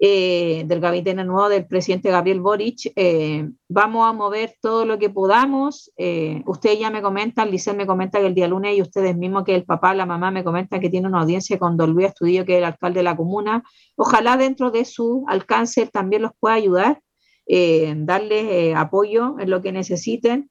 eh, 0.00 0.62
del 0.66 0.78
gabinete 0.78 1.24
nuevo 1.24 1.48
del 1.48 1.66
presidente 1.66 2.10
Gabriel 2.10 2.40
Boric. 2.40 2.92
Eh, 2.94 3.50
vamos 3.68 4.06
a 4.06 4.12
mover 4.12 4.54
todo 4.60 4.84
lo 4.84 4.96
que 4.96 5.10
podamos. 5.10 5.92
Eh, 5.96 6.42
ustedes 6.46 6.78
ya 6.78 6.88
me 6.90 7.02
comentan, 7.02 7.50
Licel 7.50 7.76
me 7.76 7.86
comenta 7.86 8.20
que 8.20 8.26
el 8.26 8.34
día 8.34 8.46
lunes 8.46 8.76
y 8.76 8.82
ustedes 8.82 9.16
mismos 9.16 9.42
que 9.42 9.56
el 9.56 9.64
papá, 9.64 9.94
la 9.94 10.06
mamá 10.06 10.30
me 10.30 10.44
comentan 10.44 10.80
que 10.80 10.88
tiene 10.88 11.08
una 11.08 11.22
audiencia 11.22 11.58
con 11.58 11.76
Don 11.76 11.90
Luis 11.90 12.12
que 12.20 12.38
es 12.38 12.58
el 12.58 12.64
alcalde 12.64 13.00
de 13.00 13.04
la 13.04 13.16
comuna. 13.16 13.64
Ojalá 13.96 14.36
dentro 14.36 14.70
de 14.70 14.84
su 14.84 15.24
alcance 15.26 15.86
también 15.86 16.22
los 16.22 16.30
pueda 16.38 16.54
ayudar, 16.54 17.00
darles 17.48 18.76
apoyo 18.76 19.36
en 19.40 19.50
lo 19.50 19.62
que 19.62 19.72
necesiten. 19.72 20.48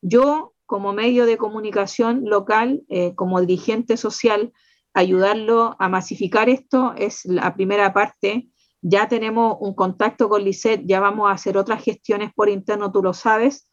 Yo, 0.00 0.54
como 0.64 0.94
medio 0.94 1.26
de 1.26 1.36
comunicación 1.36 2.22
local, 2.24 2.82
como 3.14 3.40
dirigente 3.40 3.98
social, 3.98 4.52
ayudarlo 4.94 5.76
a 5.78 5.90
masificar 5.90 6.48
esto 6.48 6.94
es 6.96 7.26
la 7.26 7.54
primera 7.54 7.92
parte 7.92 8.48
ya 8.88 9.08
tenemos 9.08 9.56
un 9.58 9.74
contacto 9.74 10.28
con 10.28 10.44
Lisette, 10.44 10.84
ya 10.86 11.00
vamos 11.00 11.28
a 11.28 11.32
hacer 11.32 11.58
otras 11.58 11.82
gestiones 11.82 12.30
por 12.32 12.48
interno, 12.48 12.92
tú 12.92 13.02
lo 13.02 13.14
sabes. 13.14 13.68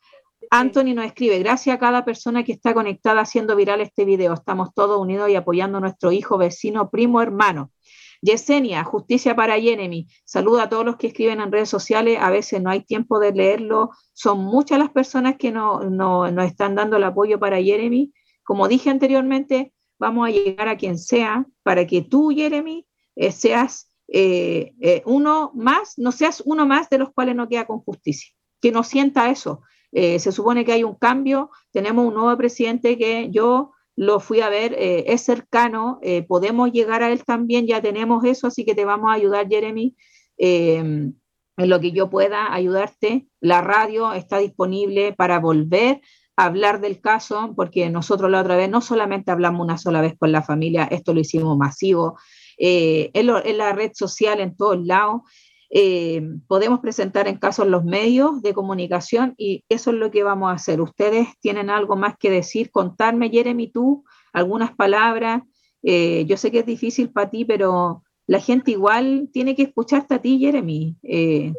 Anthony 0.50 0.96
nos 0.96 1.06
escribe, 1.06 1.38
gracias 1.38 1.76
a 1.76 1.80
cada 1.80 2.04
persona 2.04 2.44
que 2.44 2.52
está 2.52 2.74
conectada 2.74 3.22
haciendo 3.22 3.56
viral 3.56 3.82
este 3.82 4.06
video. 4.06 4.34
Estamos 4.34 4.74
todos 4.74 5.00
unidos 5.00 5.30
y 5.30 5.36
apoyando 5.36 5.78
a 5.78 5.82
nuestro 5.82 6.12
hijo, 6.12 6.40
vecino, 6.40 6.90
primo, 6.90 7.22
hermano. 7.22 7.72
Yesenia, 8.24 8.84
justicia 8.84 9.36
para 9.36 9.60
Jeremy. 9.60 10.08
Saluda 10.26 10.64
a 10.64 10.70
todos 10.70 10.84
los 10.84 10.96
que 10.96 11.08
escriben 11.08 11.42
en 11.42 11.52
redes 11.52 11.70
sociales. 11.70 12.18
A 12.20 12.32
veces 12.32 12.60
no 12.60 12.72
hay 12.72 12.82
tiempo 12.82 13.20
de 13.20 13.34
leerlo. 13.34 13.92
Son 14.14 14.40
muchas 14.40 14.80
las 14.80 14.90
personas 14.90 15.36
que 15.38 15.52
nos 15.52 15.92
no, 15.92 16.26
están 16.42 16.74
dando 16.74 16.98
el 16.98 17.04
apoyo 17.04 17.40
para 17.40 17.62
Jeremy. 17.62 18.12
Como 18.44 18.68
dije 18.68 18.90
anteriormente, 18.90 19.74
vamos 20.00 20.28
a 20.28 20.32
llegar 20.32 20.70
a 20.70 20.78
quien 20.78 20.98
sea 20.98 21.46
para 21.62 21.86
que 21.86 22.02
tú, 22.02 22.32
Jeremy, 22.32 22.88
eh, 23.16 23.32
seas 23.32 23.93
eh, 24.16 24.76
eh, 24.80 25.02
uno 25.08 25.52
más, 25.56 25.98
no 25.98 26.12
seas 26.12 26.44
uno 26.46 26.68
más 26.68 26.88
de 26.92 27.00
los 27.00 27.12
cuales 27.12 27.36
no 27.36 27.50
queda 27.50 27.66
con 27.66 27.80
justicia, 27.80 28.32
que 28.62 28.72
no 28.72 28.84
sienta 28.84 29.32
eso. 29.32 29.64
Eh, 29.92 30.20
se 30.20 30.32
supone 30.32 30.64
que 30.64 30.72
hay 30.72 30.84
un 30.84 30.94
cambio, 30.94 31.50
tenemos 31.72 32.06
un 32.06 32.14
nuevo 32.14 32.38
presidente 32.38 32.96
que 32.96 33.32
yo 33.32 33.72
lo 33.96 34.20
fui 34.20 34.42
a 34.42 34.50
ver, 34.50 34.76
es 34.78 35.22
cercano, 35.22 36.00
podemos 36.28 36.72
llegar 36.72 37.04
a 37.04 37.12
él 37.12 37.24
también, 37.24 37.68
ya 37.68 37.80
tenemos 37.80 38.24
eso, 38.26 38.48
así 38.48 38.66
que 38.66 38.74
te 38.74 38.86
vamos 38.86 39.12
a 39.12 39.14
ayudar, 39.14 39.48
Jeremy, 39.48 39.96
en 40.38 41.16
lo 41.58 41.80
que 41.80 41.92
yo 41.92 42.10
pueda 42.10 42.52
ayudarte. 42.52 43.28
La 43.40 43.62
radio 43.62 44.12
está 44.14 44.40
disponible 44.40 45.14
para 45.14 45.40
volver 45.40 46.02
a 46.36 46.46
hablar 46.46 46.82
del 46.82 47.02
caso, 47.02 47.54
porque 47.56 47.88
nosotros 47.92 48.32
la 48.32 48.42
otra 48.42 48.56
vez 48.56 48.68
no 48.68 48.82
solamente 48.82 49.30
hablamos 49.30 49.62
una 49.62 49.78
sola 49.78 50.02
vez 50.02 50.16
con 50.18 50.32
la 50.32 50.42
familia, 50.42 50.86
esto 50.86 51.14
lo 51.14 51.20
hicimos 51.20 51.56
masivo, 51.56 52.18
eh, 52.58 53.12
en, 53.14 53.58
la 53.58 53.74
red 53.74 53.92
social, 53.94 54.40
en 54.40 54.56
todos 54.56 54.84
lados. 54.86 55.22
Eh, 55.76 56.22
podemos 56.48 56.80
presentar 56.82 57.28
en 57.28 57.38
casos 57.38 57.68
los 57.68 57.84
medios 57.84 58.44
de 58.44 58.54
comunicación 58.54 59.34
y 59.38 59.64
eso 59.70 59.90
es 59.90 59.98
lo 59.98 60.12
que 60.12 60.24
vamos 60.24 60.52
a 60.52 60.56
hacer. 60.56 60.82
Ustedes 60.82 61.28
tienen 61.40 61.70
algo 61.70 61.96
más 61.96 62.16
que 62.18 62.30
decir, 62.30 62.70
contarme, 62.70 63.30
Jeremy, 63.30 63.72
tú, 63.72 64.04
algunas 64.34 64.76
palabras. 64.76 65.42
Eh, 65.82 66.26
yo 66.28 66.38
sé 66.38 66.52
que 66.52 66.60
es 66.60 66.66
difícil 66.66 67.10
para 67.10 67.30
ti, 67.30 67.44
pero 67.44 68.04
la 68.28 68.40
gente 68.40 68.72
igual 68.72 69.30
tiene 69.34 69.56
que 69.56 69.64
escucharte 69.64 70.16
a 70.16 70.22
ti, 70.22 70.40
Jeremy. 70.40 70.96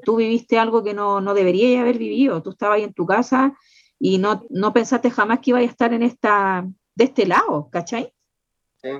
tú 0.04 0.16
viviste 0.16 0.58
algo 0.58 0.84
que 0.84 0.94
no, 0.94 1.20
no 1.20 1.34
deberías 1.34 1.80
haber 1.80 1.98
vivido. 1.98 2.42
Tú 2.42 2.50
estabas 2.50 2.76
ahí 2.76 2.84
en 2.84 2.94
tu 2.94 3.06
casa 3.06 3.54
y 3.98 4.18
no, 4.18 4.44
no 4.50 4.72
pensaste 4.72 5.10
jamás 5.10 5.40
que 5.40 5.50
iba 5.50 5.58
a 5.58 5.62
estar 5.62 5.92
en 5.92 6.02
esta, 6.02 6.66
de 6.94 7.04
este 7.04 7.26
lado, 7.26 7.68
¿cachai? 7.70 8.12
Sí. 8.80 8.90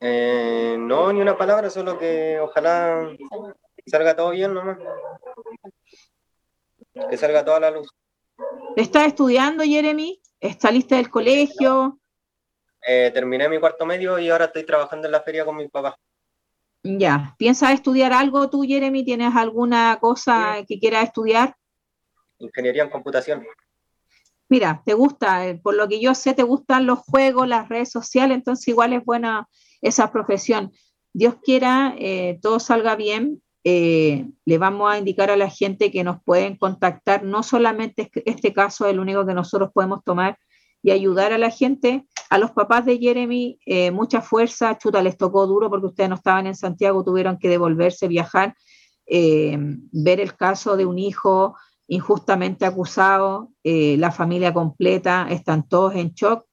Eh, 0.00 0.76
no, 0.78 1.12
ni 1.12 1.20
una 1.20 1.36
palabra, 1.36 1.68
solo 1.68 1.98
que 1.98 2.40
ojalá 2.40 3.14
salga 3.86 4.16
todo 4.16 4.30
bien 4.30 4.54
nomás. 4.54 4.78
Que 7.10 7.16
salga 7.16 7.44
toda 7.44 7.60
la 7.60 7.70
luz. 7.70 7.88
¿Estás 8.76 9.08
estudiando, 9.08 9.62
Jeremy? 9.62 10.20
¿Está 10.40 10.70
lista 10.70 10.96
del 10.96 11.10
colegio? 11.10 12.00
Eh, 12.86 13.10
terminé 13.12 13.46
mi 13.48 13.60
cuarto 13.60 13.84
medio 13.84 14.18
y 14.18 14.30
ahora 14.30 14.46
estoy 14.46 14.64
trabajando 14.64 15.06
en 15.06 15.12
la 15.12 15.20
feria 15.20 15.44
con 15.44 15.56
mi 15.56 15.68
papá. 15.68 15.98
Ya, 16.82 17.34
¿piensas 17.38 17.72
estudiar 17.72 18.14
algo 18.14 18.48
tú, 18.48 18.62
Jeremy? 18.62 19.04
¿Tienes 19.04 19.36
alguna 19.36 19.98
cosa 20.00 20.64
que 20.66 20.78
quieras 20.78 21.04
estudiar? 21.04 21.54
Ingeniería 22.38 22.84
en 22.84 22.90
computación. 22.90 23.46
Mira, 24.48 24.82
te 24.84 24.94
gusta, 24.94 25.46
eh, 25.46 25.60
por 25.62 25.74
lo 25.74 25.86
que 25.88 26.00
yo 26.00 26.14
sé, 26.14 26.32
te 26.32 26.42
gustan 26.42 26.86
los 26.86 27.00
juegos, 27.00 27.46
las 27.46 27.68
redes 27.68 27.90
sociales, 27.90 28.34
entonces 28.34 28.66
igual 28.68 28.94
es 28.94 29.04
buena 29.04 29.46
esa 29.80 30.12
profesión. 30.12 30.72
Dios 31.12 31.36
quiera, 31.42 31.94
eh, 31.98 32.38
todo 32.42 32.60
salga 32.60 32.96
bien. 32.96 33.42
Eh, 33.64 34.26
le 34.44 34.58
vamos 34.58 34.90
a 34.90 34.98
indicar 34.98 35.30
a 35.30 35.36
la 35.36 35.50
gente 35.50 35.90
que 35.90 36.04
nos 36.04 36.22
pueden 36.22 36.56
contactar. 36.56 37.24
No 37.24 37.42
solamente 37.42 38.10
este 38.24 38.52
caso 38.52 38.86
es 38.86 38.92
el 38.92 39.00
único 39.00 39.26
que 39.26 39.34
nosotros 39.34 39.70
podemos 39.72 40.02
tomar 40.04 40.38
y 40.82 40.92
ayudar 40.92 41.32
a 41.32 41.38
la 41.38 41.50
gente. 41.50 42.06
A 42.30 42.38
los 42.38 42.52
papás 42.52 42.86
de 42.86 42.98
Jeremy, 42.98 43.58
mucha 43.92 44.22
fuerza. 44.22 44.78
Chuta, 44.78 45.02
les 45.02 45.18
tocó 45.18 45.46
duro 45.46 45.68
porque 45.68 45.86
ustedes 45.86 46.08
no 46.08 46.14
estaban 46.14 46.46
en 46.46 46.54
Santiago, 46.54 47.04
tuvieron 47.04 47.38
que 47.38 47.48
devolverse, 47.48 48.06
viajar, 48.06 48.54
ver 49.06 50.20
el 50.20 50.36
caso 50.36 50.76
de 50.76 50.86
un 50.86 50.98
hijo 50.98 51.56
injustamente 51.90 52.64
acusado, 52.64 53.50
eh, 53.64 53.96
la 53.98 54.12
familia 54.12 54.54
completa, 54.54 55.26
están 55.28 55.68
todos 55.68 55.96
en 55.96 56.12
shock. 56.12 56.46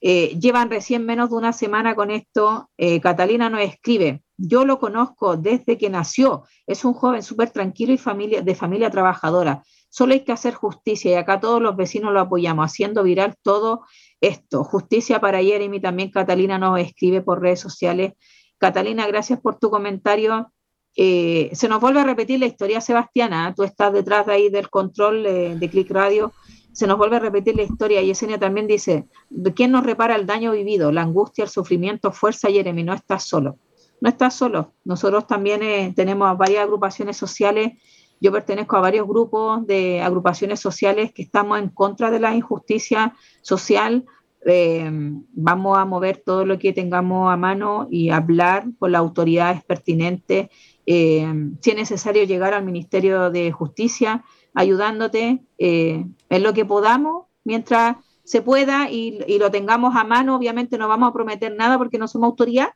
Eh, 0.00 0.38
llevan 0.38 0.70
recién 0.70 1.04
menos 1.04 1.30
de 1.30 1.36
una 1.36 1.52
semana 1.52 1.94
con 1.94 2.10
esto. 2.10 2.70
Eh, 2.76 3.00
Catalina 3.00 3.50
nos 3.50 3.62
escribe, 3.62 4.22
yo 4.36 4.64
lo 4.64 4.78
conozco 4.78 5.36
desde 5.36 5.76
que 5.76 5.90
nació, 5.90 6.44
es 6.66 6.84
un 6.84 6.94
joven 6.94 7.22
súper 7.22 7.50
tranquilo 7.50 7.92
y 7.92 7.98
familia, 7.98 8.42
de 8.42 8.54
familia 8.54 8.90
trabajadora. 8.90 9.62
Solo 9.90 10.12
hay 10.12 10.20
que 10.20 10.32
hacer 10.32 10.54
justicia 10.54 11.10
y 11.10 11.14
acá 11.14 11.40
todos 11.40 11.60
los 11.60 11.74
vecinos 11.74 12.12
lo 12.12 12.20
apoyamos, 12.20 12.66
haciendo 12.66 13.02
viral 13.02 13.34
todo 13.42 13.84
esto. 14.20 14.62
Justicia 14.62 15.20
para 15.20 15.42
Jeremy, 15.42 15.80
también 15.80 16.10
Catalina 16.10 16.58
nos 16.58 16.78
escribe 16.78 17.22
por 17.22 17.40
redes 17.40 17.60
sociales. 17.60 18.12
Catalina, 18.58 19.06
gracias 19.06 19.40
por 19.40 19.58
tu 19.58 19.70
comentario. 19.70 20.52
Eh, 20.94 21.50
se 21.54 21.68
nos 21.68 21.80
vuelve 21.80 22.00
a 22.00 22.04
repetir 22.04 22.38
la 22.40 22.46
historia 22.46 22.80
sebastiana, 22.80 23.54
tú 23.56 23.62
estás 23.62 23.92
detrás 23.92 24.26
de 24.26 24.32
ahí 24.32 24.48
del 24.50 24.68
control 24.68 25.22
de 25.22 25.68
Click 25.70 25.90
Radio, 25.90 26.32
se 26.78 26.86
nos 26.86 26.96
vuelve 26.96 27.16
a 27.16 27.18
repetir 27.18 27.56
la 27.56 27.64
historia. 27.64 28.00
Y 28.00 28.06
Yesenia 28.06 28.38
también 28.38 28.68
dice, 28.68 29.08
¿quién 29.56 29.72
nos 29.72 29.82
repara 29.82 30.14
el 30.14 30.26
daño 30.26 30.52
vivido? 30.52 30.92
La 30.92 31.02
angustia, 31.02 31.42
el 31.42 31.50
sufrimiento, 31.50 32.12
fuerza, 32.12 32.50
Jeremy, 32.50 32.84
no 32.84 32.94
estás 32.94 33.24
solo. 33.24 33.58
No 34.00 34.08
estás 34.08 34.34
solo. 34.34 34.74
Nosotros 34.84 35.26
también 35.26 35.64
eh, 35.64 35.92
tenemos 35.96 36.38
varias 36.38 36.62
agrupaciones 36.62 37.16
sociales. 37.16 37.72
Yo 38.20 38.30
pertenezco 38.30 38.76
a 38.76 38.80
varios 38.80 39.08
grupos 39.08 39.66
de 39.66 40.00
agrupaciones 40.02 40.60
sociales 40.60 41.12
que 41.12 41.22
estamos 41.22 41.58
en 41.58 41.68
contra 41.70 42.12
de 42.12 42.20
la 42.20 42.32
injusticia 42.32 43.12
social. 43.42 44.06
Eh, 44.46 44.88
vamos 45.32 45.78
a 45.78 45.84
mover 45.84 46.22
todo 46.24 46.44
lo 46.44 46.60
que 46.60 46.72
tengamos 46.72 47.32
a 47.32 47.36
mano 47.36 47.88
y 47.90 48.10
hablar 48.10 48.66
con 48.78 48.92
las 48.92 49.00
autoridades 49.00 49.64
pertinentes 49.64 50.46
eh, 50.90 51.26
si 51.60 51.70
es 51.70 51.76
necesario 51.76 52.24
llegar 52.24 52.54
al 52.54 52.64
Ministerio 52.64 53.30
de 53.30 53.52
Justicia 53.52 54.24
ayudándote 54.54 55.42
eh, 55.58 56.04
en 56.28 56.42
lo 56.42 56.52
que 56.52 56.64
podamos 56.64 57.26
mientras 57.44 57.96
se 58.24 58.42
pueda 58.42 58.90
y, 58.90 59.38
lo 59.38 59.50
tengamos 59.50 59.96
a 59.96 60.04
mano. 60.04 60.36
Obviamente 60.36 60.76
no 60.78 60.88
vamos 60.88 61.10
a 61.10 61.12
prometer 61.12 61.54
nada 61.54 61.78
porque 61.78 61.98
no 61.98 62.08
somos 62.08 62.28
autoridad. 62.28 62.68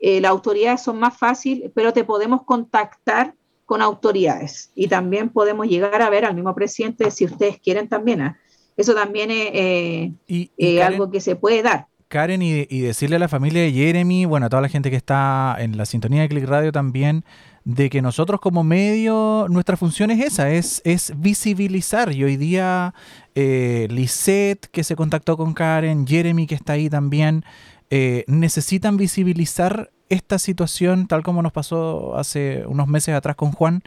Eh, 0.00 0.20
las 0.20 0.30
autoridades 0.30 0.82
son 0.82 0.98
más 0.98 1.16
fáciles, 1.16 1.70
pero 1.74 1.92
te 1.92 2.04
podemos 2.04 2.42
contactar 2.42 3.34
con 3.64 3.80
autoridades 3.80 4.70
y 4.74 4.88
también 4.88 5.30
podemos 5.30 5.66
llegar 5.66 6.02
a 6.02 6.10
ver 6.10 6.26
al 6.26 6.34
mismo 6.34 6.54
presidente 6.54 7.10
si 7.10 7.24
ustedes 7.24 7.58
quieren 7.58 7.88
también. 7.88 8.20
¿ah? 8.20 8.38
Eso 8.76 8.94
también 8.94 9.30
es 9.30 10.82
algo 10.82 11.10
que 11.10 11.20
se 11.20 11.36
puede 11.36 11.62
dar. 11.62 11.86
Karen, 12.14 12.42
y, 12.42 12.80
decirle 12.80 13.16
a 13.16 13.18
la 13.18 13.28
familia 13.28 13.62
de 13.62 13.72
Jeremy, 13.72 14.24
bueno, 14.24 14.46
a 14.46 14.48
toda 14.48 14.62
la 14.62 14.68
gente 14.68 14.88
que 14.88 14.96
está 14.96 15.56
en 15.58 15.76
la 15.76 15.84
sintonía 15.84 16.22
de 16.22 16.28
Click 16.28 16.44
Radio 16.44 16.70
también, 16.70 17.24
de 17.64 17.88
que 17.88 18.02
nosotros 18.02 18.40
como 18.40 18.62
medio, 18.62 19.46
nuestra 19.48 19.76
función 19.76 20.10
es 20.10 20.20
esa, 20.24 20.50
es, 20.50 20.82
es 20.84 21.12
visibilizar. 21.16 22.12
Y 22.12 22.22
hoy 22.24 22.36
día 22.36 22.94
eh, 23.34 23.88
Lisette, 23.90 24.66
que 24.66 24.84
se 24.84 24.96
contactó 24.96 25.36
con 25.36 25.54
Karen, 25.54 26.06
Jeremy, 26.06 26.46
que 26.46 26.54
está 26.54 26.74
ahí 26.74 26.90
también, 26.90 27.44
eh, 27.90 28.24
necesitan 28.26 28.96
visibilizar 28.96 29.90
esta 30.10 30.38
situación 30.38 31.06
tal 31.06 31.22
como 31.22 31.42
nos 31.42 31.52
pasó 31.52 32.16
hace 32.16 32.64
unos 32.66 32.86
meses 32.86 33.14
atrás 33.14 33.36
con 33.36 33.52
Juan. 33.52 33.82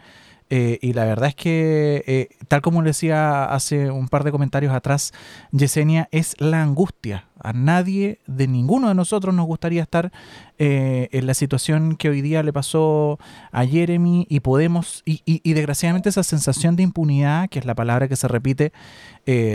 Eh, 0.50 0.80
y 0.82 0.94
la 0.94 1.04
verdad 1.04 1.30
es 1.30 1.36
que, 1.36 2.04
eh, 2.08 2.30
tal 2.48 2.62
como 2.62 2.82
le 2.82 2.90
decía 2.90 3.46
hace 3.46 3.92
un 3.92 4.08
par 4.08 4.24
de 4.24 4.32
comentarios 4.32 4.74
atrás, 4.74 5.14
Yesenia, 5.52 6.08
es 6.12 6.36
la 6.40 6.62
angustia. 6.62 7.26
A 7.40 7.54
nadie, 7.54 8.20
de 8.26 8.48
ninguno 8.48 8.88
de 8.88 8.96
nosotros, 8.96 9.36
nos 9.36 9.46
gustaría 9.46 9.84
estar 9.84 10.12
eh, 10.58 11.10
en 11.12 11.28
la 11.28 11.34
situación 11.34 11.96
que 11.96 12.10
hoy 12.10 12.22
día 12.22 12.42
le 12.44 12.54
pasó 12.54 13.20
a 13.52 13.66
Jeremy 13.66 14.26
y 14.30 14.40
podemos, 14.40 15.04
y, 15.06 15.22
y, 15.26 15.54
desgraciadamente 15.54 16.10
esa 16.10 16.24
sensación 16.24 16.76
de 16.76 16.84
impunidad, 16.84 17.50
que 17.50 17.60
es 17.60 17.66
la 17.66 17.76
palabra 17.76 18.08
que 18.08 18.16
se 18.16 18.28
repite 18.28 18.72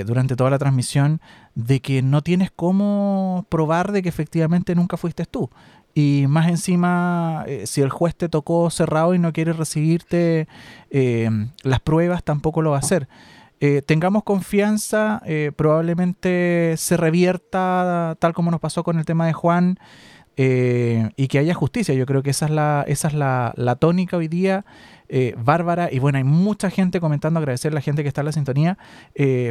durante 0.04 0.36
toda 0.36 0.50
la 0.50 0.58
transmisión, 0.58 1.22
de 1.54 1.80
que 1.80 2.02
no 2.02 2.20
tienes 2.20 2.50
cómo 2.50 3.46
probar 3.48 3.90
de 3.90 4.02
que 4.02 4.10
efectivamente 4.10 4.74
nunca 4.74 4.98
fuiste 4.98 5.24
tú. 5.24 5.48
Y 5.94 6.24
más 6.28 6.48
encima, 6.48 7.44
eh, 7.46 7.66
si 7.66 7.82
el 7.82 7.90
juez 7.90 8.14
te 8.16 8.28
tocó 8.28 8.70
cerrado 8.70 9.14
y 9.14 9.18
no 9.18 9.32
quiere 9.32 9.52
recibirte 9.52 10.48
eh, 10.90 11.28
las 11.62 11.80
pruebas, 11.80 12.24
tampoco 12.24 12.62
lo 12.62 12.70
va 12.70 12.76
a 12.76 12.80
hacer. 12.80 13.08
Eh, 13.60 13.82
tengamos 13.82 14.24
confianza, 14.24 15.22
probablemente 15.54 16.74
se 16.76 16.96
revierta 16.96 18.16
tal 18.18 18.32
como 18.32 18.50
nos 18.50 18.58
pasó 18.58 18.82
con 18.82 18.98
el 18.98 19.04
tema 19.04 19.24
de 19.26 19.32
Juan 19.32 19.78
y 20.36 21.28
que 21.28 21.38
haya 21.38 21.54
justicia. 21.54 21.94
Yo 21.94 22.04
creo 22.04 22.24
que 22.24 22.30
esa 22.30 22.46
es 22.46 22.50
la, 22.50 22.84
esa 22.88 23.06
es 23.06 23.14
la, 23.14 23.52
la 23.56 23.76
tónica 23.76 24.16
hoy 24.16 24.26
día. 24.26 24.64
Bárbara, 25.36 25.90
y 25.92 26.00
bueno, 26.00 26.18
hay 26.18 26.24
mucha 26.24 26.70
gente 26.70 26.98
comentando, 26.98 27.38
agradecer 27.38 27.70
a 27.70 27.74
la 27.76 27.82
gente 27.82 28.02
que 28.02 28.08
está 28.08 28.22
en 28.22 28.26
la 28.26 28.32
sintonía, 28.32 28.78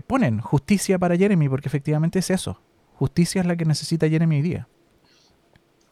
ponen 0.07 0.41
justicia 0.41 0.99
para 0.99 1.15
Jeremy, 1.15 1.47
porque 1.47 1.69
efectivamente 1.69 2.19
es 2.19 2.31
eso. 2.31 2.59
Justicia 2.95 3.39
es 3.39 3.47
la 3.47 3.55
que 3.55 3.63
necesita 3.63 4.09
Jeremy 4.09 4.37
hoy 4.37 4.41
día 4.41 4.67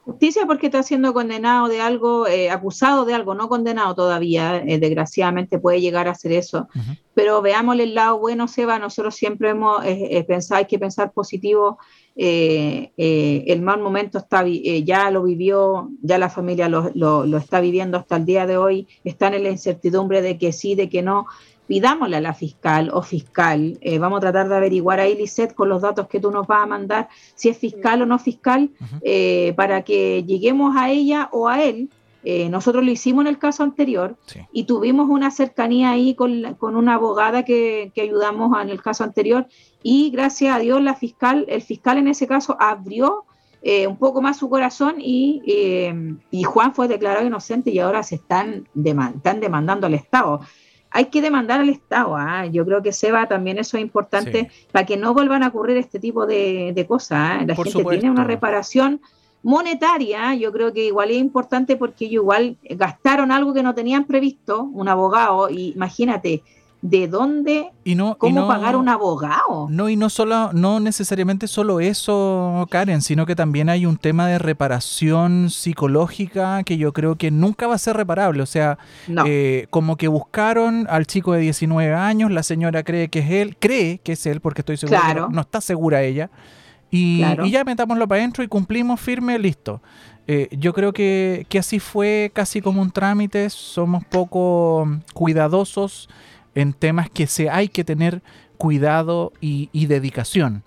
justicia 0.09 0.45
porque 0.47 0.67
está 0.67 0.81
siendo 0.81 1.13
condenado 1.13 1.67
de 1.67 1.81
algo, 1.81 2.27
eh, 2.27 2.49
acusado 2.49 3.05
de 3.05 3.13
algo, 3.13 3.35
no 3.35 3.47
condenado 3.47 3.93
todavía, 3.93 4.57
eh, 4.57 4.79
desgraciadamente 4.79 5.59
puede 5.59 5.81
llegar 5.81 6.07
a 6.07 6.15
ser 6.15 6.31
eso. 6.31 6.67
Pero 7.13 7.41
veámosle 7.41 7.83
el 7.83 7.95
lado 7.95 8.17
bueno, 8.17 8.47
Seba, 8.47 8.79
nosotros 8.79 9.15
siempre 9.15 9.49
hemos 9.49 9.85
eh, 9.85 10.23
pensado, 10.27 10.59
hay 10.59 10.65
que 10.65 10.79
pensar 10.79 11.11
positivo, 11.11 11.77
el 12.15 13.61
mal 13.61 13.81
momento 13.81 14.17
está 14.17 14.45
ya 14.45 15.11
lo 15.11 15.23
vivió, 15.23 15.89
ya 16.01 16.17
la 16.17 16.29
familia 16.29 16.67
lo, 16.67 16.91
lo, 16.95 17.37
está 17.37 17.61
viviendo 17.61 17.97
hasta 17.97 18.17
el 18.17 18.25
día 18.25 18.45
de 18.45 18.57
hoy, 18.57 18.87
están 19.03 19.33
en 19.35 19.43
la 19.43 19.51
incertidumbre 19.51 20.21
de 20.21 20.37
que 20.37 20.51
sí, 20.51 20.75
de 20.75 20.89
que 20.89 21.01
no, 21.01 21.27
pidámosle 21.69 22.17
a 22.17 22.21
la 22.21 22.33
fiscal 22.33 22.89
o 22.91 23.03
fiscal, 23.03 23.77
eh, 23.81 23.99
vamos 23.99 24.17
a 24.17 24.21
tratar 24.21 24.49
de 24.49 24.55
averiguar 24.55 24.99
ahí, 24.99 25.15
Lisset, 25.15 25.53
con 25.53 25.69
los 25.69 25.83
datos 25.83 26.07
que 26.07 26.19
tú 26.19 26.31
nos 26.31 26.47
vas 26.47 26.63
a 26.63 26.65
mandar, 26.65 27.09
si 27.35 27.47
es 27.47 27.59
fiscal 27.59 28.01
o 28.01 28.07
no 28.07 28.17
fiscal, 28.17 28.71
eh, 29.03 29.53
para 29.55 29.83
que 29.83 30.23
lleguemos 30.23 30.75
a 30.75 30.89
ella 30.89 31.29
o 31.31 31.47
a 31.47 31.61
él. 31.63 31.91
Eh, 32.23 32.49
nosotros 32.49 32.83
lo 32.83 32.89
hicimos 32.89 33.21
en 33.21 33.27
el 33.27 33.37
caso 33.37 33.61
anterior 33.61 34.17
y 34.51 34.63
tuvimos 34.63 35.09
una 35.09 35.29
cercanía 35.29 35.91
ahí 35.91 36.15
con, 36.15 36.55
con 36.55 36.75
una 36.75 36.95
abogada 36.95 37.45
que, 37.45 37.91
que, 37.93 38.01
ayudamos 38.01 38.59
en 38.59 38.69
el 38.69 38.81
caso 38.81 39.03
anterior. 39.03 39.45
Y 39.83 40.09
gracias 40.09 40.55
a 40.55 40.59
Dios 40.59 40.81
la 40.81 40.95
fiscal, 40.95 41.45
el 41.49 41.61
fiscal 41.61 41.99
en 41.99 42.07
ese 42.07 42.25
caso 42.25 42.57
abrió 42.59 43.25
un 43.87 43.97
poco 43.97 44.23
más 44.23 44.37
su 44.37 44.49
corazón 44.49 44.95
y, 44.97 45.43
y, 46.31 46.43
Juan 46.43 46.73
fue 46.73 46.87
declarado 46.87 47.27
inocente 47.27 47.69
y 47.69 47.77
ahora 47.77 48.01
se 48.01 48.15
están, 48.15 48.67
están 48.73 49.39
demandando 49.39 49.85
al 49.85 49.93
Estado 49.93 50.39
hay 50.91 51.05
que 51.05 51.21
demandar 51.21 51.61
al 51.61 51.69
Estado. 51.69 52.15
¿ah? 52.15 52.45
Yo 52.45 52.65
creo 52.65 52.81
que 52.81 52.91
Seba 52.91 53.27
también 53.27 53.57
eso 53.57 53.77
es 53.77 53.83
importante 53.83 54.49
para 54.71 54.85
que 54.85 54.97
no 54.97 55.13
vuelvan 55.13 55.43
a 55.43 55.47
ocurrir 55.47 55.77
este 55.77 55.99
tipo 55.99 56.25
de, 56.25 56.85
cosas. 56.87 57.19
¿ah? 57.19 57.43
La 57.45 57.55
gente 57.55 57.83
tiene 57.83 58.11
una 58.11 58.23
reparación 58.23 59.01
monetaria, 59.41 60.33
yo 60.35 60.51
creo 60.51 60.73
que 60.73 60.85
igual 60.85 61.11
es 61.11 61.17
importante 61.17 61.77
porque 61.77 62.05
ellos 62.05 62.23
igual 62.23 62.57
gastaron 62.71 63.31
algo 63.31 63.53
que 63.53 63.63
no 63.63 63.73
tenían 63.73 64.03
previsto, 64.03 64.63
un 64.63 64.89
abogado, 64.89 65.49
y 65.49 65.71
imagínate, 65.71 66.43
de 66.81 67.09
dónde, 67.09 67.71
y 67.83 67.95
no, 67.95 68.17
cómo 68.17 68.47
pagar 68.47 68.77
un 68.77 68.87
abogado. 68.87 69.67
No, 69.69 69.89
y 69.89 69.97
no 69.97 70.09
solo, 70.09 70.53
no 70.53 70.79
necesariamente 70.79 71.47
solo 71.47 71.81
eso, 71.81 72.67
Karen, 72.71 73.01
sino 73.01 73.25
que 73.25 73.35
también 73.35 73.67
hay 73.67 73.85
un 73.85 73.97
tema 73.97 74.27
de 74.27 74.39
reparación 74.39 75.49
psicológica 75.49 76.63
que 76.63 76.77
yo 76.77 76.93
creo 76.93 77.15
que 77.15 77.31
nunca 77.31 77.67
va 77.67 77.75
a 77.75 77.79
ser 77.79 77.97
reparable. 77.97 78.41
O 78.41 78.45
sea, 78.45 78.77
eh, 79.25 79.67
como 79.69 79.97
que 79.97 80.07
buscaron 80.07 80.87
al 80.89 81.05
chico 81.05 81.33
de 81.33 81.41
19 81.41 81.93
años, 81.93 82.31
la 82.31 82.43
señora 82.43 82.83
cree 82.83 83.09
que 83.09 83.19
es 83.19 83.31
él, 83.31 83.57
cree 83.57 83.99
que 83.99 84.13
es 84.13 84.25
él, 84.25 84.39
porque 84.39 84.61
estoy 84.61 84.77
seguro 84.77 85.01
que 85.05 85.33
no, 85.33 85.41
está 85.41 85.59
segura 85.59 86.01
ella. 86.03 86.29
Y, 86.91 87.19
ya 87.51 87.63
metámoslo 87.65 88.07
para 88.07 88.21
adentro 88.21 88.43
y 88.43 88.47
cumplimos 88.47 89.01
firme, 89.01 89.37
listo. 89.37 89.81
Eh, 90.27 90.47
yo 90.51 90.73
creo 90.73 90.93
que, 90.93 91.45
que 91.49 91.59
así 91.59 91.79
fue 91.79 92.31
casi 92.33 92.61
como 92.61 92.81
un 92.81 92.91
trámite, 92.91 93.49
somos 93.49 94.05
poco 94.05 94.87
cuidadosos 95.13 96.07
en 96.55 96.73
temas 96.73 97.09
que 97.09 97.27
se 97.27 97.49
hay 97.49 97.69
que 97.69 97.83
tener 97.83 98.21
cuidado 98.57 99.31
y, 99.39 99.85
dedicación. 99.85 100.63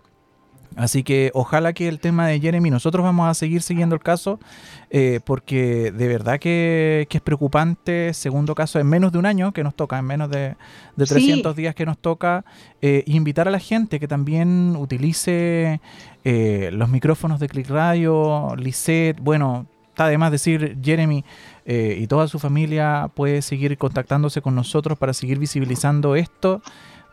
Así 0.74 1.02
que 1.02 1.30
ojalá 1.34 1.74
que 1.74 1.86
el 1.86 2.00
tema 2.00 2.26
de 2.26 2.40
Jeremy, 2.40 2.70
nosotros 2.70 3.04
vamos 3.04 3.28
a 3.28 3.34
seguir 3.34 3.60
siguiendo 3.60 3.94
el 3.94 4.00
caso, 4.00 4.40
eh, 4.88 5.20
porque 5.26 5.92
de 5.92 6.08
verdad 6.08 6.40
que, 6.40 7.06
es 7.10 7.20
preocupante, 7.20 8.14
segundo 8.14 8.54
caso, 8.54 8.80
en 8.80 8.86
menos 8.86 9.12
de 9.12 9.18
un 9.18 9.26
año 9.26 9.52
que 9.52 9.62
nos 9.62 9.74
toca, 9.74 9.98
en 9.98 10.06
menos 10.06 10.30
de, 10.30 10.56
de 10.96 11.04
300 11.04 11.54
días 11.54 11.74
que 11.74 11.84
nos 11.84 11.98
toca, 11.98 12.46
eh, 12.80 13.04
invitar 13.06 13.48
a 13.48 13.50
la 13.50 13.58
gente 13.58 14.00
que 14.00 14.08
también 14.08 14.74
utilice 14.76 15.82
eh, 16.24 16.70
los 16.72 16.88
micrófonos 16.88 17.38
de 17.38 17.48
Click 17.48 17.68
Radio, 17.68 18.54
Lisette, 18.56 19.20
bueno, 19.20 19.66
está 19.92 20.06
de 20.06 20.16
más 20.16 20.32
decir 20.32 20.78
Jeremy 20.82 21.22
y 21.64 22.06
toda 22.06 22.28
su 22.28 22.38
familia 22.38 23.10
puede 23.14 23.42
seguir 23.42 23.78
contactándose 23.78 24.42
con 24.42 24.54
nosotros 24.54 24.98
para 24.98 25.12
seguir 25.12 25.38
visibilizando 25.38 26.16
esto 26.16 26.60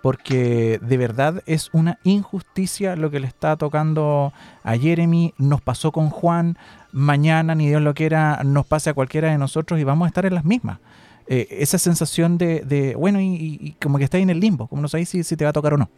porque 0.01 0.79
de 0.81 0.97
verdad 0.97 1.43
es 1.45 1.69
una 1.73 1.99
injusticia 2.03 2.95
lo 2.95 3.11
que 3.11 3.19
le 3.19 3.27
está 3.27 3.57
tocando 3.57 4.33
a 4.63 4.77
Jeremy, 4.77 5.33
nos 5.37 5.61
pasó 5.61 5.91
con 5.91 6.09
Juan, 6.09 6.57
mañana, 6.91 7.55
ni 7.55 7.67
Dios 7.67 7.81
lo 7.81 7.93
quiera, 7.93 8.41
nos 8.43 8.65
pase 8.65 8.89
a 8.89 8.93
cualquiera 8.93 9.29
de 9.29 9.37
nosotros 9.37 9.79
y 9.79 9.83
vamos 9.83 10.05
a 10.05 10.09
estar 10.09 10.25
en 10.25 10.35
las 10.35 10.45
mismas. 10.45 10.79
Eh, 11.27 11.47
esa 11.51 11.77
sensación 11.77 12.37
de, 12.37 12.95
bueno, 12.97 13.19
y, 13.21 13.75
como 13.81 13.97
que 13.97 14.03
está 14.03 14.17
ahí 14.17 14.23
en 14.23 14.29
el 14.29 14.39
limbo, 14.39 14.67
como 14.67 14.81
no 14.81 14.87
sabéis 14.87 15.09
si, 15.09 15.23
si 15.23 15.35
te 15.35 15.43
va 15.43 15.51
a 15.51 15.53
tocar 15.53 15.73
o 15.73 15.77
no. 15.77 15.89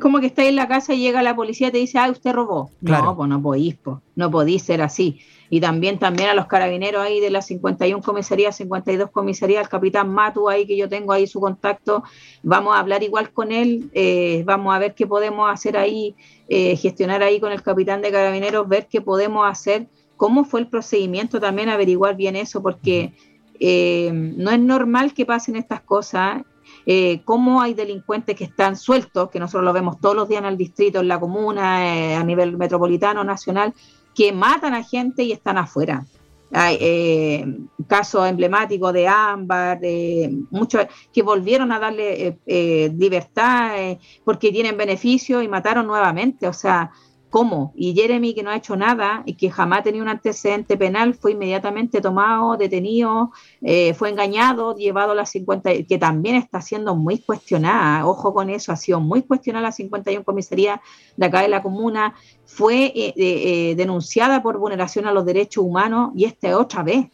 Como 0.00 0.18
que 0.18 0.26
estáis 0.26 0.48
en 0.48 0.56
la 0.56 0.66
casa 0.66 0.92
y 0.92 0.98
llega 0.98 1.22
la 1.22 1.36
policía 1.36 1.68
y 1.68 1.70
te 1.70 1.78
dice, 1.78 1.98
ah, 1.98 2.10
usted 2.10 2.32
robó. 2.32 2.70
No, 2.80 3.16
pues 3.16 3.28
no 3.28 3.40
podís, 3.40 3.76
no 4.16 4.30
podís 4.30 4.62
ser 4.62 4.82
así 4.82 5.20
y 5.54 5.60
también, 5.60 6.00
también 6.00 6.30
a 6.30 6.34
los 6.34 6.46
carabineros 6.46 7.00
ahí 7.00 7.20
de 7.20 7.30
la 7.30 7.40
51 7.40 8.02
comisaría, 8.02 8.50
52 8.50 9.08
comisaría, 9.12 9.60
el 9.60 9.68
capitán 9.68 10.12
Matu 10.12 10.48
ahí 10.48 10.66
que 10.66 10.76
yo 10.76 10.88
tengo 10.88 11.12
ahí 11.12 11.28
su 11.28 11.38
contacto, 11.38 12.02
vamos 12.42 12.74
a 12.74 12.80
hablar 12.80 13.04
igual 13.04 13.32
con 13.32 13.52
él, 13.52 13.88
eh, 13.94 14.42
vamos 14.44 14.74
a 14.74 14.80
ver 14.80 14.96
qué 14.96 15.06
podemos 15.06 15.48
hacer 15.48 15.76
ahí, 15.76 16.16
eh, 16.48 16.74
gestionar 16.74 17.22
ahí 17.22 17.38
con 17.38 17.52
el 17.52 17.62
capitán 17.62 18.02
de 18.02 18.10
carabineros, 18.10 18.68
ver 18.68 18.88
qué 18.90 19.00
podemos 19.00 19.48
hacer, 19.48 19.86
cómo 20.16 20.44
fue 20.44 20.58
el 20.58 20.66
procedimiento, 20.66 21.38
también 21.38 21.68
averiguar 21.68 22.16
bien 22.16 22.34
eso, 22.34 22.60
porque 22.60 23.12
eh, 23.60 24.10
no 24.12 24.50
es 24.50 24.58
normal 24.58 25.14
que 25.14 25.24
pasen 25.24 25.54
estas 25.54 25.82
cosas. 25.82 26.42
cómo 27.24 27.62
hay 27.62 27.74
delincuentes 27.74 28.34
que 28.34 28.44
están 28.44 28.74
sueltos, 28.76 29.30
que 29.30 29.38
nosotros 29.38 29.64
lo 29.64 29.72
vemos 29.72 30.00
todos 30.00 30.16
los 30.16 30.28
días 30.28 30.40
en 30.40 30.48
el 30.48 30.56
distrito, 30.56 30.98
en 30.98 31.06
la 31.06 31.20
comuna, 31.20 32.18
a 32.18 32.24
nivel 32.24 32.58
metropolitano, 32.58 33.22
nacional, 33.22 33.72
que 34.14 34.32
matan 34.32 34.74
a 34.74 34.82
gente 34.82 35.22
y 35.22 35.32
están 35.32 35.58
afuera. 35.58 36.06
Hay 36.52 36.78
eh, 36.80 37.58
casos 37.88 38.28
emblemáticos 38.28 38.92
de 38.92 39.08
Ámbar, 39.08 39.80
de 39.80 40.30
muchos 40.50 40.86
que 41.12 41.22
volvieron 41.22 41.72
a 41.72 41.80
darle 41.80 42.28
eh, 42.28 42.38
eh, 42.46 42.92
libertad 42.96 43.96
porque 44.24 44.52
tienen 44.52 44.76
beneficio 44.76 45.42
y 45.42 45.48
mataron 45.48 45.86
nuevamente. 45.86 46.46
O 46.46 46.52
sea, 46.52 46.92
¿Cómo? 47.34 47.72
Y 47.74 47.94
Jeremy, 47.94 48.32
que 48.32 48.44
no 48.44 48.50
ha 48.50 48.56
hecho 48.56 48.76
nada 48.76 49.24
y 49.26 49.34
que 49.34 49.50
jamás 49.50 49.82
tenido 49.82 50.04
un 50.04 50.08
antecedente 50.08 50.76
penal, 50.76 51.14
fue 51.14 51.32
inmediatamente 51.32 52.00
tomado, 52.00 52.56
detenido, 52.56 53.32
eh, 53.60 53.92
fue 53.94 54.10
engañado, 54.10 54.76
llevado 54.76 55.10
a 55.10 55.14
la 55.16 55.26
50, 55.26 55.82
que 55.82 55.98
también 55.98 56.36
está 56.36 56.60
siendo 56.60 56.94
muy 56.94 57.18
cuestionada. 57.18 58.06
Ojo 58.06 58.32
con 58.32 58.50
eso, 58.50 58.70
ha 58.70 58.76
sido 58.76 59.00
muy 59.00 59.22
cuestionada 59.22 59.64
la 59.64 59.72
51 59.72 60.22
comisaría 60.22 60.80
de 61.16 61.26
acá 61.26 61.42
de 61.42 61.48
la 61.48 61.60
comuna. 61.60 62.14
Fue 62.46 62.92
eh, 62.94 63.14
eh, 63.16 63.74
denunciada 63.74 64.40
por 64.40 64.58
vulneración 64.58 65.08
a 65.08 65.12
los 65.12 65.24
derechos 65.24 65.64
humanos 65.64 66.12
y 66.14 66.26
esta 66.26 66.56
otra 66.56 66.84
vez. 66.84 67.06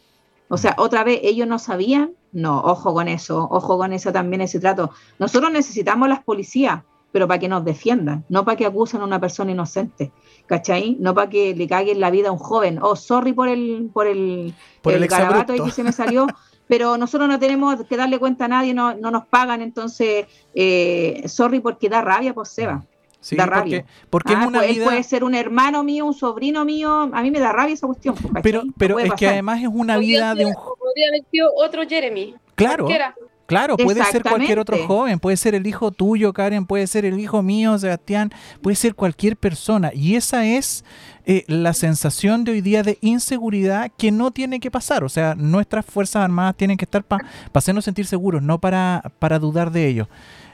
O 0.50 0.58
sea, 0.58 0.74
otra 0.76 1.02
vez 1.02 1.20
ellos 1.22 1.48
no 1.48 1.58
sabían. 1.58 2.12
No, 2.32 2.60
ojo 2.60 2.92
con 2.92 3.08
eso, 3.08 3.48
ojo 3.50 3.78
con 3.78 3.94
eso 3.94 4.12
también 4.12 4.42
ese 4.42 4.60
trato. 4.60 4.90
Nosotros 5.18 5.50
necesitamos 5.50 6.10
las 6.10 6.22
policías 6.22 6.82
pero 7.12 7.26
para 7.26 7.38
que 7.38 7.48
nos 7.48 7.64
defiendan, 7.64 8.24
no 8.28 8.44
para 8.44 8.56
que 8.56 8.66
acusen 8.66 9.00
a 9.00 9.04
una 9.04 9.20
persona 9.20 9.50
inocente, 9.50 10.12
¿cachai? 10.46 10.96
No 11.00 11.14
para 11.14 11.28
que 11.28 11.54
le 11.54 11.66
caguen 11.66 12.00
la 12.00 12.10
vida 12.10 12.28
a 12.28 12.32
un 12.32 12.38
joven. 12.38 12.78
Oh, 12.82 12.96
sorry 12.96 13.32
por 13.32 13.48
el, 13.48 13.90
por 13.92 14.06
el, 14.06 14.54
por 14.82 14.92
el, 14.92 15.06
garabato 15.06 15.52
que 15.64 15.70
se 15.70 15.82
me 15.82 15.92
salió, 15.92 16.26
pero 16.68 16.96
nosotros 16.96 17.28
no 17.28 17.38
tenemos 17.38 17.84
que 17.84 17.96
darle 17.96 18.18
cuenta 18.18 18.44
a 18.44 18.48
nadie, 18.48 18.74
no, 18.74 18.94
no 18.94 19.10
nos 19.10 19.26
pagan, 19.26 19.60
entonces, 19.62 20.26
eh, 20.54 21.22
sorry 21.26 21.60
porque 21.60 21.88
da 21.88 22.00
rabia, 22.00 22.32
pues 22.32 22.50
Seba. 22.50 22.84
Sí, 23.20 23.36
da 23.36 23.44
rabia. 23.44 23.84
Porque, 24.08 24.32
ah, 24.34 24.46
una 24.46 24.60
pues, 24.60 24.78
puede 24.78 25.02
ser 25.02 25.24
un 25.24 25.34
hermano 25.34 25.84
mío, 25.84 26.06
un 26.06 26.14
sobrino 26.14 26.64
mío, 26.64 27.10
a 27.12 27.22
mí 27.22 27.30
me 27.30 27.38
da 27.38 27.52
rabia 27.52 27.74
esa 27.74 27.86
cuestión. 27.86 28.14
Pues, 28.14 28.42
pero 28.42 28.62
pero 28.78 28.98
es 28.98 29.12
que 29.12 29.28
además 29.28 29.60
es 29.60 29.68
una 29.70 29.98
vida 29.98 30.34
de 30.34 30.46
un... 30.46 30.54
Podría 30.54 31.08
haber 31.08 31.24
sido 31.30 31.50
otro 31.54 31.82
Jeremy. 31.86 32.34
Claro. 32.54 32.86
Claro, 33.50 33.76
puede 33.76 34.04
ser 34.04 34.22
cualquier 34.22 34.60
otro 34.60 34.86
joven, 34.86 35.18
puede 35.18 35.36
ser 35.36 35.56
el 35.56 35.66
hijo 35.66 35.90
tuyo, 35.90 36.32
Karen, 36.32 36.66
puede 36.66 36.86
ser 36.86 37.04
el 37.04 37.18
hijo 37.18 37.42
mío, 37.42 37.76
Sebastián, 37.76 38.30
puede 38.62 38.76
ser 38.76 38.94
cualquier 38.94 39.36
persona. 39.36 39.90
Y 39.92 40.14
esa 40.14 40.46
es 40.46 40.84
eh, 41.26 41.42
la 41.48 41.74
sensación 41.74 42.44
de 42.44 42.52
hoy 42.52 42.60
día 42.60 42.84
de 42.84 42.98
inseguridad 43.00 43.90
que 43.98 44.12
no 44.12 44.30
tiene 44.30 44.60
que 44.60 44.70
pasar. 44.70 45.02
O 45.02 45.08
sea, 45.08 45.34
nuestras 45.34 45.84
Fuerzas 45.84 46.22
Armadas 46.22 46.56
tienen 46.56 46.76
que 46.76 46.84
estar 46.84 47.02
para 47.02 47.26
hacernos 47.52 47.84
sentir 47.84 48.06
seguros, 48.06 48.40
no 48.40 48.60
para, 48.60 49.02
para 49.18 49.40
dudar 49.40 49.72
de 49.72 49.88
ello. 49.88 50.08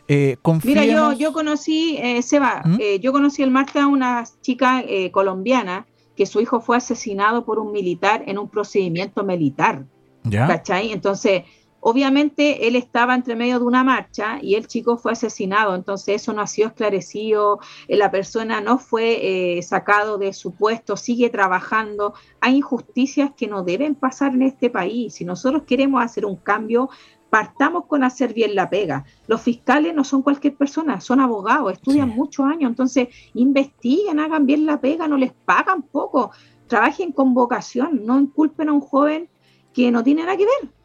Eh, 0.09 0.39
Mira, 0.65 0.87
yo, 0.87 1.13
yo 1.13 1.35
conocí, 1.35 1.99
eh, 2.01 2.23
Seba, 2.23 2.63
¿Mm? 2.65 2.79
eh, 2.81 2.99
yo 3.01 3.13
conocí 3.13 3.43
el 3.43 3.51
martes 3.51 3.83
a 3.83 3.89
una 3.89 4.25
chica 4.41 4.83
colombiana 5.13 5.87
que 6.17 6.25
su 6.25 6.41
hijo 6.41 6.63
fue 6.63 6.79
asesinado 6.79 7.45
por 7.45 7.59
un 7.59 7.73
militar 7.73 8.25
en 8.27 8.39
un 8.39 8.49
procedimiento 8.49 9.23
militar. 9.23 9.85
¿Ya? 10.25 10.47
¿Cachai? 10.47 10.93
Entonces, 10.93 11.43
Obviamente 11.89 12.67
él 12.67 12.75
estaba 12.75 13.15
entre 13.15 13.37
medio 13.37 13.61
de 13.61 13.65
una 13.65 13.85
marcha 13.85 14.41
y 14.43 14.57
el 14.57 14.67
chico 14.67 14.99
fue 14.99 15.13
asesinado, 15.13 15.77
entonces 15.77 16.21
eso 16.21 16.33
no 16.33 16.43
ha 16.43 16.49
sido 16.49 16.67
esclarecido, 16.67 17.61
eh, 17.87 17.97
la 17.97 18.11
persona 18.11 18.61
no 18.61 18.81
fue 18.81 19.59
eh, 19.59 19.63
sacado 19.63 20.19
de 20.19 20.33
su 20.33 20.51
puesto, 20.51 20.97
sigue 20.97 21.31
trabajando. 21.31 22.15
Hay 22.41 22.57
injusticias 22.57 23.31
que 23.37 23.47
no 23.47 23.63
deben 23.63 23.95
pasar 23.95 24.35
en 24.35 24.43
este 24.43 24.69
país. 24.69 25.15
Si 25.15 25.25
nosotros 25.25 25.63
queremos 25.65 26.03
hacer 26.03 26.27
un 26.27 26.35
cambio, 26.35 26.91
partamos 27.31 27.87
con 27.87 28.03
hacer 28.03 28.35
bien 28.35 28.57
la 28.57 28.69
pega. 28.69 29.05
Los 29.29 29.43
fiscales 29.43 29.95
no 29.95 30.03
son 30.03 30.23
cualquier 30.23 30.57
persona, 30.57 31.01
son 31.01 31.21
abogados, 31.21 31.73
estudian 31.73 32.09
muchos 32.09 32.47
años, 32.47 32.69
entonces 32.69 33.11
investiguen, 33.35 34.19
hagan 34.19 34.45
bien 34.45 34.67
la 34.67 34.81
pega, 34.81 35.07
no 35.07 35.17
les 35.17 35.33
pagan 35.33 35.83
poco, 35.83 36.33
trabajen 36.67 37.13
con 37.13 37.33
vocación, 37.33 38.05
no 38.05 38.19
inculpen 38.19 38.71
a 38.71 38.73
un 38.73 38.81
joven 38.81 39.29
que 39.73 39.93
no 39.93 40.03
tiene 40.03 40.23
nada 40.23 40.37
que 40.37 40.47
ver. 40.47 40.77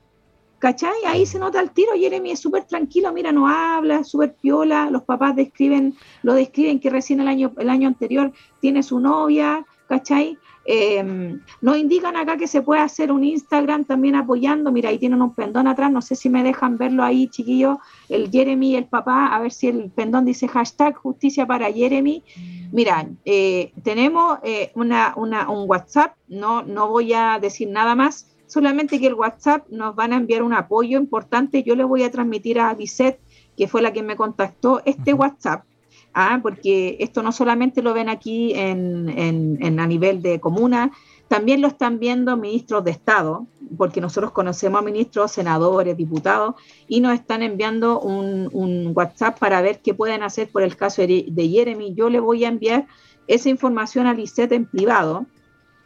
¿Cachai? 0.62 1.06
Ahí 1.08 1.26
se 1.26 1.40
nota 1.40 1.60
el 1.60 1.72
tiro. 1.72 1.94
Jeremy 1.98 2.30
es 2.30 2.40
súper 2.40 2.66
tranquilo, 2.66 3.12
mira, 3.12 3.32
no 3.32 3.48
habla, 3.48 4.04
súper 4.04 4.36
piola. 4.36 4.92
Los 4.92 5.02
papás 5.02 5.36
describen, 5.36 5.96
lo 6.22 6.36
describen 6.36 6.80
que 6.80 6.92
recién 6.92 7.20
el 7.20 7.28
año, 7.28 7.52
el 7.58 7.68
año 7.68 7.88
anterior 7.88 8.32
tiene 8.60 8.84
su 8.84 9.00
novia, 9.00 9.66
¿cachai? 9.88 10.38
Em, 10.64 11.42
nos 11.62 11.78
indican 11.78 12.16
acá 12.16 12.38
que 12.38 12.46
se 12.46 12.62
puede 12.62 12.80
hacer 12.82 13.12
un 13.12 13.24
Instagram 13.24 13.86
también 13.86 14.14
apoyando. 14.14 14.72
Mira, 14.72 14.90
ahí 14.90 15.00
tienen 15.00 15.24
un 15.24 15.34
pendón 15.34 15.66
atrás. 15.66 15.92
No 15.92 16.04
sé 16.04 16.16
si 16.16 16.30
me 16.30 16.44
dejan 16.44 16.78
verlo 16.78 17.04
ahí, 17.04 17.28
chiquillo. 17.28 17.80
El 18.08 18.30
Jeremy, 18.30 18.76
el 18.76 18.86
papá. 18.86 19.36
A 19.36 19.40
ver 19.40 19.52
si 19.52 19.68
el 19.68 19.90
pendón 19.90 20.26
dice 20.26 20.48
hashtag 20.48 20.96
justicia 20.96 21.48
para 21.48 21.74
Jeremy. 21.74 22.24
Mira, 22.72 23.10
eh, 23.26 23.74
tenemos 23.82 24.38
eh, 24.44 24.72
una, 24.76 25.14
una, 25.16 25.50
un 25.50 25.68
WhatsApp. 25.68 26.14
No, 26.28 26.62
no 26.62 26.88
voy 26.88 27.14
a 27.14 27.40
decir 27.42 27.68
nada 27.68 27.96
más 27.96 28.31
solamente 28.52 29.00
que 29.00 29.08
el 29.08 29.14
WhatsApp 29.14 29.66
nos 29.70 29.96
van 29.96 30.12
a 30.12 30.18
enviar 30.18 30.44
un 30.44 30.54
apoyo 30.54 31.00
importante. 31.00 31.64
Yo 31.64 31.74
le 31.74 31.86
voy 31.86 32.04
a 32.04 32.12
transmitir 32.12 32.60
a 32.60 32.74
Lisette, 32.74 33.22
que 33.56 33.70
fue 33.70 33.82
la 33.82 33.94
que 33.94 34.04
me 34.04 34.18
contactó, 34.18 34.82
este 34.84 35.14
WhatsApp. 35.14 35.64
Ah, 36.14 36.38
porque 36.44 36.98
esto 37.00 37.24
no 37.24 37.32
solamente 37.32 37.82
lo 37.82 37.94
ven 37.94 38.10
aquí 38.10 38.52
en, 38.54 39.80
a 39.80 39.88
nivel 39.88 40.22
de 40.22 40.42
comuna, 40.42 40.92
también 41.30 41.62
lo 41.62 41.70
están 41.70 41.98
viendo 41.98 42.36
ministros 42.36 42.84
de 42.84 42.92
Estado, 42.92 43.48
porque 43.78 44.02
nosotros 44.02 44.32
conocemos 44.32 44.82
a 44.82 44.84
ministros, 44.84 45.32
senadores, 45.32 45.96
diputados, 45.96 46.56
y 46.90 47.00
nos 47.00 47.14
están 47.14 47.44
enviando 47.44 48.02
un, 48.02 48.50
un 48.52 48.92
WhatsApp 48.94 49.40
para 49.40 49.62
ver 49.62 49.80
qué 49.80 49.94
pueden 49.94 50.24
hacer 50.24 50.50
por 50.50 50.64
el 50.64 50.76
caso 50.76 51.02
de 51.04 51.50
Jeremy. 51.50 51.94
Yo 51.94 52.10
le 52.10 52.20
voy 52.20 52.44
a 52.44 52.50
enviar 52.50 52.86
esa 53.28 53.48
información 53.48 54.08
a 54.08 54.14
Lisette 54.14 54.52
en 54.52 54.66
privado, 54.66 55.26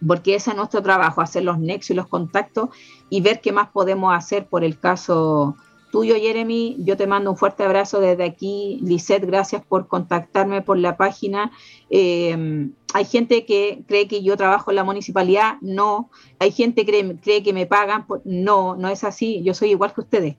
porque 0.08 0.36
ese 0.36 0.52
es 0.52 0.56
nuestro 0.56 0.82
trabajo, 0.82 1.22
hacer 1.22 1.44
los 1.44 1.60
nexos 1.60 1.92
y 1.92 1.94
los 1.96 2.08
contactos 2.08 2.70
y 3.10 3.22
ver 3.22 3.42
qué 3.42 3.52
más 3.52 3.70
podemos 3.70 4.16
hacer 4.16 4.48
por 4.48 4.64
el 4.64 4.80
caso 4.80 5.56
tuyo, 5.96 6.16
Jeremy. 6.16 6.76
Yo 6.80 6.98
te 6.98 7.08
mando 7.08 7.32
un 7.32 7.38
fuerte 7.38 7.64
abrazo 7.64 8.02
desde 8.02 8.26
aquí. 8.26 8.80
Lisette, 8.84 9.26
gracias 9.26 9.64
por 9.66 9.88
contactarme 9.88 10.62
por 10.62 10.78
la 10.78 10.98
página. 10.98 11.54
Eh, 11.90 12.70
hay 12.94 13.06
gente 13.06 13.46
que 13.46 13.84
cree 13.88 14.08
que 14.08 14.22
yo 14.22 14.36
trabajo 14.36 14.72
en 14.72 14.76
la 14.76 14.84
municipalidad, 14.84 15.56
no. 15.62 16.10
Hay 16.40 16.52
gente 16.52 16.86
que 16.86 17.18
cree, 17.22 17.44
que 17.44 17.54
me 17.54 17.66
pagan, 17.66 18.06
no, 18.26 18.76
no 18.76 18.90
es 18.90 19.06
así. 19.06 19.42
Yo 19.44 19.54
soy 19.54 19.70
igual 19.70 19.94
que 19.94 20.02
ustedes. 20.02 20.36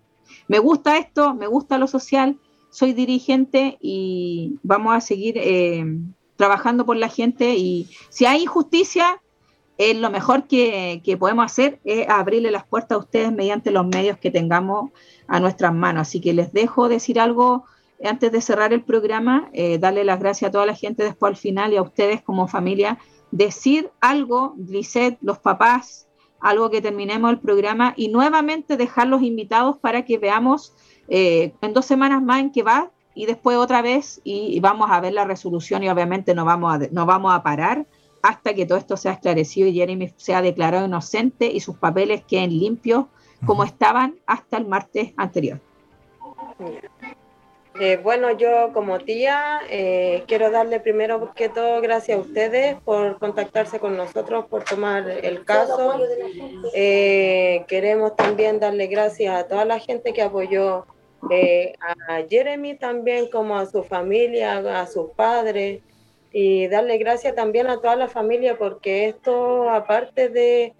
Me 0.46 0.58
gusta 0.58 0.98
esto, 0.98 1.34
me 1.34 1.46
gusta 1.46 1.78
lo 1.78 1.86
social, 1.86 2.38
soy 2.70 2.92
dirigente 2.92 3.78
y 3.80 4.58
vamos 4.62 4.94
a 4.94 5.00
seguir 5.00 5.38
eh, 5.38 5.84
trabajando 6.36 6.84
por 6.84 6.98
la 6.98 7.08
gente. 7.08 7.54
Y 7.54 7.88
si 8.10 8.26
hay 8.26 8.42
injusticia, 8.42 9.22
es 9.78 9.96
lo 9.96 10.10
mejor 10.10 10.46
que, 10.46 11.16
podemos 11.18 11.44
hacer 11.44 11.80
es 11.84 12.08
abrirle 12.08 12.50
las 12.50 12.66
puertas 12.66 12.96
a 12.96 12.98
ustedes 12.98 13.32
mediante 13.32 13.70
los 13.70 13.86
medios 13.86 14.18
que 14.18 14.30
tengamos 14.30 14.90
a 15.28 15.40
nuestras 15.40 15.74
manos. 15.74 16.02
Así 16.02 16.20
que 16.20 16.32
les 16.32 16.52
dejo 16.52 16.88
decir 16.88 17.20
algo 17.20 17.64
antes 18.02 18.30
de 18.32 18.40
cerrar 18.40 18.72
el 18.72 18.82
programa, 18.82 19.48
eh, 19.52 19.78
darle 19.78 20.04
las 20.04 20.18
gracias 20.18 20.48
a 20.48 20.52
toda 20.52 20.66
la 20.66 20.74
gente 20.74 21.02
después 21.02 21.30
al 21.30 21.36
final 21.36 21.72
y 21.72 21.76
a 21.76 21.82
ustedes 21.82 22.22
como 22.22 22.46
familia, 22.46 22.98
decir 23.30 23.90
algo, 24.00 24.54
Lisette, 24.58 25.18
los 25.22 25.38
papás, 25.38 26.06
algo 26.40 26.70
que 26.70 26.82
terminemos 26.82 27.30
el 27.30 27.38
programa 27.38 27.94
y 27.96 28.08
nuevamente 28.08 28.76
dejar 28.76 29.08
los 29.08 29.22
invitados 29.22 29.78
para 29.78 30.04
que 30.04 30.18
veamos 30.18 30.74
eh, 31.08 31.54
en 31.60 31.72
dos 31.72 31.86
semanas 31.86 32.22
más 32.22 32.40
en 32.40 32.52
qué 32.52 32.62
va 32.62 32.90
y 33.14 33.26
después 33.26 33.56
otra 33.56 33.80
vez 33.80 34.20
y, 34.24 34.60
vamos 34.60 34.90
a 34.90 35.00
ver 35.00 35.14
la 35.14 35.24
resolución 35.24 35.82
y 35.82 35.88
obviamente 35.88 36.34
no 36.34 36.44
vamos 36.44 36.74
a, 36.74 36.78
no 36.92 37.06
vamos 37.06 37.34
a 37.34 37.42
parar 37.42 37.86
hasta 38.22 38.54
que 38.54 38.66
todo 38.66 38.78
esto 38.78 38.96
sea 38.96 39.12
esclarecido 39.12 39.68
y 39.68 39.74
Jeremy 39.74 40.12
sea 40.16 40.42
declarado 40.42 40.86
inocente 40.86 41.46
y 41.46 41.60
sus 41.60 41.76
papeles 41.76 42.22
queden 42.24 42.50
limpios 42.50 43.06
como 43.44 43.64
estaban 43.64 44.16
hasta 44.26 44.56
el 44.56 44.66
martes 44.66 45.12
anterior. 45.16 45.60
Eh, 47.78 47.98
bueno, 48.02 48.30
yo 48.30 48.70
como 48.72 48.98
tía 49.00 49.60
eh, 49.68 50.24
quiero 50.26 50.50
darle 50.50 50.80
primero 50.80 51.32
que 51.34 51.50
todo 51.50 51.82
gracias 51.82 52.16
a 52.16 52.20
ustedes 52.22 52.76
por 52.82 53.18
contactarse 53.18 53.78
con 53.78 53.96
nosotros, 53.96 54.46
por 54.46 54.64
tomar 54.64 55.08
el 55.08 55.44
caso. 55.44 56.00
Eh, 56.74 57.64
queremos 57.68 58.16
también 58.16 58.60
darle 58.60 58.86
gracias 58.86 59.34
a 59.34 59.46
toda 59.46 59.66
la 59.66 59.78
gente 59.78 60.14
que 60.14 60.22
apoyó 60.22 60.86
a 62.08 62.22
Jeremy 62.30 62.76
también, 62.78 63.28
como 63.30 63.56
a 63.56 63.66
su 63.66 63.82
familia, 63.82 64.80
a 64.80 64.86
sus 64.86 65.10
padres, 65.10 65.82
y 66.32 66.68
darle 66.68 66.98
gracias 66.98 67.34
también 67.34 67.68
a 67.68 67.80
toda 67.80 67.96
la 67.96 68.08
familia 68.08 68.58
porque 68.58 69.08
esto, 69.08 69.70
aparte 69.70 70.28
de 70.28 70.74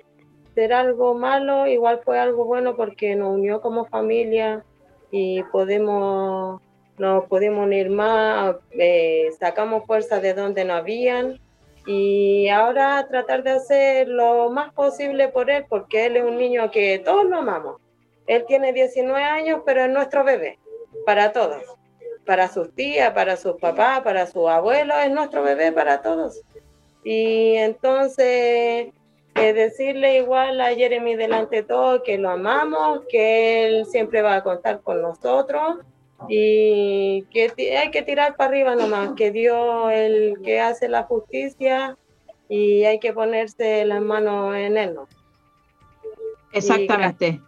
ser 0.55 0.73
algo 0.73 1.15
malo, 1.15 1.67
igual 1.67 2.01
fue 2.05 2.19
algo 2.19 2.45
bueno 2.45 2.77
porque 2.77 3.15
nos 3.17 3.35
unió 3.35 3.61
como 3.61 3.85
familia 3.85 4.65
y 5.11 5.43
podemos 5.45 6.61
nos 6.99 7.25
pudimos 7.27 7.67
unir 7.67 7.91
más, 7.91 8.57
eh, 8.71 9.29
sacamos 9.39 9.85
fuerzas 9.85 10.23
de 10.23 10.33
donde 10.33 10.65
no 10.65 10.75
habían 10.75 11.39
y 11.87 12.49
ahora 12.49 13.07
tratar 13.09 13.43
de 13.43 13.51
hacer 13.51 14.09
lo 14.09 14.51
más 14.51 14.73
posible 14.73 15.29
por 15.29 15.51
él, 15.51 15.67
porque 15.69 16.07
él 16.07 16.17
es 16.17 16.25
un 16.25 16.37
niño 16.37 16.71
que 16.71 16.99
todos 16.99 17.27
lo 17.27 17.37
amamos. 17.37 17.81
Él 18.27 18.45
tiene 18.47 18.73
19 18.73 19.23
años, 19.23 19.61
pero 19.65 19.85
es 19.85 19.91
nuestro 19.91 20.25
bebé, 20.25 20.59
para 21.05 21.33
todos, 21.33 21.63
para 22.27 22.49
sus 22.49 22.75
tías, 22.75 23.13
para 23.13 23.37
sus 23.37 23.57
papás, 23.57 24.01
para 24.01 24.27
sus 24.27 24.49
abuelos, 24.49 24.97
es 25.03 25.11
nuestro 25.11 25.43
bebé 25.43 25.73
para 25.73 26.03
todos. 26.03 26.43
Y 27.05 27.55
entonces, 27.55 28.89
eh, 29.37 29.53
decirle 29.53 30.17
igual 30.17 30.61
a 30.61 30.75
Jeremy 30.75 31.15
delante 31.15 31.57
de 31.57 31.63
todo 31.63 32.03
que 32.03 32.19
lo 32.19 32.31
amamos, 32.31 33.03
que 33.09 33.67
él 33.67 33.87
siempre 33.87 34.23
va 34.23 34.37
a 34.37 34.43
contar 34.43 34.81
con 34.81 35.03
nosotros 35.03 35.79
y 36.29 37.23
que 37.31 37.53
hay 37.79 37.91
que 37.91 38.03
tirar 38.03 38.37
para 38.37 38.51
arriba 38.51 38.75
nomás, 38.75 39.13
que 39.13 39.31
Dios 39.31 39.93
el 39.93 40.41
que 40.43 40.61
hace 40.61 40.89
la 40.89 41.05
justicia 41.05 41.97
y 42.49 42.85
hay 42.85 42.99
que 42.99 43.13
ponerse 43.13 43.85
las 43.85 44.03
manos 44.03 44.57
en 44.57 44.77
él. 44.77 44.95
¿no? 44.95 45.07
Exactamente. 46.53 47.41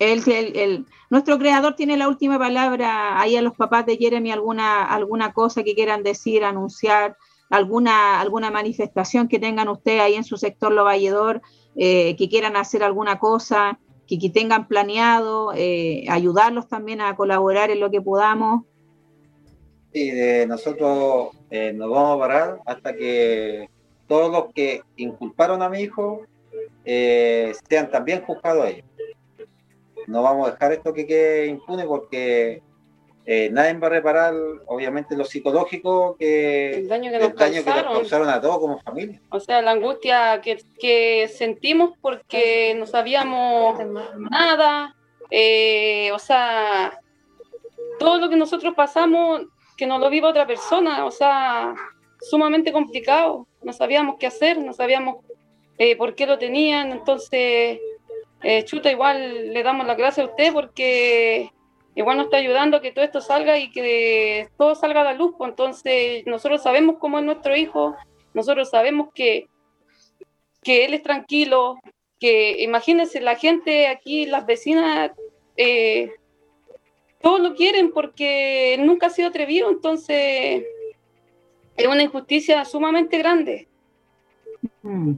Él, 0.00 0.22
el, 0.26 0.86
nuestro 1.10 1.38
creador 1.38 1.76
tiene 1.76 1.96
la 1.98 2.08
última 2.08 2.38
palabra. 2.38 3.20
Ahí 3.20 3.36
a 3.36 3.42
los 3.42 3.54
papás 3.54 3.84
de 3.84 3.98
Jeremy 3.98 4.32
alguna, 4.32 4.82
alguna 4.82 5.32
cosa 5.34 5.62
que 5.62 5.74
quieran 5.74 6.02
decir, 6.02 6.42
anunciar, 6.42 7.18
alguna, 7.50 8.18
alguna 8.18 8.50
manifestación 8.50 9.28
que 9.28 9.38
tengan 9.38 9.68
ustedes 9.68 10.00
ahí 10.00 10.14
en 10.14 10.24
su 10.24 10.38
sector 10.38 10.72
Lo 10.72 10.84
Valledor, 10.84 11.42
eh, 11.76 12.16
que 12.16 12.30
quieran 12.30 12.56
hacer 12.56 12.82
alguna 12.82 13.18
cosa 13.18 13.78
que, 14.08 14.18
tengan 14.30 14.66
planeado, 14.66 15.52
eh, 15.54 16.06
ayudarlos 16.08 16.66
también 16.66 17.02
a 17.02 17.14
colaborar 17.14 17.70
en 17.70 17.80
lo 17.80 17.90
que 17.90 18.00
podamos. 18.00 18.64
Sí, 19.92 20.12
nosotros 20.48 21.36
eh, 21.50 21.72
nos 21.74 21.90
vamos 21.90 22.16
a 22.16 22.18
parar 22.18 22.60
hasta 22.64 22.96
que 22.96 23.68
todos 24.08 24.32
los 24.32 24.54
que 24.54 24.82
inculparon 24.96 25.62
a 25.62 25.68
mi 25.68 25.80
hijo 25.80 26.22
sean 26.84 27.90
también 27.90 28.22
juzgados 28.22 28.66
ellos. 28.66 28.89
No 30.06 30.22
vamos 30.22 30.48
a 30.48 30.52
dejar 30.52 30.72
esto 30.72 30.92
que 30.92 31.06
quede 31.06 31.46
impune 31.46 31.84
porque 31.84 32.62
eh, 33.26 33.48
nadie 33.52 33.74
va 33.74 33.86
a 33.86 33.90
reparar, 33.90 34.34
obviamente, 34.66 35.16
lo 35.16 35.24
psicológico 35.24 36.16
que 36.18 36.78
el 36.78 36.88
daño 36.88 37.12
que, 37.12 37.18
nos, 37.18 37.34
causaron. 37.34 38.28
a 38.28 38.40
todos 38.40 38.58
como 38.58 38.80
familia. 38.80 39.20
O 39.30 39.38
sea, 39.38 39.62
la 39.62 39.72
angustia 39.72 40.40
que, 40.40 41.28
sentimos 41.32 41.92
porque 42.00 42.74
no 42.76 42.86
sabíamos 42.86 43.78
nada, 44.18 44.96
eh, 45.30 46.10
o 46.12 46.18
sea, 46.18 46.98
todo 47.98 48.18
lo 48.18 48.28
que 48.28 48.36
nosotros 48.36 48.74
pasamos, 48.74 49.42
que 49.76 49.86
no 49.86 49.98
lo 49.98 50.10
viva 50.10 50.30
otra 50.30 50.46
persona, 50.46 51.04
o 51.04 51.10
sea, 51.10 51.74
sumamente 52.20 52.72
complicado, 52.72 53.46
no 53.62 53.72
sabíamos 53.72 54.16
qué 54.18 54.26
hacer, 54.26 54.58
no 54.58 54.72
sabíamos 54.72 55.18
eh, 55.78 55.94
por 55.96 56.14
qué 56.14 56.26
lo 56.26 56.38
tenían, 56.38 56.90
entonces, 56.90 57.78
chuta, 58.64 58.90
igual 58.90 59.52
le 59.52 59.62
damos 59.62 59.86
la 59.86 59.94
gracias 59.94 60.26
a 60.26 60.30
usted 60.30 60.52
porque 60.52 61.50
igual 61.94 62.16
nos 62.16 62.26
está 62.26 62.38
ayudando 62.38 62.76
a 62.76 62.80
que 62.80 62.92
todo 62.92 63.04
esto 63.04 63.20
salga 63.20 63.58
y 63.58 63.70
que 63.70 64.48
todo 64.56 64.74
salga 64.74 65.02
a 65.02 65.04
la 65.04 65.14
luz. 65.14 65.34
Pues, 65.36 65.50
entonces, 65.50 66.24
nosotros 66.26 66.62
sabemos 66.62 66.96
cómo 66.98 67.18
es 67.18 67.24
nuestro 67.24 67.56
hijo, 67.56 67.96
nosotros 68.34 68.70
sabemos 68.70 69.08
que, 69.14 69.48
que 70.62 70.84
él 70.84 70.94
es 70.94 71.02
tranquilo, 71.02 71.78
que 72.18 72.62
imagínense, 72.62 73.20
la 73.20 73.36
gente 73.36 73.88
aquí, 73.88 74.26
las 74.26 74.46
vecinas, 74.46 75.10
eh, 75.56 76.10
todos 77.20 77.40
lo 77.40 77.54
quieren 77.54 77.92
porque 77.92 78.76
nunca 78.78 79.06
ha 79.06 79.10
sido 79.10 79.28
atrevido, 79.28 79.70
entonces 79.70 80.64
es 81.76 81.86
una 81.86 82.02
injusticia 82.02 82.64
sumamente 82.64 83.18
grande. 83.18 83.68
Mm. 84.82 85.14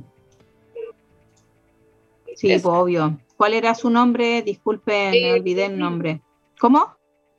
Sí, 2.37 2.49
pues, 2.49 2.65
obvio. 2.65 3.19
¿Cuál 3.37 3.55
era 3.55 3.75
su 3.75 3.91
nombre? 3.91 4.43
Disculpe, 4.43 5.11
me 5.11 5.31
eh, 5.31 5.33
olvidé 5.33 5.67
el 5.67 5.79
nombre. 5.79 6.23
¿Cómo? 6.61 6.97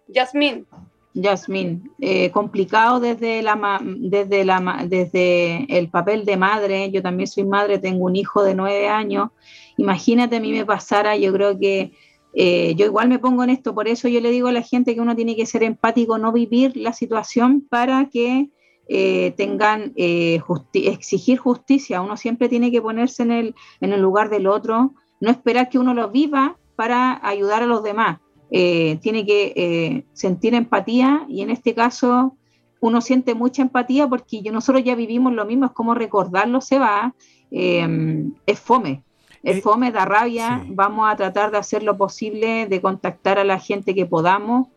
Yasmín. 0.07 0.67
Yasmín, 1.13 1.91
eh, 1.99 2.31
complicado 2.31 2.99
desde, 2.99 3.43
la, 3.43 3.79
desde, 3.83 4.43
la, 4.43 4.85
desde 4.87 5.65
el 5.77 5.89
papel 5.89 6.25
de 6.25 6.37
madre. 6.37 6.89
Yo 6.91 7.01
también 7.01 7.27
soy 7.27 7.45
madre, 7.45 7.77
tengo 7.77 8.05
un 8.05 8.15
hijo 8.15 8.43
de 8.43 8.55
nueve 8.55 8.87
años. 8.87 9.29
Imagínate, 9.77 10.37
a 10.37 10.39
mí 10.39 10.51
me 10.51 10.65
pasara, 10.65 11.15
yo 11.15 11.31
creo 11.31 11.57
que 11.59 11.93
eh, 12.33 12.73
yo 12.75 12.85
igual 12.85 13.09
me 13.09 13.19
pongo 13.19 13.43
en 13.43 13.51
esto, 13.51 13.75
por 13.75 13.87
eso 13.87 14.07
yo 14.07 14.19
le 14.19 14.31
digo 14.31 14.47
a 14.47 14.51
la 14.51 14.63
gente 14.63 14.95
que 14.95 15.01
uno 15.01 15.15
tiene 15.15 15.35
que 15.35 15.45
ser 15.45 15.61
empático, 15.61 16.17
no 16.17 16.31
vivir 16.31 16.75
la 16.75 16.91
situación 16.91 17.61
para 17.61 18.09
que 18.09 18.49
eh, 18.87 19.33
tengan, 19.37 19.93
exigir 19.95 21.37
justicia. 21.37 22.01
Uno 22.01 22.17
siempre 22.17 22.49
tiene 22.49 22.71
que 22.71 22.81
ponerse 22.81 23.23
en 23.23 23.31
el, 23.31 23.55
en 23.81 23.93
el 23.93 24.01
lugar 24.01 24.29
del 24.29 24.47
otro, 24.47 24.93
no 25.19 25.31
esperar 25.31 25.69
que 25.69 25.79
uno 25.79 25.93
lo 25.93 26.09
viva 26.09 26.57
para 26.75 27.19
ayudar 27.25 27.63
a 27.63 27.67
los 27.67 27.83
demás. 27.83 28.19
Eh, 28.55 28.99
tiene 29.01 29.25
que 29.25 29.53
eh, 29.55 30.05
sentir 30.13 30.53
empatía 30.53 31.25
y 31.27 31.41
en 31.41 31.49
este 31.49 31.73
caso 31.73 32.37
uno 32.81 33.01
siente 33.01 33.33
mucha 33.33 33.63
empatía 33.63 34.07
porque 34.07 34.43
nosotros 34.51 34.83
ya 34.83 34.93
vivimos 34.93 35.33
lo 35.33 35.45
mismo, 35.45 35.65
es 35.65 35.71
como 35.71 35.95
recordarlo 35.95 36.61
se 36.61 36.77
va, 36.77 37.15
eh, 37.49 38.27
es 38.45 38.59
fome, 38.59 39.01
es 39.41 39.63
fome, 39.63 39.91
da 39.91 40.05
rabia, 40.05 40.63
vamos 40.67 41.11
a 41.11 41.15
tratar 41.15 41.49
de 41.49 41.57
hacer 41.57 41.81
lo 41.81 41.97
posible, 41.97 42.67
de 42.67 42.79
contactar 42.79 43.39
a 43.39 43.43
la 43.43 43.57
gente 43.57 43.95
que 43.95 44.05
podamos. 44.05 44.67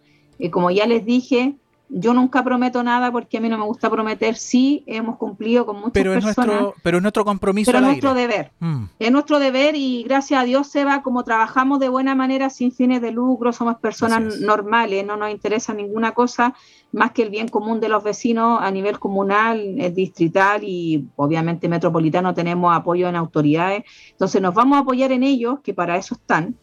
como 0.50 0.70
ya 0.70 0.86
les 0.86 1.04
dije, 1.04 1.56
yo 1.88 2.14
nunca 2.14 2.42
prometo 2.42 2.82
nada 2.82 3.12
porque 3.12 3.38
a 3.38 3.40
mí 3.40 3.48
no 3.48 3.58
me 3.58 3.64
gusta 3.64 3.88
prometer. 3.90 4.36
Sí, 4.36 4.82
hemos 4.86 5.16
cumplido 5.16 5.64
con 5.66 5.76
muchas 5.76 5.92
pero 5.92 6.14
es 6.14 6.24
Nuestro, 6.24 6.74
pero 6.82 6.98
es 6.98 7.02
nuestro 7.02 7.24
compromiso. 7.24 7.70
Pero 7.70 7.78
es 7.78 7.84
nuestro 7.84 8.14
deber. 8.14 8.52
Mm. 8.58 8.84
Es 8.98 9.12
nuestro 9.12 9.38
deber 9.38 9.76
y 9.76 10.02
gracias 10.02 10.40
a 10.40 10.44
Dios, 10.44 10.68
Seba, 10.68 11.02
como 11.02 11.24
trabajamos 11.24 11.78
de 11.78 11.88
buena 11.88 12.14
manera, 12.14 12.50
sin 12.50 12.72
fines 12.72 13.00
de 13.00 13.12
lucro, 13.12 13.52
somos 13.52 13.76
personas 13.76 14.40
normales, 14.40 15.06
no 15.06 15.16
nos 15.16 15.30
interesa 15.30 15.74
ninguna 15.74 16.12
cosa 16.12 16.54
más 16.92 17.12
que 17.12 17.22
el 17.22 17.30
bien 17.30 17.48
común 17.48 17.78
de 17.78 17.88
los 17.88 18.02
vecinos 18.02 18.58
a 18.62 18.70
nivel 18.70 18.98
comunal, 18.98 19.60
eh, 19.78 19.90
distrital 19.90 20.62
y 20.64 21.06
obviamente 21.16 21.68
metropolitano 21.68 22.34
tenemos 22.34 22.74
apoyo 22.74 23.08
en 23.08 23.16
autoridades. 23.16 23.84
Entonces 24.12 24.40
nos 24.40 24.54
vamos 24.54 24.78
a 24.78 24.80
apoyar 24.80 25.12
en 25.12 25.22
ellos, 25.22 25.60
que 25.62 25.74
para 25.74 25.96
eso 25.96 26.14
están, 26.14 26.56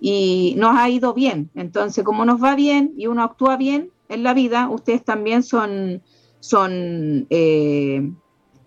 y 0.00 0.54
nos 0.56 0.76
ha 0.76 0.88
ido 0.88 1.14
bien. 1.14 1.50
Entonces, 1.54 2.04
como 2.04 2.24
nos 2.24 2.42
va 2.42 2.56
bien 2.56 2.92
y 2.96 3.06
uno 3.06 3.22
actúa 3.22 3.56
bien, 3.56 3.90
en 4.12 4.22
la 4.22 4.34
vida, 4.34 4.68
ustedes 4.68 5.04
también 5.04 5.42
son, 5.42 6.02
son 6.40 7.26
eh, 7.30 8.10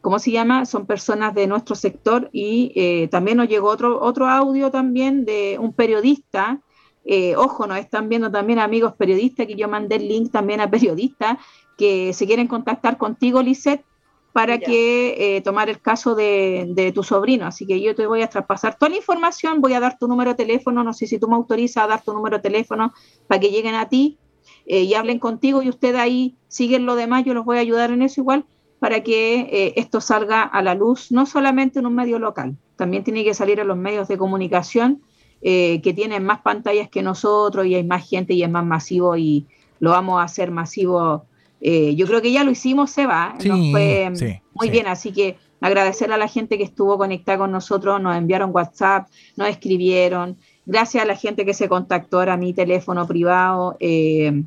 ¿cómo 0.01 0.19
se 0.19 0.31
llama? 0.31 0.65
Son 0.65 0.85
personas 0.85 1.33
de 1.33 1.47
nuestro 1.47 1.75
sector 1.75 2.29
y 2.31 2.71
eh, 2.75 3.07
también 3.09 3.37
nos 3.37 3.47
llegó 3.47 3.69
otro, 3.69 4.01
otro 4.01 4.27
audio 4.27 4.71
también 4.71 5.25
de 5.25 5.57
un 5.59 5.73
periodista. 5.73 6.61
Eh, 7.05 7.35
ojo, 7.35 7.67
nos 7.67 7.77
están 7.77 8.09
viendo 8.09 8.31
también 8.31 8.59
amigos 8.59 8.93
periodistas, 8.95 9.45
que 9.45 9.55
yo 9.55 9.67
mandé 9.67 9.95
el 9.97 10.07
link 10.07 10.31
también 10.31 10.61
a 10.61 10.69
periodistas 10.69 11.37
que 11.77 12.13
se 12.13 12.25
quieren 12.25 12.47
contactar 12.47 12.97
contigo, 12.97 13.41
Lisette, 13.41 13.83
para 14.31 14.57
que 14.57 15.41
tomar 15.45 15.69
el 15.69 15.81
caso 15.81 16.15
de, 16.15 16.65
de, 16.69 16.91
tu 16.91 17.03
sobrino. 17.03 17.45
Así 17.45 17.65
que 17.65 17.79
yo 17.79 17.95
te 17.95 18.05
voy 18.05 18.21
a 18.21 18.27
traspasar 18.27 18.77
toda 18.77 18.89
la 18.89 18.97
información, 18.97 19.61
voy 19.61 19.73
a 19.73 19.79
dar 19.79 19.97
tu 19.97 20.07
número 20.07 20.31
de 20.31 20.35
teléfono, 20.35 20.83
no 20.83 20.93
sé 20.93 21.07
si 21.07 21.19
tú 21.19 21.27
me 21.27 21.35
autorizas 21.35 21.83
a 21.83 21.87
dar 21.87 22.01
tu 22.01 22.13
número 22.13 22.37
de 22.37 22.43
teléfono 22.43 22.93
para 23.27 23.39
que 23.39 23.49
lleguen 23.49 23.75
a 23.75 23.87
ti 23.87 24.17
eh, 24.65 24.81
y 24.81 24.93
hablen 24.95 25.19
contigo 25.19 25.61
y 25.61 25.69
usted 25.69 25.95
ahí 25.95 26.35
siguen 26.47 26.85
lo 26.85 26.95
demás, 26.95 27.23
yo 27.23 27.33
los 27.33 27.45
voy 27.45 27.57
a 27.57 27.61
ayudar 27.61 27.91
en 27.91 28.01
eso 28.01 28.21
igual 28.21 28.45
para 28.79 29.03
que 29.03 29.41
eh, 29.41 29.73
esto 29.77 30.01
salga 30.01 30.41
a 30.41 30.61
la 30.61 30.75
luz, 30.75 31.11
no 31.11 31.25
solamente 31.25 31.79
en 31.79 31.85
un 31.85 31.95
medio 31.95 32.19
local, 32.19 32.57
también 32.75 33.03
tiene 33.03 33.23
que 33.23 33.33
salir 33.33 33.59
en 33.59 33.67
los 33.67 33.77
medios 33.77 34.07
de 34.07 34.17
comunicación 34.17 35.01
eh, 35.41 35.81
que 35.81 35.93
tienen 35.93 36.25
más 36.25 36.41
pantallas 36.41 36.89
que 36.89 37.01
nosotros 37.01 37.65
y 37.67 37.75
hay 37.75 37.83
más 37.83 38.07
gente 38.07 38.33
y 38.33 38.43
es 38.43 38.49
más 38.49 38.65
masivo 38.65 39.15
y 39.15 39.45
lo 39.79 39.91
vamos 39.91 40.19
a 40.19 40.23
hacer 40.23 40.51
masivo. 40.51 41.25
yo 41.61 42.07
creo 42.07 42.21
que 42.21 42.31
ya 42.31 42.43
lo 42.43 42.51
hicimos, 42.51 42.91
Seba, 42.91 43.35
sí, 43.39 43.49
nos 43.49 43.71
fue 43.71 44.11
muy 44.53 44.69
bien, 44.69 44.87
así 44.87 45.11
que 45.11 45.37
agradecer 45.61 46.11
a 46.11 46.17
la 46.17 46.27
gente 46.27 46.57
que 46.57 46.63
estuvo 46.63 46.97
conectada 46.97 47.39
con 47.39 47.51
nosotros, 47.51 48.01
nos 48.01 48.15
enviaron 48.15 48.51
WhatsApp, 48.53 49.07
nos 49.35 49.47
escribieron, 49.47 50.37
gracias 50.65 51.03
a 51.03 51.07
la 51.07 51.15
gente 51.15 51.45
que 51.45 51.53
se 51.53 51.67
contactó 51.67 52.19
a 52.21 52.37
mi 52.37 52.53
teléfono 52.53 53.07
privado, 53.07 53.77
eh, 53.79 54.43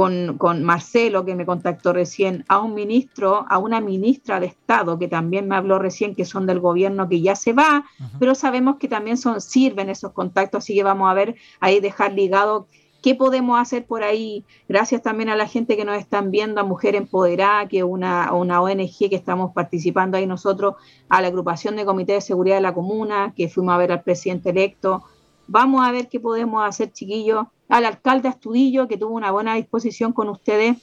con, 0.00 0.38
con, 0.38 0.64
Marcelo 0.64 1.26
que 1.26 1.34
me 1.34 1.44
contactó 1.44 1.92
recién, 1.92 2.46
a 2.48 2.58
un 2.58 2.72
ministro, 2.72 3.44
a 3.50 3.58
una 3.58 3.82
ministra 3.82 4.40
de 4.40 4.46
Estado 4.46 4.98
que 4.98 5.08
también 5.08 5.46
me 5.46 5.56
habló 5.56 5.78
recién, 5.78 6.14
que 6.14 6.24
son 6.24 6.46
del 6.46 6.58
gobierno 6.58 7.06
que 7.06 7.20
ya 7.20 7.36
se 7.36 7.52
va, 7.52 7.84
pero 8.18 8.34
sabemos 8.34 8.76
que 8.78 8.88
también 8.88 9.18
son, 9.18 9.42
sirven 9.42 9.90
esos 9.90 10.12
contactos, 10.12 10.64
así 10.64 10.74
que 10.74 10.82
vamos 10.84 11.10
a 11.10 11.12
ver 11.12 11.34
ahí 11.60 11.80
dejar 11.80 12.14
ligado 12.14 12.66
qué 13.02 13.14
podemos 13.14 13.60
hacer 13.60 13.84
por 13.84 14.02
ahí. 14.02 14.46
Gracias 14.70 15.02
también 15.02 15.28
a 15.28 15.36
la 15.36 15.46
gente 15.46 15.76
que 15.76 15.84
nos 15.84 15.98
están 15.98 16.30
viendo, 16.30 16.62
a 16.62 16.64
Mujer 16.64 16.94
Empoderada, 16.94 17.68
que 17.68 17.80
es 17.80 17.84
una, 17.84 18.32
una 18.32 18.62
ONG 18.62 19.10
que 19.10 19.16
estamos 19.16 19.52
participando 19.52 20.16
ahí 20.16 20.26
nosotros, 20.26 20.76
a 21.10 21.20
la 21.20 21.28
agrupación 21.28 21.76
de 21.76 21.84
Comité 21.84 22.14
de 22.14 22.22
Seguridad 22.22 22.56
de 22.56 22.62
la 22.62 22.72
Comuna, 22.72 23.34
que 23.36 23.50
fuimos 23.50 23.74
a 23.74 23.76
ver 23.76 23.92
al 23.92 24.02
presidente 24.02 24.48
electo, 24.48 25.04
Vamos 25.52 25.84
a 25.84 25.90
ver 25.90 26.06
qué 26.06 26.20
podemos 26.20 26.64
hacer, 26.64 26.92
chiquillos. 26.92 27.44
Al 27.68 27.84
alcalde 27.84 28.28
Astudillo, 28.28 28.86
que 28.86 28.96
tuvo 28.96 29.16
una 29.16 29.32
buena 29.32 29.56
disposición 29.56 30.12
con 30.12 30.28
ustedes, 30.28 30.76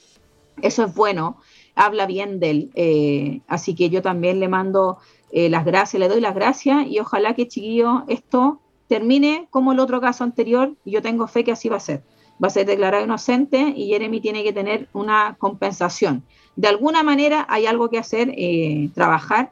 eso 0.60 0.84
es 0.84 0.94
bueno, 0.94 1.38
habla 1.74 2.04
bien 2.04 2.38
de 2.38 2.50
él. 2.50 2.70
Eh, 2.74 3.40
así 3.48 3.74
que 3.74 3.88
yo 3.88 4.02
también 4.02 4.40
le 4.40 4.48
mando 4.48 4.98
eh, 5.32 5.48
las 5.48 5.64
gracias, 5.64 5.98
le 5.98 6.08
doy 6.08 6.20
las 6.20 6.34
gracias 6.34 6.86
y 6.86 6.98
ojalá 6.98 7.32
que, 7.32 7.48
chiquillos, 7.48 8.02
esto 8.08 8.60
termine 8.88 9.48
como 9.48 9.72
el 9.72 9.80
otro 9.80 10.02
caso 10.02 10.22
anterior 10.22 10.74
y 10.84 10.90
yo 10.90 11.00
tengo 11.00 11.26
fe 11.28 11.44
que 11.44 11.52
así 11.52 11.70
va 11.70 11.76
a 11.76 11.80
ser. 11.80 12.02
Va 12.42 12.48
a 12.48 12.50
ser 12.50 12.66
declarado 12.66 13.02
inocente 13.02 13.72
y 13.74 13.86
Jeremy 13.86 14.20
tiene 14.20 14.44
que 14.44 14.52
tener 14.52 14.90
una 14.92 15.36
compensación. 15.38 16.24
De 16.56 16.68
alguna 16.68 17.02
manera 17.02 17.46
hay 17.48 17.64
algo 17.64 17.88
que 17.88 17.98
hacer, 17.98 18.34
eh, 18.36 18.90
trabajar 18.94 19.50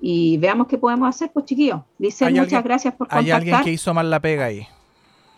y 0.00 0.38
veamos 0.38 0.66
qué 0.66 0.78
podemos 0.78 1.08
hacer, 1.08 1.30
pues 1.32 1.46
chiquillos. 1.46 1.80
Dice 1.98 2.30
muchas 2.30 2.62
gracias 2.62 2.94
por 2.94 3.08
contactar. 3.08 3.24
Hay 3.24 3.30
alguien 3.30 3.62
que 3.62 3.72
hizo 3.72 3.92
mal 3.94 4.10
la 4.10 4.20
pega 4.20 4.46
ahí. 4.46 4.66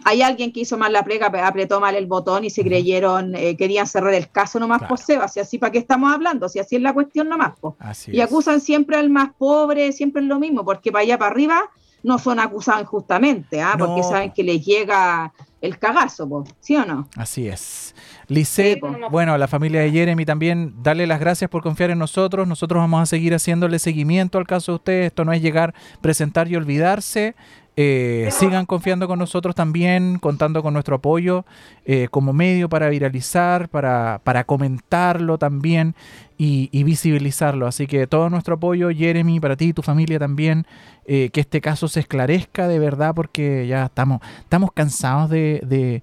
Hay 0.04 0.22
alguien 0.22 0.50
que 0.52 0.60
hizo 0.60 0.78
mal 0.78 0.92
la 0.92 1.04
pega, 1.04 1.26
apretó 1.46 1.78
mal 1.78 1.94
el 1.94 2.06
botón 2.06 2.44
y 2.44 2.50
se 2.50 2.62
creyeron, 2.62 3.34
eh, 3.34 3.56
querían 3.56 3.86
cerrar 3.86 4.14
el 4.14 4.30
caso 4.30 4.58
nomás 4.58 4.78
por 4.80 4.88
pues, 4.88 5.02
Seba, 5.02 5.28
si 5.28 5.40
así 5.40 5.58
para 5.58 5.72
qué 5.72 5.78
estamos 5.78 6.10
hablando, 6.10 6.48
si 6.48 6.58
así 6.58 6.76
es 6.76 6.82
la 6.82 6.94
cuestión 6.94 7.28
nomás. 7.28 7.52
Pues. 7.60 8.08
y 8.08 8.20
acusan 8.20 8.60
siempre 8.60 8.96
al 8.96 9.10
más 9.10 9.30
pobre, 9.36 9.92
siempre 9.92 10.22
es 10.22 10.28
lo 10.28 10.38
mismo, 10.38 10.64
porque 10.64 10.90
para 10.90 11.02
allá 11.02 11.18
para 11.18 11.30
arriba 11.30 11.70
no 12.02 12.18
son 12.18 12.40
acusados 12.40 12.82
injustamente, 12.82 13.60
¿ah? 13.60 13.74
porque 13.78 14.02
saben 14.02 14.32
que 14.32 14.42
les 14.42 14.64
llega 14.64 15.32
el 15.60 15.78
cagazo, 15.78 16.44
¿sí 16.60 16.76
o 16.76 16.84
no? 16.84 17.08
Así 17.16 17.48
es. 17.48 17.94
Lisette, 18.28 18.80
bueno, 19.10 19.34
a 19.34 19.38
la 19.38 19.48
familia 19.48 19.80
de 19.80 19.90
Jeremy 19.90 20.24
también, 20.24 20.74
darle 20.82 21.06
las 21.06 21.20
gracias 21.20 21.50
por 21.50 21.62
confiar 21.62 21.90
en 21.90 21.98
nosotros. 21.98 22.46
Nosotros 22.46 22.80
vamos 22.80 23.02
a 23.02 23.06
seguir 23.06 23.34
haciéndole 23.34 23.78
seguimiento 23.78 24.38
al 24.38 24.46
caso 24.46 24.72
de 24.72 24.76
ustedes. 24.76 25.06
Esto 25.06 25.24
no 25.24 25.32
es 25.32 25.42
llegar, 25.42 25.74
presentar 26.00 26.48
y 26.48 26.56
olvidarse. 26.56 27.34
Eh, 27.82 28.28
sigan 28.30 28.66
confiando 28.66 29.08
con 29.08 29.18
nosotros 29.18 29.54
también, 29.54 30.18
contando 30.18 30.62
con 30.62 30.74
nuestro 30.74 30.96
apoyo 30.96 31.46
eh, 31.86 32.08
como 32.10 32.34
medio 32.34 32.68
para 32.68 32.90
viralizar, 32.90 33.70
para, 33.70 34.20
para 34.22 34.44
comentarlo 34.44 35.38
también 35.38 35.94
y, 36.36 36.68
visibilizarlo. 36.84 37.66
Así 37.66 37.86
que 37.86 38.06
todo 38.06 38.28
nuestro 38.28 38.56
apoyo, 38.56 38.90
Jeremy, 38.90 39.40
para 39.40 39.56
ti 39.56 39.68
y 39.68 39.72
tu 39.72 39.80
familia 39.80 40.18
también, 40.18 40.66
eh, 41.06 41.30
que 41.32 41.40
este 41.40 41.62
caso 41.62 41.88
se 41.88 42.00
esclarezca 42.00 42.68
de 42.68 42.78
verdad 42.78 43.14
porque 43.14 43.66
ya 43.66 43.86
estamos, 43.86 44.20
estamos 44.40 44.72
cansados 44.72 45.30
de, 45.30 46.02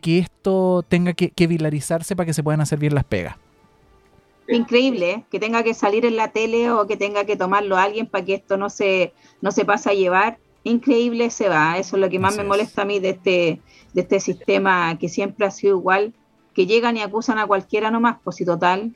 que 0.00 0.18
esto 0.20 0.84
tenga 0.86 1.12
que, 1.12 1.30
que 1.30 1.48
viralizarse 1.48 2.14
para 2.14 2.26
que 2.26 2.34
se 2.34 2.44
puedan 2.44 2.60
hacer 2.60 2.78
bien 2.78 2.94
las 2.94 3.04
pegas. 3.04 3.34
Increíble, 4.46 5.24
que 5.32 5.40
tenga 5.40 5.64
que 5.64 5.74
salir 5.74 6.06
en 6.06 6.14
la 6.14 6.28
tele 6.28 6.70
o 6.70 6.86
que 6.86 6.96
tenga 6.96 7.24
que 7.24 7.34
tomarlo 7.34 7.76
alguien 7.76 8.06
para 8.06 8.24
que 8.24 8.34
esto 8.34 8.56
no 8.56 8.70
se, 8.70 9.12
no 9.40 9.50
se 9.50 9.64
pase 9.64 9.90
a 9.90 9.94
llevar 9.94 10.38
increíble 10.70 11.30
se 11.30 11.48
va. 11.48 11.78
Eso 11.78 11.96
es 11.96 12.02
lo 12.02 12.08
que 12.08 12.18
más 12.18 12.36
me 12.36 12.44
molesta 12.44 12.82
a 12.82 12.84
mí 12.84 12.98
de 12.98 13.10
este, 13.10 13.60
de 13.92 14.00
este 14.00 14.20
sistema 14.20 14.96
que 14.98 15.08
siempre 15.08 15.46
ha 15.46 15.50
sido 15.50 15.76
igual, 15.78 16.12
que 16.54 16.66
llegan 16.66 16.96
y 16.96 17.02
acusan 17.02 17.38
a 17.38 17.46
cualquiera 17.46 17.90
nomás, 17.90 18.16
pues 18.22 18.36
si 18.36 18.44
total, 18.44 18.94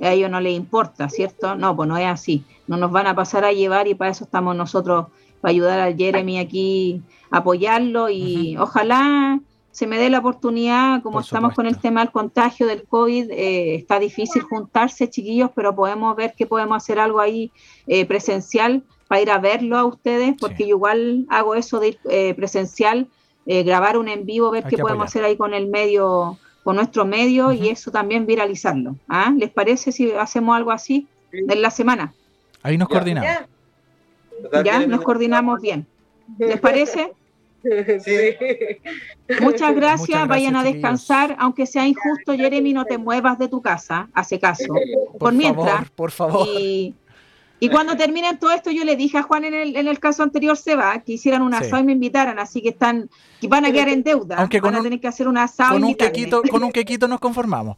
a 0.00 0.12
ellos 0.12 0.30
no 0.30 0.40
les 0.40 0.56
importa, 0.56 1.08
¿cierto? 1.08 1.54
No, 1.56 1.76
pues 1.76 1.88
no 1.88 1.96
es 1.98 2.06
así. 2.06 2.44
No 2.66 2.76
nos 2.76 2.90
van 2.90 3.06
a 3.06 3.14
pasar 3.14 3.44
a 3.44 3.52
llevar 3.52 3.88
y 3.88 3.94
para 3.94 4.10
eso 4.10 4.24
estamos 4.24 4.56
nosotros, 4.56 5.06
para 5.40 5.50
ayudar 5.50 5.80
a 5.80 5.94
Jeremy 5.94 6.38
aquí, 6.38 7.02
apoyarlo 7.30 8.08
y 8.08 8.56
ojalá 8.56 9.40
se 9.72 9.86
me 9.86 9.98
dé 9.98 10.10
la 10.10 10.18
oportunidad, 10.18 11.02
como 11.02 11.20
estamos 11.20 11.54
con 11.54 11.66
el 11.66 11.78
tema 11.78 12.00
del 12.00 12.10
contagio 12.10 12.66
del 12.66 12.84
COVID, 12.84 13.30
eh, 13.30 13.76
está 13.76 13.98
difícil 13.98 14.42
juntarse, 14.42 15.08
chiquillos, 15.08 15.50
pero 15.54 15.76
podemos 15.76 16.16
ver 16.16 16.34
que 16.36 16.46
podemos 16.46 16.76
hacer 16.76 16.98
algo 16.98 17.20
ahí 17.20 17.52
eh, 17.86 18.04
presencial 18.04 18.82
para 19.10 19.22
ir 19.22 19.30
a 19.32 19.38
verlo 19.38 19.76
a 19.76 19.84
ustedes, 19.84 20.36
porque 20.38 20.68
yo 20.68 20.76
igual 20.76 21.26
hago 21.30 21.56
eso 21.56 21.80
de 21.80 21.88
ir 21.88 21.98
eh, 22.08 22.32
presencial, 22.34 23.08
eh, 23.44 23.64
grabar 23.64 23.98
un 23.98 24.08
en 24.08 24.24
vivo, 24.24 24.52
ver 24.52 24.62
qué 24.62 24.78
podemos 24.78 25.04
hacer 25.04 25.24
ahí 25.24 25.36
con 25.36 25.52
el 25.52 25.66
medio, 25.66 26.38
con 26.62 26.76
nuestro 26.76 27.04
medio 27.04 27.50
y 27.50 27.70
eso 27.70 27.90
también 27.90 28.24
viralizarlo. 28.24 28.94
¿Ah? 29.08 29.34
¿Les 29.36 29.50
parece 29.50 29.90
si 29.90 30.12
hacemos 30.12 30.56
algo 30.56 30.70
así 30.70 31.08
en 31.32 31.60
la 31.60 31.72
semana? 31.72 32.14
Ahí 32.62 32.78
nos 32.78 32.88
coordinamos. 32.88 33.28
Ya, 34.64 34.86
nos 34.86 35.00
coordinamos 35.00 35.60
bien. 35.60 35.88
¿Les 36.38 36.60
parece? 36.60 37.12
Sí. 37.62 38.38
Muchas 39.42 39.74
gracias, 39.74 40.26
vayan 40.26 40.56
a 40.56 40.62
descansar, 40.62 41.36
aunque 41.38 41.66
sea 41.66 41.86
injusto, 41.86 42.32
Jeremy, 42.32 42.72
no 42.72 42.86
te 42.86 42.96
muevas 42.96 43.38
de 43.38 43.48
tu 43.48 43.60
casa, 43.60 44.08
hace 44.14 44.38
caso. 44.38 44.72
Por, 45.18 45.34
mientras. 45.34 45.90
por 45.90 46.10
favor. 46.10 46.46
Y 46.48 46.94
cuando 47.68 47.96
terminen 47.96 48.38
todo 48.38 48.52
esto, 48.52 48.70
yo 48.70 48.84
le 48.84 48.96
dije 48.96 49.18
a 49.18 49.22
Juan 49.22 49.44
en 49.44 49.54
el, 49.54 49.76
en 49.76 49.86
el 49.86 49.98
caso 49.98 50.22
anterior, 50.22 50.56
Seba, 50.56 50.98
que 51.00 51.12
hicieran 51.12 51.42
un 51.42 51.52
asado 51.52 51.78
y 51.78 51.84
me 51.84 51.92
invitaran, 51.92 52.38
así 52.38 52.62
que 52.62 52.70
están, 52.70 53.10
que 53.38 53.48
van 53.48 53.66
a 53.66 53.72
quedar 53.72 53.90
en 53.90 54.02
deuda. 54.02 54.36
Aunque 54.36 54.60
van 54.60 54.76
a 54.76 54.82
tener 54.82 54.98
que 54.98 55.08
hacer 55.08 55.28
un 55.28 55.36
asado. 55.36 55.74
Con 55.74 55.84
un, 55.84 55.94
quequito, 55.94 56.42
con 56.42 56.64
un 56.64 56.72
quequito 56.72 57.06
nos 57.06 57.20
conformamos. 57.20 57.76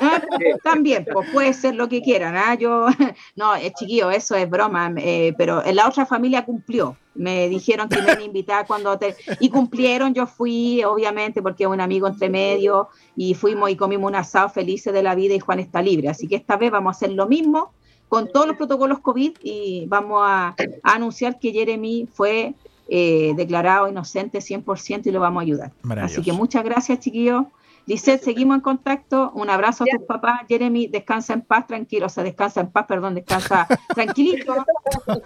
Ah, 0.00 0.22
también, 0.62 1.06
pues 1.12 1.28
puede 1.30 1.52
ser 1.52 1.74
lo 1.74 1.88
que 1.88 2.00
quieran. 2.00 2.34
¿ah? 2.34 2.54
Yo, 2.54 2.86
no, 3.36 3.54
es 3.54 3.74
chiquillo, 3.74 4.10
eso 4.10 4.36
es 4.36 4.48
broma, 4.48 4.92
eh, 4.96 5.34
pero 5.36 5.62
en 5.64 5.76
la 5.76 5.86
otra 5.86 6.06
familia 6.06 6.44
cumplió. 6.44 6.96
Me 7.14 7.48
dijeron 7.48 7.88
que 7.88 7.98
me 7.98 8.04
iban 8.04 8.18
a 8.18 8.24
invitar 8.24 8.66
cuando 8.66 8.98
y 9.38 9.48
cumplieron. 9.50 10.14
Yo 10.14 10.26
fui, 10.26 10.82
obviamente, 10.82 11.42
porque 11.42 11.66
un 11.66 11.80
amigo 11.80 12.08
entre 12.08 12.28
medio 12.28 12.88
y 13.14 13.34
fuimos 13.34 13.70
y 13.70 13.76
comimos 13.76 14.08
un 14.08 14.16
asado 14.16 14.48
felices 14.48 14.92
de 14.92 15.02
la 15.02 15.14
vida 15.14 15.34
y 15.34 15.40
Juan 15.40 15.60
está 15.60 15.80
libre. 15.80 16.08
Así 16.08 16.26
que 16.26 16.36
esta 16.36 16.56
vez 16.56 16.72
vamos 16.72 16.94
a 16.94 16.96
hacer 16.96 17.12
lo 17.12 17.28
mismo 17.28 17.72
con 18.14 18.28
todos 18.28 18.46
los 18.46 18.56
protocolos 18.56 19.00
COVID 19.00 19.38
y 19.42 19.86
vamos 19.88 20.22
a, 20.24 20.54
anunciar 20.84 21.40
que 21.40 21.50
Jeremy 21.50 22.06
fue 22.12 22.54
eh, 22.88 23.32
declarado 23.34 23.88
inocente 23.88 24.38
100% 24.38 25.06
y 25.06 25.10
lo 25.10 25.18
vamos 25.18 25.40
a 25.40 25.42
ayudar. 25.42 25.72
Así 26.00 26.22
que 26.22 26.32
muchas 26.32 26.62
gracias, 26.62 27.00
chiquillos. 27.00 27.46
Lisette, 27.86 28.22
seguimos 28.22 28.54
en 28.54 28.60
contacto. 28.60 29.32
Un 29.34 29.50
abrazo 29.50 29.82
a 29.82 29.88
tus 29.88 30.06
papás. 30.06 30.42
Jeremy, 30.48 30.86
descansa 30.86 31.32
en 31.32 31.40
paz, 31.40 31.66
tranquilo. 31.66 32.06
O 32.06 32.08
sea, 32.08 32.22
descansa 32.22 32.60
en 32.60 32.70
paz, 32.70 32.86
perdón, 32.86 33.16
descansa 33.16 33.66
tranquilito. 33.96 34.64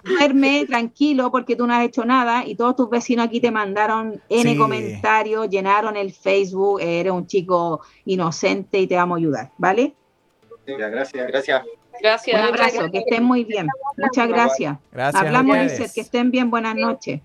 Duerme 0.03 0.65
tranquilo 0.65 1.29
porque 1.29 1.55
tú 1.55 1.67
no 1.67 1.75
has 1.75 1.85
hecho 1.85 2.05
nada 2.05 2.43
y 2.43 2.55
todos 2.55 2.75
tus 2.75 2.89
vecinos 2.89 3.27
aquí 3.27 3.39
te 3.39 3.51
mandaron 3.51 4.19
N 4.29 4.57
comentarios, 4.57 5.47
llenaron 5.47 5.95
el 5.95 6.11
Facebook. 6.11 6.81
Eres 6.81 7.13
un 7.13 7.27
chico 7.27 7.81
inocente 8.05 8.79
y 8.79 8.87
te 8.87 8.95
vamos 8.95 9.17
a 9.17 9.19
ayudar, 9.19 9.51
¿vale? 9.59 9.93
gracias, 10.65 11.27
gracias. 11.27 11.63
Gracias. 12.01 12.41
Un 12.41 12.47
abrazo, 12.47 12.91
que 12.91 12.99
estén 12.99 13.23
muy 13.23 13.43
bien. 13.43 13.67
Muchas 13.97 14.27
gracias. 14.27 14.77
Gracias. 14.91 15.23
Hablamos, 15.23 15.57
Lizeth, 15.57 15.93
que 15.93 16.01
estén 16.01 16.31
bien. 16.31 16.49
Buenas 16.49 16.75
noches. 16.75 17.21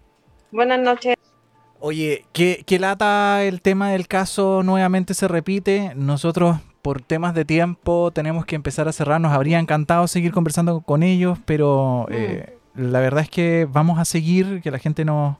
Buenas 0.50 0.80
noches. 0.80 1.16
Oye, 1.80 2.24
¿qué, 2.32 2.78
lata 2.78 3.44
el 3.44 3.60
tema 3.60 3.90
del 3.90 4.08
caso 4.08 4.62
nuevamente 4.62 5.12
se 5.12 5.28
repite. 5.28 5.92
Nosotros, 5.94 6.58
por 6.80 7.02
temas 7.02 7.34
de 7.34 7.44
tiempo, 7.44 8.10
tenemos 8.10 8.46
que 8.46 8.56
empezar 8.56 8.88
a 8.88 8.92
cerrar. 8.92 9.20
Nos 9.20 9.32
habría 9.32 9.58
encantado 9.58 10.06
seguir 10.08 10.32
conversando 10.32 10.80
con 10.80 11.02
ellos, 11.02 11.38
pero 11.44 12.06
eh, 12.10 12.56
la 12.74 13.00
verdad 13.00 13.22
es 13.22 13.28
que 13.28 13.68
vamos 13.70 13.98
a 13.98 14.04
seguir, 14.04 14.62
que 14.62 14.70
la 14.70 14.78
gente 14.78 15.04
nos 15.04 15.36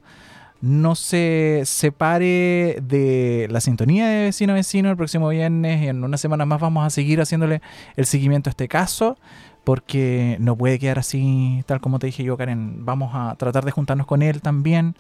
no 0.65 0.95
se 0.95 1.63
separe 1.65 2.79
de 2.83 3.47
la 3.51 3.61
sintonía 3.61 4.07
de 4.09 4.25
vecino 4.25 4.53
a 4.53 4.57
vecino 4.57 4.91
el 4.91 4.97
próximo 4.97 5.29
viernes 5.29 5.87
en 5.87 6.03
unas 6.03 6.21
semanas 6.21 6.47
más 6.47 6.61
vamos 6.61 6.87
a 6.87 6.91
seguir 6.91 7.21
haciéndole 7.21 7.61
el 7.97 8.07
seguimiento 8.07 8.49
a 8.49 8.53
este 8.53 8.67
caso 8.67 9.19
porque 9.65 10.37
no 10.41 10.57
puede 10.57 10.79
quedar 10.79 10.99
así 10.99 11.63
tal 11.67 11.81
como 11.81 11.99
te 11.99 12.07
dije 12.07 12.25
yo 12.25 12.37
Karen 12.37 12.85
vamos 12.85 13.13
a 13.15 13.35
tratar 13.37 13.65
de 13.65 13.71
juntarnos 13.73 14.07
con 14.07 14.23
él 14.23 14.41
también 14.41 14.95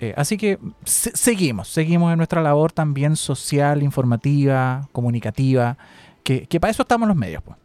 Eh, 0.00 0.14
así 0.16 0.36
que 0.36 0.58
seguimos, 0.84 1.68
seguimos 1.68 2.12
en 2.12 2.18
nuestra 2.18 2.40
labor 2.40 2.70
también 2.70 3.16
social, 3.16 3.82
informativa, 3.82 4.88
comunicativa, 4.92 5.76
que, 6.22 6.46
para 6.60 6.70
eso 6.70 6.82
estamos 6.82 7.08
los 7.08 7.16
medios. 7.16 7.42
Pues. 7.42 7.56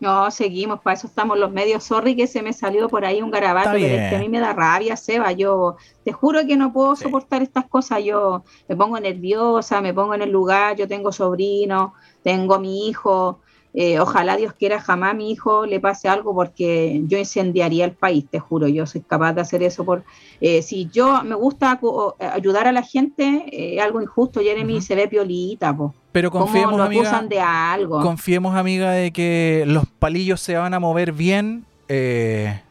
No, 0.00 0.30
seguimos, 0.30 0.80
para 0.80 0.94
eso 0.94 1.06
estamos 1.06 1.38
los 1.38 1.52
medios. 1.52 1.84
Sorry 1.84 2.16
que 2.16 2.26
se 2.26 2.42
me 2.42 2.54
salió 2.54 2.88
por 2.88 3.04
ahí 3.04 3.20
un 3.20 3.30
garabato, 3.30 3.72
pero 3.72 3.96
es 3.96 4.08
que 4.08 4.16
a 4.16 4.18
mí 4.18 4.30
me 4.30 4.40
da 4.40 4.54
rabia, 4.54 4.96
Seba. 4.96 5.32
Yo 5.32 5.76
te 6.04 6.12
juro 6.12 6.40
que 6.46 6.56
no 6.56 6.72
puedo 6.72 6.96
soportar 6.96 7.42
estas 7.42 7.66
cosas. 7.68 8.02
Yo 8.02 8.42
me 8.66 8.76
pongo 8.76 8.98
nerviosa, 8.98 9.82
me 9.82 9.92
pongo 9.92 10.14
en 10.14 10.22
el 10.22 10.30
lugar. 10.30 10.74
Yo 10.76 10.88
tengo 10.88 11.12
sobrino, 11.12 11.92
tengo 12.22 12.58
mi 12.58 12.88
hijo. 12.88 13.40
Eh, 13.72 14.00
ojalá 14.00 14.36
Dios 14.36 14.52
quiera 14.52 14.80
jamás 14.80 15.12
a 15.12 15.14
mi 15.14 15.30
hijo 15.30 15.64
le 15.64 15.78
pase 15.78 16.08
algo 16.08 16.34
porque 16.34 17.02
yo 17.04 17.18
incendiaría 17.18 17.84
el 17.84 17.92
país, 17.92 18.24
te 18.28 18.40
juro, 18.40 18.66
yo 18.66 18.86
soy 18.86 19.00
capaz 19.02 19.32
de 19.34 19.42
hacer 19.42 19.62
eso. 19.62 19.84
por 19.84 20.02
eh, 20.40 20.62
Si 20.62 20.88
yo 20.92 21.22
me 21.22 21.36
gusta 21.36 21.78
ayudar 22.18 22.66
a 22.66 22.72
la 22.72 22.82
gente, 22.82 23.44
eh, 23.52 23.80
algo 23.80 24.02
injusto, 24.02 24.40
Jeremy 24.40 24.80
se 24.80 24.96
ve 24.96 25.06
piolita, 25.08 25.76
po. 25.76 25.94
Pero 26.12 26.30
confiemos, 26.32 26.80
amiga, 26.80 27.22
de 27.22 27.40
algo? 27.40 28.02
confiemos, 28.02 28.56
amiga, 28.56 28.90
de 28.90 29.12
que 29.12 29.64
los 29.66 29.86
palillos 29.86 30.40
se 30.40 30.56
van 30.56 30.74
a 30.74 30.80
mover 30.80 31.12
bien, 31.12 31.64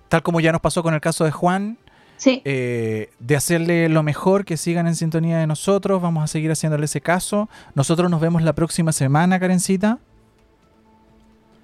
tal 0.09 0.23
como 0.23 0.41
ya 0.41 0.51
nos 0.51 0.59
pasó 0.59 0.83
con 0.83 0.93
el 0.93 1.01
caso 1.01 1.23
de 1.23 1.31
Juan. 1.31 1.77
Sí. 2.17 2.41
de 2.43 3.35
hacerle 3.37 3.87
lo 3.87 4.03
mejor, 4.03 4.43
que 4.43 4.57
sigan 4.57 4.87
en 4.87 4.95
sintonía 4.95 5.37
de 5.37 5.47
nosotros. 5.47 6.01
Vamos 6.01 6.21
a 6.21 6.27
seguir 6.27 6.51
haciéndole 6.51 6.83
ese 6.83 6.99
caso. 6.99 7.47
Nosotros 7.75 8.11
nos 8.11 8.19
vemos 8.19 8.41
la 8.41 8.51
próxima 8.51 8.91
semana, 8.91 9.39
Karencita. 9.39 9.99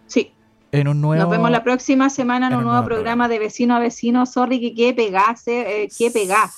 Sí. 0.07 0.31
En 0.71 0.87
un 0.87 0.99
nuevo... 0.99 1.23
Nos 1.23 1.31
vemos 1.31 1.51
la 1.51 1.63
próxima 1.63 2.09
semana 2.09 2.47
en, 2.47 2.55
un, 2.55 2.63
nuevo, 2.65 2.83
programa, 2.83 3.27
de 3.27 3.39
vecino 3.39 3.75
a 3.75 3.79
vecino. 3.79 4.25
Sorry 4.25 4.59
que 4.59 4.73
quede 4.73 5.13
eh, 5.47 5.87
que 5.97 6.11
pegar. 6.11 6.49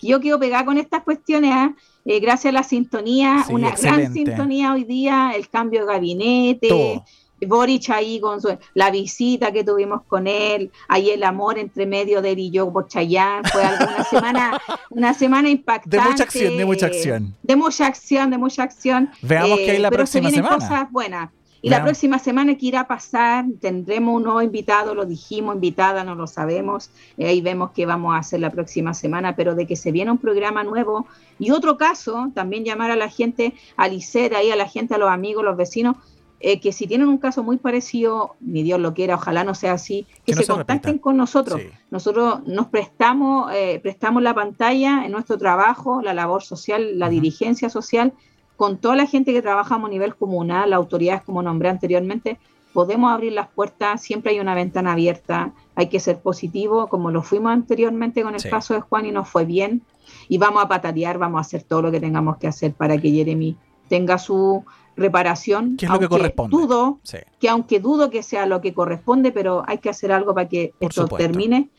Yo 0.00 0.20
quiero 0.20 0.38
pegar 0.38 0.64
con 0.64 0.78
estas 0.78 1.02
cuestiones. 1.02 1.52
¿ah? 1.52 1.74
Eh, 2.06 2.20
gracias 2.20 2.52
a 2.52 2.52
la 2.52 2.62
sintonía, 2.62 3.44
una 3.50 3.72
gran 3.72 4.12
sintonía 4.12 4.72
hoy 4.72 4.84
día, 4.84 5.32
el 5.34 5.48
cambio 5.48 5.80
de 5.80 5.86
gabinete. 5.92 7.02
Boric 7.46 7.90
ahí 7.90 8.18
con 8.20 8.40
la 8.74 8.90
visita 8.90 9.52
que 9.52 9.62
tuvimos 9.62 10.02
con 10.04 10.26
él, 10.26 10.70
ahí 10.88 11.10
el 11.10 11.22
amor 11.22 11.58
entre 11.58 11.84
medio 11.84 12.22
de 12.22 12.32
él 12.32 12.38
y 12.38 12.50
yo 12.50 12.72
por 12.72 12.88
Chayán, 12.88 13.44
fue 13.44 13.62
una 13.62 14.04
semana, 14.10 14.60
una 14.88 15.14
semana 15.14 15.50
impactante. 15.50 15.96
De 15.98 16.02
mucha 16.02 16.22
acción, 16.22 16.56
de 16.56 16.64
mucha 16.64 16.86
acción. 16.86 17.36
De 17.42 17.56
mucha 17.56 17.86
acción, 17.86 18.30
de 18.30 18.38
mucha 18.38 18.62
acción. 18.62 19.10
Veamos 19.20 19.58
que 19.58 19.72
hay 19.72 19.78
la 19.78 19.88
eh, 19.88 19.92
próxima 19.92 20.30
semana. 20.30 20.54
cosas 20.56 20.90
buenas. 20.90 21.30
Y 21.66 21.68
la 21.68 21.82
próxima 21.82 22.20
semana 22.20 22.56
que 22.56 22.66
irá 22.66 22.82
a 22.82 22.86
pasar, 22.86 23.44
tendremos 23.60 24.14
un 24.14 24.22
nuevo 24.22 24.40
invitado, 24.40 24.94
lo 24.94 25.04
dijimos, 25.04 25.56
invitada, 25.56 26.04
no 26.04 26.14
lo 26.14 26.28
sabemos, 26.28 26.90
eh, 27.18 27.26
ahí 27.26 27.40
vemos 27.40 27.72
qué 27.72 27.86
vamos 27.86 28.14
a 28.14 28.18
hacer 28.18 28.38
la 28.38 28.50
próxima 28.50 28.94
semana, 28.94 29.34
pero 29.34 29.56
de 29.56 29.66
que 29.66 29.74
se 29.74 29.90
viene 29.90 30.12
un 30.12 30.18
programa 30.18 30.62
nuevo. 30.62 31.08
Y 31.40 31.50
otro 31.50 31.76
caso, 31.76 32.30
también 32.36 32.64
llamar 32.64 32.92
a 32.92 32.96
la 32.96 33.08
gente, 33.08 33.52
a 33.76 33.88
Licer, 33.88 34.36
ahí 34.36 34.52
a 34.52 34.56
la 34.56 34.68
gente, 34.68 34.94
a 34.94 34.98
los 34.98 35.10
amigos, 35.10 35.42
los 35.44 35.56
vecinos, 35.56 35.96
eh, 36.38 36.60
que 36.60 36.70
si 36.70 36.86
tienen 36.86 37.08
un 37.08 37.18
caso 37.18 37.42
muy 37.42 37.56
parecido, 37.56 38.36
ni 38.38 38.62
Dios 38.62 38.78
lo 38.78 38.94
quiera, 38.94 39.16
ojalá 39.16 39.42
no 39.42 39.56
sea 39.56 39.72
así, 39.72 40.06
que, 40.24 40.34
se, 40.34 40.46
contacten 40.46 40.98
con 40.98 41.16
nosotros. 41.16 41.60
Nosotros 41.90 42.46
nos 42.46 42.68
prestamos, 42.68 43.50
eh, 43.52 43.80
prestamos 43.82 44.22
la 44.22 44.34
pantalla 44.34 45.04
en 45.04 45.10
nuestro 45.10 45.36
trabajo, 45.36 46.00
la 46.00 46.14
labor 46.14 46.44
social, 46.44 46.96
la 46.96 47.08
dirigencia 47.08 47.70
social, 47.70 48.12
con 48.56 48.78
toda 48.78 48.96
la 48.96 49.06
gente 49.06 49.32
que 49.32 49.42
trabajamos 49.42 49.88
a 49.88 49.90
nivel 49.90 50.16
comunal, 50.16 50.72
autoridades 50.72 51.22
como 51.22 51.42
nombré 51.42 51.68
anteriormente, 51.68 52.38
podemos 52.72 53.12
abrir 53.12 53.32
las 53.32 53.48
puertas, 53.48 54.02
siempre 54.02 54.32
hay 54.32 54.40
una 54.40 54.54
ventana 54.54 54.92
abierta, 54.92 55.52
hay 55.74 55.88
que 55.88 56.00
ser 56.00 56.18
positivo, 56.20 56.88
como 56.88 57.10
lo 57.10 57.22
fuimos 57.22 57.52
anteriormente 57.52 58.22
con 58.22 58.34
el 58.34 58.42
caso 58.42 58.74
de 58.74 58.80
Juan 58.80 59.06
y 59.06 59.12
nos 59.12 59.28
fue 59.28 59.44
bien, 59.44 59.82
y 60.28 60.38
vamos 60.38 60.62
a 60.62 60.68
patatear, 60.68 61.18
vamos 61.18 61.38
a 61.38 61.40
hacer 61.40 61.62
todo 61.62 61.82
lo 61.82 61.90
que 61.90 62.00
tengamos 62.00 62.36
que 62.36 62.48
hacer 62.48 62.74
para 62.74 62.98
que 62.98 63.10
Jeremy 63.10 63.56
tenga 63.88 64.18
su 64.18 64.64
reparación. 64.96 65.76
¿Qué 65.76 65.86
es 65.86 65.92
lo 65.92 65.98
que 65.98 66.08
corresponde? 66.08 66.56
Dudo, 66.56 67.00
que 67.40 67.48
aunque 67.48 67.80
dudo 67.80 68.10
que 68.10 68.22
sea 68.22 68.46
lo 68.46 68.60
que 68.60 68.74
corresponde, 68.74 69.32
pero 69.32 69.62
hay 69.66 69.78
que 69.78 69.90
hacer 69.90 70.12
algo 70.12 70.34
para 70.34 70.48
que 70.48 70.74
esto 70.80 71.06
termine 71.08 71.70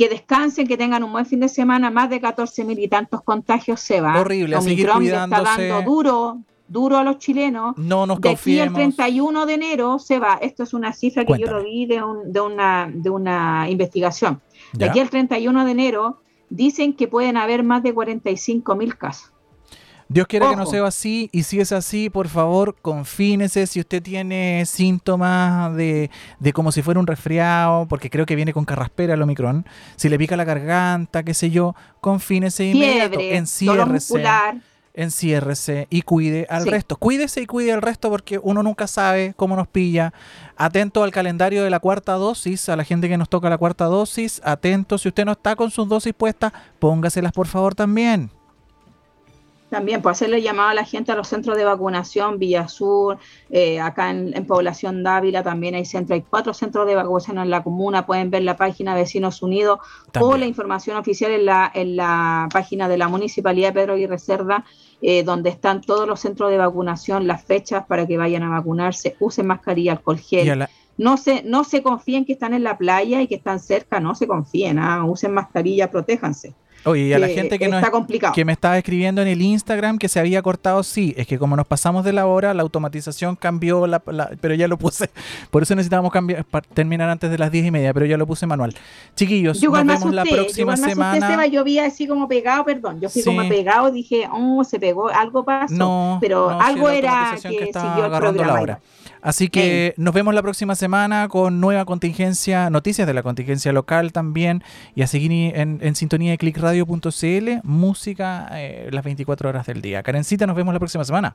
que 0.00 0.08
descansen, 0.08 0.66
que 0.66 0.78
tengan 0.78 1.04
un 1.04 1.12
buen 1.12 1.26
fin 1.26 1.40
de 1.40 1.48
semana, 1.50 1.90
más 1.90 2.08
de 2.08 2.22
14 2.22 2.64
mil 2.64 2.78
y 2.78 2.88
tantos 2.88 3.20
contagios 3.22 3.80
se 3.80 4.00
van. 4.00 4.16
Horrible, 4.16 4.56
a 4.56 4.62
seguir 4.62 4.88
cuidándose. 4.88 5.42
está 5.42 5.58
dando 5.58 5.82
duro, 5.82 6.38
duro 6.68 6.96
a 6.96 7.04
los 7.04 7.18
chilenos. 7.18 7.76
No 7.76 8.06
nos 8.06 8.18
De 8.18 8.30
aquí 8.30 8.58
al 8.60 8.72
31 8.72 9.44
de 9.44 9.52
enero 9.52 9.98
se 9.98 10.18
va. 10.18 10.38
Esto 10.40 10.62
es 10.62 10.72
una 10.72 10.94
cifra 10.94 11.26
que 11.26 11.36
yo 11.38 11.48
lo 11.48 11.62
vi 11.62 11.84
de, 11.84 12.02
de, 12.24 12.40
una, 12.40 12.90
de 12.90 13.10
una 13.10 13.68
investigación. 13.68 14.40
De 14.72 14.86
aquí 14.86 15.00
al 15.00 15.10
31 15.10 15.66
de 15.66 15.70
enero 15.70 16.22
dicen 16.48 16.94
que 16.94 17.06
pueden 17.06 17.36
haber 17.36 17.62
más 17.62 17.82
de 17.82 17.92
45 17.92 18.76
mil 18.76 18.96
casos. 18.96 19.30
Dios 20.12 20.26
quiera 20.26 20.50
que 20.50 20.56
no 20.56 20.66
sea 20.66 20.84
así, 20.88 21.30
y 21.30 21.44
si 21.44 21.60
es 21.60 21.70
así, 21.70 22.10
por 22.10 22.26
favor, 22.26 22.74
confínese 22.82 23.68
si 23.68 23.78
usted 23.78 24.02
tiene 24.02 24.66
síntomas 24.66 25.76
de, 25.76 26.10
de, 26.40 26.52
como 26.52 26.72
si 26.72 26.82
fuera 26.82 26.98
un 26.98 27.06
resfriado, 27.06 27.86
porque 27.86 28.10
creo 28.10 28.26
que 28.26 28.34
viene 28.34 28.52
con 28.52 28.64
carraspera 28.64 29.14
el 29.14 29.22
Omicron, 29.22 29.64
si 29.94 30.08
le 30.08 30.18
pica 30.18 30.36
la 30.36 30.42
garganta, 30.42 31.22
qué 31.22 31.32
sé 31.32 31.50
yo, 31.50 31.76
confínese 32.00 32.64
inmediato, 32.64 33.20
enciérrese, 33.20 34.24
enciérrese 34.94 35.86
y 35.90 36.02
cuide 36.02 36.44
al 36.50 36.66
resto. 36.66 36.96
Cuídese 36.96 37.42
y 37.42 37.46
cuide 37.46 37.72
al 37.72 37.80
resto 37.80 38.10
porque 38.10 38.40
uno 38.42 38.64
nunca 38.64 38.88
sabe 38.88 39.34
cómo 39.36 39.54
nos 39.54 39.68
pilla. 39.68 40.12
Atento 40.56 41.04
al 41.04 41.12
calendario 41.12 41.62
de 41.62 41.70
la 41.70 41.78
cuarta 41.78 42.14
dosis, 42.14 42.68
a 42.68 42.74
la 42.74 42.82
gente 42.82 43.08
que 43.08 43.16
nos 43.16 43.28
toca 43.28 43.48
la 43.48 43.58
cuarta 43.58 43.84
dosis, 43.84 44.40
atento, 44.42 44.98
si 44.98 45.06
usted 45.06 45.24
no 45.24 45.30
está 45.30 45.54
con 45.54 45.70
sus 45.70 45.88
dosis 45.88 46.14
puestas, 46.14 46.52
póngaselas 46.80 47.30
por 47.30 47.46
favor 47.46 47.76
también. 47.76 48.32
También, 49.70 50.02
pues 50.02 50.16
hacerle 50.16 50.42
llamado 50.42 50.70
a 50.70 50.74
la 50.74 50.84
gente 50.84 51.12
a 51.12 51.14
los 51.14 51.28
centros 51.28 51.56
de 51.56 51.64
vacunación, 51.64 52.40
Villa 52.40 52.66
Sur, 52.66 53.18
eh, 53.50 53.80
acá 53.80 54.10
en, 54.10 54.44
Población 54.44 55.04
Dávila 55.04 55.44
también 55.44 55.76
hay 55.76 55.84
centros, 55.84 56.16
hay 56.16 56.24
cuatro 56.28 56.52
centros 56.52 56.88
de 56.88 56.96
vacunación 56.96 57.38
en 57.38 57.50
la 57.50 57.62
comuna, 57.62 58.04
pueden 58.04 58.30
ver 58.30 58.42
la 58.42 58.56
página 58.56 58.96
Vecinos 58.96 59.42
Unidos 59.42 59.78
o 60.20 60.36
la 60.36 60.46
información 60.46 60.96
oficial 60.96 61.30
en 61.30 61.46
la, 61.46 61.70
en 61.72 61.94
la 61.94 62.48
página 62.52 62.88
de 62.88 62.98
la 62.98 63.06
Municipalidad 63.06 63.68
de 63.68 63.80
Pedro 63.80 63.96
y 63.96 64.06
Reserva, 64.06 64.64
eh, 65.02 65.22
donde 65.22 65.50
están 65.50 65.82
todos 65.82 66.06
los 66.08 66.18
centros 66.18 66.50
de 66.50 66.58
vacunación, 66.58 67.28
las 67.28 67.44
fechas 67.44 67.86
para 67.86 68.08
que 68.08 68.18
vayan 68.18 68.42
a 68.42 68.50
vacunarse, 68.50 69.16
usen 69.20 69.46
mascarilla, 69.46 69.92
alcohol 69.92 70.18
gel. 70.18 70.66
No 70.98 71.16
se, 71.16 71.44
no 71.44 71.62
se 71.62 71.82
confíen 71.82 72.24
que 72.24 72.32
están 72.32 72.54
en 72.54 72.64
la 72.64 72.76
playa 72.76 73.22
y 73.22 73.28
que 73.28 73.36
están 73.36 73.60
cerca, 73.60 74.00
no 74.00 74.16
se 74.16 74.26
confíen, 74.26 74.78
¿ah? 74.80 75.04
usen 75.04 75.32
mascarilla, 75.32 75.90
protéjanse. 75.90 76.54
Oye, 76.84 77.08
y 77.08 77.12
a 77.12 77.18
la 77.18 77.28
gente 77.28 77.58
que, 77.58 77.70
que 78.34 78.44
me 78.44 78.52
estaba 78.52 78.78
escribiendo 78.78 79.20
en 79.20 79.28
el 79.28 79.42
Instagram 79.42 79.98
que 79.98 80.08
se 80.08 80.18
había 80.18 80.40
cortado, 80.40 80.82
sí, 80.82 81.14
es 81.16 81.26
que 81.26 81.38
como 81.38 81.56
nos 81.56 81.66
pasamos 81.66 82.04
de 82.04 82.12
la 82.12 82.26
hora, 82.26 82.54
la 82.54 82.62
automatización 82.62 83.36
cambió, 83.36 83.86
la, 83.86 84.00
pero 84.40 84.54
ya 84.54 84.66
lo 84.66 84.78
puse. 84.78 85.10
Por 85.50 85.62
eso 85.62 85.74
necesitábamos 85.74 86.12
cambiar, 86.12 86.44
terminar 86.72 87.10
antes 87.10 87.30
de 87.30 87.38
las 87.38 87.52
diez 87.52 87.66
y 87.66 87.70
media, 87.70 87.92
pero 87.92 88.06
ya 88.06 88.16
lo 88.16 88.26
puse 88.26 88.46
manual. 88.46 88.74
Chiquillos, 89.14 89.62
nos 89.62 89.72
vemos 89.72 90.14
la 90.14 90.24
próxima 90.24 90.76
semana. 90.76 91.46
yo 91.46 91.64
vi 91.64 91.78
así 91.78 92.06
como 92.06 92.28
pegado, 92.28 92.64
perdón, 92.64 93.00
yo 93.00 93.10
fui 93.10 93.22
como 93.22 93.46
pegado, 93.48 93.90
dije, 93.90 94.28
oh, 94.32 94.64
se 94.64 94.78
pegó, 94.78 95.08
algo 95.08 95.44
pasó, 95.44 95.74
no, 95.74 96.18
pero 96.20 96.50
algo 96.50 96.88
era 96.88 97.36
que, 97.42 97.70
siguió 97.72 98.06
el 98.06 98.12
programa. 98.12 98.46
La 98.46 98.60
hora. 98.60 98.80
Así 99.22 99.48
que 99.48 99.94
nos 99.96 100.14
vemos 100.14 100.34
la 100.34 100.42
próxima 100.42 100.74
semana 100.74 101.28
con 101.28 101.60
nueva 101.60 101.84
contingencia, 101.84 102.70
noticias 102.70 103.06
de 103.06 103.14
la 103.14 103.22
contingencia 103.22 103.72
local 103.72 104.12
también, 104.12 104.62
y 104.94 105.02
a 105.02 105.06
seguir 105.06 105.30
en, 105.32 105.94
sintonía 105.94 106.32
de 106.32 106.38
clickradio.cl, 106.38 107.50
música 107.62 108.48
eh, 108.52 108.88
las 108.92 109.04
24 109.04 109.48
horas 109.48 109.66
del 109.66 109.82
día. 109.82 110.02
Karencita, 110.02 110.46
nos 110.46 110.56
vemos 110.56 110.72
la 110.72 110.80
próxima 110.80 111.04
semana. 111.04 111.34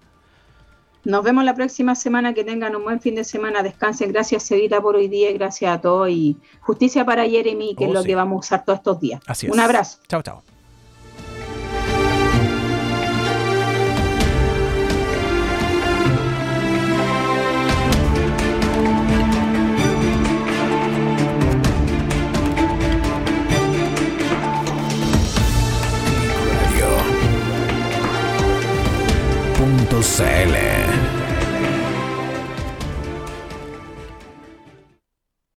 Nos 1.05 1.23
vemos 1.23 1.43
la 1.43 1.53
próxima 1.53 1.93
semana, 1.93 2.33
que 2.33 2.43
tengan 2.43 2.75
un 2.75 2.83
buen 2.83 2.99
fin 2.99 3.13
de 3.13 3.23
semana, 3.23 3.61
descansen, 3.61 4.11
gracias 4.11 4.41
Sevita 4.41 4.81
por 4.81 4.95
hoy 4.95 5.07
día 5.07 5.31
gracias 5.33 5.71
a 5.71 5.79
todos 5.79 6.09
y 6.09 6.35
justicia 6.61 7.05
para 7.05 7.25
Jeremy, 7.25 7.75
que 7.75 7.83
es 7.83 7.91
oh, 7.91 7.93
lo 7.93 8.03
que 8.03 8.15
vamos 8.15 8.37
a 8.37 8.39
usar 8.39 8.65
todos 8.65 8.79
estos 8.79 8.99
días. 8.99 9.21
Así 9.27 9.47
Un 9.47 9.59
abrazo. 9.59 9.99
Chao, 10.07 10.23
chao. 10.23 10.54
CL. 30.01 30.84